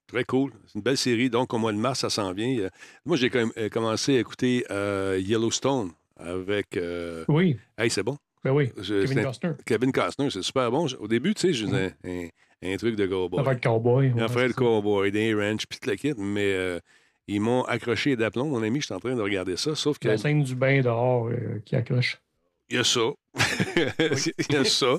Très 0.07 0.23
cool. 0.23 0.51
C'est 0.67 0.75
une 0.75 0.81
belle 0.81 0.97
série. 0.97 1.29
Donc, 1.29 1.53
au 1.53 1.57
mois 1.57 1.73
de 1.73 1.77
mars, 1.77 1.99
ça 1.99 2.09
s'en 2.09 2.31
vient. 2.33 2.57
Euh, 2.59 2.69
Moi, 3.05 3.17
j'ai 3.17 3.29
quand 3.29 3.39
même, 3.39 3.51
euh, 3.57 3.69
commencé 3.69 4.17
à 4.17 4.19
écouter 4.19 4.65
euh, 4.69 5.19
Yellowstone 5.21 5.91
avec. 6.17 6.77
euh, 6.77 7.25
Oui. 7.27 7.57
Hey, 7.77 7.89
c'est 7.89 8.03
bon. 8.03 8.17
Ben 8.43 8.51
oui. 8.51 8.71
Je- 8.77 9.05
Kevin 9.05 9.23
Costner. 9.23 9.51
Kevin 9.65 9.91
Costner, 9.91 10.29
c'est 10.29 10.43
super 10.43 10.69
bon. 10.71 10.85
Au 10.99 11.07
début, 11.07 11.33
tu 11.33 11.41
sais, 11.47 11.53
je 11.53 11.65
faisais 11.65 11.93
un, 12.03 12.09
un- 12.09 12.27
un 12.73 12.77
truc 12.77 12.95
de 12.95 13.07
cowboy. 13.07 13.43
Va 13.43 13.53
être 13.53 13.61
cowboy. 13.63 14.11
Ouais, 14.11 14.21
le 14.21 14.27
ça. 14.27 14.53
cowboy, 14.53 15.11
des 15.11 15.33
ranch, 15.33 15.65
puis 15.67 15.79
tout 15.79 15.89
le 15.89 15.95
kit, 15.95 16.13
mais 16.17 16.79
ils 17.27 17.41
m'ont 17.41 17.63
accroché 17.63 18.15
d'aplomb, 18.15 18.45
mon 18.49 18.61
ami. 18.61 18.81
Je 18.81 18.85
suis 18.85 18.93
en 18.93 18.99
train 18.99 19.15
de 19.15 19.21
regarder 19.21 19.57
ça, 19.57 19.73
sauf 19.73 19.97
que. 19.97 20.07
La 20.07 20.17
scène 20.19 20.43
du 20.43 20.53
bain 20.55 20.81
dehors 20.81 21.29
qui 21.65 21.75
accroche. 21.75 22.21
Il 22.69 22.75
y 22.77 22.79
a 22.79 22.83
ça. 22.83 22.99
Il 23.75 24.51
y 24.51 24.55
a 24.55 24.65
ça. 24.65 24.97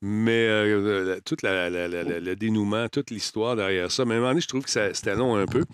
Mais 0.00 0.46
euh, 0.48 1.04
la- 1.14 1.20
tout 1.20 1.36
la- 1.42 1.68
la- 1.70 1.88
la- 1.88 2.02
la- 2.04 2.20
le 2.20 2.36
dénouement, 2.36 2.88
toute 2.88 3.10
l'histoire 3.10 3.56
derrière 3.56 3.90
ça. 3.90 4.04
Mais 4.04 4.14
à 4.14 4.16
un 4.18 4.20
moment 4.20 4.30
donné, 4.32 4.40
je 4.42 4.48
trouve 4.48 4.62
que 4.64 4.70
ça- 4.70 4.94
c'était 4.94 5.14
long 5.16 5.36
un 5.36 5.46
peu. 5.46 5.64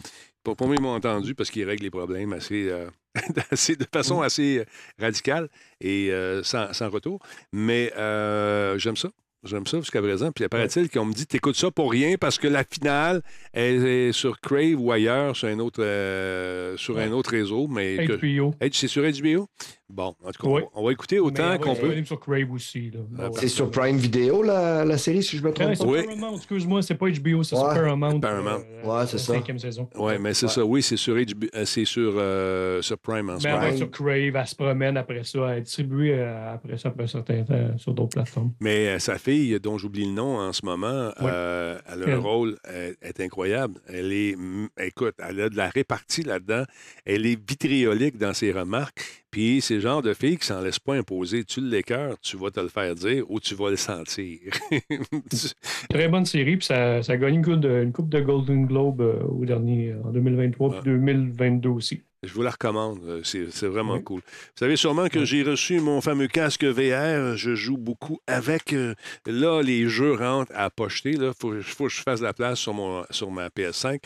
Pour, 0.43 0.57
pour 0.57 0.67
moi, 0.69 0.77
ils 0.79 0.83
m'ont 0.83 0.95
entendu 0.95 1.35
parce 1.35 1.51
qu'ils 1.51 1.65
règlent 1.65 1.83
les 1.83 1.91
problèmes 1.91 2.33
assez, 2.33 2.69
euh, 2.71 2.89
assez- 3.51 3.77
de 3.77 3.87
façon 3.93 4.23
assez 4.23 4.61
euh, 4.61 4.65
radicale 4.99 5.49
et 5.81 6.11
euh, 6.13 6.43
sans, 6.43 6.73
sans 6.73 6.89
retour. 6.89 7.19
Mais 7.53 7.93
euh, 7.97 8.79
j'aime 8.79 8.97
ça. 8.97 9.09
J'aime 9.47 9.67
ça 9.67 9.79
jusqu'à 9.79 10.01
présent. 10.03 10.31
Puis 10.33 10.45
apparaît-il 10.45 10.89
qu'on 10.91 11.05
me 11.07 11.13
dit 11.15 11.27
t'écoutes 11.27 11.57
ça 11.57 11.71
pour 11.71 11.91
rien 11.91 12.17
parce 12.19 12.39
que 12.39 12.49
la 12.49 12.65
finale 12.65 13.23
elle 13.53 13.87
est 13.87 14.13
sur 14.13 14.41
Crave 14.41 14.75
ou 14.79 14.93
ailleurs, 14.93 15.35
sur 15.37 15.49
un 15.49 15.59
autre, 15.59 15.83
euh, 15.83 16.77
sur 16.77 16.99
un 16.99 17.11
autre 17.13 17.31
réseau. 17.31 17.67
Mais 17.69 18.07
que- 18.07 18.15
HBO. 18.17 18.55
Hey, 18.61 18.71
c'est 18.73 18.89
sur 18.89 19.03
HBO? 19.05 19.49
Bon, 19.89 20.17
en 20.25 20.33
tout 20.33 20.43
cas, 20.43 20.49
Oui. 20.49 20.63
on, 20.75 20.85
va 20.85 20.91
écouter 20.91 21.21
autant 21.21 21.57
qu'on 21.59 21.75
ouais, 21.75 21.81
peut. 22.01 22.05
sur 22.05 22.19
Crave 22.19 22.51
aussi. 22.51 22.91
Ah, 23.19 23.27
Ouais. 23.27 23.31
C'est 23.35 23.47
sur 23.47 23.71
Prime 23.71 23.97
Video, 23.97 24.43
la, 24.43 24.85
la 24.85 24.99
série, 24.99 25.23
si 25.23 25.37
je 25.37 25.43
me 25.43 25.49
Ouais, 25.49 25.55
trompe 25.55 25.75
c'est 25.77 25.87
pas? 25.87 25.93
sur 26.01 26.07
Paramount, 26.07 26.37
excuse-moi, 26.37 26.83
c'est 26.83 26.97
pas 26.97 27.07
HBO, 27.09 27.45
c'est 27.45 27.55
sur 27.55 27.65
Ouais. 27.65 27.75
Paramount. 27.75 28.19
Paramount. 28.19 28.65
euh, 28.85 28.85
Ouais, 28.85 29.07
c'est 29.07 29.19
ça. 29.19 29.35
Cinquième 29.35 29.61
saison. 29.61 29.89
Oui, 29.95 30.15
mais 30.21 30.35
c'est 30.35 30.49
ça. 30.49 30.65
Oui, 30.65 30.83
c'est 30.83 30.97
sur, 30.97 31.15
HBO 31.15 31.47
euh, 31.55 31.65
c'est 31.65 31.85
sur, 31.85 32.15
euh, 32.17 32.83
sur 32.83 32.99
Prime 32.99 33.31
en 33.31 33.39
ce 33.39 33.45
Mais 33.45 33.51
elle 33.51 33.55
moment. 33.55 33.67
va 33.69 33.73
être 33.73 33.77
sur 33.79 33.91
Crave, 33.93 34.35
elle 34.35 34.47
se 34.47 34.55
promène 34.57 34.97
après 34.97 35.23
ça, 35.23 35.39
elle 35.53 35.59
est 35.59 35.63
distribuée 35.63 36.15
euh, 36.15 36.55
après 36.55 36.79
ça, 36.79 36.89
après 36.89 37.05
un 37.05 37.07
certain 37.07 37.43
temps 37.45 37.79
sur 37.79 37.95
d'autres 37.95 38.09
plateformes. 38.17 38.51
Mais 38.61 38.89
euh, 38.89 38.99
sa 38.99 39.19
fille, 39.37 39.61
dont 39.61 39.79
j'oublie 39.79 40.05
le 40.07 40.13
nom 40.13 40.39
en 40.39 40.53
ce 40.53 40.65
moment, 40.65 41.09
Ouais. 41.21 41.31
euh, 41.33 41.79
elle 41.93 42.03
a 42.03 42.07
un 42.07 42.09
Elle. 42.11 42.15
rôle 42.19 42.57
est 43.03 43.21
incroyable. 43.21 43.81
Elle 43.89 44.13
est, 44.13 44.37
écoute, 44.81 45.15
elle 45.19 45.41
a 45.41 45.49
de 45.49 45.57
la 45.57 45.69
répartie 45.69 46.23
là-dedans. 46.23 46.65
Elle 47.05 47.27
est 47.27 47.39
vitriolique 47.49 48.17
dans 48.19 48.33
ses 48.35 48.53
remarques. 48.53 49.01
Puis 49.31 49.61
c'est 49.61 49.75
le 49.75 49.81
genre 49.81 50.01
de 50.01 50.15
fille 50.15 50.39
qui 50.39 50.47
s'en 50.47 50.61
laisse 50.63 50.79
pas 50.79 50.95
imposer. 50.95 51.45
Tu 51.45 51.61
l'écœures, 51.61 52.17
tu 52.23 52.37
vas 52.39 52.51
te 52.51 52.61
le 52.61 52.69
faire 52.69 52.95
dire 52.95 53.25
ou 53.31 53.39
tu 53.41 53.55
vas 53.55 53.69
le 53.71 53.77
sentir. 53.77 54.39
Très 55.91 56.09
bonne 56.09 56.25
série, 56.25 56.57
puis 56.57 56.67
ça, 56.67 57.03
ça 57.03 57.13
a 57.13 57.17
gagné 57.17 57.37
une 57.37 57.45
coupe 57.45 57.61
de, 57.61 57.83
une 57.83 57.93
coupe 57.93 58.09
de 58.09 58.21
Golden 58.21 58.67
Globe 58.67 59.01
euh, 59.03 59.23
au 59.25 59.45
dernier, 59.45 59.95
en 60.05 60.11
2023 60.11 60.81
puis 60.81 60.91
2022 60.93 61.69
aussi. 61.69 62.03
Je 62.27 62.33
vous 62.35 62.43
la 62.43 62.51
recommande. 62.51 63.01
euh, 63.05 63.21
C'est 63.25 63.67
vraiment 63.67 64.01
cool. 64.01 64.21
Vous 64.21 64.59
savez 64.59 64.77
sûrement 64.77 65.09
que 65.09 65.25
j'ai 65.25 65.43
reçu 65.43 65.81
mon 65.81 66.01
fameux 66.01 66.29
casque 66.29 66.65
VR. 66.65 67.37
Je 67.37 67.55
joue 67.55 67.77
beaucoup 67.77 68.21
avec. 68.27 68.73
euh, 68.73 68.95
Là, 69.27 69.63
les 69.63 69.89
jeux 69.89 70.15
rentrent 70.15 70.53
à 70.55 70.71
pocheter. 70.71 71.11
Il 71.13 71.33
faut, 71.39 71.55
faut 71.63 71.85
que 71.87 71.93
je 71.93 72.03
fasse 72.03 72.21
la 72.21 72.33
place 72.35 72.59
sur, 72.59 72.75
mon, 72.75 73.05
sur 73.11 73.31
ma 73.31 73.49
PS5. 73.49 74.01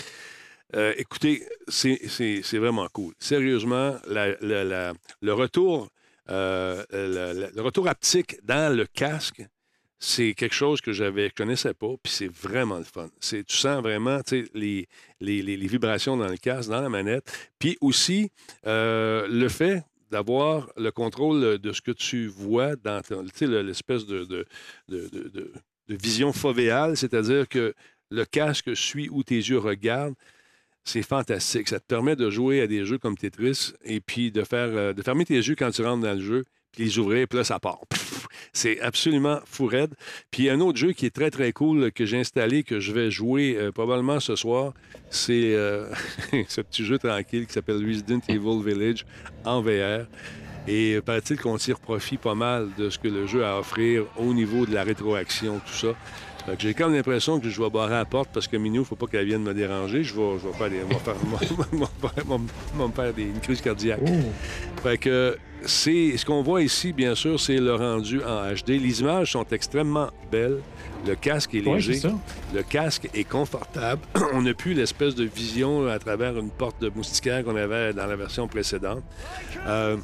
Euh, 0.77 0.95
écoutez, 0.97 1.43
c'est 1.69 1.99
vraiment 2.59 2.87
cool. 2.93 3.13
Sérieusement, 3.19 3.97
la- 4.07 4.37
la- 4.41 4.65
la- 4.65 4.93
le 5.21 5.33
retour 5.33 5.89
euh, 6.29 6.85
le 6.93 7.61
retour 7.61 7.89
haptique 7.89 8.37
dans 8.45 8.73
le 8.77 8.87
casque, 8.87 9.43
c'est 10.01 10.35
quelque 10.35 10.55
chose 10.55 10.81
que 10.81 10.93
j'avais 10.93 11.29
je 11.29 11.35
connaissais 11.35 11.75
pas, 11.75 11.95
puis 12.03 12.13
c'est 12.13 12.33
vraiment 12.33 12.79
le 12.79 12.85
fun. 12.85 13.09
Tu 13.21 13.45
sens 13.49 13.83
vraiment 13.83 14.21
les, 14.55 14.89
vibrations 15.21 16.17
dans 16.17 16.29
le 16.29 16.37
casque, 16.37 16.71
dans 16.71 16.81
la 16.81 16.89
manette, 16.89 17.31
puis 17.59 17.77
aussi 17.81 18.31
euh, 18.67 19.29
le 19.29 19.49
fait 19.49 19.85
d'avoir 20.11 20.69
le 20.77 20.91
contrôle 20.91 21.59
de 21.59 21.73
ce 21.73 21.81
que 21.81 21.93
tu 21.93 22.27
vois 22.27 22.75
dans 22.77 23.01
l'espèce 23.63 24.07
de- 24.07 24.47
de 24.89 25.97
vision 25.97 26.33
fovéale, 26.33 26.97
c'est-à-dire 26.97 27.49
que 27.49 27.75
le 28.11 28.25
casque 28.25 28.77
suit 28.77 29.09
où 29.11 29.23
tes 29.23 29.37
yeux 29.37 29.59
regardent. 29.59 30.15
c'est 30.83 31.03
fantastique. 31.03 31.69
Ça 31.69 31.79
te 31.79 31.85
permet 31.85 32.17
de 32.17 32.31
jouer 32.31 32.63
à 32.63 32.67
des 32.67 32.87
jeux 32.87 32.97
comme 32.97 33.17
Tetris 33.17 33.75
et 33.85 34.01
puis 34.01 34.33
de, 34.33 34.43
faire, 34.45 34.71
euh, 34.71 34.93
de 34.95 35.03
fermer 35.03 35.27
tes 35.27 35.37
yeux 35.37 35.55
quand 35.55 35.71
tu 35.71 35.83
rentres 35.83 36.03
dans 36.03 36.15
le 36.15 36.25
jeu, 36.25 36.45
puis 36.73 36.85
les 36.85 36.99
ouvrir, 36.99 37.27
puis 37.29 37.39
là, 37.39 37.45
ça 37.45 37.59
part. 37.59 37.81
C'est 38.53 38.81
absolument 38.81 39.39
fou 39.45 39.67
raide. 39.67 39.95
Puis 40.31 40.45
il 40.45 40.47
y 40.47 40.51
a 40.51 40.55
un 40.55 40.61
autre 40.61 40.79
jeu 40.79 40.93
qui 40.93 41.07
est 41.07 41.15
très, 41.15 41.31
très 41.31 41.53
cool 41.53 41.93
que 41.93 42.05
j'ai 42.05 42.19
installé, 42.19 42.63
que 42.63 42.81
je 42.81 42.93
vais 42.93 43.11
jouer 43.11 43.57
euh, 43.57 43.71
probablement 43.71 44.19
ce 44.19 44.35
soir. 44.35 44.73
C'est 45.11 45.55
euh, 45.55 45.87
ce 46.49 46.61
petit 46.61 46.85
jeu 46.85 46.99
tranquille 46.99 47.47
qui 47.47 47.53
s'appelle 47.53 47.85
Resident 47.85 48.21
Evil 48.29 48.63
Village 48.65 49.07
en 49.45 49.61
VR. 49.61 50.07
Et 50.69 51.01
paraît-il 51.05 51.39
qu'on 51.39 51.57
tire 51.57 51.81
profit 51.81 52.17
pas 52.17 52.35
mal 52.35 52.69
de 52.77 52.91
ce 52.91 52.99
que 52.99 53.09
le 53.09 53.27
jeu 53.27 53.45
a 53.45 53.55
à 53.55 53.59
offrir 53.59 54.05
au 54.19 54.35
niveau 54.35 54.67
de 54.67 54.75
la 54.75 54.85
rétroaction, 54.85 55.61
tout 55.67 55.73
ça. 55.73 55.95
J'ai 56.59 56.75
comme 56.75 56.95
l'impression 56.95 57.39
que 57.39 57.49
je 57.49 57.63
vais 57.63 57.71
barrer 57.71 57.95
la 57.95 58.05
porte 58.05 58.31
parce 58.33 58.49
que 58.49 58.57
Minou, 58.57 58.85
faut 58.85 58.97
pas 58.97 59.07
qu'elle 59.07 59.27
vienne 59.27 59.43
me 59.43 59.55
déranger. 59.55 60.03
Je 60.03 60.15
vais, 60.15 60.39
je 60.39 60.49
vais 60.49 60.55
faire 60.55 60.71
des, 60.71 60.79
me 61.77 62.93
faire 62.93 63.15
des, 63.15 63.23
une 63.23 63.41
crise 63.41 63.61
cardiaque. 63.61 64.01
Fait 64.83 64.99
que 64.99 65.37
c'est 65.67 66.17
ce 66.17 66.25
qu'on 66.25 66.43
voit 66.43 66.63
ici, 66.63 66.93
bien 66.93 67.15
sûr, 67.15 67.39
c'est 67.39 67.59
le 67.59 67.75
rendu 67.75 68.21
en 68.23 68.53
HD. 68.53 68.71
Les 68.81 69.01
images 69.01 69.33
sont 69.33 69.47
extrêmement 69.51 70.09
belles. 70.31 70.61
Le 71.07 71.15
casque 71.15 71.55
est 71.55 71.61
léger. 71.61 72.01
le 72.55 72.63
casque 72.63 73.09
est 73.15 73.25
confortable. 73.25 74.03
On 74.35 74.43
n'a 74.43 74.55
plus 74.55 74.75
l'espèce 74.75 75.15
de 75.15 75.25
vision 75.25 75.89
à 75.89 75.99
travers 75.99 76.37
une 76.39 76.51
porte 76.51 76.81
de 76.81 76.91
moustiquaire 76.95 77.45
qu'on 77.45 77.57
avait 77.57 77.93
dans 77.93 78.07
la 78.07 78.17
version 78.17 78.49
précédente. 78.49 79.03
Euh, 79.67 79.97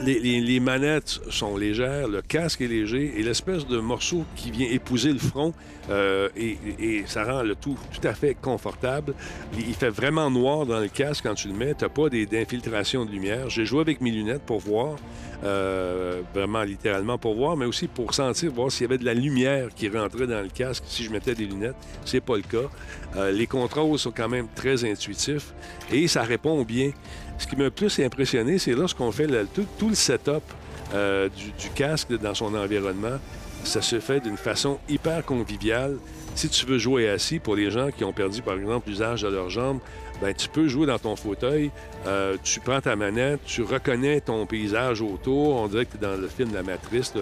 les, 0.00 0.60
manettes 0.60 1.20
sont 1.30 1.56
légères, 1.56 2.08
le 2.08 2.22
casque 2.22 2.60
est 2.60 2.68
léger 2.68 3.14
et 3.18 3.22
l'espèce 3.22 3.66
de 3.66 3.78
morceau 3.78 4.24
qui 4.36 4.50
vient 4.50 4.68
épouser 4.68 5.12
le 5.12 5.18
front 5.18 5.52
euh, 5.90 6.28
et, 6.36 7.04
ça 7.06 7.24
rend 7.24 7.42
le 7.42 7.54
tout 7.54 7.76
tout 7.92 8.06
à 8.06 8.14
fait 8.14 8.34
confortable. 8.34 9.14
Il 9.56 9.74
fait 9.74 9.90
vraiment 9.90 10.30
noir 10.30 10.66
dans 10.66 10.80
le 10.80 10.88
casque 10.88 11.24
quand 11.24 11.34
tu 11.34 11.48
le 11.48 11.54
mets. 11.54 11.74
Tu 11.74 11.84
n'as 11.84 11.90
pas 11.90 12.08
d'infiltration 12.08 13.04
de 13.04 13.10
lumière. 13.10 13.50
J'ai 13.50 13.64
joué 13.64 13.80
avec 13.80 14.00
mes 14.00 14.10
lunettes 14.10 14.42
pour 14.42 14.60
voir, 14.60 14.96
euh, 15.44 16.22
vraiment 16.34 16.62
littéralement 16.62 17.18
pour 17.18 17.34
voir, 17.34 17.56
mais 17.56 17.66
aussi 17.66 17.88
pour 17.88 18.14
sentir, 18.14 18.52
voir 18.52 18.70
s'il 18.70 18.82
y 18.82 18.84
avait 18.84 18.98
de 18.98 19.04
la 19.04 19.14
lumière 19.14 19.68
qui 19.74 19.88
rentrait 19.88 20.26
dans 20.26 20.40
le 20.40 20.48
casque 20.48 20.84
si 20.86 21.02
je 21.04 21.10
mettais 21.10 21.34
des 21.34 21.46
lunettes. 21.46 21.76
C'est 22.04 22.20
pas 22.20 22.36
le 22.36 22.42
cas. 22.42 22.68
Euh, 23.16 23.32
les 23.32 23.46
contrôles 23.46 23.98
sont 23.98 24.12
quand 24.12 24.28
même 24.28 24.46
très 24.54 24.84
intuitifs 24.88 25.52
et 25.90 26.06
ça 26.08 26.22
répond 26.22 26.62
bien. 26.62 26.92
Ce 27.38 27.46
qui 27.46 27.56
m'a 27.56 27.70
plus 27.70 27.98
impressionné, 28.00 28.58
c'est 28.58 28.72
lorsqu'on 28.72 29.10
fait 29.12 29.26
tout, 29.78 29.88
le 29.88 29.94
setup 29.94 30.42
euh, 30.94 31.28
du, 31.58 31.70
casque 31.70 32.16
dans 32.18 32.34
son 32.34 32.54
environnement, 32.54 33.18
ça 33.64 33.82
se 33.82 34.00
fait 34.00 34.20
d'une 34.20 34.36
façon 34.36 34.78
hyper 34.88 35.24
conviviale. 35.24 35.96
Si 36.34 36.48
tu 36.48 36.66
veux 36.66 36.78
jouer 36.78 37.08
assis, 37.08 37.38
pour 37.38 37.56
les 37.56 37.70
gens 37.70 37.90
qui 37.90 38.04
ont 38.04 38.12
perdu, 38.12 38.42
par 38.42 38.58
exemple, 38.58 38.88
l'usage 38.88 39.22
de 39.22 39.28
leurs 39.28 39.50
jambes, 39.50 39.80
ben, 40.22 40.32
tu 40.32 40.48
peux 40.48 40.68
jouer 40.68 40.86
dans 40.86 41.00
ton 41.00 41.16
fauteuil, 41.16 41.72
euh, 42.06 42.36
tu 42.44 42.60
prends 42.60 42.80
ta 42.80 42.94
manette, 42.94 43.40
tu 43.44 43.62
reconnais 43.62 44.20
ton 44.20 44.46
paysage 44.46 45.02
autour, 45.02 45.56
on 45.56 45.66
dirait 45.66 45.84
que 45.84 45.92
tu 45.92 45.96
es 45.96 46.00
dans 46.00 46.16
le 46.16 46.28
film 46.28 46.54
La 46.54 46.62
Matrice, 46.62 47.12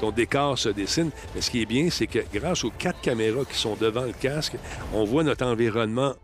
ton 0.00 0.10
décor 0.10 0.58
se 0.58 0.70
dessine. 0.70 1.10
Mais 1.34 1.42
ce 1.42 1.50
qui 1.50 1.62
est 1.62 1.66
bien, 1.66 1.88
c'est 1.90 2.06
que 2.06 2.20
grâce 2.32 2.64
aux 2.64 2.70
quatre 2.70 3.00
caméras 3.02 3.44
qui 3.44 3.58
sont 3.58 3.76
devant 3.78 4.04
le 4.04 4.14
casque, 4.18 4.54
on 4.94 5.04
voit 5.04 5.22
notre 5.22 5.44
environnement 5.44 6.14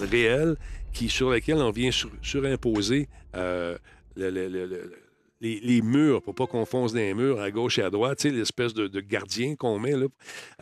réel 0.00 0.56
sur 0.94 1.30
lequel 1.30 1.56
on 1.56 1.70
vient 1.70 1.90
sur- 1.90 2.10
surimposer 2.22 3.08
euh, 3.34 3.76
le- 4.16 4.30
le- 4.30 4.48
le- 4.48 4.66
le- 4.66 4.92
les, 5.42 5.82
murs, 5.82 6.22
pour 6.22 6.34
pas 6.34 6.46
qu'on 6.46 6.64
fonce 6.64 6.92
dans 6.92 7.00
les 7.00 7.14
murs 7.14 7.40
à 7.40 7.50
gauche 7.50 7.78
et 7.78 7.82
à 7.82 7.90
droite, 7.90 8.18
tu 8.18 8.30
l'espèce 8.30 8.74
de, 8.74 9.00
gardien 9.00 9.56
qu'on 9.56 9.78
met 9.78 9.96
là. 9.96 10.06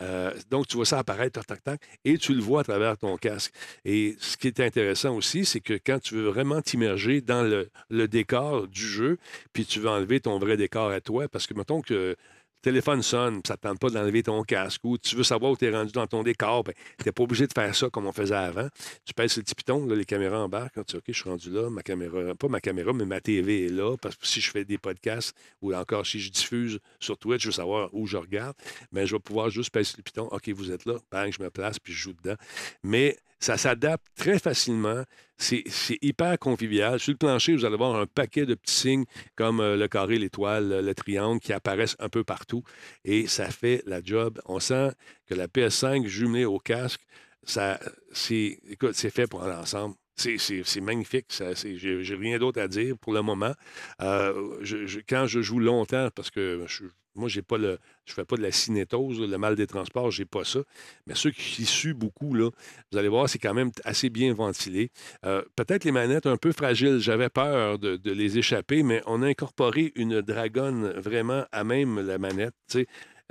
Euh, 0.01 0.33
donc, 0.51 0.67
tu 0.69 0.77
vois 0.77 0.87
ça 0.87 0.99
apparaître, 0.99 1.39
tac, 1.39 1.47
tac, 1.47 1.63
tac, 1.63 1.83
et 2.05 2.17
tu 2.17 2.35
le 2.35 2.41
vois 2.41 2.61
à 2.61 2.65
travers 2.65 2.97
ton 2.97 3.17
casque. 3.17 3.53
Et 3.85 4.17
ce 4.19 4.37
qui 4.37 4.47
est 4.47 4.61
intéressant 4.61 5.15
aussi, 5.15 5.45
c'est 5.45 5.61
que 5.61 5.75
quand 5.75 6.01
tu 6.01 6.15
veux 6.15 6.29
vraiment 6.29 6.63
t'immerger 6.63 7.21
dans 7.21 7.43
le, 7.43 7.69
le 7.91 8.09
décor 8.09 8.67
du 8.69 8.87
jeu, 8.87 9.19
puis 9.53 9.67
tu 9.67 9.81
veux 9.81 9.89
enlever 9.91 10.21
ton 10.21 10.39
vrai 10.39 10.57
décor 10.57 10.91
à 10.91 11.01
toi, 11.01 11.29
parce 11.29 11.47
que 11.47 11.55
mettons 11.55 11.83
que 11.83 12.17
téléphone 12.63 13.03
sonne, 13.03 13.41
ça 13.47 13.55
ne 13.55 13.57
te 13.57 13.63
tente 13.63 13.79
pas 13.79 13.91
d'enlever 13.91 14.23
ton 14.23 14.43
casque, 14.43 14.81
ou 14.85 14.99
tu 14.99 15.17
veux 15.17 15.23
savoir 15.23 15.53
où 15.53 15.57
tu 15.57 15.67
es 15.67 15.71
rendu 15.71 15.93
dans 15.93 16.07
ton 16.07 16.23
décor, 16.23 16.65
ben, 16.65 16.75
tu 16.99 17.07
n'es 17.07 17.13
pas 17.13 17.23
obligé 17.23 17.47
de 17.47 17.53
faire 17.53 17.75
ça 17.75 17.89
comme 17.91 18.07
on 18.07 18.13
faisait 18.13 18.35
avant. 18.35 18.69
Tu 19.05 19.15
pèses 19.15 19.37
le 19.37 19.43
petit 19.43 19.55
piton, 19.55 19.87
les 19.87 20.05
caméras 20.05 20.41
embarquent, 20.41 20.75
quand 20.75 20.85
tu 20.85 20.93
dis, 20.93 20.99
OK, 20.99 21.05
je 21.09 21.13
suis 21.13 21.29
rendu 21.29 21.51
là, 21.51 21.71
ma 21.71 21.83
caméra, 21.83 22.35
pas 22.35 22.49
ma 22.49 22.61
caméra, 22.61 22.93
mais 22.93 23.07
ma 23.07 23.21
TV 23.21 23.67
est 23.67 23.71
là, 23.71 23.97
parce 23.97 24.17
que 24.17 24.27
si 24.27 24.41
je 24.41 24.51
fais 24.51 24.65
des 24.65 24.79
podcasts, 24.79 25.35
ou 25.63 25.75
encore 25.75 26.07
si 26.07 26.21
je 26.21 26.31
diffuse 26.31 26.79
sur 26.99 27.17
Twitch, 27.19 27.43
je 27.43 27.49
veux 27.49 27.53
savoir 27.53 27.89
où 27.93 28.07
je 28.07 28.17
regarde, 28.17 28.57
mais 28.93 29.07
je 29.07 29.15
vais 29.15 29.21
pouvoir 29.21 29.51
juste 29.51 29.71
pèser 29.71 29.95
le 29.97 30.03
piton, 30.03 30.29
OK, 30.31 30.49
vous 30.51 30.71
êtes 30.71 30.85
là, 30.85 30.95
bang, 31.11 31.33
je 31.33 31.43
me 31.43 31.51
place, 31.51 31.79
puis 31.79 31.93
je 31.93 31.99
joue 31.99 32.13
dedans. 32.13 32.37
Mais 32.83 33.17
ça 33.41 33.57
s'adapte 33.57 34.07
très 34.17 34.39
facilement. 34.39 35.03
C'est 35.39 35.65
hyper 36.03 36.39
convivial. 36.39 37.01
Sur 37.01 37.13
le 37.13 37.17
plancher, 37.17 37.55
vous 37.55 37.65
allez 37.65 37.79
voir 37.79 37.97
un 37.97 38.07
paquet 38.07 38.45
de 38.45 38.55
petits 38.55 38.75
signes 38.75 39.05
comme 39.37 39.61
euh, 39.61 39.75
le 39.75 39.89
carré, 39.89 40.19
l'étoile, 40.19 40.69
le, 40.69 40.81
le 40.83 40.95
triangle 40.95 41.41
qui 41.41 41.55
apparaissent 41.55 41.97
un 41.99 42.11
peu 42.11 42.25
partout. 42.25 42.63
Et 43.07 43.27
ça 43.27 43.47
fait 43.51 43.83
la 43.87 44.03
job. 44.03 44.39
On 44.45 44.61
sent 44.61 44.91
que 45.27 45.35
la 45.35 45.47
PS5 45.47 46.07
jumelée 46.07 46.45
au 46.45 46.59
casque, 46.59 47.01
ça, 47.43 47.81
c'est, 48.13 48.59
écoute, 48.69 48.93
c'est 48.95 49.11
fait 49.11 49.27
pour 49.27 49.43
l'ensemble. 49.43 49.95
C'est, 50.17 50.81
magnifique. 50.83 51.27
J'ai, 51.31 52.15
rien 52.15 52.39
d'autre 52.39 52.61
à 52.61 52.69
dire 52.69 52.99
pour 52.99 53.15
le 53.15 53.23
moment. 53.23 53.55
Euh, 54.03 54.63
quand 55.09 55.27
je 55.27 55.41
joue 55.41 55.59
longtemps, 55.59 56.11
parce 56.15 56.31
que 56.31 56.65
je, 56.67 56.85
moi, 57.15 57.29
j'ai 57.29 57.43
pas 57.43 57.59
le, 57.59 57.79
je 58.05 58.13
fais 58.13 58.25
pas 58.25 58.37
de 58.37 58.43
la 58.43 58.53
cinétose, 58.53 59.21
le 59.21 59.39
mal 59.39 59.57
des 59.57 59.67
transports, 59.67 60.11
j'ai 60.11 60.25
pas 60.25 60.45
ça. 60.45 60.61
Mais 61.07 61.15
ceux 61.15 61.31
qui 61.31 61.65
suent 61.65 61.95
beaucoup, 61.95 62.35
là, 62.35 62.51
vous 62.91 62.99
allez 62.99 63.09
voir, 63.09 63.29
c'est 63.29 63.39
quand 63.39 63.55
même 63.55 63.71
assez 63.85 64.11
bien 64.11 64.33
ventilé. 64.33 64.91
Euh, 65.25 65.43
peut-être 65.57 65.85
les 65.85 65.93
manettes 65.93 66.27
un 66.27 66.37
peu 66.37 66.53
fragiles. 66.53 66.99
J'avais 66.99 67.29
peur 67.29 67.79
de, 67.79 67.99
les 68.05 68.39
échapper, 68.39 68.83
mais 68.83 69.03
on 69.07 69.23
a 69.23 69.27
incorporé 69.27 69.93
une 69.97 70.21
dragonne 70.21 70.91
vraiment 70.97 71.45
à 71.53 71.65
même 71.65 72.01
la 72.01 72.19
manette, 72.19 72.55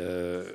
euh, 0.02 0.52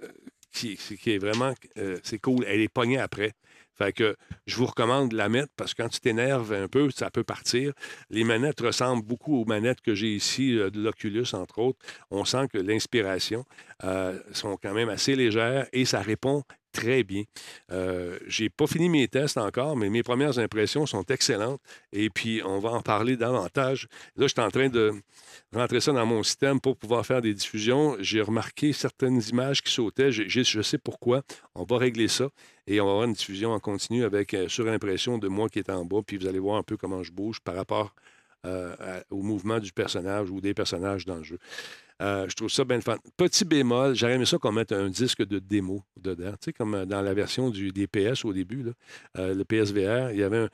qui 0.53 0.79
est 1.07 1.19
vraiment, 1.19 1.53
euh, 1.79 1.99
c'est 2.03 2.19
cool. 2.19 2.45
Elle 2.47 2.61
est 2.61 2.69
pognée 2.69 2.99
après. 2.99 3.33
Fait 3.77 3.93
que 3.93 4.17
je 4.47 4.57
vous 4.57 4.67
recommande 4.67 5.11
de 5.11 5.17
la 5.17 5.29
mettre 5.29 5.53
parce 5.57 5.75
que 5.75 5.83
quand 5.83 5.89
tu 5.89 6.01
t'énerves 6.01 6.53
un 6.53 6.69
peu, 6.69 6.91
ça 6.91 7.11
peut 7.11 7.25
partir. 7.25 7.73
Les 8.11 8.25
manettes 8.25 8.61
ressemblent 8.61 9.05
beaucoup 9.05 9.41
aux 9.41 9.45
manettes 9.45 9.81
que 9.81 9.95
j'ai 9.95 10.15
ici, 10.15 10.57
euh, 10.59 10.71
de 10.71 10.81
l'Oculus, 10.81 11.27
entre 11.33 11.59
autres. 11.59 11.79
On 12.11 12.25
sent 12.25 12.49
que 12.53 12.59
l'inspiration 12.59 13.45
euh, 13.83 14.19
sont 14.33 14.57
quand 14.61 14.75
même 14.75 14.89
assez 14.89 15.17
légères 15.17 15.67
et 15.73 15.85
ça 15.85 16.01
répond 16.01 16.45
très 16.75 17.05
bien. 17.05 17.23
Euh, 17.71 18.19
j'ai 18.27 18.51
pas 18.51 18.67
fini 18.67 18.89
mes 18.89 19.09
tests 19.09 19.39
encore, 19.39 19.77
mais 19.77 19.89
mes 19.89 20.03
premières 20.03 20.39
impressions 20.39 20.85
sont 20.85 21.05
excellentes. 21.05 21.61
Et 21.93 22.11
puis, 22.11 22.43
on 22.45 22.59
va 22.59 22.71
en 22.71 22.83
parler 22.83 23.17
davantage. 23.17 23.89
Là, 24.17 24.27
je 24.27 24.33
suis 24.33 24.41
en 24.41 24.51
train 24.51 24.69
de 24.69 24.93
rentrer 25.55 25.81
ça 25.81 25.93
dans 25.93 26.05
mon 26.05 26.23
système 26.23 26.61
pour 26.61 26.77
pouvoir 26.77 27.07
faire 27.07 27.23
des 27.23 27.33
diffusions. 27.33 27.97
J'ai 28.01 28.21
remarqué 28.21 28.73
certaines 28.73 29.23
images 29.31 29.63
qui 29.63 29.73
sautaient. 29.73 30.11
Je 30.11 30.63
sais 30.63 30.79
pourquoi. 30.79 31.23
On 31.55 31.65
va 31.65 31.79
régler 31.79 32.09
ça 32.09 32.29
et 32.67 32.81
on 32.81 32.87
va 32.87 32.91
avoir 32.91 33.07
une 33.07 33.15
diffusion 33.15 33.53
en 33.53 33.61
continu 33.61 34.05
avec 34.05 34.35
euh, 34.35 34.49
surimpression 34.49 35.19
de 35.19 35.29
moi 35.29 35.49
qui 35.49 35.61
est 35.61 35.71
en 35.71 35.85
bas. 35.85 36.01
Puis 36.05 36.17
vous 36.17 36.27
allez 36.27 36.41
voir 36.41 36.57
un 36.57 36.65
peu 36.65 36.77
comment 36.77 37.03
je 37.03 37.13
bouge 37.13 37.41
par 37.41 37.55
rapport 37.55 37.95
euh, 38.47 39.01
au 39.11 39.23
mouvement 39.23 39.59
du 39.59 39.73
personnage 39.73 40.29
ou 40.31 40.41
des 40.41 40.53
personnages 40.53 41.07
dans 41.07 41.17
le 41.17 41.23
jeu. 41.23 41.39
Euh, 42.05 42.27
je 42.29 42.35
trouve 42.35 42.51
ça 42.51 42.65
bien 42.65 42.81
fun. 42.83 42.99
Petit 43.17 43.45
bémol, 43.47 43.95
j'aurais 43.95 44.15
aimé 44.17 44.27
ça 44.27 44.37
qu'on 44.37 44.53
mette 44.53 44.73
un 44.73 44.89
disque 44.91 45.25
de 45.25 45.39
démo 45.39 45.83
dedans. 45.97 46.33
Tu 46.33 46.37
sais, 46.47 46.53
comme 46.53 46.75
euh, 46.75 46.85
dans 46.85 47.01
la 47.01 47.15
version 47.15 47.49
du, 47.49 47.71
des 47.73 47.87
PS 47.87 48.25
au 48.27 48.33
début, 48.35 48.67
euh, 49.19 49.35
le 49.35 49.45
PSVR, 49.45 50.11
il 50.13 50.19
y 50.19 50.23
avait 50.23 50.39
un- 50.39 50.49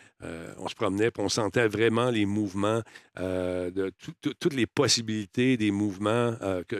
on 0.59 0.69
se 0.69 0.75
promenait, 0.75 1.11
on 1.19 1.29
sentait 1.29 1.67
vraiment 1.67 2.11
les 2.11 2.27
mouvements, 2.27 2.83
de 3.19 3.91
tout- 3.99 4.13
tout- 4.23 4.33
toutes 4.39 4.55
les 4.55 4.67
possibilités 4.67 5.57
des 5.59 5.71
mouvements 5.71 6.35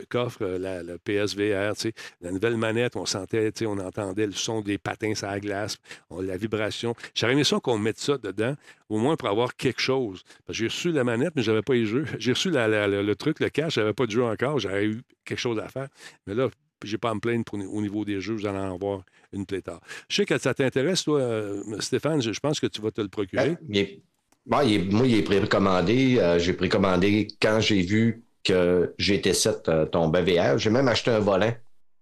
qu'offre 0.09 0.43
le 0.43 0.97
PSVR. 0.97 1.73
La 2.21 2.31
nouvelle 2.31 2.57
manette, 2.57 2.95
on 2.95 3.05
sentait, 3.05 3.51
on 3.65 3.77
entendait 3.79 4.25
le 4.27 4.31
son 4.33 4.61
des 4.61 4.77
patins 4.77 5.13
la 5.21 5.39
glace, 5.39 5.77
la 6.11 6.37
vibration. 6.37 6.95
J'aurais 7.15 7.33
aimé 7.33 7.43
ça 7.43 7.59
qu'on 7.59 7.77
mette 7.77 7.99
ça 7.99 8.17
dedans, 8.17 8.55
au 8.89 8.97
moins 8.97 9.15
pour 9.15 9.29
avoir 9.29 9.55
quelque 9.55 9.81
chose. 9.81 10.23
J'ai 10.49 10.65
reçu 10.67 10.91
la 10.91 11.03
manette, 11.03 11.33
mais 11.35 11.43
j'avais 11.43 11.61
pas 11.61 11.73
les 11.73 11.85
jeux. 11.85 12.05
J'ai 12.19 12.31
reçu 12.33 12.49
la- 12.49 12.87
le 12.87 13.15
truc, 13.15 13.39
le 13.39 13.49
cache, 13.49 13.75
j'avais 13.75 13.93
pas 13.93 14.05
de 14.05 14.11
jeu 14.11 14.23
encore. 14.23 14.59
J'aurais 14.61 14.85
eu 14.85 15.01
quelque 15.25 15.39
chose 15.39 15.59
à 15.59 15.67
faire. 15.67 15.87
Mais 16.25 16.33
là, 16.35 16.49
j'ai 16.83 16.97
pas 16.97 17.09
à 17.11 17.13
me 17.15 17.19
plaindre 17.19 17.43
au 17.53 17.81
niveau 17.81 18.05
des 18.05 18.21
jeux. 18.21 18.33
Vous 18.35 18.45
allez 18.47 18.57
en 18.57 18.73
avoir 18.73 19.03
une 19.33 19.45
pléthore. 19.45 19.79
Je 20.09 20.15
sais 20.17 20.25
que 20.25 20.37
ça 20.37 20.53
t'intéresse, 20.53 21.03
toi, 21.03 21.19
euh, 21.19 21.63
Stéphane. 21.79 22.21
Je 22.21 22.39
pense 22.39 22.59
que 22.59 22.67
tu 22.67 22.81
vas 22.81 22.91
te 22.91 23.01
le 23.01 23.07
procurer. 23.09 23.55
Il 23.69 23.77
est- 23.77 24.01
moi, 24.45 24.63
il 24.63 25.15
est 25.15 25.21
précommandé. 25.23 26.17
Euh, 26.19 26.39
j'ai 26.39 26.53
précommandé 26.53 27.27
quand 27.41 27.59
j'ai 27.59 27.81
vu 27.81 28.23
que 28.43 28.93
GT7 28.97 29.69
euh, 29.69 29.85
tombait. 29.85 30.57
J'ai 30.57 30.69
même 30.71 30.87
acheté 30.87 31.11
un 31.11 31.19
volant 31.19 31.53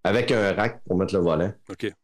avec 0.03 0.31
un 0.31 0.53
rack 0.53 0.81
pour 0.85 0.97
mettre 0.97 1.13
le 1.13 1.19
volant. 1.21 1.51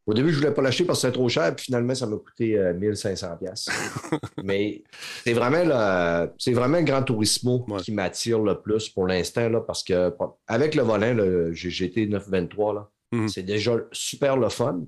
Au 0.06 0.14
début, 0.14 0.32
je 0.32 0.38
voulais 0.38 0.52
pas 0.52 0.62
l'acheter 0.62 0.84
parce 0.84 1.00
que 1.00 1.08
c'était 1.08 1.14
trop 1.18 1.30
cher, 1.30 1.56
puis 1.56 1.66
finalement, 1.66 1.96
ça 1.96 2.06
m'a 2.06 2.18
coûté 2.18 2.58
euh, 2.58 2.74
1500 2.74 3.38
pièces. 3.38 3.68
Mais 4.44 4.84
c'est 5.24 5.34
vraiment 5.34 5.64
le, 5.64 6.32
c'est 6.38 6.54
vraiment 6.54 6.78
le 6.80 6.84
Grand 6.84 7.04
Turismo 7.04 7.66
qui 7.84 7.94
m'attire 7.94 8.40
le 8.40 8.60
plus 8.62 8.90
pour 8.90 9.08
l'instant 9.08 9.48
là, 9.50 9.62
parce 9.62 9.84
que 9.84 10.14
avec 10.48 10.76
le 10.76 10.84
volant, 10.84 11.14
le 11.14 11.54
GT 11.54 12.08
923 12.08 12.74
là, 12.74 12.90
c'est 13.30 13.44
déjà 13.44 13.76
super 13.92 14.36
le 14.38 14.50
fun. 14.50 14.82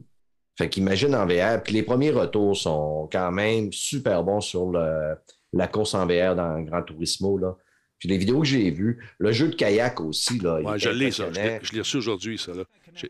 Fait 0.58 0.68
qu'imagine 0.70 1.16
en 1.16 1.26
VR. 1.26 1.62
Puis 1.64 1.74
les 1.74 1.84
premiers 1.84 2.10
retours 2.12 2.58
sont 2.58 3.08
quand 3.12 3.32
même 3.32 3.72
super 3.72 4.24
bons 4.24 4.42
sur 4.42 4.72
le- 4.72 5.16
la 5.54 5.68
course 5.68 5.94
en 5.94 6.06
VR 6.08 6.36
dans 6.36 6.60
Gran 6.62 6.82
Turismo. 6.84 7.38
Là. 7.38 7.56
Puis 8.00 8.10
les 8.10 8.18
vidéos 8.18 8.40
que 8.42 8.46
j'ai 8.48 8.70
vues, 8.70 9.04
le 9.18 9.32
jeu 9.32 9.48
de 9.48 9.56
kayak 9.56 10.00
aussi. 10.02 10.38
Là, 10.40 10.62
Ouais, 10.62 10.78
je 10.80 10.90
l'ai, 10.90 11.12
ça. 11.12 11.26
Je 11.34 11.74
l'ai- 11.74 11.80
reçu 11.80 11.98
aujourd'hui, 11.98 12.38
ça. 12.38 12.54
Là. 12.54 12.64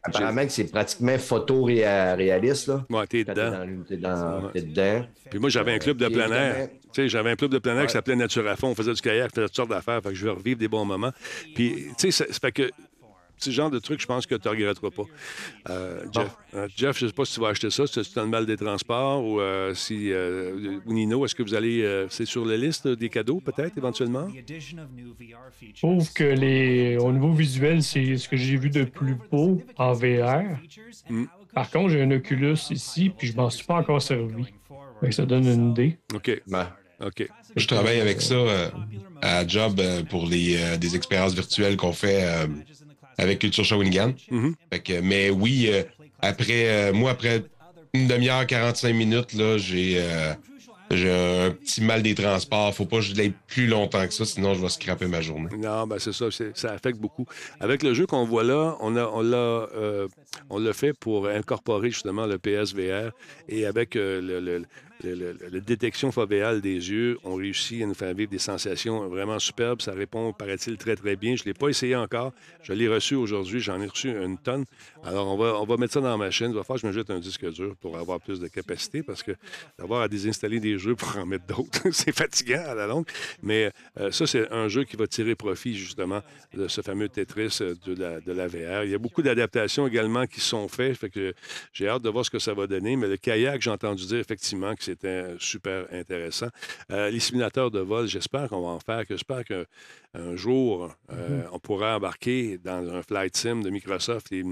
Apparemment 0.04 0.46
que 0.46 0.52
c'est 0.52 0.70
pratiquement 0.72 1.18
photo 1.18 1.64
ré- 1.64 1.84
réaliste. 2.16 2.68
Là. 2.68 2.86
Ouais, 2.90 3.08
t'es 3.08 3.24
dedans. 3.24 3.52
dans- 3.52 3.84
t'es 3.88 3.98
dans- 3.98 4.50
t'es 4.54 4.62
dedans. 4.62 5.06
Puis 5.30 5.40
moi, 5.40 5.50
j'avais 5.50 5.74
un 5.74 5.80
club 5.80 5.98
de 5.98 6.08
plein 6.08 6.32
air. 6.32 6.56
évidemment- 6.58 6.80
Tu 6.94 7.02
sais, 7.04 7.10
j'avais 7.10 7.30
un 7.32 7.36
club 7.36 7.52
de 7.52 7.60
plein 7.60 7.74
air 7.76 7.82
Ouais. 7.82 7.86
qui 7.88 7.94
s'appelait 7.94 8.16
Nature 8.16 8.48
à 8.48 8.56
fond. 8.56 8.70
On 8.70 8.76
faisait 8.76 8.94
du 8.94 9.02
kayak, 9.02 9.30
on 9.32 9.36
faisait 9.36 9.48
toutes 9.48 9.56
sortes 9.56 9.70
d'affaires. 9.70 10.02
Fait 10.02 10.10
que 10.10 10.16
je 10.16 10.24
vais 10.26 10.32
revivre 10.32 10.58
des 10.60 10.68
bons 10.70 10.86
moments. 10.86 11.12
Puis, 11.54 11.88
tu 11.98 12.10
sais, 12.10 12.12
ça 12.12 12.26
ça 12.32 12.40
fait 12.40 12.52
que 12.52 12.70
le 13.46 13.52
genre 13.52 13.70
de 13.70 13.80
truc, 13.80 14.02
je 14.02 14.08
pense 14.08 14.26
que 14.26 14.36
tu 14.36 14.48
ne 14.48 14.54
regretteras 14.54 14.90
pas. 14.90 15.04
Euh, 15.70 16.04
Jeff, 16.12 16.36
euh, 16.56 16.68
Jeff, 16.76 16.98
je 16.98 17.06
ne 17.06 17.10
sais 17.10 17.16
pas 17.16 17.26
si 17.26 17.34
tu 17.36 17.40
vas 17.40 17.50
acheter 17.50 17.70
ça, 17.70 17.86
si 17.86 18.02
tu 18.02 18.20
as 18.20 18.24
le 18.24 18.28
mal 18.30 18.46
des 18.46 18.58
transports 18.58 19.24
ou 19.24 19.40
euh, 19.40 19.74
si. 19.74 20.12
euh, 20.12 20.80
ou 20.86 20.94
Nino, 20.94 21.24
est-ce 21.26 21.36
que 21.36 21.44
vous 21.44 21.54
allez. 21.54 21.84
euh, 21.84 22.08
c'est 22.10 22.26
sur 22.26 22.46
la 22.46 22.58
liste 22.58 22.88
des 22.88 23.10
cadeaux, 23.10 23.40
peut-être, 23.40 23.78
éventuellement? 23.78 24.28
Je 24.48 25.74
trouve 25.82 26.12
que 26.14 26.24
les, 26.24 26.98
au 26.98 27.12
niveau 27.12 27.32
visuel, 27.32 27.84
c'est 27.84 28.18
ce 28.18 28.28
que 28.28 28.38
j'ai 28.38 28.58
vu 28.58 28.70
de 28.70 28.84
plus 28.84 29.16
beau 29.32 29.62
en 29.78 29.94
VR. 29.94 30.58
Mm. 31.10 31.26
Par 31.54 31.70
contre, 31.70 31.90
j'ai 31.90 32.02
un 32.02 32.12
Oculus 32.12 32.58
ici, 32.72 33.10
puis 33.16 33.28
je 33.28 33.36
m'en 33.36 33.50
suis 33.50 33.66
pas 33.66 33.76
encore 33.76 34.02
servi. 34.02 34.46
Que 35.02 35.12
ça 35.12 35.26
donne 35.26 35.46
une 35.46 35.72
idée. 35.72 35.98
OK. 36.14 36.42
Ben, 36.48 36.68
OK. 37.06 37.28
Je 37.56 37.68
travaille 37.68 38.00
avec 38.00 38.20
ça 38.20 38.34
euh, 38.34 38.70
à 39.22 39.46
Job 39.48 39.80
euh, 39.80 40.02
pour 40.04 40.26
les, 40.26 40.56
euh, 40.58 40.78
des 40.78 40.96
expériences 40.96 41.36
virtuelles 41.36 41.78
qu'on 41.78 41.94
fait 41.94 42.24
euh, 42.24 42.48
avec 43.18 43.40
Culture 43.40 43.66
Shawinigan. 43.66 44.14
Que, 44.84 45.02
mais 45.02 45.30
oui, 45.30 45.70
euh, 45.72 45.84
après, 46.22 46.70
euh, 46.70 46.94
moi, 46.94 47.12
après 47.12 47.44
une 47.94 48.08
demi-heure, 48.08 48.46
45 48.46 48.94
minutes, 48.94 49.34
là, 49.34 49.58
j'ai 49.58 49.96
euh, 50.00 50.34
j'ai 50.92 51.12
un 51.12 51.52
petit 51.52 51.82
mal 51.82 52.02
des 52.02 52.16
transports. 52.16 52.74
Faut 52.74 52.86
pas 52.86 52.98
que 52.98 53.04
je 53.04 53.14
l'aille 53.16 53.34
plus 53.48 53.68
longtemps 53.68 54.06
que 54.08 54.14
ça, 54.14 54.24
sinon 54.24 54.54
je 54.54 54.62
vais 54.62 54.70
scraper 54.70 55.08
ma 55.08 55.20
journée. 55.22 55.50
Non, 55.58 55.86
ben 55.86 56.00
c'est 56.00 56.14
ça, 56.14 56.28
ça 56.54 56.72
affecte 56.72 56.98
beaucoup. 57.00 57.26
Avec 57.60 57.84
le 57.84 57.94
jeu 57.94 58.06
qu'on 58.06 58.24
voit 58.24 58.44
là, 58.46 58.78
on 58.80 58.96
a, 58.96 59.04
on 59.06 59.22
l'a, 59.22 59.38
euh, 59.38 60.08
on 60.50 60.60
l'a 60.60 60.72
fait 60.74 60.94
pour 60.94 61.28
incorporer 61.28 61.90
justement 61.92 62.26
le 62.26 62.38
PSVR 62.38 63.12
et 63.50 63.66
avec 63.66 63.96
euh, 63.98 64.22
le, 64.22 64.40
le- 64.40 64.66
le 65.04 65.60
détection 65.60 66.12
fovéale 66.12 66.62
des 66.62 66.90
yeux, 66.90 67.18
on 67.24 67.36
réussit 67.36 67.82
à 67.84 67.86
nous 67.86 67.94
faire 67.94 68.14
vivre 68.14 68.32
des 68.32 68.40
sensations 68.40 69.08
vraiment 69.08 69.40
superbes. 69.40 69.82
Ça 69.82 69.94
répond, 69.94 70.34
paraît-il, 70.34 70.78
très 70.78 70.96
très 70.96 71.16
bien. 71.16 71.36
Je 71.36 71.44
l'ai 71.44 71.54
pas 71.54 71.70
essayé 71.70 71.96
encore. 71.96 72.34
Je 72.64 72.74
l'ai 72.74 72.88
reçu 72.88 73.16
aujourd'hui. 73.16 73.60
J'en 73.60 73.82
ai 73.82 73.88
reçu 73.88 74.10
une 74.10 74.38
tonne. 74.38 74.66
Alors 75.04 75.28
on 75.28 75.38
va, 75.38 75.60
on 75.60 75.66
va 75.66 75.78
mettre 75.78 75.94
ça 75.94 76.02
dans 76.02 76.10
la 76.10 76.18
machine. 76.18 76.48
Il 76.48 76.56
va 76.56 76.64
falloir 76.64 76.82
que 76.82 76.82
je 76.82 76.88
me 76.88 76.92
jette 76.92 77.10
un 77.10 77.20
disque 77.20 77.50
dur 77.52 77.76
pour 77.82 77.98
avoir 77.98 78.20
plus 78.20 78.40
de 78.40 78.48
capacité 78.48 79.04
parce 79.04 79.24
que 79.24 79.32
d'avoir 79.78 80.02
à 80.02 80.08
désinstaller 80.08 80.60
des 80.60 80.78
jeux 80.78 80.96
pour 80.96 81.18
en 81.18 81.26
mettre 81.26 81.46
d'autres, 81.46 81.90
c'est 81.92 82.12
fatigant 82.12 82.64
à 82.68 82.76
la 82.76 82.88
longue. 82.88 83.06
Mais 83.44 83.72
euh, 84.00 84.12
ça, 84.12 84.26
c'est 84.26 84.52
un 84.52 84.68
jeu 84.68 84.84
qui 84.84 84.96
va 84.96 85.08
tirer 85.08 85.36
profit 85.36 85.76
justement 85.76 86.22
de 86.54 86.68
ce 86.68 86.82
fameux 86.82 87.10
Tetris 87.10 87.60
euh, 87.62 87.76
de 87.86 87.96
la, 87.96 88.20
la 88.26 88.48
VR. 88.48 88.84
Il 88.84 88.92
y 88.92 88.96
a 88.96 89.00
beaucoup 89.00 89.22
d'adaptations 89.22 89.88
également 89.88 90.26
qui 90.26 90.42
sont 90.42 90.68
faites, 90.68 90.98
j'ai 91.74 91.88
hâte 91.88 92.02
de 92.02 92.10
voir 92.10 92.26
ce 92.26 92.30
que 92.30 92.40
ça 92.40 92.54
va 92.54 92.68
donner. 92.68 92.96
Mais 92.96 93.08
le 93.08 93.18
kayak, 93.18 93.62
j'ai 93.62 93.70
entendu 93.70 94.06
dire 94.06 94.20
effectivement 94.20 94.76
que 94.76 94.87
c'était 94.88 95.36
super 95.40 95.86
intéressant. 95.92 96.48
Euh, 96.92 97.10
les 97.10 97.20
simulateurs 97.20 97.72
de 97.72 97.80
vol, 97.80 98.08
j'espère 98.08 98.50
qu'on 98.50 98.62
va 98.62 98.70
en 98.70 98.80
faire, 98.80 99.04
j'espère 99.10 99.44
qu'un 99.46 99.64
un 100.14 100.36
jour, 100.36 100.90
euh, 101.12 101.44
on 101.52 101.60
pourra 101.60 101.98
embarquer 101.98 102.58
dans 102.58 102.84
un 102.96 103.02
flight 103.04 103.36
sim 103.38 103.58
de 103.62 103.70
Microsoft 103.70 104.32
et 104.32 104.44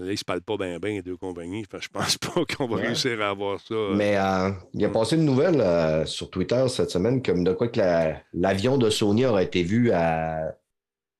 Là, 0.00 0.04
ils 0.06 0.10
ne 0.10 0.16
se 0.16 0.24
parlent 0.24 0.42
pas 0.42 0.56
bien, 0.56 0.78
bien, 0.78 0.92
les 0.92 1.02
deux 1.02 1.16
compagnies. 1.16 1.64
Que 1.66 1.80
je 1.80 1.88
pense 1.88 2.16
pas 2.26 2.44
qu'on 2.56 2.68
va 2.68 2.76
Ouais. 2.76 2.86
réussir 2.86 3.20
à 3.20 3.30
avoir 3.30 3.58
ça. 3.58 3.74
euh, 3.74 3.96
Mais 3.96 4.16
euh, 4.16 4.50
il 4.72 4.84
a 4.84 4.90
passé 4.90 5.16
une 5.16 5.24
nouvelle 5.24 5.60
euh, 5.60 6.06
sur 6.06 6.30
Twitter 6.30 6.64
cette 6.68 6.90
semaine 6.90 7.20
comme 7.20 7.42
de 7.42 7.52
quoi 7.52 7.66
que 7.66 7.80
la- 7.80 8.22
l'avion 8.32 8.78
de 8.78 8.90
Sony 8.90 9.26
aurait 9.26 9.46
été 9.46 9.64
vu 9.64 9.90
à, 9.90 10.54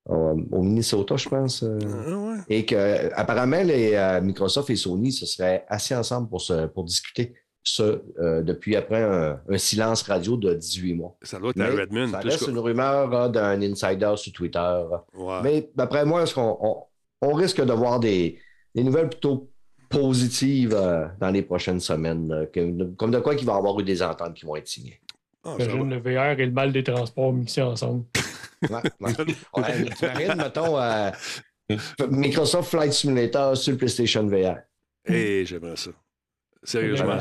au, 0.07 0.37
au 0.53 0.63
Minnesota, 0.63 1.17
je 1.17 1.29
pense. 1.29 1.65
euh, 1.65 1.77
Ah 2.07 2.17
ouais. 2.19 2.37
et 2.49 2.65
que 2.65 3.13
apparemment 3.15 3.65
les 3.65 3.95
euh, 3.95 4.21
Microsoft 4.21 4.71
et 4.71 4.77
Sony 4.77 5.11
se 5.11 5.27
seraient 5.27 5.65
assis 5.69 5.97
ensemble 5.97 6.29
pour, 6.29 6.41
se, 6.41 6.67
pour 6.69 6.85
discuter 6.85 7.35
ça 7.77 7.85
euh, 8.21 8.43
depuis 8.43 8.77
après 8.77 9.03
un, 9.03 9.41
un 9.49 9.59
silence 9.59 10.03
radio 10.03 10.37
de 10.37 10.55
18 10.55 10.95
mois. 10.95 11.17
Ça 11.23 11.39
doit 11.39 11.51
être 11.51 11.61
à 11.61 11.67
Redmond. 11.71 12.09
Ça 12.09 12.19
reste 12.21 12.47
une 12.49 12.59
rumeur 12.59 13.31
d'un 13.31 13.61
insider 13.63 14.13
sur 14.17 14.33
Twitter. 14.33 14.81
Ouais. 15.15 15.41
Mais 15.43 15.71
d'après 15.75 16.05
moi, 16.05 16.23
est-ce 16.23 16.35
qu'on 16.35 16.57
on, 16.61 16.77
on 17.23 17.33
risque 17.35 17.61
de 17.65 17.73
voir 17.73 18.01
des, 18.01 18.39
des 18.75 18.85
nouvelles 18.85 19.09
plutôt 19.11 19.51
positives 19.89 20.75
euh, 20.75 21.07
dans 21.21 21.31
les 21.31 21.43
prochaines 21.43 21.81
semaines, 21.81 22.47
que- 22.53 22.85
comme 22.95 23.11
de 23.11 23.19
quoi 23.21 23.35
qu'il 23.35 23.47
va 23.47 23.55
y 23.55 23.57
avoir 23.57 23.79
eu 23.81 23.83
des 23.85 24.03
ententes 24.03 24.35
qui 24.35 24.45
vont 24.45 24.57
être 24.57 24.69
signées? 24.69 25.01
Imagine 25.47 25.89
le 25.89 25.99
VR 25.99 26.39
et 26.39 26.47
le 26.47 26.53
mal 26.53 26.73
des 26.73 26.83
transports 26.85 27.33
mixés 27.33 27.63
ensemble. 27.63 28.05
Ouais, 28.69 28.83
ouais. 29.01 30.35
Mettons, 30.37 30.79
euh, 30.79 31.11
Microsoft 32.11 32.71
Flight 32.71 32.93
Simulator 32.93 33.57
sur 33.57 33.73
le 33.73 33.79
PlayStation 33.79 34.27
VR. 34.27 34.57
Hey, 35.07 35.47
j'aimerais 35.47 35.77
ça. 35.77 35.91
Sérieusement. 36.65 37.17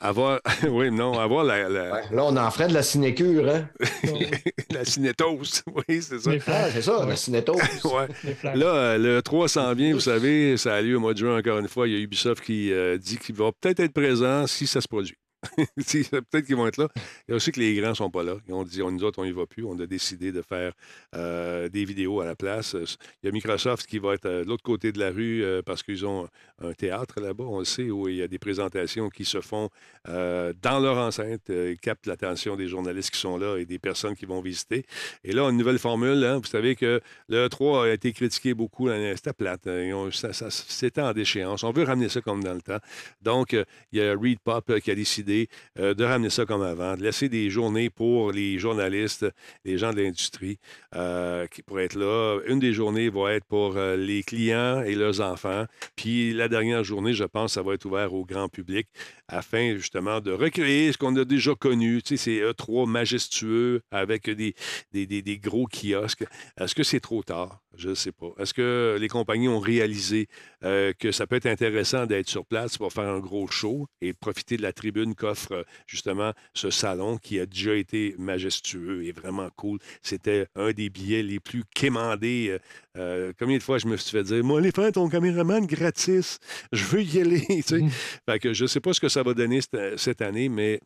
Avoir, 0.00 0.40
oui, 0.68 0.90
non, 0.90 1.18
avoir 1.18 1.44
la, 1.44 1.68
la, 1.68 1.92
Ouais, 1.92 2.02
Là, 2.12 2.24
on 2.24 2.36
en 2.36 2.50
ferait 2.50 2.68
de 2.68 2.74
la 2.74 2.82
sinécure, 2.82 3.48
hein? 3.48 3.68
la 4.70 4.84
cinétose. 4.84 5.62
Oui, 5.88 6.00
c'est 6.02 6.18
ça. 6.20 6.30
Les 6.30 6.40
Ah, 6.46 6.70
c'est 6.70 6.82
ça, 6.82 7.04
la 7.06 7.16
cinétose. 7.16 7.60
Ouais. 7.84 8.54
Là, 8.54 8.66
euh, 8.66 8.98
le 8.98 9.22
3 9.22 9.48
s'en 9.48 9.74
vient, 9.74 9.92
vous 9.92 10.00
savez, 10.00 10.56
ça 10.56 10.74
a 10.74 10.82
lieu 10.82 10.96
au 10.96 11.00
mois 11.00 11.12
de 11.12 11.18
juin 11.18 11.38
encore 11.38 11.58
une 11.58 11.68
fois. 11.68 11.88
Il 11.88 11.94
y 11.94 11.96
a 11.96 12.00
Ubisoft 12.00 12.44
qui 12.44 12.72
euh, 12.72 12.98
dit 12.98 13.18
qu'il 13.18 13.34
va 13.34 13.50
peut-être 13.52 13.80
être 13.80 13.92
présent 13.92 14.46
si 14.46 14.66
ça 14.66 14.80
se 14.80 14.88
produit. 14.88 15.16
Peut-être 15.76 16.46
qu'ils 16.46 16.56
vont 16.56 16.66
être 16.66 16.76
là. 16.76 16.88
Il 17.26 17.30
y 17.30 17.32
a 17.32 17.36
aussi 17.36 17.50
que 17.52 17.60
les 17.60 17.74
grands 17.74 17.90
ne 17.90 17.94
sont 17.94 18.10
pas 18.10 18.22
là. 18.22 18.36
Ils 18.48 18.54
ont 18.54 18.62
dit, 18.64 18.80
on, 18.82 18.90
nous 18.90 19.02
autres, 19.04 19.18
on 19.20 19.24
n'y 19.24 19.32
va 19.32 19.46
plus. 19.46 19.64
On 19.64 19.78
a 19.80 19.86
décidé 19.86 20.32
de 20.32 20.40
faire 20.42 20.72
euh, 21.14 21.68
des 21.68 21.84
vidéos 21.84 22.20
à 22.20 22.24
la 22.26 22.36
place. 22.36 22.74
Euh, 22.74 22.84
Il 23.22 23.26
y 23.26 23.28
a 23.28 23.32
Microsoft 23.32 23.86
qui 23.86 23.98
va 23.98 24.14
être 24.14 24.26
euh, 24.26 24.44
de 24.44 24.48
l'autre 24.48 24.62
côté 24.62 24.92
de 24.92 24.98
la 24.98 25.10
rue 25.10 25.44
parce 25.66 25.82
qu'ils 25.82 26.06
ont 26.06 26.28
un 26.62 26.72
théâtre 26.72 27.20
là-bas, 27.20 27.44
on 27.44 27.58
le 27.58 27.64
sait, 27.64 27.90
où 27.90 28.08
il 28.08 28.16
y 28.16 28.22
a 28.22 28.28
des 28.28 28.38
présentations 28.38 29.08
qui 29.10 29.24
se 29.24 29.40
font 29.40 29.68
dans 30.06 30.80
leur 30.80 30.96
enceinte. 30.98 31.48
Ils 31.48 31.78
captent 31.80 32.06
l'attention 32.06 32.56
des 32.56 32.68
journalistes 32.68 33.10
qui 33.10 33.20
sont 33.20 33.36
là 33.38 33.56
et 33.58 33.64
des 33.66 33.78
personnes 33.78 34.14
qui 34.14 34.26
vont 34.26 34.40
visiter. 34.40 34.84
Et 35.24 35.32
là, 35.32 35.48
une 35.50 35.56
nouvelle 35.56 35.78
formule. 35.78 36.22
hein. 36.24 36.38
Vous 36.38 36.46
savez 36.48 36.76
que 36.76 37.00
le 37.28 37.48
3 37.48 37.86
a 37.86 37.88
été 37.90 38.12
critiqué 38.12 38.54
beaucoup. 38.54 38.86
l'année- 38.88 39.14
C'était 39.16 39.32
plate. 39.32 39.66
hein. 39.66 40.08
Ça- 40.12 40.50
C'était 40.50 41.00
en 41.00 41.12
déchéance. 41.12 41.62
On 41.64 41.72
veut 41.72 41.84
ramener 41.84 42.08
ça 42.08 42.20
comme 42.20 42.42
dans 42.42 42.54
le 42.54 42.62
temps. 42.62 42.78
Donc, 43.22 43.52
il 43.52 43.98
y 43.98 44.02
a 44.02 44.14
Reed 44.16 44.38
Pop 44.40 44.78
qui 44.80 44.90
a 44.90 44.94
décidé 44.94 45.31
euh, 45.78 45.94
de 45.94 46.04
ramener 46.04 46.30
ça 46.30 46.46
comme 46.46 46.62
avant, 46.62 46.96
de 46.96 47.02
laisser 47.02 47.28
des 47.28 47.50
journées 47.50 47.90
pour 47.90 48.32
les 48.32 48.58
journalistes, 48.58 49.26
les 49.64 49.78
gens 49.78 49.92
de 49.92 50.00
l'industrie 50.00 50.58
euh, 50.94 51.46
qui 51.46 51.62
pourraient 51.62 51.84
être 51.84 51.98
là. 51.98 52.40
Une 52.46 52.58
des 52.58 52.72
journées 52.72 53.08
va 53.10 53.32
être 53.34 53.44
pour 53.46 53.76
euh, 53.76 53.96
les 53.96 54.22
clients 54.22 54.82
et 54.82 54.94
leurs 54.94 55.20
enfants. 55.20 55.66
Puis 55.96 56.32
la 56.32 56.48
dernière 56.48 56.84
journée, 56.84 57.14
je 57.14 57.24
pense, 57.24 57.54
ça 57.54 57.62
va 57.62 57.74
être 57.74 57.84
ouvert 57.84 58.12
au 58.12 58.24
grand 58.24 58.48
public 58.48 58.88
afin 59.28 59.74
justement 59.76 60.20
de 60.20 60.32
recréer 60.32 60.92
ce 60.92 60.98
qu'on 60.98 61.16
a 61.16 61.24
déjà 61.24 61.54
connu. 61.54 62.02
Tu 62.02 62.16
sais, 62.16 62.24
c'est 62.24 62.52
E3 62.52 62.88
majestueux 62.88 63.82
avec 63.90 64.28
des 64.28 65.38
gros 65.38 65.66
kiosques. 65.66 66.24
Est-ce 66.58 66.74
que 66.74 66.82
c'est 66.82 67.00
trop 67.00 67.22
tard? 67.22 67.61
Je 67.76 67.90
ne 67.90 67.94
sais 67.94 68.12
pas. 68.12 68.32
Est-ce 68.38 68.52
que 68.52 68.98
les 69.00 69.08
compagnies 69.08 69.48
ont 69.48 69.60
réalisé 69.60 70.28
euh, 70.62 70.92
que 70.98 71.10
ça 71.10 71.26
peut 71.26 71.36
être 71.36 71.46
intéressant 71.46 72.06
d'être 72.06 72.28
sur 72.28 72.44
place 72.44 72.76
pour 72.76 72.92
faire 72.92 73.08
un 73.08 73.18
gros 73.18 73.46
show 73.48 73.86
et 74.00 74.12
profiter 74.12 74.56
de 74.56 74.62
la 74.62 74.72
tribune 74.72 75.14
qu'offre 75.14 75.64
justement 75.86 76.32
ce 76.54 76.70
salon 76.70 77.16
qui 77.16 77.40
a 77.40 77.46
déjà 77.46 77.74
été 77.74 78.14
majestueux 78.18 79.04
et 79.04 79.12
vraiment 79.12 79.48
cool? 79.56 79.78
C'était 80.02 80.46
un 80.54 80.72
des 80.72 80.90
billets 80.90 81.22
les 81.22 81.40
plus 81.40 81.64
quémandés. 81.74 82.48
euh, 82.50 82.58
euh, 82.98 83.32
combien 83.38 83.56
de 83.56 83.62
fois 83.62 83.78
je 83.78 83.86
me 83.86 83.96
suis 83.96 84.10
fait 84.10 84.22
dire, 84.22 84.44
moi, 84.44 84.58
allez 84.58 84.70
faire 84.70 84.92
ton 84.92 85.08
caméraman 85.08 85.64
gratis, 85.66 86.38
je 86.72 86.84
veux 86.84 87.02
y 87.02 87.20
aller. 87.20 87.40
tu 87.48 87.62
sais? 87.62 87.80
Fait 88.28 88.38
que 88.38 88.52
je 88.52 88.64
ne 88.64 88.68
sais 88.68 88.80
pas 88.80 88.92
ce 88.92 89.00
que 89.00 89.08
ça 89.08 89.22
va 89.22 89.32
donner 89.32 89.60
cette, 89.62 89.98
cette 89.98 90.20
année, 90.20 90.50
mais 90.50 90.80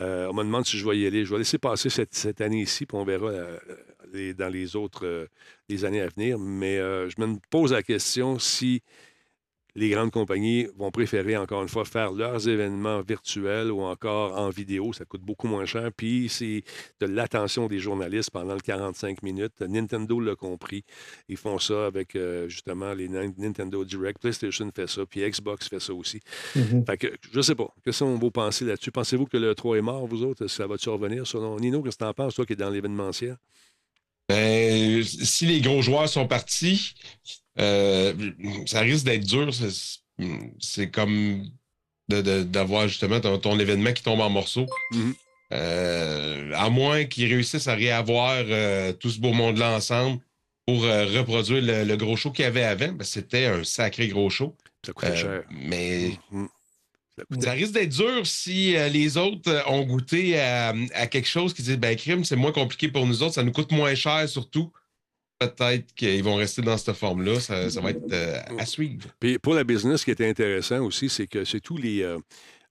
euh, 0.00 0.28
on 0.30 0.34
me 0.34 0.44
demande 0.44 0.66
si 0.66 0.76
je 0.76 0.86
vais 0.86 0.98
y 0.98 1.06
aller. 1.06 1.24
Je 1.24 1.32
vais 1.32 1.38
laisser 1.38 1.56
passer 1.58 1.88
cette, 1.88 2.14
cette 2.14 2.42
année-ci, 2.42 2.84
puis 2.84 2.98
on 2.98 3.04
verra 3.04 3.30
les- 4.12 4.34
dans 4.34 4.48
les 4.48 4.76
autres 4.76 5.06
euh, 5.06 5.26
les 5.68 5.84
années 5.84 6.00
à 6.02 6.08
venir. 6.08 6.38
Mais 6.38 6.78
euh, 6.78 7.08
je 7.08 7.20
me 7.20 7.36
pose 7.50 7.72
la 7.72 7.82
question 7.82 8.38
si 8.38 8.82
les 9.78 9.90
grandes 9.90 10.10
compagnies 10.10 10.68
vont 10.78 10.90
préférer, 10.90 11.36
encore 11.36 11.60
une 11.60 11.68
fois, 11.68 11.84
faire 11.84 12.10
leurs 12.10 12.48
événements 12.48 13.02
virtuels 13.02 13.70
ou 13.70 13.82
encore 13.82 14.34
en 14.38 14.48
vidéo. 14.48 14.94
Ça 14.94 15.04
coûte 15.04 15.20
beaucoup 15.20 15.48
moins 15.48 15.66
cher. 15.66 15.90
Puis, 15.94 16.30
c'est 16.30 16.62
de 16.98 17.04
l'attention 17.04 17.66
des 17.66 17.78
journalistes 17.78 18.30
pendant 18.30 18.54
le 18.54 18.60
45 18.60 19.22
minutes. 19.22 19.60
Nintendo 19.60 20.18
l'a 20.18 20.34
compris. 20.34 20.82
Ils 21.28 21.36
font 21.36 21.58
ça 21.58 21.84
avec, 21.84 22.16
euh, 22.16 22.48
justement, 22.48 22.94
les 22.94 23.06
Nin- 23.10 23.34
Nintendo 23.36 23.84
Direct. 23.84 24.18
PlayStation 24.18 24.70
fait 24.74 24.86
ça, 24.88 25.04
puis 25.04 25.20
Xbox 25.28 25.68
fait 25.68 25.80
ça 25.80 25.92
aussi. 25.92 26.20
Mhm. 26.54 26.86
Fait 26.86 26.96
que, 26.96 27.08
je 27.30 27.40
sais 27.42 27.54
pas. 27.54 27.68
Qu'est-ce 27.84 28.02
qu'on 28.02 28.16
vos 28.16 28.30
penser 28.30 28.64
là-dessus? 28.64 28.90
Pensez-vous 28.90 29.26
que 29.26 29.36
le 29.36 29.54
3 29.54 29.76
est 29.76 29.82
mort, 29.82 30.06
vous 30.06 30.22
autres? 30.24 30.46
Ça 30.46 30.66
va-tu 30.66 30.88
revenir? 30.88 31.26
Selon 31.26 31.54
Nino, 31.60 31.82
qu'est-ce 31.82 31.98
que 31.98 32.04
t'en 32.04 32.14
penses, 32.14 32.34
toi 32.34 32.46
qui 32.46 32.54
es 32.54 32.56
dans 32.56 32.70
l'événementiel? 32.70 33.36
Ben, 34.28 35.02
si 35.04 35.46
les 35.46 35.60
gros 35.60 35.82
joueurs 35.82 36.08
sont 36.08 36.26
partis, 36.26 36.94
euh, 37.60 38.12
ça 38.66 38.80
risque 38.80 39.04
d'être 39.04 39.24
dur. 39.24 39.50
C'est- 40.58 40.90
comme 40.90 41.44
d'avoir 42.08 42.86
justement 42.88 43.20
ton, 43.20 43.38
ton 43.38 43.58
événement 43.58 43.92
qui 43.92 44.02
tombe 44.02 44.20
en 44.20 44.30
morceaux. 44.30 44.66
Mhm. 44.92 45.14
Euh, 45.52 46.52
à 46.54 46.70
moins 46.70 47.04
qu'ils 47.04 47.32
réussissent 47.32 47.68
à 47.68 47.74
réavoir 47.74 48.42
euh, 48.48 48.92
tout 48.92 49.10
ce 49.10 49.20
beau 49.20 49.32
monde-là 49.32 49.76
ensemble 49.76 50.20
pour 50.66 50.82
reproduire 50.82 51.62
le, 51.62 51.84
le 51.84 51.96
gros 51.96 52.16
show 52.16 52.32
qu'il 52.32 52.44
y 52.44 52.48
avait 52.48 52.64
avant, 52.64 52.92
ben, 52.92 53.04
c'était 53.04 53.46
un 53.46 53.62
sacré 53.62 54.08
gros 54.08 54.28
show. 54.30 54.56
Ça 54.84 54.92
coûtait 54.92 55.16
cher. 55.16 55.42
Mais 55.50 56.10
Mhm. 56.32 56.48
Ça 57.40 57.52
risque 57.52 57.72
d'être 57.72 57.90
dur 57.96 58.26
si 58.26 58.76
euh, 58.76 58.88
les 58.88 59.16
autres 59.16 59.50
euh, 59.50 59.62
ont 59.66 59.82
goûté 59.84 60.38
à, 60.38 60.74
à 60.94 61.06
quelque 61.06 61.28
chose 61.28 61.54
qui 61.54 61.62
disent 61.62 61.78
ben 61.78 61.96
crime, 61.96 62.24
c'est 62.24 62.36
moins 62.36 62.52
compliqué 62.52 62.88
pour 62.88 63.06
nous 63.06 63.22
autres, 63.22 63.34
ça 63.34 63.42
nous 63.42 63.52
coûte 63.52 63.72
moins 63.72 63.94
cher 63.94 64.28
surtout. 64.28 64.72
Peut-être 65.38 65.92
qu'ils 65.94 66.22
vont 66.24 66.36
rester 66.36 66.62
dans 66.62 66.78
cette 66.78 66.96
forme-là. 66.96 67.40
Ça, 67.40 67.68
ça 67.68 67.80
va 67.82 67.90
être 67.90 68.10
euh, 68.10 68.40
à 68.56 68.64
suivre. 68.64 69.06
Puis 69.20 69.38
pour 69.38 69.52
la 69.54 69.64
business, 69.64 70.00
ce 70.00 70.04
qui 70.06 70.10
était 70.10 70.28
intéressant 70.28 70.80
aussi, 70.80 71.10
c'est 71.10 71.26
que 71.26 71.44
c'est 71.44 71.60
tous 71.60 71.76
les. 71.76 72.02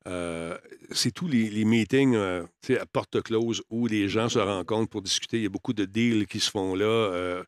euh, 0.08 0.58
c'est 0.92 1.12
tous 1.12 1.28
les, 1.28 1.50
les 1.50 1.66
meetings 1.66 2.16
euh, 2.16 2.44
à 2.80 2.86
porte 2.86 3.22
close 3.22 3.62
où 3.70 3.86
les 3.88 4.10
gens 4.10 4.30
se 4.30 4.40
rencontrent 4.40 4.90
pour 4.90 5.02
discuter. 5.04 5.38
Il 5.38 5.44
y 5.44 5.48
a 5.48 5.50
beaucoup 5.50 5.74
de 5.74 5.86
deals 5.86 6.26
qui 6.28 6.40
se 6.40 6.50
font 6.50 6.74
là. 6.76 7.44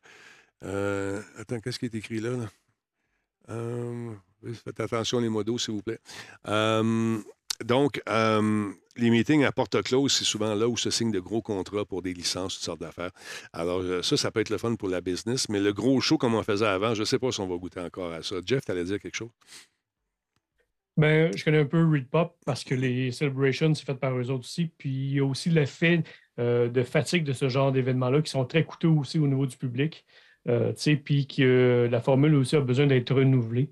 Euh, 0.64 1.22
attends, 1.36 1.60
qu'est-ce 1.60 1.78
qui 1.78 1.86
est 1.86 1.94
écrit 1.94 2.20
là? 2.20 2.30
là? 2.30 2.48
Faites 4.64 4.80
attention 4.80 5.20
les 5.20 5.28
modos, 5.28 5.58
s'il 5.58 5.74
vous 5.74 5.82
plaît. 5.82 5.98
Euh, 6.46 7.18
donc, 7.64 8.00
euh, 8.08 8.70
les 8.96 9.10
meetings 9.10 9.44
à 9.44 9.52
porte 9.52 9.82
close, 9.82 10.12
c'est 10.12 10.24
souvent 10.24 10.54
là 10.54 10.68
où 10.68 10.76
se 10.76 10.90
signent 10.90 11.10
de 11.10 11.18
gros 11.18 11.42
contrats 11.42 11.84
pour 11.84 12.02
des 12.02 12.14
licences, 12.14 12.54
toutes 12.54 12.64
sortes 12.64 12.80
d'affaires. 12.80 13.10
Alors, 13.52 13.80
euh, 13.80 14.02
ça, 14.02 14.16
ça 14.16 14.30
peut 14.30 14.40
être 14.40 14.50
le 14.50 14.58
fun 14.58 14.76
pour 14.76 14.88
la 14.88 15.00
business, 15.00 15.48
mais 15.48 15.60
le 15.60 15.72
gros 15.72 16.00
show 16.00 16.18
comme 16.18 16.34
on 16.34 16.42
faisait 16.42 16.66
avant, 16.66 16.94
je 16.94 17.00
ne 17.00 17.04
sais 17.04 17.18
pas 17.18 17.32
si 17.32 17.40
on 17.40 17.48
va 17.48 17.56
goûter 17.56 17.80
encore 17.80 18.12
à 18.12 18.22
ça. 18.22 18.36
Jeff, 18.44 18.64
tu 18.64 18.70
allais 18.70 18.84
dire 18.84 19.00
quelque 19.00 19.16
chose? 19.16 19.30
Ben, 20.96 21.36
je 21.36 21.44
connais 21.44 21.58
un 21.58 21.64
peu 21.64 21.84
Read 21.88 22.08
Pop 22.08 22.36
parce 22.44 22.64
que 22.64 22.74
les 22.74 23.12
celebrations, 23.12 23.74
c'est 23.74 23.84
fait 23.84 23.94
par 23.94 24.16
eux 24.16 24.30
autres 24.30 24.44
aussi. 24.44 24.66
Puis 24.78 24.88
il 24.88 25.12
y 25.14 25.20
a 25.20 25.24
aussi 25.24 25.48
l'effet 25.48 26.02
de 26.38 26.82
fatigue 26.82 27.22
de 27.22 27.32
ce 27.32 27.48
genre 27.48 27.70
d'événements-là 27.70 28.20
qui 28.20 28.30
sont 28.32 28.44
très 28.44 28.64
coûteux 28.64 28.88
aussi 28.88 29.20
au 29.20 29.28
niveau 29.28 29.46
du 29.46 29.56
public. 29.56 30.04
Puis 30.44 31.28
que 31.28 31.88
la 31.88 32.00
formule 32.00 32.34
aussi 32.34 32.56
a 32.56 32.60
besoin 32.60 32.88
d'être 32.88 33.14
renouvelée. 33.14 33.70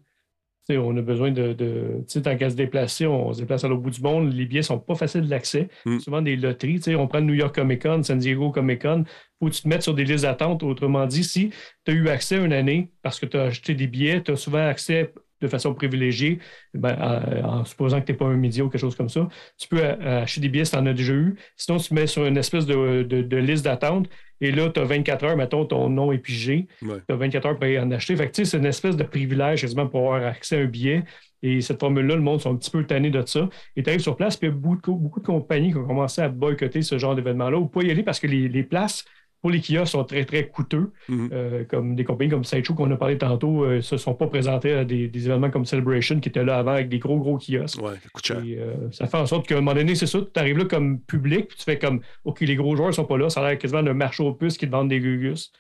On 0.71 0.97
a 0.97 1.03
besoin 1.03 1.31
de. 1.31 1.53
de 1.53 1.99
tu 2.01 2.05
sais, 2.09 2.23
tant 2.23 2.37
qu'à 2.37 2.51
se 2.51 2.57
déplacer, 2.57 3.07
on 3.07 3.33
se 3.33 3.41
déplace 3.41 3.63
à 3.63 3.69
l'autre 3.69 3.83
bout 3.83 3.91
du 3.91 4.01
monde. 4.01 4.33
Les 4.33 4.47
billets 4.47 4.61
ne 4.61 4.65
sont 4.65 4.79
pas 4.81 4.97
faciles 4.97 5.29
d'accès. 5.29 5.69
Mm. 5.85 5.99
Souvent 6.01 6.23
des 6.23 6.37
loteries. 6.37 6.77
Tu 6.77 6.83
sais, 6.83 6.95
on 6.97 7.07
prend 7.07 7.21
le 7.21 7.27
New 7.27 7.35
York 7.35 7.55
Comic 7.55 7.83
Con, 7.83 8.03
San 8.03 8.19
Diego 8.19 8.51
Comic 8.51 8.83
Con. 8.83 9.05
faut 9.39 9.49
que 9.49 9.55
tu 9.55 9.63
te 9.63 9.69
mettes 9.69 9.83
sur 9.83 9.95
des 9.95 10.05
listes 10.05 10.25
d'attente. 10.25 10.63
Autrement 10.65 11.07
dit, 11.07 11.23
si 11.23 11.51
tu 11.85 11.93
as 11.93 11.95
eu 11.95 12.09
accès 12.09 12.37
une 12.37 12.53
année 12.53 12.91
parce 13.03 13.21
que 13.21 13.27
tu 13.27 13.37
as 13.37 13.45
acheté 13.45 13.75
des 13.75 13.87
billets, 13.87 14.23
tu 14.23 14.33
as 14.33 14.37
souvent 14.37 14.67
accès 14.67 15.13
de 15.41 15.49
façon 15.49 15.75
privilégiée, 15.75 16.39
ben, 16.75 16.97
en, 17.45 17.49
en 17.61 17.65
supposant 17.65 18.01
que 18.01 18.07
tu 18.07 18.13
n'es 18.13 18.19
pas 18.19 18.27
un 18.27 18.37
média 18.37 18.65
ou 18.65 18.69
quelque 18.69 18.81
chose 18.81 18.97
comme 18.97 19.09
ça, 19.09 19.29
tu 19.59 19.69
peux 19.69 19.83
euh, 19.83 20.23
acheter 20.23 20.41
des 20.41 20.49
billets 20.49 20.65
si 20.65 20.73
tu 20.73 20.79
en 20.79 20.87
as 20.87 20.93
déjà 20.95 21.13
eu. 21.13 21.37
Sinon, 21.57 21.79
tu 21.79 21.89
te 21.91 21.95
mets 21.95 22.07
sur 22.07 22.25
une 22.27 22.37
espèce 22.37 22.67
de, 22.67 23.03
de- 23.03 23.23
de 23.23 23.37
liste 23.37 23.65
d'attente 23.65 24.09
et 24.41 24.51
là, 24.53 24.69
tu 24.71 24.81
as 24.81 24.85
24 24.85 25.25
heures, 25.25 25.37
mettons, 25.37 25.65
ton 25.65 25.89
nom 25.89 26.13
est 26.13 26.19
pigé. 26.19 26.67
Ouais. 26.83 26.97
Tu 27.09 27.15
as 27.15 27.17
24 27.17 27.47
heures 27.47 27.59
pour 27.59 27.69
en 27.69 27.91
acheter. 27.91 28.17
Fait 28.17 28.31
que, 28.31 28.45
c'est 28.45 28.57
une 28.59 28.67
espèce 28.67 28.97
de 28.97 29.05
privilège 29.05 29.63
quasiment 29.63 29.87
pour 29.87 30.15
avoir 30.15 30.29
accès 30.31 30.57
à 30.59 30.61
un 30.61 30.67
billet. 30.67 31.05
Et 31.43 31.61
cette 31.61 31.81
formule-là, 31.81 32.17
le 32.17 32.23
monde 32.23 32.41
sont 32.41 32.53
un 32.53 32.57
petit 32.57 32.71
peu 32.71 32.85
tannés 32.85 33.11
de 33.11 33.25
ça. 33.25 33.49
Et 33.77 33.83
tu 33.83 33.91
arrives 33.91 34.01
sur 34.01 34.17
place, 34.17 34.37
puis 34.37 34.49
il 34.49 34.51
y 34.51 34.55
a 34.55 34.57
beaucoup 34.57 34.77
de, 34.77 34.81
co- 34.83 34.95
beaucoup 34.95 35.21
de 35.21 35.27
compagnies 35.27 35.71
qui 35.71 35.77
ont 35.79 35.87
commencé 35.87 36.21
à 36.23 36.29
boycotter 36.29 36.83
ce 36.83 36.99
genre 36.99 37.15
d'événement-là 37.15 37.59
ou 37.59 37.67
pas 37.67 37.83
y 37.83 37.91
aller 37.91 38.03
parce 38.03 38.19
que 38.21 38.27
les, 38.27 38.49
les 38.49 38.63
places 38.63 39.05
pour 39.47 39.53
les 39.53 39.61
kiosques 39.61 39.93
sont 39.93 40.03
très, 40.03 40.25
très 40.25 40.49
coûteux. 40.49 40.91
Mhm. 41.09 41.31
Euh, 41.33 41.65
comme 41.65 41.95
des 41.95 42.03
compagnies 42.03 42.31
comme 42.31 42.43
Sideshow 42.43 42.75
qu'on 42.75 42.91
a 42.91 42.97
parlé 42.97 43.17
tantôt 43.17 43.65
ne 43.65 43.81
se 43.81 43.97
sont 43.97 44.15
pas 44.15 44.27
présentées 44.27 44.73
à 44.73 44.85
des, 44.85 45.07
des 45.07 45.27
événements 45.27 45.51
comme 45.51 45.65
Celebration 45.65 46.19
qui 46.19 46.31
étaient 46.31 46.45
là 46.45 46.59
avant 46.59 46.73
avec 46.73 46.89
des 46.89 46.99
gros, 46.99 47.19
gros 47.19 47.39
kiosques. 47.39 47.81
Ouais, 47.81 47.95
ça 47.95 48.09
coûte 48.13 48.27
cher. 48.27 48.43
Et, 48.45 48.59
euh, 48.59 48.91
ça 48.91 49.07
fait 49.07 49.19
en 49.19 49.27
sorte 49.27 49.47
qu'à 49.47 49.55
un 49.55 49.61
moment 49.61 49.75
donné, 49.75 49.95
c'est 49.95 50.07
ça, 50.07 50.19
tu 50.21 50.41
arrives 50.41 50.59
là 50.59 50.65
comme 50.65 50.99
public, 50.99 51.47
puis 51.49 51.59
tu 51.59 51.65
fais 51.65 51.79
comme 51.79 52.01
OK, 52.25 52.41
les 52.41 52.57
gros 52.57 52.75
joueurs 52.75 52.93
sont 52.93 53.05
pas 53.05 53.19
là, 53.19 53.31
ça 53.31 53.41
a 53.41 53.51
l'air 53.51 53.59
quasiment 53.59 53.85
d'un 53.85 53.95
marché 53.95 54.25
aux 54.25 54.33
puces 54.33 54.59
qui 54.59 54.67
te 54.67 54.73
vendent 54.73 54.89
des 54.89 54.99
gugus. 54.99 55.53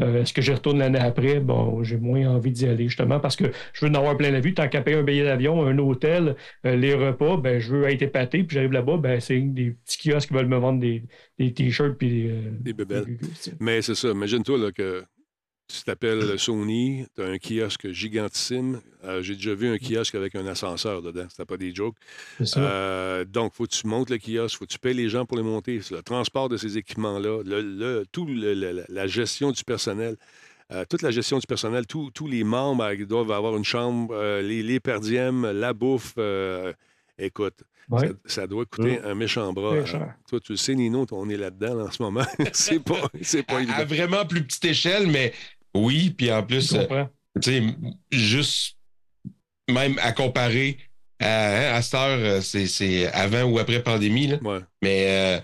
Euh, 0.00 0.22
Est-ce 0.22 0.32
que 0.32 0.42
j'y 0.42 0.52
retourne 0.52 0.78
l'année 0.78 0.98
après? 0.98 1.40
Bon, 1.40 1.82
j'ai 1.82 1.96
moins 1.96 2.26
envie 2.28 2.50
d'y 2.52 2.66
aller, 2.66 2.84
justement, 2.88 3.20
parce 3.20 3.36
que 3.36 3.44
je 3.72 3.84
veux 3.84 3.90
en 3.90 3.94
avoir 3.94 4.16
plein 4.16 4.30
la 4.30 4.40
vue. 4.40 4.54
Tant 4.54 4.68
qu'à 4.68 4.80
payer 4.80 4.96
un 4.96 5.02
billet 5.02 5.24
d'avion, 5.24 5.64
un 5.66 5.78
hôtel, 5.78 6.36
euh, 6.66 6.76
les 6.76 6.94
repas, 6.94 7.36
ben, 7.36 7.58
je 7.60 7.74
veux 7.74 7.84
être 7.88 8.02
épaté, 8.02 8.44
puis 8.44 8.54
j'arrive 8.54 8.72
là-bas, 8.72 8.96
ben, 8.96 9.20
c'est 9.20 9.40
des 9.40 9.72
petits 9.84 10.10
kiosques 10.10 10.28
qui 10.28 10.34
veulent 10.34 10.46
me 10.46 10.56
vendre 10.58 10.80
des, 10.80 11.04
des 11.38 11.52
t-shirts 11.52 11.96
puis 11.98 12.08
des, 12.08 12.28
euh, 12.30 12.50
Des 12.60 12.72
bébelles. 12.72 13.04
des 13.04 13.18
sais. 13.34 13.52
Mais 13.60 13.82
c'est 13.82 13.94
ça. 13.94 14.08
Imagine-toi 14.10 14.72
que 14.72 15.04
tu 15.72 15.82
t'appelles 15.84 16.38
Sony, 16.38 17.06
tu 17.14 17.22
as 17.22 17.26
un 17.26 17.38
kiosque 17.38 17.90
gigantissime. 17.92 18.80
Euh, 19.04 19.22
J'ai 19.22 19.34
déjà 19.36 19.54
vu 19.54 19.68
un 19.68 19.78
kiosque 19.78 20.14
avec 20.14 20.34
un 20.34 20.46
ascenseur 20.46 21.02
dedans. 21.02 21.26
C'était 21.30 21.44
pas 21.44 21.56
des 21.56 21.74
jokes. 21.74 21.96
Euh, 22.56 23.24
donc, 23.24 23.54
faut 23.54 23.64
que 23.64 23.70
tu 23.70 23.86
montes 23.86 24.10
le 24.10 24.18
kiosque, 24.18 24.58
faut 24.58 24.66
que 24.66 24.70
tu 24.72 24.78
payes 24.78 24.94
les 24.94 25.08
gens 25.08 25.24
pour 25.26 25.36
les 25.36 25.42
monter. 25.42 25.80
Le 25.90 26.02
transport 26.02 26.48
de 26.48 26.56
ces 26.56 26.76
équipements-là, 26.76 27.42
le, 27.44 27.60
le- 27.62 28.04
tout 28.10 28.26
le- 28.26 28.54
le- 28.54 28.84
la 28.88 29.06
gestion 29.06 29.52
du 29.52 29.64
personnel. 29.64 30.16
euh, 30.72 30.84
toute 30.88 31.02
la 31.02 31.10
gestion 31.10 31.38
du 31.38 31.46
personnel, 31.48 31.84
tous 31.86 32.10
tous 32.12 32.28
les 32.28 32.44
membres 32.44 32.84
euh, 32.84 33.04
doivent 33.06 33.32
avoir 33.32 33.56
une 33.56 33.64
chambre, 33.64 34.14
les, 34.40 34.62
les 34.62 34.78
perdièmes, 34.80 35.50
la 35.50 35.72
bouffe. 35.72 36.14
écoute, 37.18 37.54
Ouais. 37.90 38.06
ça, 38.06 38.14
ça 38.26 38.46
doit 38.46 38.64
coûter 38.66 39.00
un 39.02 39.16
méchant 39.16 39.52
bras. 39.52 39.74
Hein. 39.78 40.14
Toi, 40.28 40.38
tu 40.38 40.52
le 40.52 40.56
sais, 40.56 40.76
Nino, 40.76 41.04
on 41.10 41.28
est 41.28 41.36
là-dedans 41.36 41.74
là, 41.74 41.84
en 41.86 41.90
ce 41.90 42.00
moment. 42.00 42.22
c'est 42.52 42.78
pas, 42.78 43.00
pas 43.00 43.56
À, 43.56 43.58
évident. 43.60 43.72
à 43.74 43.84
vraiment 43.84 44.24
plus 44.24 44.44
petite 44.44 44.64
échelle, 44.66 45.08
mais 45.08 45.32
oui, 45.74 46.10
puis 46.10 46.32
en 46.32 46.42
plus, 46.42 46.72
euh, 46.74 46.86
tu 47.40 47.52
sais, 47.52 47.62
juste 48.10 48.76
même 49.70 49.98
à 50.02 50.12
comparer 50.12 50.78
à, 51.20 51.26
hein, 51.26 51.74
à 51.74 51.82
cette 51.82 51.94
heure, 51.94 52.18
euh, 52.18 52.40
c'est- 52.40 52.66
c'est 52.66 53.06
avant 53.12 53.42
ou 53.44 53.58
après 53.58 53.82
pandémie, 53.82 54.26
là. 54.26 54.38
Ouais. 54.42 54.58
mais 54.82 55.04
euh, 55.08 55.40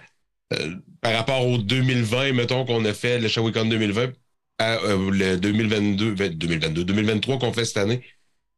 euh, 0.54 0.74
par 1.00 1.12
rapport 1.14 1.46
au 1.46 1.58
2020, 1.58 2.32
mettons 2.32 2.64
qu'on 2.64 2.84
a 2.84 2.92
fait 2.94 3.18
le 3.18 3.28
Shawicon 3.28 3.66
2020, 3.66 4.12
à, 4.58 4.76
euh, 4.84 5.10
le 5.10 5.36
2022, 5.36 6.14
ben, 6.14 6.32
2022, 6.32 6.84
2023 6.84 7.38
qu'on 7.38 7.52
fait 7.52 7.64
cette 7.66 7.76
année, 7.76 8.02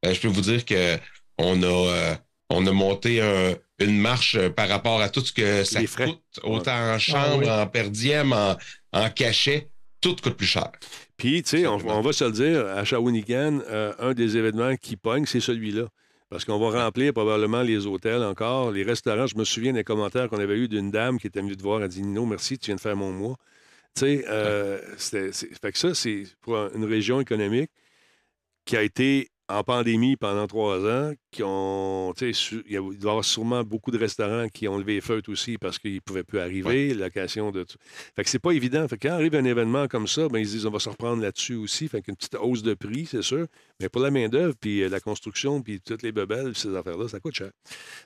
euh, 0.06 0.14
je 0.14 0.20
peux 0.20 0.28
vous 0.28 0.40
dire 0.42 0.64
que 0.64 0.96
on 1.38 1.62
a, 1.62 1.66
euh, 1.66 2.14
on 2.50 2.66
a 2.66 2.72
monté 2.72 3.20
un- 3.20 3.54
une 3.80 3.98
marche 3.98 4.38
par 4.50 4.68
rapport 4.68 5.00
à 5.02 5.08
tout 5.08 5.24
ce 5.24 5.32
que 5.32 5.64
ça 5.64 5.80
coûte, 6.06 6.22
autant 6.42 6.94
en 6.94 6.98
chambre, 6.98 7.42
oui. 7.44 7.50
en 7.50 7.66
perdième, 7.66 8.32
en, 8.32 8.56
en 8.92 9.10
cachet, 9.10 9.68
tout 10.00 10.16
coûte 10.16 10.34
plus 10.36 10.46
cher. 10.46 10.70
Puis, 11.18 11.42
tu 11.42 11.58
sais, 11.58 11.66
on, 11.66 11.76
va 12.00 12.12
se 12.12 12.24
le 12.24 12.30
dire, 12.30 12.66
à 12.66 12.84
Shawinigan, 12.84 13.60
euh, 13.68 13.92
un 13.98 14.14
des 14.14 14.36
événements 14.36 14.76
qui 14.76 14.96
pogne, 14.96 15.26
c'est 15.26 15.40
celui-là. 15.40 15.88
Parce 16.30 16.44
qu'on 16.44 16.58
va 16.58 16.84
remplir 16.84 17.12
probablement 17.12 17.62
les 17.62 17.86
hôtels 17.86 18.22
encore, 18.22 18.70
les 18.70 18.84
restaurants. 18.84 19.26
Je 19.26 19.36
me 19.36 19.44
souviens 19.44 19.72
des 19.72 19.82
commentaires 19.82 20.28
qu'on 20.28 20.38
avait 20.38 20.58
eu 20.58 20.68
d'une 20.68 20.90
dame 20.90 21.18
qui 21.18 21.26
était 21.26 21.40
venue 21.40 21.56
te 21.56 21.62
voir. 21.62 21.82
Elle 21.82 21.88
dit 21.88 22.02
Nino, 22.02 22.24
merci, 22.24 22.56
tu 22.58 22.66
viens 22.66 22.76
de 22.76 22.80
faire 22.80 22.96
mon 22.96 23.10
mois. 23.10 23.36
Tu 23.96 24.00
sais, 24.00 24.24
euh, 24.28 24.78
fait 24.96 25.72
que 25.72 25.78
ça, 25.78 25.94
c'est 25.94 26.24
pour 26.42 26.56
un- 26.56 26.70
une 26.74 26.84
région 26.84 27.20
économique 27.20 27.70
qui 28.64 28.76
a 28.76 28.82
été 28.82 29.30
en 29.50 29.62
pandémie 29.64 30.16
pendant 30.16 30.46
trois 30.46 30.78
ans, 30.86 31.12
qui 31.30 31.42
ont, 31.42 32.12
tu 32.16 32.26
sais, 32.26 32.32
su- 32.32 32.62
il 32.66 32.72
y 32.72 32.76
a- 32.76 32.80
il 32.92 32.98
doit 32.98 33.10
y 33.10 33.12
avoir 33.12 33.24
sûrement 33.24 33.62
beaucoup 33.64 33.90
de 33.90 33.98
restaurants 33.98 34.48
qui 34.48 34.68
ont 34.68 34.76
levé 34.78 34.94
les 34.94 35.00
feutres 35.00 35.30
aussi 35.30 35.56
parce 35.58 35.78
qu'ils 35.78 35.94
ne 35.94 36.00
pouvaient 36.00 36.22
plus 36.24 36.38
arriver, 36.38 36.92
location 36.94 37.50
de 37.50 37.64
tout. 37.64 37.78
Fait 38.16 38.24
que 38.24 38.30
c'est 38.30 38.38
pas 38.38 38.52
évident. 38.52 38.86
Fait 38.88 38.98
que 38.98 39.08
quand 39.08 39.14
arrive 39.14 39.34
un 39.34 39.44
événement 39.44 39.88
comme 39.88 40.06
ça, 40.06 40.28
ben, 40.28 40.38
ils 40.38 40.46
se 40.46 40.52
disent 40.52 40.66
on 40.66 40.70
va 40.70 40.78
se 40.78 40.88
reprendre 40.88 41.22
là-dessus 41.22 41.54
aussi. 41.54 41.88
Fait 41.88 42.02
qu'une 42.02 42.16
petite 42.16 42.36
hausse 42.40 42.62
de 42.62 42.74
prix, 42.74 43.06
c'est 43.06 43.22
sûr. 43.22 43.46
Mais 43.80 43.88
pour 43.88 44.02
la 44.02 44.10
main-d'œuvre, 44.10 44.54
puis 44.60 44.82
euh, 44.82 44.88
la 44.88 45.00
construction, 45.00 45.62
puis 45.62 45.80
toutes 45.80 46.02
les 46.02 46.12
bebelles, 46.12 46.54
ces 46.54 46.74
affaires-là, 46.74 47.08
ça 47.08 47.20
coûte 47.20 47.34
cher. 47.34 47.50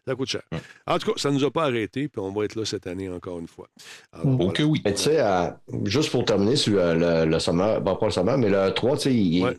Ça 0.07 0.14
coûte 0.14 0.28
cher. 0.28 0.43
En 0.86 0.99
tout 0.99 1.12
cas, 1.12 1.18
ça 1.18 1.30
ne 1.30 1.34
nous 1.38 1.45
a 1.45 1.51
pas 1.51 1.64
arrêtés, 1.64 2.09
puis 2.09 2.20
on 2.20 2.32
va 2.32 2.45
être 2.45 2.55
là 2.57 2.64
cette 2.64 2.86
année 2.86 3.09
encore 3.09 3.38
une 3.40 3.49
fois. 3.49 3.68
Alors, 4.12 4.26
voilà. 4.36 4.64
oui. 4.66 4.82
Mais 4.84 4.95
tu 4.95 5.03
sais, 5.03 5.20
euh, 5.20 5.51
juste 5.84 6.11
pour 6.11 6.24
terminer 6.24 6.57
sur 6.57 6.78
euh, 6.78 7.24
le, 7.24 7.30
le 7.30 7.38
summer, 7.38 7.80
bon, 7.80 7.97
pas 7.97 8.07
le 8.07 8.12
summer, 8.12 8.38
mais 8.38 8.49
le 8.51 8.70
3, 8.74 8.97
tu 8.97 9.03
sais, 9.05 9.14
il, 9.14 9.43
Ouais. 9.45 9.59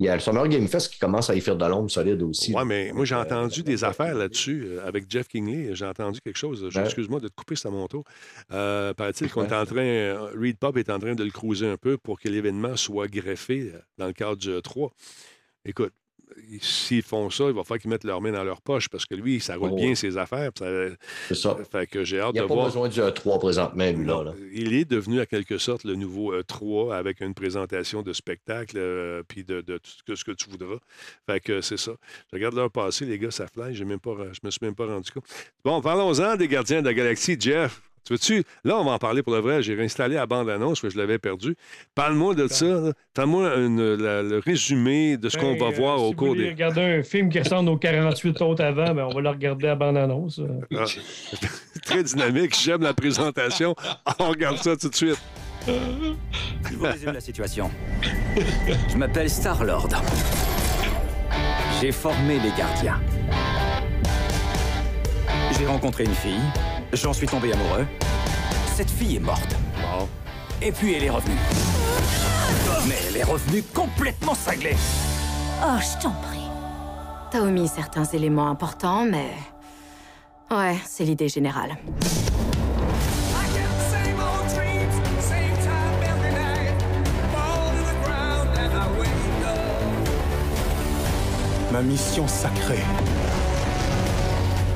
Il 0.00 0.06
y 0.06 0.08
a 0.08 0.14
le 0.14 0.20
Summer 0.20 0.48
Game 0.48 0.66
Fest 0.66 0.92
qui 0.92 0.98
commence 0.98 1.28
à 1.30 1.34
y 1.36 1.40
faire 1.40 1.56
de 1.56 1.64
l'ombre 1.66 1.90
solide 1.90 2.22
aussi. 2.22 2.52
Oui, 2.56 2.62
mais 2.66 2.90
moi, 2.92 3.04
j'ai 3.04 3.14
Euh, 3.14 3.20
entendu 3.22 3.62
des 3.62 3.84
affaires 3.84 4.14
là-dessus 4.14 4.64
euh, 4.66 4.86
avec 4.86 5.04
Jeff 5.08 5.28
Kingley. 5.28 5.74
J'ai 5.76 5.84
entendu 5.84 6.20
quelque 6.20 6.38
chose. 6.38 6.64
Ouais. 6.74 6.82
Excuse-moi 6.84 7.20
de 7.20 7.28
te 7.28 7.34
couper, 7.34 7.54
c'est 7.54 7.68
à 7.68 7.70
mon 7.70 7.86
tour. 7.86 8.04
Euh, 8.50 8.94
Paraît-il 8.94 9.30
qu'on 9.30 9.44
est 9.44 9.52
en 9.54 9.66
train. 9.66 9.76
euh, 9.84 10.30
Reed 10.34 10.56
Pop 10.58 10.76
est 10.78 10.88
en 10.90 10.98
train 10.98 11.14
de 11.14 11.22
le 11.22 11.30
cruiser 11.30 11.68
un 11.68 11.76
peu 11.76 11.98
pour 11.98 12.18
que 12.18 12.28
l'événement 12.28 12.76
soit 12.76 13.08
greffé 13.08 13.72
dans 13.98 14.06
le 14.06 14.12
cadre 14.14 14.36
du 14.36 14.50
3. 14.62 14.90
Écoute, 15.66 15.92
s'ils 16.60 17.02
font 17.02 17.30
ça, 17.30 17.44
il 17.44 17.52
va 17.52 17.64
falloir 17.64 17.78
qu'ils 17.80 17.90
mettent 17.90 18.04
leurs 18.04 18.20
mains 18.20 18.32
dans 18.32 18.44
leur 18.44 18.60
poche 18.62 18.88
parce 18.88 19.06
que 19.06 19.14
lui, 19.14 19.40
ça 19.40 19.56
roule 19.56 19.70
Oh. 19.72 19.76
bien 19.76 19.94
ses 19.94 20.16
affaires. 20.18 20.50
C'est 21.28 21.34
ça. 21.34 21.56
fait 21.70 21.86
que 21.86 22.04
j'ai 22.04 22.20
hâte 22.20 22.32
Il 22.34 22.38
de 22.40 22.44
a 22.44 22.48
pas 22.48 22.54
voir. 22.54 22.66
besoin 22.66 22.88
du 22.88 23.00
E3 23.00 23.38
présentement, 23.38 23.90
lui, 23.90 24.04
là. 24.06 24.24
Il 24.52 24.72
est 24.74 24.84
devenu, 24.84 25.20
à 25.20 25.26
quelque 25.26 25.58
sorte, 25.58 25.84
le 25.84 25.94
nouveau 25.94 26.34
E3 26.34 26.94
avec 26.94 27.20
une 27.20 27.34
présentation 27.34 28.02
de 28.02 28.12
spectacle 28.12 28.76
euh, 28.78 29.22
puis 29.26 29.44
de, 29.44 29.60
de 29.60 29.78
tout 30.04 30.16
ce 30.16 30.24
que, 30.24 30.32
tu 30.32 30.48
voudras. 30.50 30.78
Fait 31.26 31.40
que 31.40 31.60
c'est 31.60 31.76
ça. 31.78 31.92
Je 32.32 32.36
regarde 32.36 32.54
l'heure 32.54 32.70
passée, 32.70 33.04
les 33.06 33.18
gars, 33.18 33.30
ça 33.30 33.46
fly. 33.46 33.78
Même 33.84 34.00
pas, 34.00 34.14
je 34.32 34.40
me 34.44 34.50
suis 34.50 34.60
même 34.62 34.74
pas 34.74 34.86
rendu 34.86 35.10
compte. 35.10 35.24
Bon, 35.64 35.80
parlons-en 35.80 36.36
des 36.36 36.48
gardiens 36.48 36.80
de 36.82 36.86
la 36.86 36.94
galaxie. 36.94 37.36
Jeff, 37.38 37.82
Tu 38.04 38.14
veux-tu? 38.14 38.42
Là, 38.64 38.76
on 38.78 38.84
va 38.84 38.92
en 38.92 38.98
parler 38.98 39.22
pour 39.22 39.32
le 39.34 39.40
vrai. 39.40 39.62
J'ai 39.62 39.74
réinstallé 39.74 40.14
la 40.16 40.26
bande-annonce, 40.26 40.80
parce 40.80 40.92
que 40.94 40.98
je 40.98 40.98
l'avais 40.98 41.18
perdu. 41.18 41.54
Parle-moi 41.94 42.34
de 42.34 42.48
ça. 42.48 42.64
là. 42.66 42.92
Fais-moi 43.14 43.56
le 43.56 44.40
résumé 44.44 45.16
de 45.16 45.28
ce 45.28 45.36
qu'on 45.36 45.52
va 45.52 45.58
Ben, 45.68 45.72
euh, 45.72 45.76
voir 45.76 45.98
si 45.98 46.04
au 46.04 46.06
vous 46.08 46.14
cours 46.14 46.34
des. 46.36 46.48
regarder 46.48 46.80
un 46.80 47.02
film 47.02 47.28
qui 47.28 47.38
ressemble 47.38 47.68
aux 47.70 47.76
48 47.76 48.40
autres 48.42 48.64
avant, 48.64 48.94
ben, 48.94 49.04
on 49.04 49.14
va 49.14 49.20
le 49.20 49.28
regarder 49.28 49.68
à 49.68 49.74
bande-annonce. 49.74 50.38
euh. 50.40 50.60
Ah. 50.76 50.84
Très 51.84 52.02
dynamique. 52.02 52.56
J'aime 52.60 52.82
la 52.82 52.94
présentation. 52.94 53.74
On 54.18 54.28
regarde 54.30 54.56
ça 54.58 54.76
tout 54.76 54.88
de 54.88 54.94
suite. 54.94 55.20
Je 55.66 56.74
vous 56.76 56.84
résume 56.84 57.12
la 57.12 57.20
situation. 57.20 57.70
Je 58.88 58.96
m'appelle 58.96 59.28
Star-Lord. 59.28 59.88
J'ai 61.80 61.92
formé 61.92 62.38
les 62.38 62.50
gardiens. 62.58 63.00
J'ai 65.58 65.66
rencontré 65.66 66.04
une 66.04 66.14
fille. 66.14 66.40
J'en 66.92 67.12
suis 67.12 67.26
tombé 67.26 67.52
amoureux. 67.52 67.86
Cette 68.74 68.90
fille 68.90 69.16
est 69.16 69.20
morte. 69.20 69.54
Et 70.60 70.72
puis 70.72 70.94
elle 70.94 71.04
est 71.04 71.10
revenue. 71.10 71.36
Mais 72.88 72.96
elle 73.08 73.16
est 73.16 73.24
revenue 73.24 73.62
complètement 73.62 74.34
cinglée. 74.34 74.76
Oh, 75.62 75.78
je 75.78 76.02
t'en 76.02 76.10
prie. 76.10 76.48
T'as 77.30 77.40
omis 77.42 77.68
certains 77.68 78.04
éléments 78.04 78.48
importants, 78.48 79.04
mais... 79.04 79.30
Ouais, 80.50 80.76
c'est 80.84 81.04
l'idée 81.04 81.28
générale. 81.28 81.76
Ma 91.72 91.82
mission 91.82 92.26
sacrée 92.26 92.82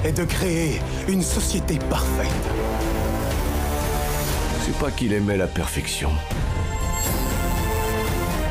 est 0.05 0.13
de 0.13 0.25
créer 0.25 0.81
une 1.09 1.23
société 1.23 1.79
parfaite. 1.91 2.29
C'est 4.65 4.77
pas 4.79 4.91
qu'il 4.91 5.13
aimait 5.13 5.39
la 5.39 5.47
perfection. 5.47 6.11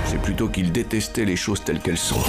C'est 0.08 0.20
plutôt 0.20 0.50
qu'il 0.50 0.72
détestait 0.72 1.26
les 1.26 1.36
choses 1.36 1.64
telles 1.64 1.80
qu'elles 1.80 1.98
sont. 1.98 2.22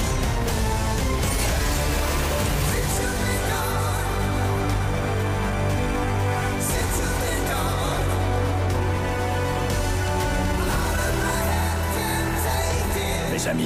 Mes 13.32 13.48
amis, 13.48 13.64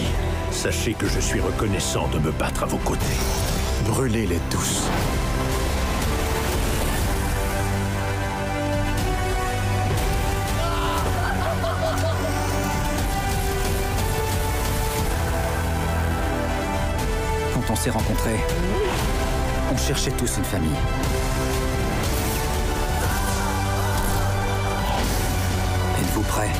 sachez 0.50 0.94
que 0.94 1.08
je 1.08 1.20
suis 1.20 1.40
reconnaissant 1.40 2.08
de 2.08 2.18
me 2.18 2.30
battre 2.30 2.62
à 2.62 2.66
vos 2.66 2.78
côtés. 2.78 3.04
Brûlez-les 3.86 4.40
tous. 4.50 4.88
On 17.70 17.76
s'est 17.76 17.90
rencontrés, 17.90 18.40
on 19.72 19.76
cherchait 19.76 20.10
tous 20.12 20.38
une 20.38 20.44
famille. 20.44 20.70
Êtes-vous 26.00 26.22
prêts 26.22 26.50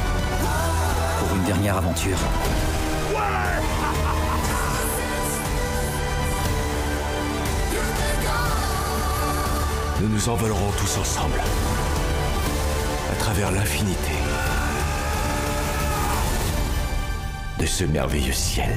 pour 1.19 1.37
une 1.37 1.45
dernière 1.45 1.77
aventure? 1.79 2.19
Nous 10.01 10.09
nous 10.09 10.29
envolerons 10.29 10.71
tous 10.79 10.99
ensemble. 10.99 11.41
À 13.11 13.15
travers 13.17 13.51
l'infinité. 13.51 14.13
De 17.59 17.67
ce 17.67 17.85
merveilleux 17.85 18.33
ciel. 18.33 18.75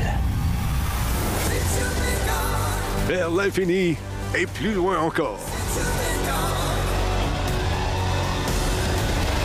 Vers 3.08 3.30
l'infini 3.30 3.96
et 4.38 4.46
plus 4.46 4.74
loin 4.74 5.00
encore. 5.00 5.40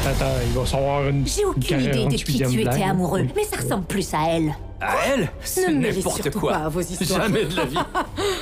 Attends, 0.07 0.25
il 0.47 0.53
va 0.53 0.67
savoir 0.67 1.09
une. 1.09 1.27
J'ai 1.27 1.45
aucune 1.45 1.81
idée 1.81 2.07
de 2.07 2.15
qui 2.15 2.39
tu 2.39 2.61
étais 2.61 2.83
amoureux, 2.85 3.27
mais 3.35 3.43
ça 3.43 3.57
ressemble 3.57 3.87
plus 3.87 4.15
à 4.15 4.29
elle. 4.31 4.55
À 4.81 4.95
elle? 5.09 5.29
C'est 5.43 5.73
n'importe 5.73 6.23
surtout 6.23 6.39
quoi. 6.41 6.53
pas 6.53 6.59
à 6.59 6.69
vos 6.69 6.81
histoires. 6.81 7.23
Jamais 7.23 7.45
de 7.45 7.57
la 7.57 7.65
vie. 7.65 7.79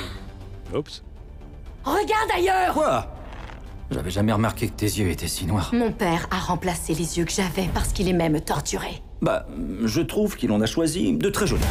Oups. 0.75 1.03
Regarde 1.83 2.29
ailleurs 2.35 2.73
Quoi? 2.73 3.07
J'avais 3.91 4.09
jamais 4.09 4.33
remarqué 4.33 4.67
que 4.67 4.73
tes 4.73 4.85
yeux 4.85 5.09
étaient 5.09 5.27
si 5.27 5.45
noirs. 5.45 5.69
Mon 5.73 5.91
père 5.91 6.27
a 6.31 6.39
remplacé 6.39 6.93
les 6.93 7.17
yeux 7.17 7.25
que 7.25 7.31
j'avais 7.31 7.69
parce 7.73 7.93
qu'il 7.93 8.07
aimait 8.09 8.29
me 8.29 8.41
torturer. 8.41 9.01
Bah, 9.21 9.47
je 9.83 10.01
trouve 10.01 10.35
qu'il 10.35 10.51
en 10.51 10.61
a 10.61 10.65
choisi 10.65 11.13
de 11.13 11.29
très 11.29 11.47
jolis. 11.47 11.63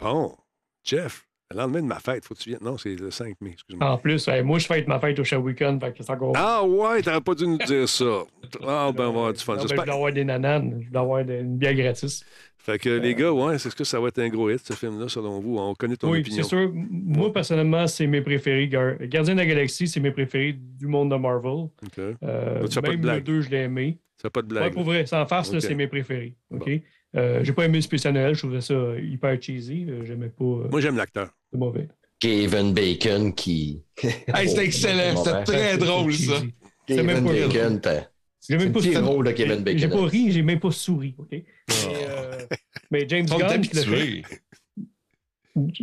Bon. 0.00 0.34
Jeff, 0.84 1.26
le 1.50 1.58
lendemain 1.58 1.82
de 1.82 1.86
ma 1.86 1.98
fête, 1.98 2.24
faut 2.24 2.34
que 2.34 2.40
tu 2.40 2.50
viennes. 2.50 2.60
Non, 2.62 2.78
c'est 2.78 2.94
le 2.94 3.10
5 3.10 3.34
mai, 3.40 3.50
excuse-moi. 3.52 3.90
En 3.90 3.98
plus, 3.98 4.26
ouais, 4.26 4.42
moi, 4.42 4.58
je 4.58 4.66
fête 4.66 4.86
ma 4.88 4.98
fête 5.00 5.18
au 5.18 5.24
Shawicon, 5.24 5.78
fait 5.80 5.92
que 5.92 6.02
c'est 6.02 6.10
encore. 6.12 6.32
Ah 6.36 6.64
ouais, 6.64 7.02
t'aurais 7.02 7.20
pas 7.20 7.34
dû 7.34 7.46
nous 7.46 7.58
dire 7.58 7.88
ça. 7.88 8.22
Ah 8.66 8.90
ben, 8.92 9.04
on 9.08 9.12
va 9.12 9.18
avoir 9.18 9.32
du 9.32 9.40
fun. 9.42 9.56
Non, 9.56 9.62
ben, 9.62 9.68
je 9.68 9.74
voulais 9.74 9.92
avoir 9.92 10.12
des 10.12 10.24
nananes, 10.24 10.78
je 10.80 10.86
voulais 10.88 10.98
avoir 10.98 11.24
des- 11.24 11.40
une 11.40 11.56
bière 11.58 11.74
gratis. 11.74 12.24
Fait 12.58 12.78
que 12.78 12.90
les 12.90 13.14
gars, 13.14 13.32
ouais, 13.32 13.54
est-ce 13.54 13.74
que 13.74 13.84
ça 13.84 13.98
va 13.98 14.08
être 14.08 14.18
un 14.18 14.28
gros 14.28 14.50
hit, 14.50 14.60
ce 14.66 14.74
film-là, 14.74 15.08
selon 15.08 15.40
vous? 15.40 15.56
On 15.58 15.74
connaît 15.74 15.96
ton 15.96 16.10
oui, 16.10 16.20
opinion. 16.20 16.42
c'est 16.42 16.48
sûr. 16.48 16.70
Moi, 16.74 17.32
personnellement, 17.32 17.86
c'est 17.86 18.06
mes 18.06 18.20
préférés. 18.20 18.68
Gar- 18.68 18.98
Gardien 19.06 19.34
de 19.34 19.40
la 19.40 19.46
Galaxie, 19.46 19.88
c'est 19.88 20.00
mes 20.00 20.10
préférés 20.10 20.52
du 20.52 20.86
monde 20.86 21.10
de 21.10 21.16
Marvel. 21.16 21.50
OK. 21.82 21.98
Euh, 21.98 22.66
Tu 22.66 22.74
fais 22.74 22.80
pas 22.82 22.88
de 22.88 22.92
même 22.92 23.00
blague. 23.00 23.16
le 23.16 23.22
2, 23.22 23.40
je 23.42 23.50
l'ai 23.50 23.56
aimé. 23.62 23.98
Ça 24.20 24.28
pas 24.28 24.42
de 24.42 24.52
Ouais, 24.52 24.60
blague. 24.60 24.72
pour 24.74 24.82
vrai, 24.84 25.06
sans 25.06 25.24
farce, 25.26 25.50
là, 25.52 25.58
OK. 25.58 25.64
c'est 25.64 25.74
mes 25.74 25.86
préférés. 25.86 26.36
OK? 26.50 26.68
Euh, 27.16 27.42
j'ai 27.42 27.52
pas 27.52 27.64
aimé 27.64 27.78
le 27.78 27.82
spécial 27.82 28.12
Noël, 28.14 28.34
je 28.34 28.40
trouvais 28.40 28.60
ça 28.60 28.74
hyper 29.00 29.40
cheesy. 29.40 29.86
Euh, 29.88 30.04
J'aimais 30.04 30.28
pas. 30.28 30.44
euh, 30.44 30.68
Moi, 30.70 30.80
j'aime 30.80 30.96
l'acteur. 30.96 31.30
C'est 31.50 31.58
mauvais. 31.58 31.88
Kevin 32.20 32.74
Bacon 32.74 33.32
qui. 33.34 33.82
Hey, 34.34 34.48
c'était 34.48 34.64
excellent, 34.66 35.16
c'était 35.24 35.44
très 35.44 35.78
drôle, 35.78 36.12
ça. 36.12 36.40
C'est 36.86 36.94
Kevin 36.96 37.06
même 37.06 37.24
pas. 37.24 37.32
Bacon, 37.32 37.80
t'as. 37.80 38.04
J'ai 38.48 38.56
même 38.56 38.72
pas 38.72 38.80
C'est 38.80 38.88
le 38.88 38.94
souri. 38.94 39.06
rôle 39.06 39.26
de 39.26 39.32
Kevin 39.32 39.62
Bacon. 39.62 39.78
J'ai 39.78 39.88
pas 39.88 40.04
ri, 40.06 40.32
j'ai 40.32 40.42
même 40.42 40.60
pas 40.60 40.70
souri. 40.70 41.14
OK? 41.18 41.28
Mais, 41.32 41.44
euh, 42.08 42.46
mais 42.90 43.06
James 43.08 43.26
Gunn, 43.26 43.60
qui 43.60 43.76
le 43.76 43.82
fait. 43.82 44.22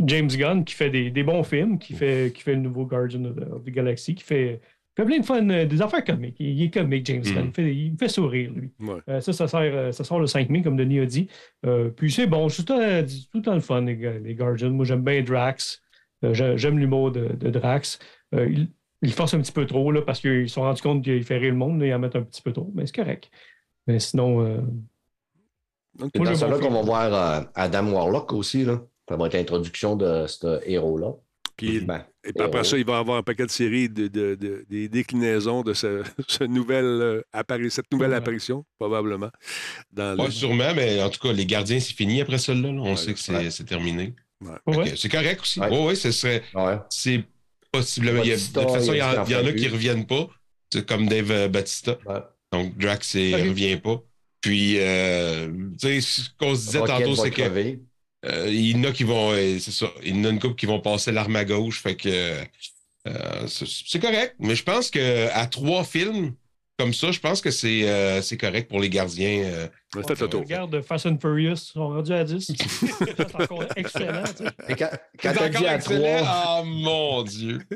James 0.05 0.27
Gunn, 0.29 0.63
qui 0.63 0.73
fait 0.73 0.89
des, 0.89 1.11
des 1.11 1.23
bons 1.23 1.43
films, 1.43 1.77
qui 1.77 1.93
fait, 1.93 2.31
qui 2.33 2.41
fait 2.41 2.53
le 2.55 2.61
nouveau 2.61 2.85
Guardian 2.85 3.25
of 3.25 3.35
the, 3.35 3.41
of 3.51 3.63
the 3.65 3.69
Galaxy, 3.71 4.15
qui 4.15 4.23
fait, 4.23 4.61
fait 4.95 5.05
plein 5.05 5.19
de 5.19 5.25
fun, 5.25 5.49
euh, 5.49 5.65
des 5.65 5.81
affaires 5.81 6.03
comiques. 6.03 6.35
Il, 6.39 6.47
il 6.59 6.63
est 6.63 6.71
comique, 6.73 7.05
James 7.05 7.21
Mm. 7.25 7.33
Gunn. 7.33 7.45
Il, 7.47 7.53
fait, 7.53 7.75
il 7.75 7.91
me 7.93 7.97
fait 7.97 8.07
sourire, 8.07 8.51
lui. 8.53 8.71
Ouais. 8.79 8.95
Euh, 9.09 9.19
ça, 9.21 9.33
ça, 9.33 9.47
sert, 9.47 9.59
euh, 9.61 9.91
ça 9.91 10.03
sort 10.03 10.19
le 10.19 10.27
5 10.27 10.49
mai, 10.49 10.61
comme 10.61 10.77
Denis 10.77 10.99
a 10.99 11.05
dit. 11.05 11.27
Euh, 11.65 11.89
puis 11.89 12.11
c'est 12.11 12.27
bon, 12.27 12.47
c'est 12.49 12.63
tout, 12.63 12.73
le 12.77 13.01
temps- 13.01 13.13
tout 13.31 13.37
le 13.37 13.41
temps 13.43 13.53
le 13.55 13.59
fun, 13.59 13.81
les, 13.81 14.19
les 14.19 14.35
Guardians. 14.35 14.69
Moi, 14.71 14.85
j'aime 14.85 15.01
bien 15.03 15.21
Drax. 15.21 15.81
Euh, 16.23 16.33
j'ai- 16.33 16.57
j'aime 16.57 16.79
l'humour 16.79 17.11
de, 17.11 17.27
de 17.35 17.49
Drax. 17.49 17.99
Euh, 18.33 18.47
il, 18.49 18.69
il 19.01 19.11
force 19.11 19.33
un 19.33 19.41
petit 19.41 19.51
peu 19.51 19.65
trop, 19.65 19.91
là, 19.91 20.01
parce 20.01 20.19
qu'ils 20.21 20.47
se 20.49 20.55
sont 20.55 20.61
rendus 20.61 20.81
compte 20.81 21.03
qu'il 21.03 21.23
fait 21.23 21.37
rire 21.37 21.51
le 21.51 21.57
monde, 21.57 21.79
là, 21.81 21.87
ils 21.87 21.93
en 21.93 21.99
mettent 21.99 22.15
un 22.15 22.23
petit 22.23 22.41
peu 22.41 22.51
trop. 22.53 22.71
Mais 22.73 22.85
c'est 22.85 22.95
correct. 22.95 23.29
Mais 23.87 23.99
sinon. 23.99 24.41
euh, 24.41 24.61
moi, 25.99 26.09
dans 26.09 26.39
bon 26.39 26.49
là 26.49 26.59
qu'on 26.59 26.71
va 26.73 26.81
voir 26.81 27.13
euh, 27.13 27.43
Adam 27.55 27.87
Warlock 27.91 28.33
aussi. 28.33 28.65
Là. 28.65 28.81
Ça 29.07 29.15
va 29.15 29.27
être 29.27 29.33
l'introduction 29.33 29.95
de 29.95 30.25
ce 30.27 30.59
héros-là. 30.67 31.13
Puis, 31.57 31.79
Ben, 31.81 32.05
et 32.25 32.33
puis 32.33 32.43
après 32.43 32.59
héros. 32.59 32.63
ça, 32.69 32.77
il 32.77 32.85
va 32.85 32.93
y 32.93 32.99
avoir 32.99 33.17
un 33.17 33.23
paquet 33.23 33.45
de 33.45 33.51
séries, 33.51 33.87
de, 33.87 34.07
de- 34.07 34.35
de- 34.35 34.65
des 34.69 34.89
déclinaisons 34.89 35.61
de 35.61 35.73
ce, 35.73 36.03
ce 36.27 36.43
nouvelle, 36.43 36.83
euh, 36.85 37.21
appari- 37.33 37.69
cette 37.69 37.89
nouvelle 37.91 38.13
apparition, 38.13 38.65
probablement. 38.77 39.29
Dans 39.91 40.21
le- 40.25 40.31
sûrement, 40.31 40.73
mais 40.75 41.01
en 41.01 41.09
tout 41.09 41.19
cas, 41.25 41.31
les 41.33 41.45
gardiens, 41.45 41.79
c'est 41.79 41.93
fini 41.93 42.19
après 42.21 42.37
celle-là. 42.37 42.71
là. 42.71 42.81
On 42.81 42.89
Ouais, 42.91 42.95
sait 42.97 43.13
que 43.13 43.19
c'est 43.19 43.33
ouais. 43.33 43.51
c'est 43.51 43.63
terminé. 43.65 44.13
Ouais. 44.67 44.95
C'est 44.97 45.09
correct 45.09 45.41
aussi. 45.41 45.59
Oui, 45.61 45.77
oui, 45.79 45.95
ce 45.95 46.11
serait. 46.11 46.43
Ouais. 46.53 46.77
C'est 46.89 47.23
possiblement. 47.71 48.21
il 48.23 48.29
y 48.29 48.33
a- 48.33 48.35
de 48.37 48.41
toute 48.41 48.53
façon, 48.71 48.93
il 48.93 48.97
y, 48.97 49.01
en- 49.01 49.13
il 49.13 49.19
est 49.19 49.25
il 49.27 49.31
y 49.31 49.35
en 49.35 49.45
a 49.47 49.53
qui 49.53 49.65
ne 49.67 49.71
reviennent 49.71 50.05
pas. 50.05 50.27
C'est 50.73 50.85
comme 50.85 51.07
Dave 51.07 51.31
euh, 51.31 51.47
Batista. 51.47 51.97
Ouais. 52.05 52.19
Donc, 52.51 52.77
Drax, 52.77 53.13
il 53.13 53.31
ne 53.31 53.49
revient 53.49 53.77
pas. 53.77 54.01
Puis, 54.41 54.75
euh, 54.79 55.47
tu 55.79 55.87
sais, 55.87 56.01
ce 56.01 56.29
qu'on 56.37 56.53
se 56.53 56.65
disait 56.65 56.79
Rocket 56.79 56.97
tantôt, 57.05 57.15
c'est 57.15 57.31
que. 57.31 57.77
Euh, 58.25 58.47
il 58.49 58.71
y 58.71 58.75
en 58.75 58.83
a 58.83 58.91
qui 58.91 59.03
vont, 59.03 59.31
euh, 59.31 59.59
c'est 59.59 59.71
ça, 59.71 59.87
il 60.03 60.17
y 60.17 60.19
en 60.19 60.23
a 60.25 60.29
une 60.29 60.39
couple 60.39 60.55
qui 60.55 60.65
vont 60.65 60.79
passer 60.79 61.11
l'arme 61.11 61.35
à 61.35 61.45
gauche, 61.45 61.81
fait 61.81 61.95
que 61.95 62.09
euh, 63.07 63.47
c'est 63.47 63.67
c'est 63.67 63.99
correct. 63.99 64.35
Mais 64.39 64.55
je 64.55 64.63
pense 64.63 64.89
que 64.89 65.29
à 65.31 65.45
trois 65.45 65.83
films 65.83 66.33
comme 66.77 66.93
ça, 66.93 67.11
je 67.11 67.19
pense 67.19 67.41
que 67.41 67.51
c'est 67.51 67.87
euh, 67.87 68.21
c'est 68.21 68.37
correct 68.37 68.67
pour 68.69 68.79
les 68.79 68.89
gardiens. 68.89 69.43
euh. 69.45 69.67
Fait 70.05 70.19
le 70.19 70.27
tour. 70.27 70.41
Regarde 70.41 70.81
Fast 70.81 71.05
and 71.05 71.17
Furious, 71.21 71.53
ils 71.53 71.57
sont 71.57 71.87
rendus 71.87 72.11
à 72.11 72.25
10. 72.25 72.51
c'est 72.57 73.35
encore 73.35 73.63
excellent. 73.77 74.23
tu 74.37 74.43
sais. 74.43 74.49
Et 74.67 74.75
quand 74.75 74.89
quand 75.21 75.31
t'as 75.33 75.47
dit 75.47 75.65
à 75.65 75.75
excellent. 75.75 76.01
3, 76.01 76.27
Ah 76.27 76.63
mon 76.65 77.23
Dieu! 77.23 77.59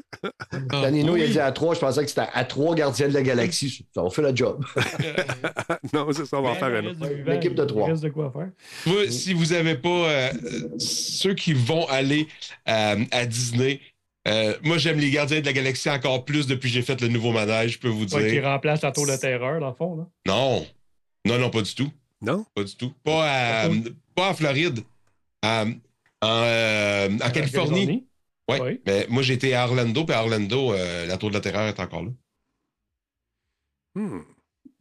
Ah, 0.71 0.81
Danilo, 0.81 1.15
il 1.15 1.21
a 1.21 1.25
oui. 1.25 1.31
dit 1.31 1.39
à 1.39 1.51
3, 1.51 1.75
je 1.75 1.79
pensais 1.79 2.01
que 2.01 2.09
c'était 2.09 2.27
à 2.33 2.43
3 2.43 2.75
gardiens 2.75 3.07
de 3.07 3.13
la 3.13 3.21
galaxie. 3.21 3.85
Ça, 3.95 4.03
on 4.03 4.09
fait 4.09 4.21
le 4.21 4.35
job. 4.35 4.65
non, 5.93 6.07
c'est 6.11 6.25
ça, 6.25 6.39
on 6.39 6.41
va 6.41 6.49
en 6.49 6.55
faire 6.55 6.67
un 6.67 6.81
Il 6.81 6.87
autre. 6.89 7.07
vivant, 7.07 7.31
L'équipe 7.31 7.55
de 7.55 7.63
il 7.63 7.67
trois. 7.67 7.87
reste 7.87 8.03
de 8.03 8.09
quoi 8.09 8.31
faire. 8.31 8.49
Moi, 8.85 9.09
si 9.09 9.33
vous 9.33 9.45
n'avez 9.47 9.75
pas 9.75 9.89
euh, 9.89 10.29
euh, 10.43 10.69
ceux 10.77 11.33
qui 11.35 11.53
vont 11.53 11.87
aller 11.87 12.27
euh, 12.67 12.97
à 13.11 13.25
Disney, 13.25 13.79
Euh, 14.27 14.57
moi, 14.63 14.77
j'aime 14.77 14.99
les 14.99 15.09
Gardiens 15.11 15.39
de 15.39 15.45
la 15.45 15.53
Galaxie 15.53 15.89
encore 15.89 16.25
plus 16.25 16.45
depuis 16.45 16.69
que 16.69 16.73
j'ai 16.73 16.81
fait 16.81 16.99
le 17.01 17.07
nouveau 17.07 17.31
manège, 17.31 17.73
je 17.73 17.79
peux 17.79 17.87
vous 17.87 18.05
dire. 18.05 18.17
Ouais, 18.17 18.31
qui 18.31 18.39
remplace 18.39 18.81
la 18.81 18.91
tour 18.91 19.07
de 19.07 19.15
terreur, 19.15 19.59
dans 19.59 19.69
le 19.69 19.75
fond. 19.75 19.95
Là. 19.95 20.07
Non. 20.27 20.67
Non, 21.25 21.37
non, 21.39 21.49
pas 21.49 21.61
du 21.61 21.73
tout. 21.73 21.91
Non? 22.21 22.45
Pas 22.53 22.63
du 22.63 22.75
tout. 22.75 22.93
Pas, 23.03 23.63
à, 23.65 23.69
pas 24.15 24.29
en 24.31 24.33
Floride. 24.33 24.81
À, 25.41 25.63
en, 26.21 26.27
euh, 26.27 27.09
en 27.23 27.29
Californie. 27.31 28.05
Ouais. 28.49 28.61
Oui. 28.61 28.81
Mais 28.85 29.05
moi, 29.09 29.23
j'étais 29.23 29.53
à 29.53 29.65
Orlando, 29.65 30.03
puis 30.03 30.15
à 30.15 30.21
Orlando, 30.21 30.73
euh, 30.73 31.05
la 31.05 31.17
tour 31.17 31.29
de 31.29 31.35
la 31.35 31.41
terreur 31.41 31.67
est 31.67 31.79
encore 31.79 32.03
là. 32.03 32.11
Hmm. 33.95 34.21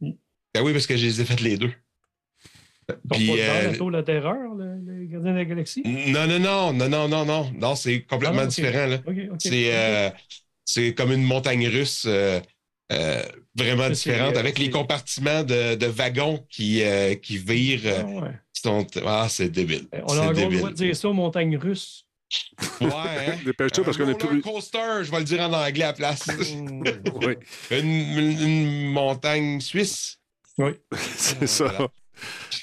Ben 0.01 0.63
oui, 0.63 0.73
parce 0.73 0.87
que 0.87 0.97
je 0.97 1.05
les 1.05 1.21
ai 1.21 1.25
faites 1.25 1.41
les 1.41 1.57
deux. 1.57 1.71
Puis, 3.11 3.27
pas 3.27 3.33
euh, 3.33 3.71
la 3.71 3.77
tour 3.77 3.87
de 3.91 3.97
la 3.97 4.03
terreur, 4.03 4.55
le, 4.55 4.79
le, 4.85 5.05
gardien 5.05 5.31
de 5.33 5.37
la 5.37 5.45
galaxie? 5.45 5.83
Non, 5.85 6.27
non, 6.27 6.39
non, 6.39 6.73
non, 6.73 6.89
non, 6.89 7.07
non, 7.07 7.25
non. 7.25 7.51
Non, 7.55 7.75
c'est 7.75 8.01
complètement 8.01 8.41
ah, 8.41 8.45
okay. 8.45 8.61
différent. 8.61 8.85
Là. 8.87 8.97
Okay, 9.05 9.29
okay, 9.29 9.49
c'est, 9.49 9.69
euh, 9.73 10.09
c'est 10.65 10.93
comme 10.93 11.11
une 11.11 11.23
montagne 11.23 11.67
russe 11.67 12.05
euh, 12.07 12.39
euh 12.91 13.23
vraiment 13.55 13.89
différente, 13.89 14.37
avec 14.37 14.57
les 14.57 14.69
compartiments 14.69 15.43
de, 15.43 15.75
de 15.75 15.85
wagons 15.87 16.45
qui, 16.49 16.81
euh, 16.83 17.15
qui 17.15 17.37
virent. 17.37 17.81
Ah, 17.99 18.05
ouais. 18.05 18.31
qui 18.53 18.61
sont... 18.61 18.87
ah 19.05 19.27
c'est 19.29 19.49
débile. 19.49 19.87
On 19.91 20.17
a 20.17 20.29
encore 20.29 20.49
le 20.49 20.57
droit 20.57 20.69
de 20.69 20.75
dire 20.75 20.95
ça, 20.95 21.09
montagne 21.09 21.57
russe. 21.57 22.05
Ouais, 22.79 22.87
hein? 22.91 23.37
Dépêche-toi 23.45 23.83
parce 23.83 23.97
qu'on 23.97 24.07
est 24.07 24.17
plus. 24.17 24.41
coaster, 24.41 25.03
je 25.03 25.11
vais 25.11 25.17
le 25.17 25.23
dire 25.23 25.41
en 25.41 25.51
anglais 25.51 25.83
à 25.83 25.87
la 25.87 25.93
place. 25.93 26.27
oui. 26.37 27.35
une, 27.71 28.17
une, 28.17 28.41
une, 28.41 28.91
montagne 28.91 29.59
suisse. 29.59 30.19
Oui. 30.57 30.71
c'est 31.17 31.47
ça. 31.47 31.89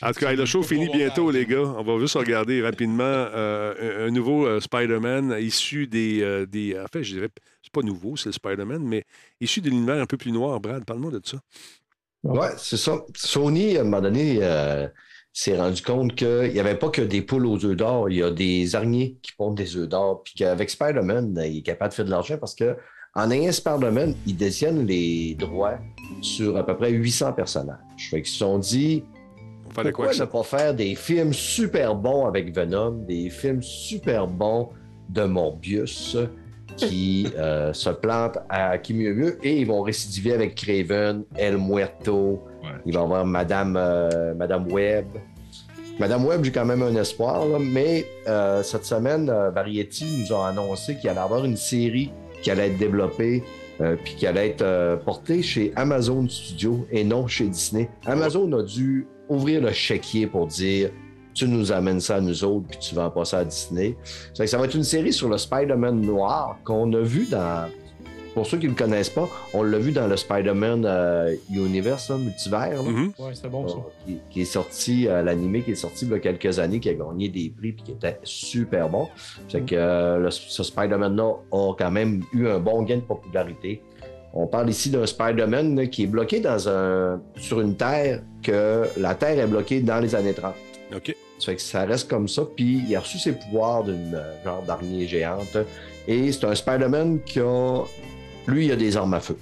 En 0.03 0.12
tout 0.12 0.20
cas, 0.20 0.33
le 0.33 0.45
show 0.45 0.62
finit 0.62 0.89
bientôt, 0.89 1.31
les 1.31 1.47
gars. 1.47 1.62
On 1.62 1.83
va 1.83 1.99
juste 1.99 2.15
regarder 2.15 2.62
rapidement 2.62 3.05
euh, 3.05 4.07
un, 4.07 4.11
nouveau 4.11 4.47
euh, 4.47 4.61
Spider-Man 4.61 5.37
issu 5.41 5.87
des, 5.87 6.23
euh, 6.23 6.47
des. 6.47 6.78
En 6.78 6.87
fait, 6.93 7.03
je 7.03 7.15
dirais, 7.15 7.28
c'est 7.62 7.73
pas 7.73 7.83
nouveau, 7.83 8.16
c'est 8.16 8.28
le 8.28 8.33
Spider-Man, 8.33 8.83
mais 8.83 9.05
issu 9.41 9.61
de 9.61 9.70
l'univers 9.70 10.01
un 10.01 10.07
peu 10.07 10.16
plus 10.16 10.33
noir. 10.33 10.61
Brad, 10.61 10.85
parle-moi 10.85 11.11
de 11.11 11.20
ça. 11.24 11.39
Ouais, 12.23 12.51
c'est 12.59 12.77
ça. 12.77 13.05
Sony, 13.15 13.77
à 13.77 13.83
un 13.83 13.85
moment 13.85 14.01
donné, 14.01 14.41
s'est 15.33 15.57
rendu 15.57 15.83
compte 15.83 16.15
qu'il 16.15 16.53
n'y 16.53 16.61
avait 16.61 16.78
pas 16.78 16.89
que 16.89 17.03
des 17.03 17.20
poules 17.20 17.47
aux 17.47 17.62
œufs 17.65 17.77
d'or, 17.77 18.09
il 18.09 18.16
y 18.16 18.23
a 18.23 18.31
des 18.31 18.74
araignées 18.74 19.19
qui 19.20 19.33
pondent 19.33 19.55
des 19.55 19.77
œufs 19.77 19.87
d'or, 19.87 20.23
puis 20.24 20.33
qu'avec 20.35 20.70
Spider-Man, 20.70 21.35
ben, 21.35 21.45
il 21.45 21.59
est 21.59 21.62
capable 21.62 21.91
de 21.91 21.95
faire 21.95 22.05
de 22.07 22.11
l'argent 22.11 22.39
parce 22.39 22.55
que 22.55 22.74
en 23.16 23.31
ayant 23.31 23.51
Spider-Man, 23.51 24.15
il 24.27 24.37
détiennent 24.37 24.87
les 24.87 25.35
droits 25.35 25.78
sur 26.20 26.57
à 26.59 26.65
peu 26.66 26.77
près 26.77 26.91
800 26.91 27.33
personnages. 27.33 27.78
Fait 28.11 28.20
qu'ils 28.20 28.31
se 28.31 28.39
sont 28.39 28.59
dit, 28.59 29.05
pourquoi 29.82 30.15
ne 30.15 30.24
pas 30.24 30.43
faire 30.43 30.74
des 30.74 30.94
films 30.94 31.32
super 31.32 31.94
bons 31.94 32.27
avec 32.27 32.55
Venom, 32.55 33.05
des 33.07 33.31
films 33.31 33.62
super 33.62 34.27
bons 34.27 34.70
de 35.09 35.24
Morbius 35.24 36.16
qui 36.77 37.28
euh, 37.36 37.73
se 37.73 37.90
plantent 37.90 38.39
à 38.48 38.78
qui 38.78 38.94
mieux 38.94 39.15
mieux 39.15 39.39
et 39.43 39.61
ils 39.61 39.66
vont 39.66 39.82
récidiver 39.82 40.32
avec 40.32 40.55
Craven, 40.55 41.24
El 41.36 41.59
Muerto, 41.59 42.43
ouais. 42.62 42.70
il 42.85 42.94
va 42.94 43.01
y 43.01 43.03
avoir 43.05 43.24
Madame, 43.24 43.77
euh, 43.77 44.35
Madame 44.35 44.70
Webb. 44.70 45.07
Madame 45.98 46.27
Webb, 46.27 46.44
j'ai 46.44 46.53
quand 46.53 46.66
même 46.66 46.82
un 46.82 46.94
espoir, 46.97 47.47
là, 47.47 47.59
mais 47.59 48.05
euh, 48.28 48.62
cette 48.62 48.85
semaine, 48.85 49.32
Variety 49.55 50.27
nous 50.28 50.36
a 50.36 50.48
annoncé 50.48 50.97
qu'il 50.97 51.09
allait 51.09 51.20
y 51.20 51.23
avoir 51.23 51.47
une 51.47 51.57
série 51.57 52.12
qui 52.43 52.51
allait 52.51 52.66
être 52.66 52.78
développée 52.78 53.43
puis 54.05 54.15
qui 54.15 54.27
allait 54.27 54.48
être 54.48 55.05
portée 55.05 55.43
chez 55.43 55.70
Amazon 55.77 56.27
Studios 56.28 56.86
et 56.90 57.05
non 57.05 57.27
chez 57.27 57.44
Disney. 57.44 57.90
Amazon 58.07 58.51
a 58.53 58.62
dû 58.62 59.07
ouvrir 59.28 59.61
le 59.61 59.73
chéquier 59.73 60.27
pour 60.27 60.47
dire 60.47 60.90
tu 61.36 61.47
nous 61.47 61.70
amènes 61.70 62.01
ça 62.01 62.16
à 62.16 62.20
nous 62.20 62.43
autres, 62.44 62.66
puis 62.69 62.78
tu 62.78 62.94
vas 62.94 63.07
en 63.07 63.11
passer 63.11 63.36
à 63.36 63.44
Disney. 63.44 63.94
Ça, 64.32 64.47
ça 64.47 64.57
va 64.59 64.65
être 64.65 64.74
une 64.74 64.85
série 64.85 65.12
sur 65.12 65.28
le 65.28 65.36
Spider-Man 65.36 66.01
noir 66.01 66.57
qu'on 66.65 66.90
a 66.94 67.01
vu 67.01 67.27
dans. 67.31 67.70
Pour 68.32 68.47
ceux 68.47 68.59
qui 68.59 68.66
ne 68.66 68.73
le 68.73 68.77
connaissent 68.77 69.09
pas, 69.11 69.28
on 69.55 69.62
l'a 69.62 69.78
vu 69.78 69.93
dans 69.93 70.07
le 70.07 70.16
Spider-Man 70.16 70.85
euh, 70.85 71.35
Universe, 71.51 72.11
là, 72.11 72.19
multivers. 72.19 72.69
Là, 72.70 72.82
mm 72.82 72.94
-hmm. 72.94 73.23
Ouais, 73.24 73.32
c'est 73.32 73.51
bon 73.51 73.66
ça. 73.66 73.78
Qui, 74.05 74.19
qui, 74.31 74.40
est 74.43 74.53
sorti, 74.59 75.09
euh, 75.09 75.23
l'animé 75.23 75.62
qui 75.62 75.70
est 75.70 75.82
sorti 75.86 76.05
il 76.05 76.11
y 76.11 76.15
a 76.15 76.19
quelques 76.19 76.59
années, 76.59 76.78
qui 76.78 76.90
a 76.90 76.94
gagné 76.94 77.31
des 77.31 77.48
prix, 77.57 77.73
puis 77.73 77.82
qui 77.86 77.93
était 77.93 78.19
super 78.24 78.90
bon. 78.90 79.09
C'est 79.48 79.65
que 79.65 79.74
euh, 79.74 80.19
le, 80.24 80.31
ce 80.31 80.62
Spider-Man-là 80.62 81.28
a 81.51 81.73
quand 81.81 81.90
même 81.90 82.12
eu 82.35 82.47
un 82.47 82.61
bon 82.61 82.82
gain 82.82 82.97
de 82.97 83.07
popularité. 83.15 83.82
On 84.39 84.47
parle 84.47 84.69
ici 84.69 84.91
d'un 84.91 85.07
Spider-Man 85.07 85.89
qui 85.89 86.03
est 86.03 86.07
bloqué 86.07 86.41
dans 86.41 86.69
un, 86.69 87.23
sur 87.39 87.63
une 87.63 87.75
Terre 87.75 88.21
que 88.43 88.85
la 88.99 89.15
Terre 89.15 89.39
est 89.39 89.47
bloquée 89.47 89.81
dans 89.81 89.99
les 89.99 90.15
années 90.15 90.35
30. 90.35 90.55
OK. 90.95 91.17
Ça 91.39 91.47
fait 91.47 91.57
que 91.57 91.63
ça 91.63 91.87
reste 91.87 92.11
comme 92.11 92.29
ça. 92.29 92.43
Puis 92.55 92.85
il 92.87 92.95
a 92.95 93.01
reçu 93.01 93.19
ses 93.19 93.33
pouvoirs 93.33 93.83
d'une 93.83 94.15
euh, 94.15 94.45
genre 94.45 94.63
d'araignée 94.63 95.07
géante. 95.07 95.57
Et 96.07 96.31
c'est 96.33 96.45
un 96.45 96.55
Spider-Man 96.55 97.21
qui 97.25 97.41
a. 97.41 97.85
Lui, 98.47 98.67
il 98.67 98.73
a 98.73 98.77
des 98.77 98.95
armes 98.99 99.15
à 99.15 99.21
feu. 99.21 99.39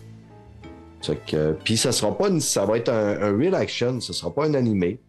Ça 1.00 1.14
que, 1.16 1.56
puis 1.64 1.76
ça 1.76 1.90
sera 1.90 2.16
pas 2.16 2.28
une, 2.28 2.40
ça 2.40 2.64
va 2.64 2.78
être 2.78 2.88
un, 2.88 3.20
un 3.20 3.36
real 3.36 3.56
action, 3.56 4.00
ce 4.00 4.12
sera 4.12 4.32
pas 4.32 4.46
un 4.46 4.54
animé. 4.54 5.00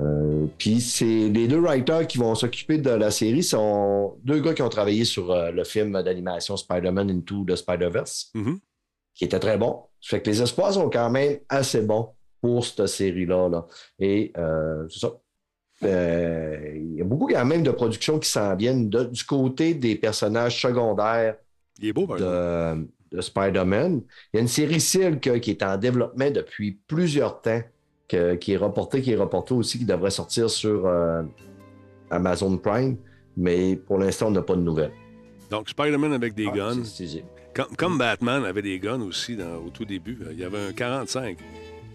Euh, 0.00 0.46
puis 0.58 0.80
c'est 0.80 1.04
les 1.28 1.46
deux 1.46 1.60
writers 1.60 2.06
qui 2.08 2.18
vont 2.18 2.34
s'occuper 2.34 2.78
de 2.78 2.90
la 2.90 3.10
série 3.10 3.42
sont 3.42 4.16
deux 4.24 4.40
gars 4.40 4.54
qui 4.54 4.62
ont 4.62 4.68
travaillé 4.68 5.04
sur 5.04 5.30
euh, 5.30 5.50
le 5.50 5.62
film 5.62 5.92
d'animation 6.02 6.56
Spider-Man 6.56 7.10
Into 7.10 7.44
the 7.46 7.54
Spider-Verse. 7.54 8.30
Mm 8.34 8.42
-hmm 8.42 8.58
qui 9.14 9.24
était 9.24 9.38
très 9.38 9.58
bon. 9.58 9.82
Ça 10.00 10.16
fait 10.16 10.22
que 10.22 10.30
les 10.30 10.40
espoirs 10.42 10.72
sont 10.72 10.88
quand 10.90 11.10
même 11.10 11.38
assez 11.48 11.82
bons 11.82 12.10
pour 12.40 12.64
cette 12.64 12.86
série-là. 12.86 13.48
Là. 13.48 13.66
Et 13.98 14.32
euh, 14.38 14.86
c'est 14.88 15.00
ça. 15.00 15.12
Euh, 15.82 16.72
il 16.74 16.94
y 16.96 17.00
a 17.00 17.04
beaucoup 17.04 17.26
quand 17.26 17.44
même 17.44 17.62
de 17.62 17.70
productions 17.70 18.18
qui 18.18 18.28
s'en 18.28 18.54
viennent 18.54 18.90
de, 18.90 19.04
du 19.04 19.24
côté 19.24 19.74
des 19.74 19.96
personnages 19.96 20.60
secondaires 20.60 21.36
beau, 21.94 22.06
de, 22.06 22.86
de 23.12 23.20
Spider-Man. 23.20 24.02
Il 24.32 24.36
y 24.36 24.38
a 24.38 24.40
une 24.42 24.48
série 24.48 24.80
Silk 24.80 25.40
qui 25.40 25.50
est 25.50 25.62
en 25.62 25.76
développement 25.78 26.30
depuis 26.30 26.78
plusieurs 26.86 27.40
temps, 27.40 27.62
que, 28.08 28.34
qui 28.34 28.52
est 28.52 28.56
reportée, 28.58 29.00
qui 29.00 29.12
est 29.12 29.16
reportée 29.16 29.54
aussi, 29.54 29.78
qui 29.78 29.84
devrait 29.86 30.10
sortir 30.10 30.50
sur 30.50 30.86
euh, 30.86 31.22
Amazon 32.10 32.58
Prime, 32.58 32.96
mais 33.36 33.76
pour 33.76 33.98
l'instant, 33.98 34.26
on 34.26 34.32
n'a 34.32 34.42
pas 34.42 34.56
de 34.56 34.60
nouvelles. 34.62 34.92
Donc, 35.50 35.68
Spider-Man 35.70 36.12
avec 36.12 36.34
des 36.34 36.46
Ah, 36.52 36.56
guns. 36.56 36.84
c'est- 36.84 37.06
c'est- 37.06 37.24
Comme, 37.66 37.76
comme 37.76 37.98
Batman 37.98 38.44
avait 38.44 38.62
des 38.62 38.78
guns 38.78 39.00
aussi 39.02 39.36
dans- 39.36 39.56
au 39.56 39.70
tout 39.70 39.84
début. 39.84 40.18
Il 40.30 40.38
y 40.38 40.44
avait 40.44 40.58
un 40.58 40.72
45. 40.72 41.36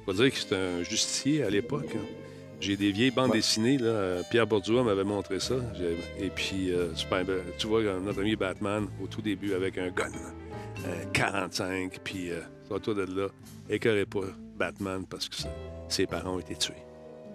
Faut 0.06 0.14
dire 0.14 0.32
que 0.32 0.38
c'était 0.38 0.56
un 0.56 0.84
justicier 0.84 1.44
à 1.44 1.50
l'époque. 1.50 1.90
hein. 1.96 2.06
J'ai 2.62 2.78
des 2.78 2.92
vieilles 2.92 3.12
bandes 3.12 3.32
dessinées. 3.32 3.78
Là. 3.78 3.88
Euh, 3.88 4.22
Pierre 4.30 4.48
Bourdieu 4.48 4.82
m'avait 4.84 5.04
montré 5.04 5.40
ça. 5.40 5.56
Et 6.20 6.30
puis, 6.30 6.72
euh, 6.72 6.94
Spider- 6.96 7.42
tu 7.58 7.68
vois 7.68 7.82
notre 7.84 8.22
ami 8.22 8.36
Batman 8.36 8.88
au 9.04 9.08
tout 9.08 9.22
début 9.22 9.54
avec 9.54 9.78
un 9.78 9.90
gun. 9.90 10.12
Un 10.86 11.06
45. 11.14 12.00
Puis, 12.04 12.30
euh, 12.32 12.40
toi 12.82 12.94
de 12.94 13.02
là, 13.04 13.28
écœurez 13.70 14.06
pas 14.06 14.22
Batman 14.58 15.04
parce 15.10 15.28
que 15.30 15.36
ça- 15.36 15.50
ses 15.90 16.06
parents 16.06 16.36
ont 16.36 16.40
été 16.40 16.56
tués. 16.56 16.74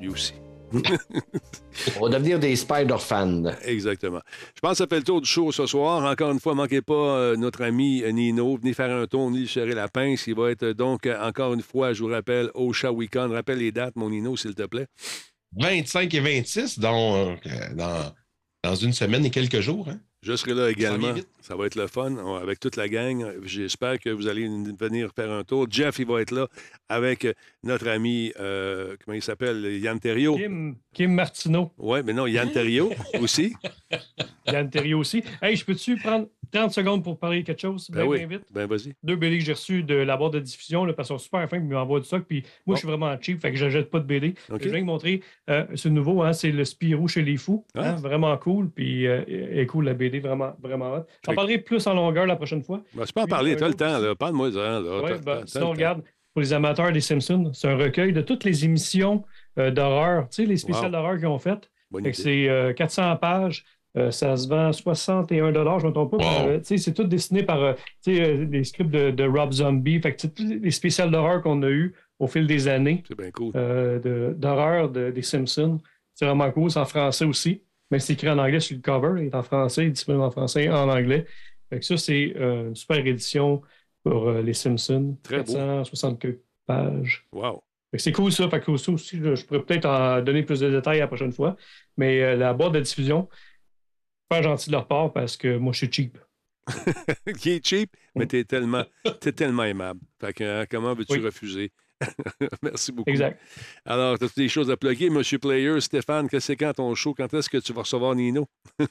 Lui 0.01 0.09
aussi. 0.09 0.35
On 1.97 2.07
va 2.07 2.09
devenir 2.09 2.39
des 2.39 2.55
Spider-fans. 2.57 3.45
Exactement. 3.65 4.21
Je 4.55 4.61
pense 4.61 4.73
que 4.73 4.77
ça 4.79 4.87
fait 4.87 4.99
le 4.99 5.05
tour 5.05 5.21
du 5.21 5.29
show 5.29 5.51
ce 5.53 5.67
soir. 5.67 6.05
Encore 6.05 6.31
une 6.31 6.41
fois, 6.41 6.55
manquez 6.55 6.83
pas 6.83 6.95
euh, 6.95 7.37
notre 7.37 7.63
ami 7.63 8.03
Nino. 8.13 8.57
Venez 8.57 8.75
faire 8.75 8.91
un 8.91 9.07
tour, 9.07 9.31
ni 9.31 9.47
serrer 9.47 9.75
la 9.75 9.89
pince. 9.89 10.27
Il 10.27 10.35
va 10.35 10.51
être 10.51 10.71
euh, 10.71 10.75
donc, 10.75 11.07
euh, 11.07 11.21
encore 11.21 11.55
une 11.55 11.63
fois, 11.63 11.93
je 11.93 12.03
vous 12.03 12.11
rappelle, 12.11 12.51
au 12.55 12.73
Shawicon. 12.73 13.31
Rappelle 13.31 13.59
les 13.59 13.73
dates, 13.73 13.97
mon 13.97 14.11
Nino, 14.11 14.37
s'il 14.37 14.55
te 14.55 14.63
plaît. 14.63 14.87
25 15.57 16.13
et 16.15 16.21
26, 16.21 16.79
donc, 16.79 17.47
euh, 17.47 17.75
dans, 17.75 18.13
dans 18.63 18.75
une 18.75 18.93
semaine 18.93 19.25
et 19.25 19.31
quelques 19.31 19.61
jours. 19.61 19.89
Hein? 19.89 20.01
Je 20.23 20.37
serai 20.37 20.53
là 20.53 20.71
également. 20.71 21.15
Ça 21.41 21.57
va 21.57 21.67
être 21.67 21.77
le 21.77 21.87
fun 21.87 22.17
avec 22.37 22.61
toute 22.61 22.77
la 22.77 22.89
gang. 22.89 23.25
J'espère 23.45 23.99
que 23.99 24.11
vous 24.11 24.27
allez 24.29 24.47
venir 24.79 25.11
faire 25.17 25.31
un 25.31 25.45
tour. 25.45 25.67
Jeff, 25.71 25.99
il 25.99 26.07
va 26.07 26.21
être 26.21 26.33
là 26.33 26.47
avec 26.89 27.27
notre 27.63 27.89
ami, 27.89 28.33
euh, 28.39 28.97
comment 29.05 29.15
il 29.15 29.23
s'appelle, 29.23 29.65
Yann 29.81 29.99
Terriot. 29.99 30.37
Kim, 30.37 30.77
Kim 30.93 31.15
Martineau. 31.15 31.73
Oui, 31.79 32.01
mais 32.05 32.13
non, 32.13 32.27
Yann 32.27 32.53
Terriot 32.53 32.93
aussi. 33.21 33.55
Yann 34.47 34.69
Terriot 34.69 34.99
aussi. 34.99 35.25
Hey, 35.41 35.57
je 35.57 35.65
peux-tu 35.65 35.97
prendre 35.97 36.29
30 36.51 36.73
secondes 36.73 37.03
pour 37.05 37.19
parler 37.19 37.41
de 37.43 37.47
quelque 37.47 37.61
chose? 37.61 37.91
Ben 37.91 38.05
oui, 38.07 38.19
bien 38.19 38.27
vite. 38.39 38.45
ben 38.53 38.67
vas-y. 38.67 38.95
Deux 39.03 39.17
BD 39.17 39.39
que 39.39 39.45
j'ai 39.45 39.53
reçus 39.53 39.83
de 39.83 39.95
la 39.95 40.17
boîte 40.17 40.33
de 40.33 40.41
diffusion, 40.41 40.85
là, 40.85 40.93
parce 40.93 41.09
qu'ils 41.09 41.19
sont 41.19 41.23
super 41.25 41.49
fins, 41.49 41.57
ils 41.59 41.63
m'envoient 41.65 42.01
du 42.01 42.07
stock. 42.07 42.25
Puis 42.29 42.43
moi, 42.67 42.77
je 42.77 42.81
suis 42.81 42.89
vraiment 42.89 43.15
cheap, 43.21 43.41
fait 43.41 43.51
que 43.53 43.57
je 43.57 43.65
n'achète 43.67 43.91
pas 43.91 43.99
de 44.01 44.05
BD. 44.05 44.35
Je 44.49 44.69
viens 44.69 44.81
de 44.81 44.85
montrer, 44.85 45.23
euh, 45.49 45.65
c'est 45.75 45.91
nouveau, 45.91 46.23
hein, 46.23 46.33
c'est 46.33 46.51
le 46.53 46.65
Spirou 46.65 47.09
chez 47.09 47.23
les 47.23 47.37
fous. 47.37 47.65
Ah. 47.75 47.91
hein, 47.91 47.95
vraiment 47.97 48.37
cool. 48.37 48.71
Puis 48.71 49.07
euh, 49.07 49.23
est 49.27 49.67
cool, 49.67 49.85
la 49.87 49.95
BD, 49.95 50.21
vraiment, 50.21 50.53
vraiment 50.63 50.93
hot. 50.95 51.07
J'en 51.27 51.35
parlerai 51.35 51.59
plus 51.59 51.87
en 51.87 51.95
longueur 51.95 52.27
la 52.27 52.37
prochaine 52.37 52.63
fois. 52.63 52.83
Ben, 52.95 53.05
tu 53.05 53.13
peux 53.13 53.21
en 53.21 53.25
Puis, 53.25 53.31
parler, 53.31 53.53
un 53.53 53.57
tu 53.57 53.65
as 53.65 53.69
le 53.69 53.75
temps. 53.75 53.99
là. 53.99 54.15
Parle-moi 54.15 54.53
ça. 54.53 54.59
Là. 54.81 55.01
Ouais, 55.03 55.19
ben, 55.25 55.41
le 55.41 55.61
temps. 55.61 55.71
regarde, 55.71 56.03
pour 56.33 56.43
les 56.43 56.53
amateurs 56.53 56.93
des 56.93 57.01
Simpsons, 57.01 57.51
c'est 57.53 57.69
un 57.69 57.77
recueil 57.77 58.13
de 58.13 58.21
toutes 58.21 58.45
les 58.45 58.65
émissions 58.65 59.25
euh, 59.59 59.71
d'horreur, 59.71 60.29
tu 60.29 60.43
sais, 60.43 60.47
les 60.47 60.57
spéciales 60.57 60.87
Wow. 60.87 60.91
d'horreur 60.93 61.17
qu'ils 61.19 61.27
ont 61.27 61.39
faites. 61.39 61.71
C'est 62.13 62.49
euh, 62.49 62.73
400 62.73 63.17
pages. 63.17 63.65
Euh, 63.97 64.11
ça 64.12 64.37
se 64.37 64.49
vend 64.49 64.73
61 64.73 65.53
je 65.53 65.59
ne 65.59 65.89
me 65.89 65.91
trompe 65.93 66.17
pas. 66.17 66.19
Wow. 66.19 66.49
Euh, 66.49 66.61
c'est 66.62 66.95
tout 66.95 67.05
dessiné 67.05 67.43
par 67.43 67.61
euh, 67.62 67.73
les 68.07 68.62
scripts 68.65 68.91
de, 68.91 69.11
de 69.11 69.25
Rob 69.25 69.53
Zombie. 69.53 70.01
Fait 70.01 70.15
que 70.15 70.27
les 70.43 70.71
spéciales 70.71 71.11
d'horreur 71.11 71.43
qu'on 71.43 71.61
a 71.65 71.69
eu 71.71 71.95
au 72.21 72.29
fil 72.29 72.47
des 72.47 72.69
années 72.69 73.03
C'est 73.09 73.19
bien 73.19 73.31
cool. 73.33 73.53
de- 73.53 74.35
d'horreur 74.39 74.91
de- 74.91 75.11
des 75.11 75.23
Simpsons. 75.23 75.79
C'est 76.15 76.25
vraiment 76.27 76.51
cool. 76.53 76.71
C'est 76.71 76.79
en 76.79 76.85
français 76.85 77.25
aussi. 77.25 77.62
Mais 77.91 77.99
c'est 77.99 78.12
écrit 78.12 78.31
en 78.31 78.39
anglais 78.39 78.61
sur 78.61 78.77
le 78.77 78.83
cover. 78.83 79.23
Il 79.23 79.27
est 79.29 79.35
en 79.35 79.43
français. 79.43 79.83
Il 79.85 79.89
est 79.89 79.93
disponible 79.93 80.23
en 80.23 80.31
français 80.31 80.65
et 80.65 80.71
en 80.71 80.89
anglais. 80.89 81.27
Fait 81.69 81.81
que 81.81 81.85
ça, 81.85 81.97
c'est 81.97 82.35
une 82.37 82.77
super 82.77 83.05
édition 83.05 83.62
pour 84.05 84.31
les 84.31 84.55
Simpsons. 84.55 85.17
Très 85.25 85.39
beau. 85.39 85.53
460 85.55 86.25
pages. 86.67 87.27
Wow. 87.33 87.62
C'est 87.97 88.12
cool 88.12 88.31
ça. 88.31 88.49
Fait 88.49 88.61
que 88.61 88.77
ça 88.77 88.93
aussi, 88.93 89.19
je, 89.21 89.35
je 89.35 89.45
pourrais 89.45 89.62
peut-être 89.65 89.87
en 89.87 90.23
donner 90.23 90.45
plus 90.45 90.61
de 90.61 90.71
détails 90.71 91.01
la 91.01 91.09
prochaine 91.09 91.33
fois. 91.33 91.57
Mais 91.97 92.37
la 92.37 92.55
boîte 92.55 92.73
de 92.73 92.81
diffusion, 92.81 93.29
pas 94.31 94.40
gentil 94.43 94.70
de 94.70 94.73
leur 94.77 94.86
part 94.86 95.12
parce 95.12 95.36
que 95.36 95.59
moi, 95.59 95.73
je 95.74 95.78
suis 95.78 95.93
cheap. 95.93 96.19
Qui 97.39 97.51
est 97.51 97.66
cheap, 97.66 97.90
mais 98.15 98.27
t'es 98.27 98.44
tellement, 98.44 98.85
t'es 99.20 99.32
tellement 99.32 99.65
aimable. 99.65 100.01
Fait 100.20 100.32
que, 100.32 100.62
hein, 100.62 100.66
comment 100.70 100.94
veux-tu 100.94 101.15
Oui. 101.19 101.24
refuser? 101.24 101.73
Merci 102.62 102.93
beaucoup. 102.93 103.11
Exact. 103.11 103.39
Alors, 103.85 104.15
as-tu 104.15 104.40
des 104.40 104.48
choses 104.48 104.70
à 104.70 104.77
plugger, 104.77 105.11
Monsieur 105.11 105.39
Player? 105.39 105.78
Stéphane, 105.81 106.28
que 106.28 106.39
c'est 106.40 106.57
quand 106.57 106.73
ton 106.73 106.94
show? 106.94 107.12
Quand 107.12 107.32
est-ce 107.35 107.51
que 107.51 107.59
tu 107.59 107.73
vas 107.74 107.82
recevoir 107.82 108.15
Nino? 108.15 108.47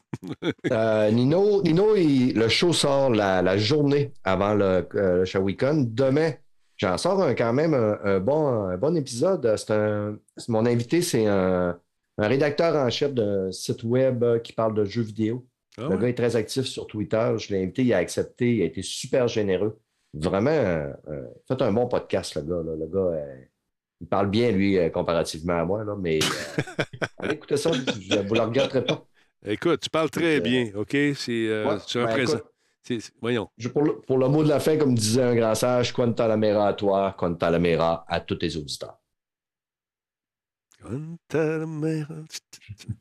Euh, 0.72 1.10
Nino, 1.12 1.62
Nino 1.64 1.96
il- 1.96 2.34
le 2.36 2.48
show 2.50 2.72
sort 2.74 3.10
la, 3.10 3.42
la 3.42 3.58
journée 3.58 4.14
avant 4.24 4.54
le, 4.54 4.88
euh, 4.96 5.18
le 5.20 5.26
Shawicon. 5.26 5.86
Demain, 5.90 6.34
j'en 6.78 6.98
sors 6.98 7.22
un- 7.24 7.34
quand 7.34 7.54
même 7.54 7.74
un, 7.74 7.98
un 8.04 8.20
bon, 8.20 8.48
un 8.70 8.78
bon 8.78 8.96
épisode. 8.96 9.56
C'est 9.58 9.72
un, 9.72 10.18
c'est- 10.38 10.50
mon 10.52 10.66
invité, 10.66 11.02
c'est 11.02 11.26
un, 11.26 11.80
un 12.22 12.28
rédacteur 12.28 12.76
en 12.76 12.90
chef 12.90 13.14
d'un 13.14 13.52
site 13.52 13.84
web 13.84 14.24
euh, 14.24 14.40
qui 14.40 14.54
parle 14.54 14.74
de 14.76 14.86
jeux 14.86 15.02
vidéo. 15.04 15.46
Ah 15.78 15.88
le 15.90 15.98
gars 15.98 16.08
est 16.10 16.14
très 16.18 16.36
actif 16.36 16.66
sur 16.66 16.88
Twitter. 16.88 17.34
Je 17.38 17.54
l'ai 17.54 17.64
invité, 17.64 17.84
il 17.84 17.94
a 17.94 17.98
accepté, 17.98 18.56
il 18.58 18.62
a 18.62 18.66
été 18.66 18.82
super 18.82 19.28
généreux. 19.28 19.80
Vraiment, 20.14 20.50
euh, 20.50 20.92
euh, 21.08 21.22
faites 21.48 21.62
un 21.62 21.72
bon 21.72 21.88
podcast, 21.88 22.36
le 22.36 22.42
gars. 22.42 22.64
là. 22.66 22.76
Le 22.76 22.88
gars, 22.88 23.00
euh, 23.18 23.36
il 24.02 24.08
parle 24.08 24.30
bien, 24.30 24.52
lui, 24.52 24.78
euh, 24.78 24.90
comparativement 24.90 25.60
à 25.60 25.66
moi, 25.66 25.84
là, 25.84 25.96
mais 26.00 26.20
allez 27.18 27.36
écouter 27.36 27.58
ça, 27.58 27.70
vous 27.72 27.78
ne 27.78 28.34
le 28.36 28.42
regretterez 28.42 28.84
pas. 28.86 29.06
Écoute, 29.46 29.80
tu 29.82 29.90
parles 29.90 30.10
très 30.10 30.42
bien, 30.42 30.72
OK? 30.76 30.92
C'est 31.16 31.64
Ouais, 31.66 31.78
ben, 31.96 32.08
présent. 32.08 32.38
écoute. 32.90 33.12
Voyons. 33.22 33.48
Je- 33.58 33.70
pour, 33.70 33.84
le, 33.84 34.00
pour 34.02 34.18
le 34.18 34.28
mot 34.28 34.44
de 34.44 34.50
la 34.50 34.60
fin, 34.60 34.76
comme 34.78 34.96
disait 34.96 35.22
un 35.22 35.36
grand 35.36 35.54
sage, 35.56 35.94
quanta 35.94 36.28
la 36.28 36.38
mera 36.38 36.70
à 36.70 36.74
toi, 36.74 37.16
quanta 37.18 37.50
la 37.52 37.60
mera 37.60 38.04
à 38.10 38.20
tous 38.20 38.36
tes 38.36 38.56
auditeurs. 38.58 38.99
Unter 40.84 41.66
mir. 41.68 42.26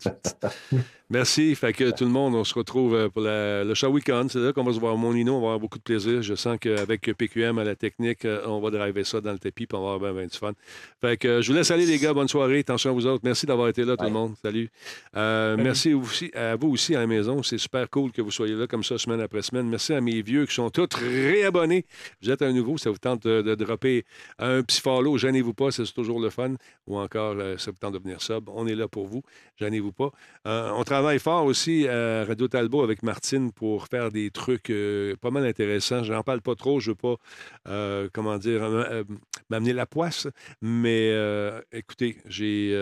Merci. 1.10 1.54
Fait 1.54 1.72
que 1.72 1.90
tout 1.90 2.04
le 2.04 2.10
monde, 2.10 2.34
on 2.34 2.44
se 2.44 2.52
retrouve 2.52 2.94
euh, 2.94 3.08
pour 3.08 3.22
la- 3.22 3.64
le 3.64 3.72
show 3.72 3.88
week-end. 3.88 4.26
C'est 4.28 4.40
là 4.40 4.52
qu'on 4.52 4.62
va 4.62 4.74
se 4.74 4.78
voir 4.78 4.94
mon 4.98 5.14
Nino. 5.14 5.36
On 5.36 5.40
va 5.40 5.46
avoir 5.46 5.58
beaucoup 5.58 5.78
de 5.78 5.82
plaisir. 5.82 6.20
Je 6.20 6.34
sens 6.34 6.58
qu'avec 6.60 7.00
PQM 7.16 7.58
à 7.58 7.64
la 7.64 7.74
technique, 7.74 8.26
euh, 8.26 8.42
on 8.46 8.60
va 8.60 8.70
driver 8.70 9.06
ça 9.06 9.22
dans 9.22 9.32
le 9.32 9.38
tapis 9.38 9.66
puis 9.66 9.78
on 9.78 9.86
va 9.86 9.94
avoir 9.94 10.12
bien, 10.12 10.20
bien 10.20 10.28
du 10.30 10.36
fun. 10.36 10.52
Fait 11.00 11.16
que 11.16 11.26
euh, 11.28 11.40
je 11.40 11.50
vous 11.50 11.56
laisse 11.56 11.70
aller, 11.70 11.86
les 11.86 11.96
gars. 11.98 12.12
Bonne 12.12 12.28
soirée. 12.28 12.58
Attention 12.58 12.90
à 12.90 12.92
vous 12.92 13.06
autres. 13.06 13.22
Merci 13.24 13.46
d'avoir 13.46 13.68
été 13.68 13.86
là, 13.86 13.96
tout 13.96 14.04
le 14.04 14.10
monde. 14.10 14.34
Salut. 14.42 14.68
Euh, 15.16 15.56
merci 15.58 15.94
aussi 15.94 16.30
à 16.34 16.56
vous 16.56 16.68
aussi 16.68 16.94
à 16.94 16.98
la 17.00 17.06
maison. 17.06 17.42
C'est 17.42 17.56
super 17.56 17.88
cool 17.88 18.12
que 18.12 18.20
vous 18.20 18.30
soyez 18.30 18.54
là 18.54 18.66
comme 18.66 18.84
ça 18.84 18.98
semaine 18.98 19.22
après 19.22 19.40
semaine. 19.40 19.66
Merci 19.66 19.94
à 19.94 20.02
mes 20.02 20.20
vieux 20.20 20.44
qui 20.44 20.54
sont 20.54 20.68
tous 20.68 20.88
réabonnés. 20.94 21.86
Vous 22.22 22.30
êtes 22.30 22.42
un 22.42 22.52
nouveau, 22.52 22.76
ça 22.76 22.90
vous 22.90 22.98
tente 22.98 23.22
de, 23.26 23.40
de 23.40 23.54
dropper 23.54 24.04
un 24.38 24.60
petit 24.62 24.82
follow. 24.82 25.16
Gênez-vous 25.16 25.54
pas, 25.54 25.70
c'est 25.70 25.90
toujours 25.94 26.20
le 26.20 26.28
fun. 26.28 26.52
Ou 26.86 26.98
encore, 26.98 27.34
ça 27.56 27.70
vous 27.70 27.78
tente 27.78 27.94
de 27.94 27.98
venir 27.98 28.20
sub. 28.20 28.50
On 28.50 28.66
est 28.66 28.74
là 28.74 28.88
pour 28.88 29.06
vous. 29.06 29.22
Gênez-vous 29.58 29.92
pas. 29.92 30.10
Euh, 30.46 30.70
on 30.74 30.84
travaille 30.84 30.97
fort 31.18 31.44
aussi 31.44 31.86
à 31.88 32.24
Radio 32.24 32.48
Talbot 32.48 32.82
avec 32.82 33.02
Martine 33.02 33.52
pour 33.52 33.86
faire 33.86 34.10
des 34.10 34.30
trucs 34.30 34.70
euh, 34.70 35.16
pas 35.20 35.30
mal 35.30 35.46
intéressants. 35.46 36.02
Je 36.02 36.12
n'en 36.12 36.22
parle 36.22 36.40
pas 36.40 36.54
trop. 36.54 36.80
Je 36.80 36.90
ne 36.90 36.92
veux 36.92 36.96
pas, 36.96 37.16
euh, 37.68 38.08
comment 38.12 38.36
dire, 38.38 38.62
euh, 38.62 39.04
m'amener 39.48 39.72
la 39.72 39.86
poisse. 39.86 40.26
Mais 40.60 41.14
écoutez, 41.72 42.18
j'ai 42.28 42.72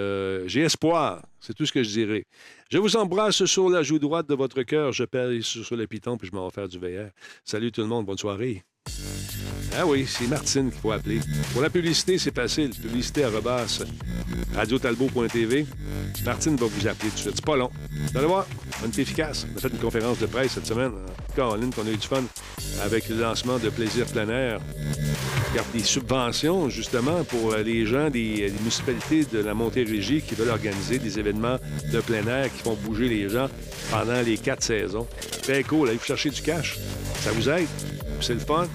espoir. 0.56 1.22
C'est 1.40 1.54
tout 1.54 1.66
ce 1.66 1.72
que 1.72 1.82
je 1.82 1.90
dirais. 1.90 2.24
Je 2.70 2.78
vous 2.78 2.96
embrasse 2.96 3.44
sur 3.44 3.68
la 3.68 3.82
joue 3.82 3.98
droite 3.98 4.28
de 4.28 4.34
votre 4.34 4.62
cœur. 4.62 4.92
Je 4.92 5.04
pèse 5.04 5.42
sur 5.42 5.76
le 5.76 5.86
piton 5.86 6.16
puis 6.16 6.28
je 6.28 6.34
m'en 6.34 6.48
vais 6.48 6.54
faire 6.54 6.68
du 6.68 6.78
VR. 6.78 7.10
Salut 7.44 7.70
tout 7.70 7.82
le 7.82 7.88
monde. 7.88 8.06
Bonne 8.06 8.18
soirée. 8.18 8.64
Ah 9.78 9.84
oui, 9.86 10.06
c'est 10.08 10.26
Martine 10.26 10.70
qu'il 10.70 10.80
faut 10.80 10.92
appeler. 10.92 11.20
Pour 11.52 11.60
la 11.60 11.68
publicité, 11.68 12.16
c'est 12.16 12.34
facile. 12.34 12.70
Publicité 12.70 13.24
à 13.24 13.28
rebasse 13.28 13.82
radiotalbot.tv. 14.54 15.66
Martine 16.24 16.56
va 16.56 16.66
vous 16.66 16.88
appeler 16.88 17.10
tout 17.10 17.16
de 17.16 17.20
suite. 17.20 17.32
C'est 17.36 17.44
pas 17.44 17.56
long. 17.56 17.70
Vous 18.10 18.18
allez 18.18 18.26
voir, 18.26 18.46
on 18.82 18.86
est 18.86 18.98
efficace. 18.98 19.46
On 19.52 19.58
a 19.58 19.60
fait 19.60 19.68
une 19.68 19.78
conférence 19.78 20.18
de 20.18 20.26
presse 20.26 20.52
cette 20.52 20.66
semaine. 20.66 20.92
Caroline, 21.34 21.72
qu'on 21.74 21.86
a 21.86 21.90
eu 21.90 21.96
du 21.98 22.06
fun 22.06 22.22
avec 22.82 23.08
le 23.10 23.16
lancement 23.20 23.58
de 23.58 23.68
Plaisir 23.68 24.06
plein 24.06 24.28
air. 24.30 24.60
Il 25.52 25.56
y 25.56 25.58
a 25.58 25.64
des 25.74 25.84
subventions, 25.84 26.70
justement, 26.70 27.24
pour 27.24 27.52
euh, 27.52 27.62
les 27.62 27.84
gens 27.86 28.08
des, 28.08 28.50
des 28.50 28.58
municipalités 28.58 29.24
de 29.24 29.38
la 29.40 29.54
Montérégie 29.54 30.22
qui 30.22 30.34
veulent 30.34 30.50
organiser 30.50 30.98
des 30.98 31.18
événements 31.18 31.58
de 31.92 32.00
plein 32.00 32.26
air 32.26 32.52
qui 32.52 32.62
font 32.62 32.74
bouger 32.82 33.08
les 33.08 33.28
gens 33.28 33.48
pendant 33.90 34.22
les 34.22 34.38
quatre 34.38 34.62
saisons. 34.62 35.06
Très 35.42 35.62
cool. 35.64 35.88
Allez 35.88 35.98
vous 35.98 36.04
chercher 36.04 36.30
du 36.30 36.40
cash. 36.40 36.78
Ça 37.20 37.30
vous 37.32 37.48
aide? 37.48 37.68
C'est 38.20 38.34
le 38.34 38.40
fun. 38.40 38.66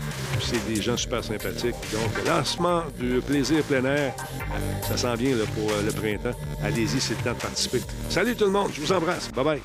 C'est 0.41 0.65
des 0.67 0.81
gens 0.81 0.97
super 0.97 1.23
sympathiques. 1.23 1.75
Donc, 1.91 2.25
lancement 2.25 2.83
du 2.99 3.21
plaisir 3.21 3.63
plein 3.63 3.83
air. 3.85 4.13
Ça 4.87 4.97
s'en 4.97 5.15
vient 5.15 5.35
là, 5.35 5.43
pour 5.55 5.71
euh, 5.71 5.83
le 5.83 5.91
printemps. 5.91 6.37
Allez-y, 6.63 6.99
c'est 6.99 7.17
le 7.17 7.23
temps 7.23 7.33
de 7.33 7.41
participer. 7.41 7.81
Salut 8.09 8.35
tout 8.35 8.45
le 8.45 8.51
monde. 8.51 8.69
Je 8.73 8.81
vous 8.81 8.91
embrasse. 8.91 9.31
Bye 9.31 9.43
bye. 9.43 9.61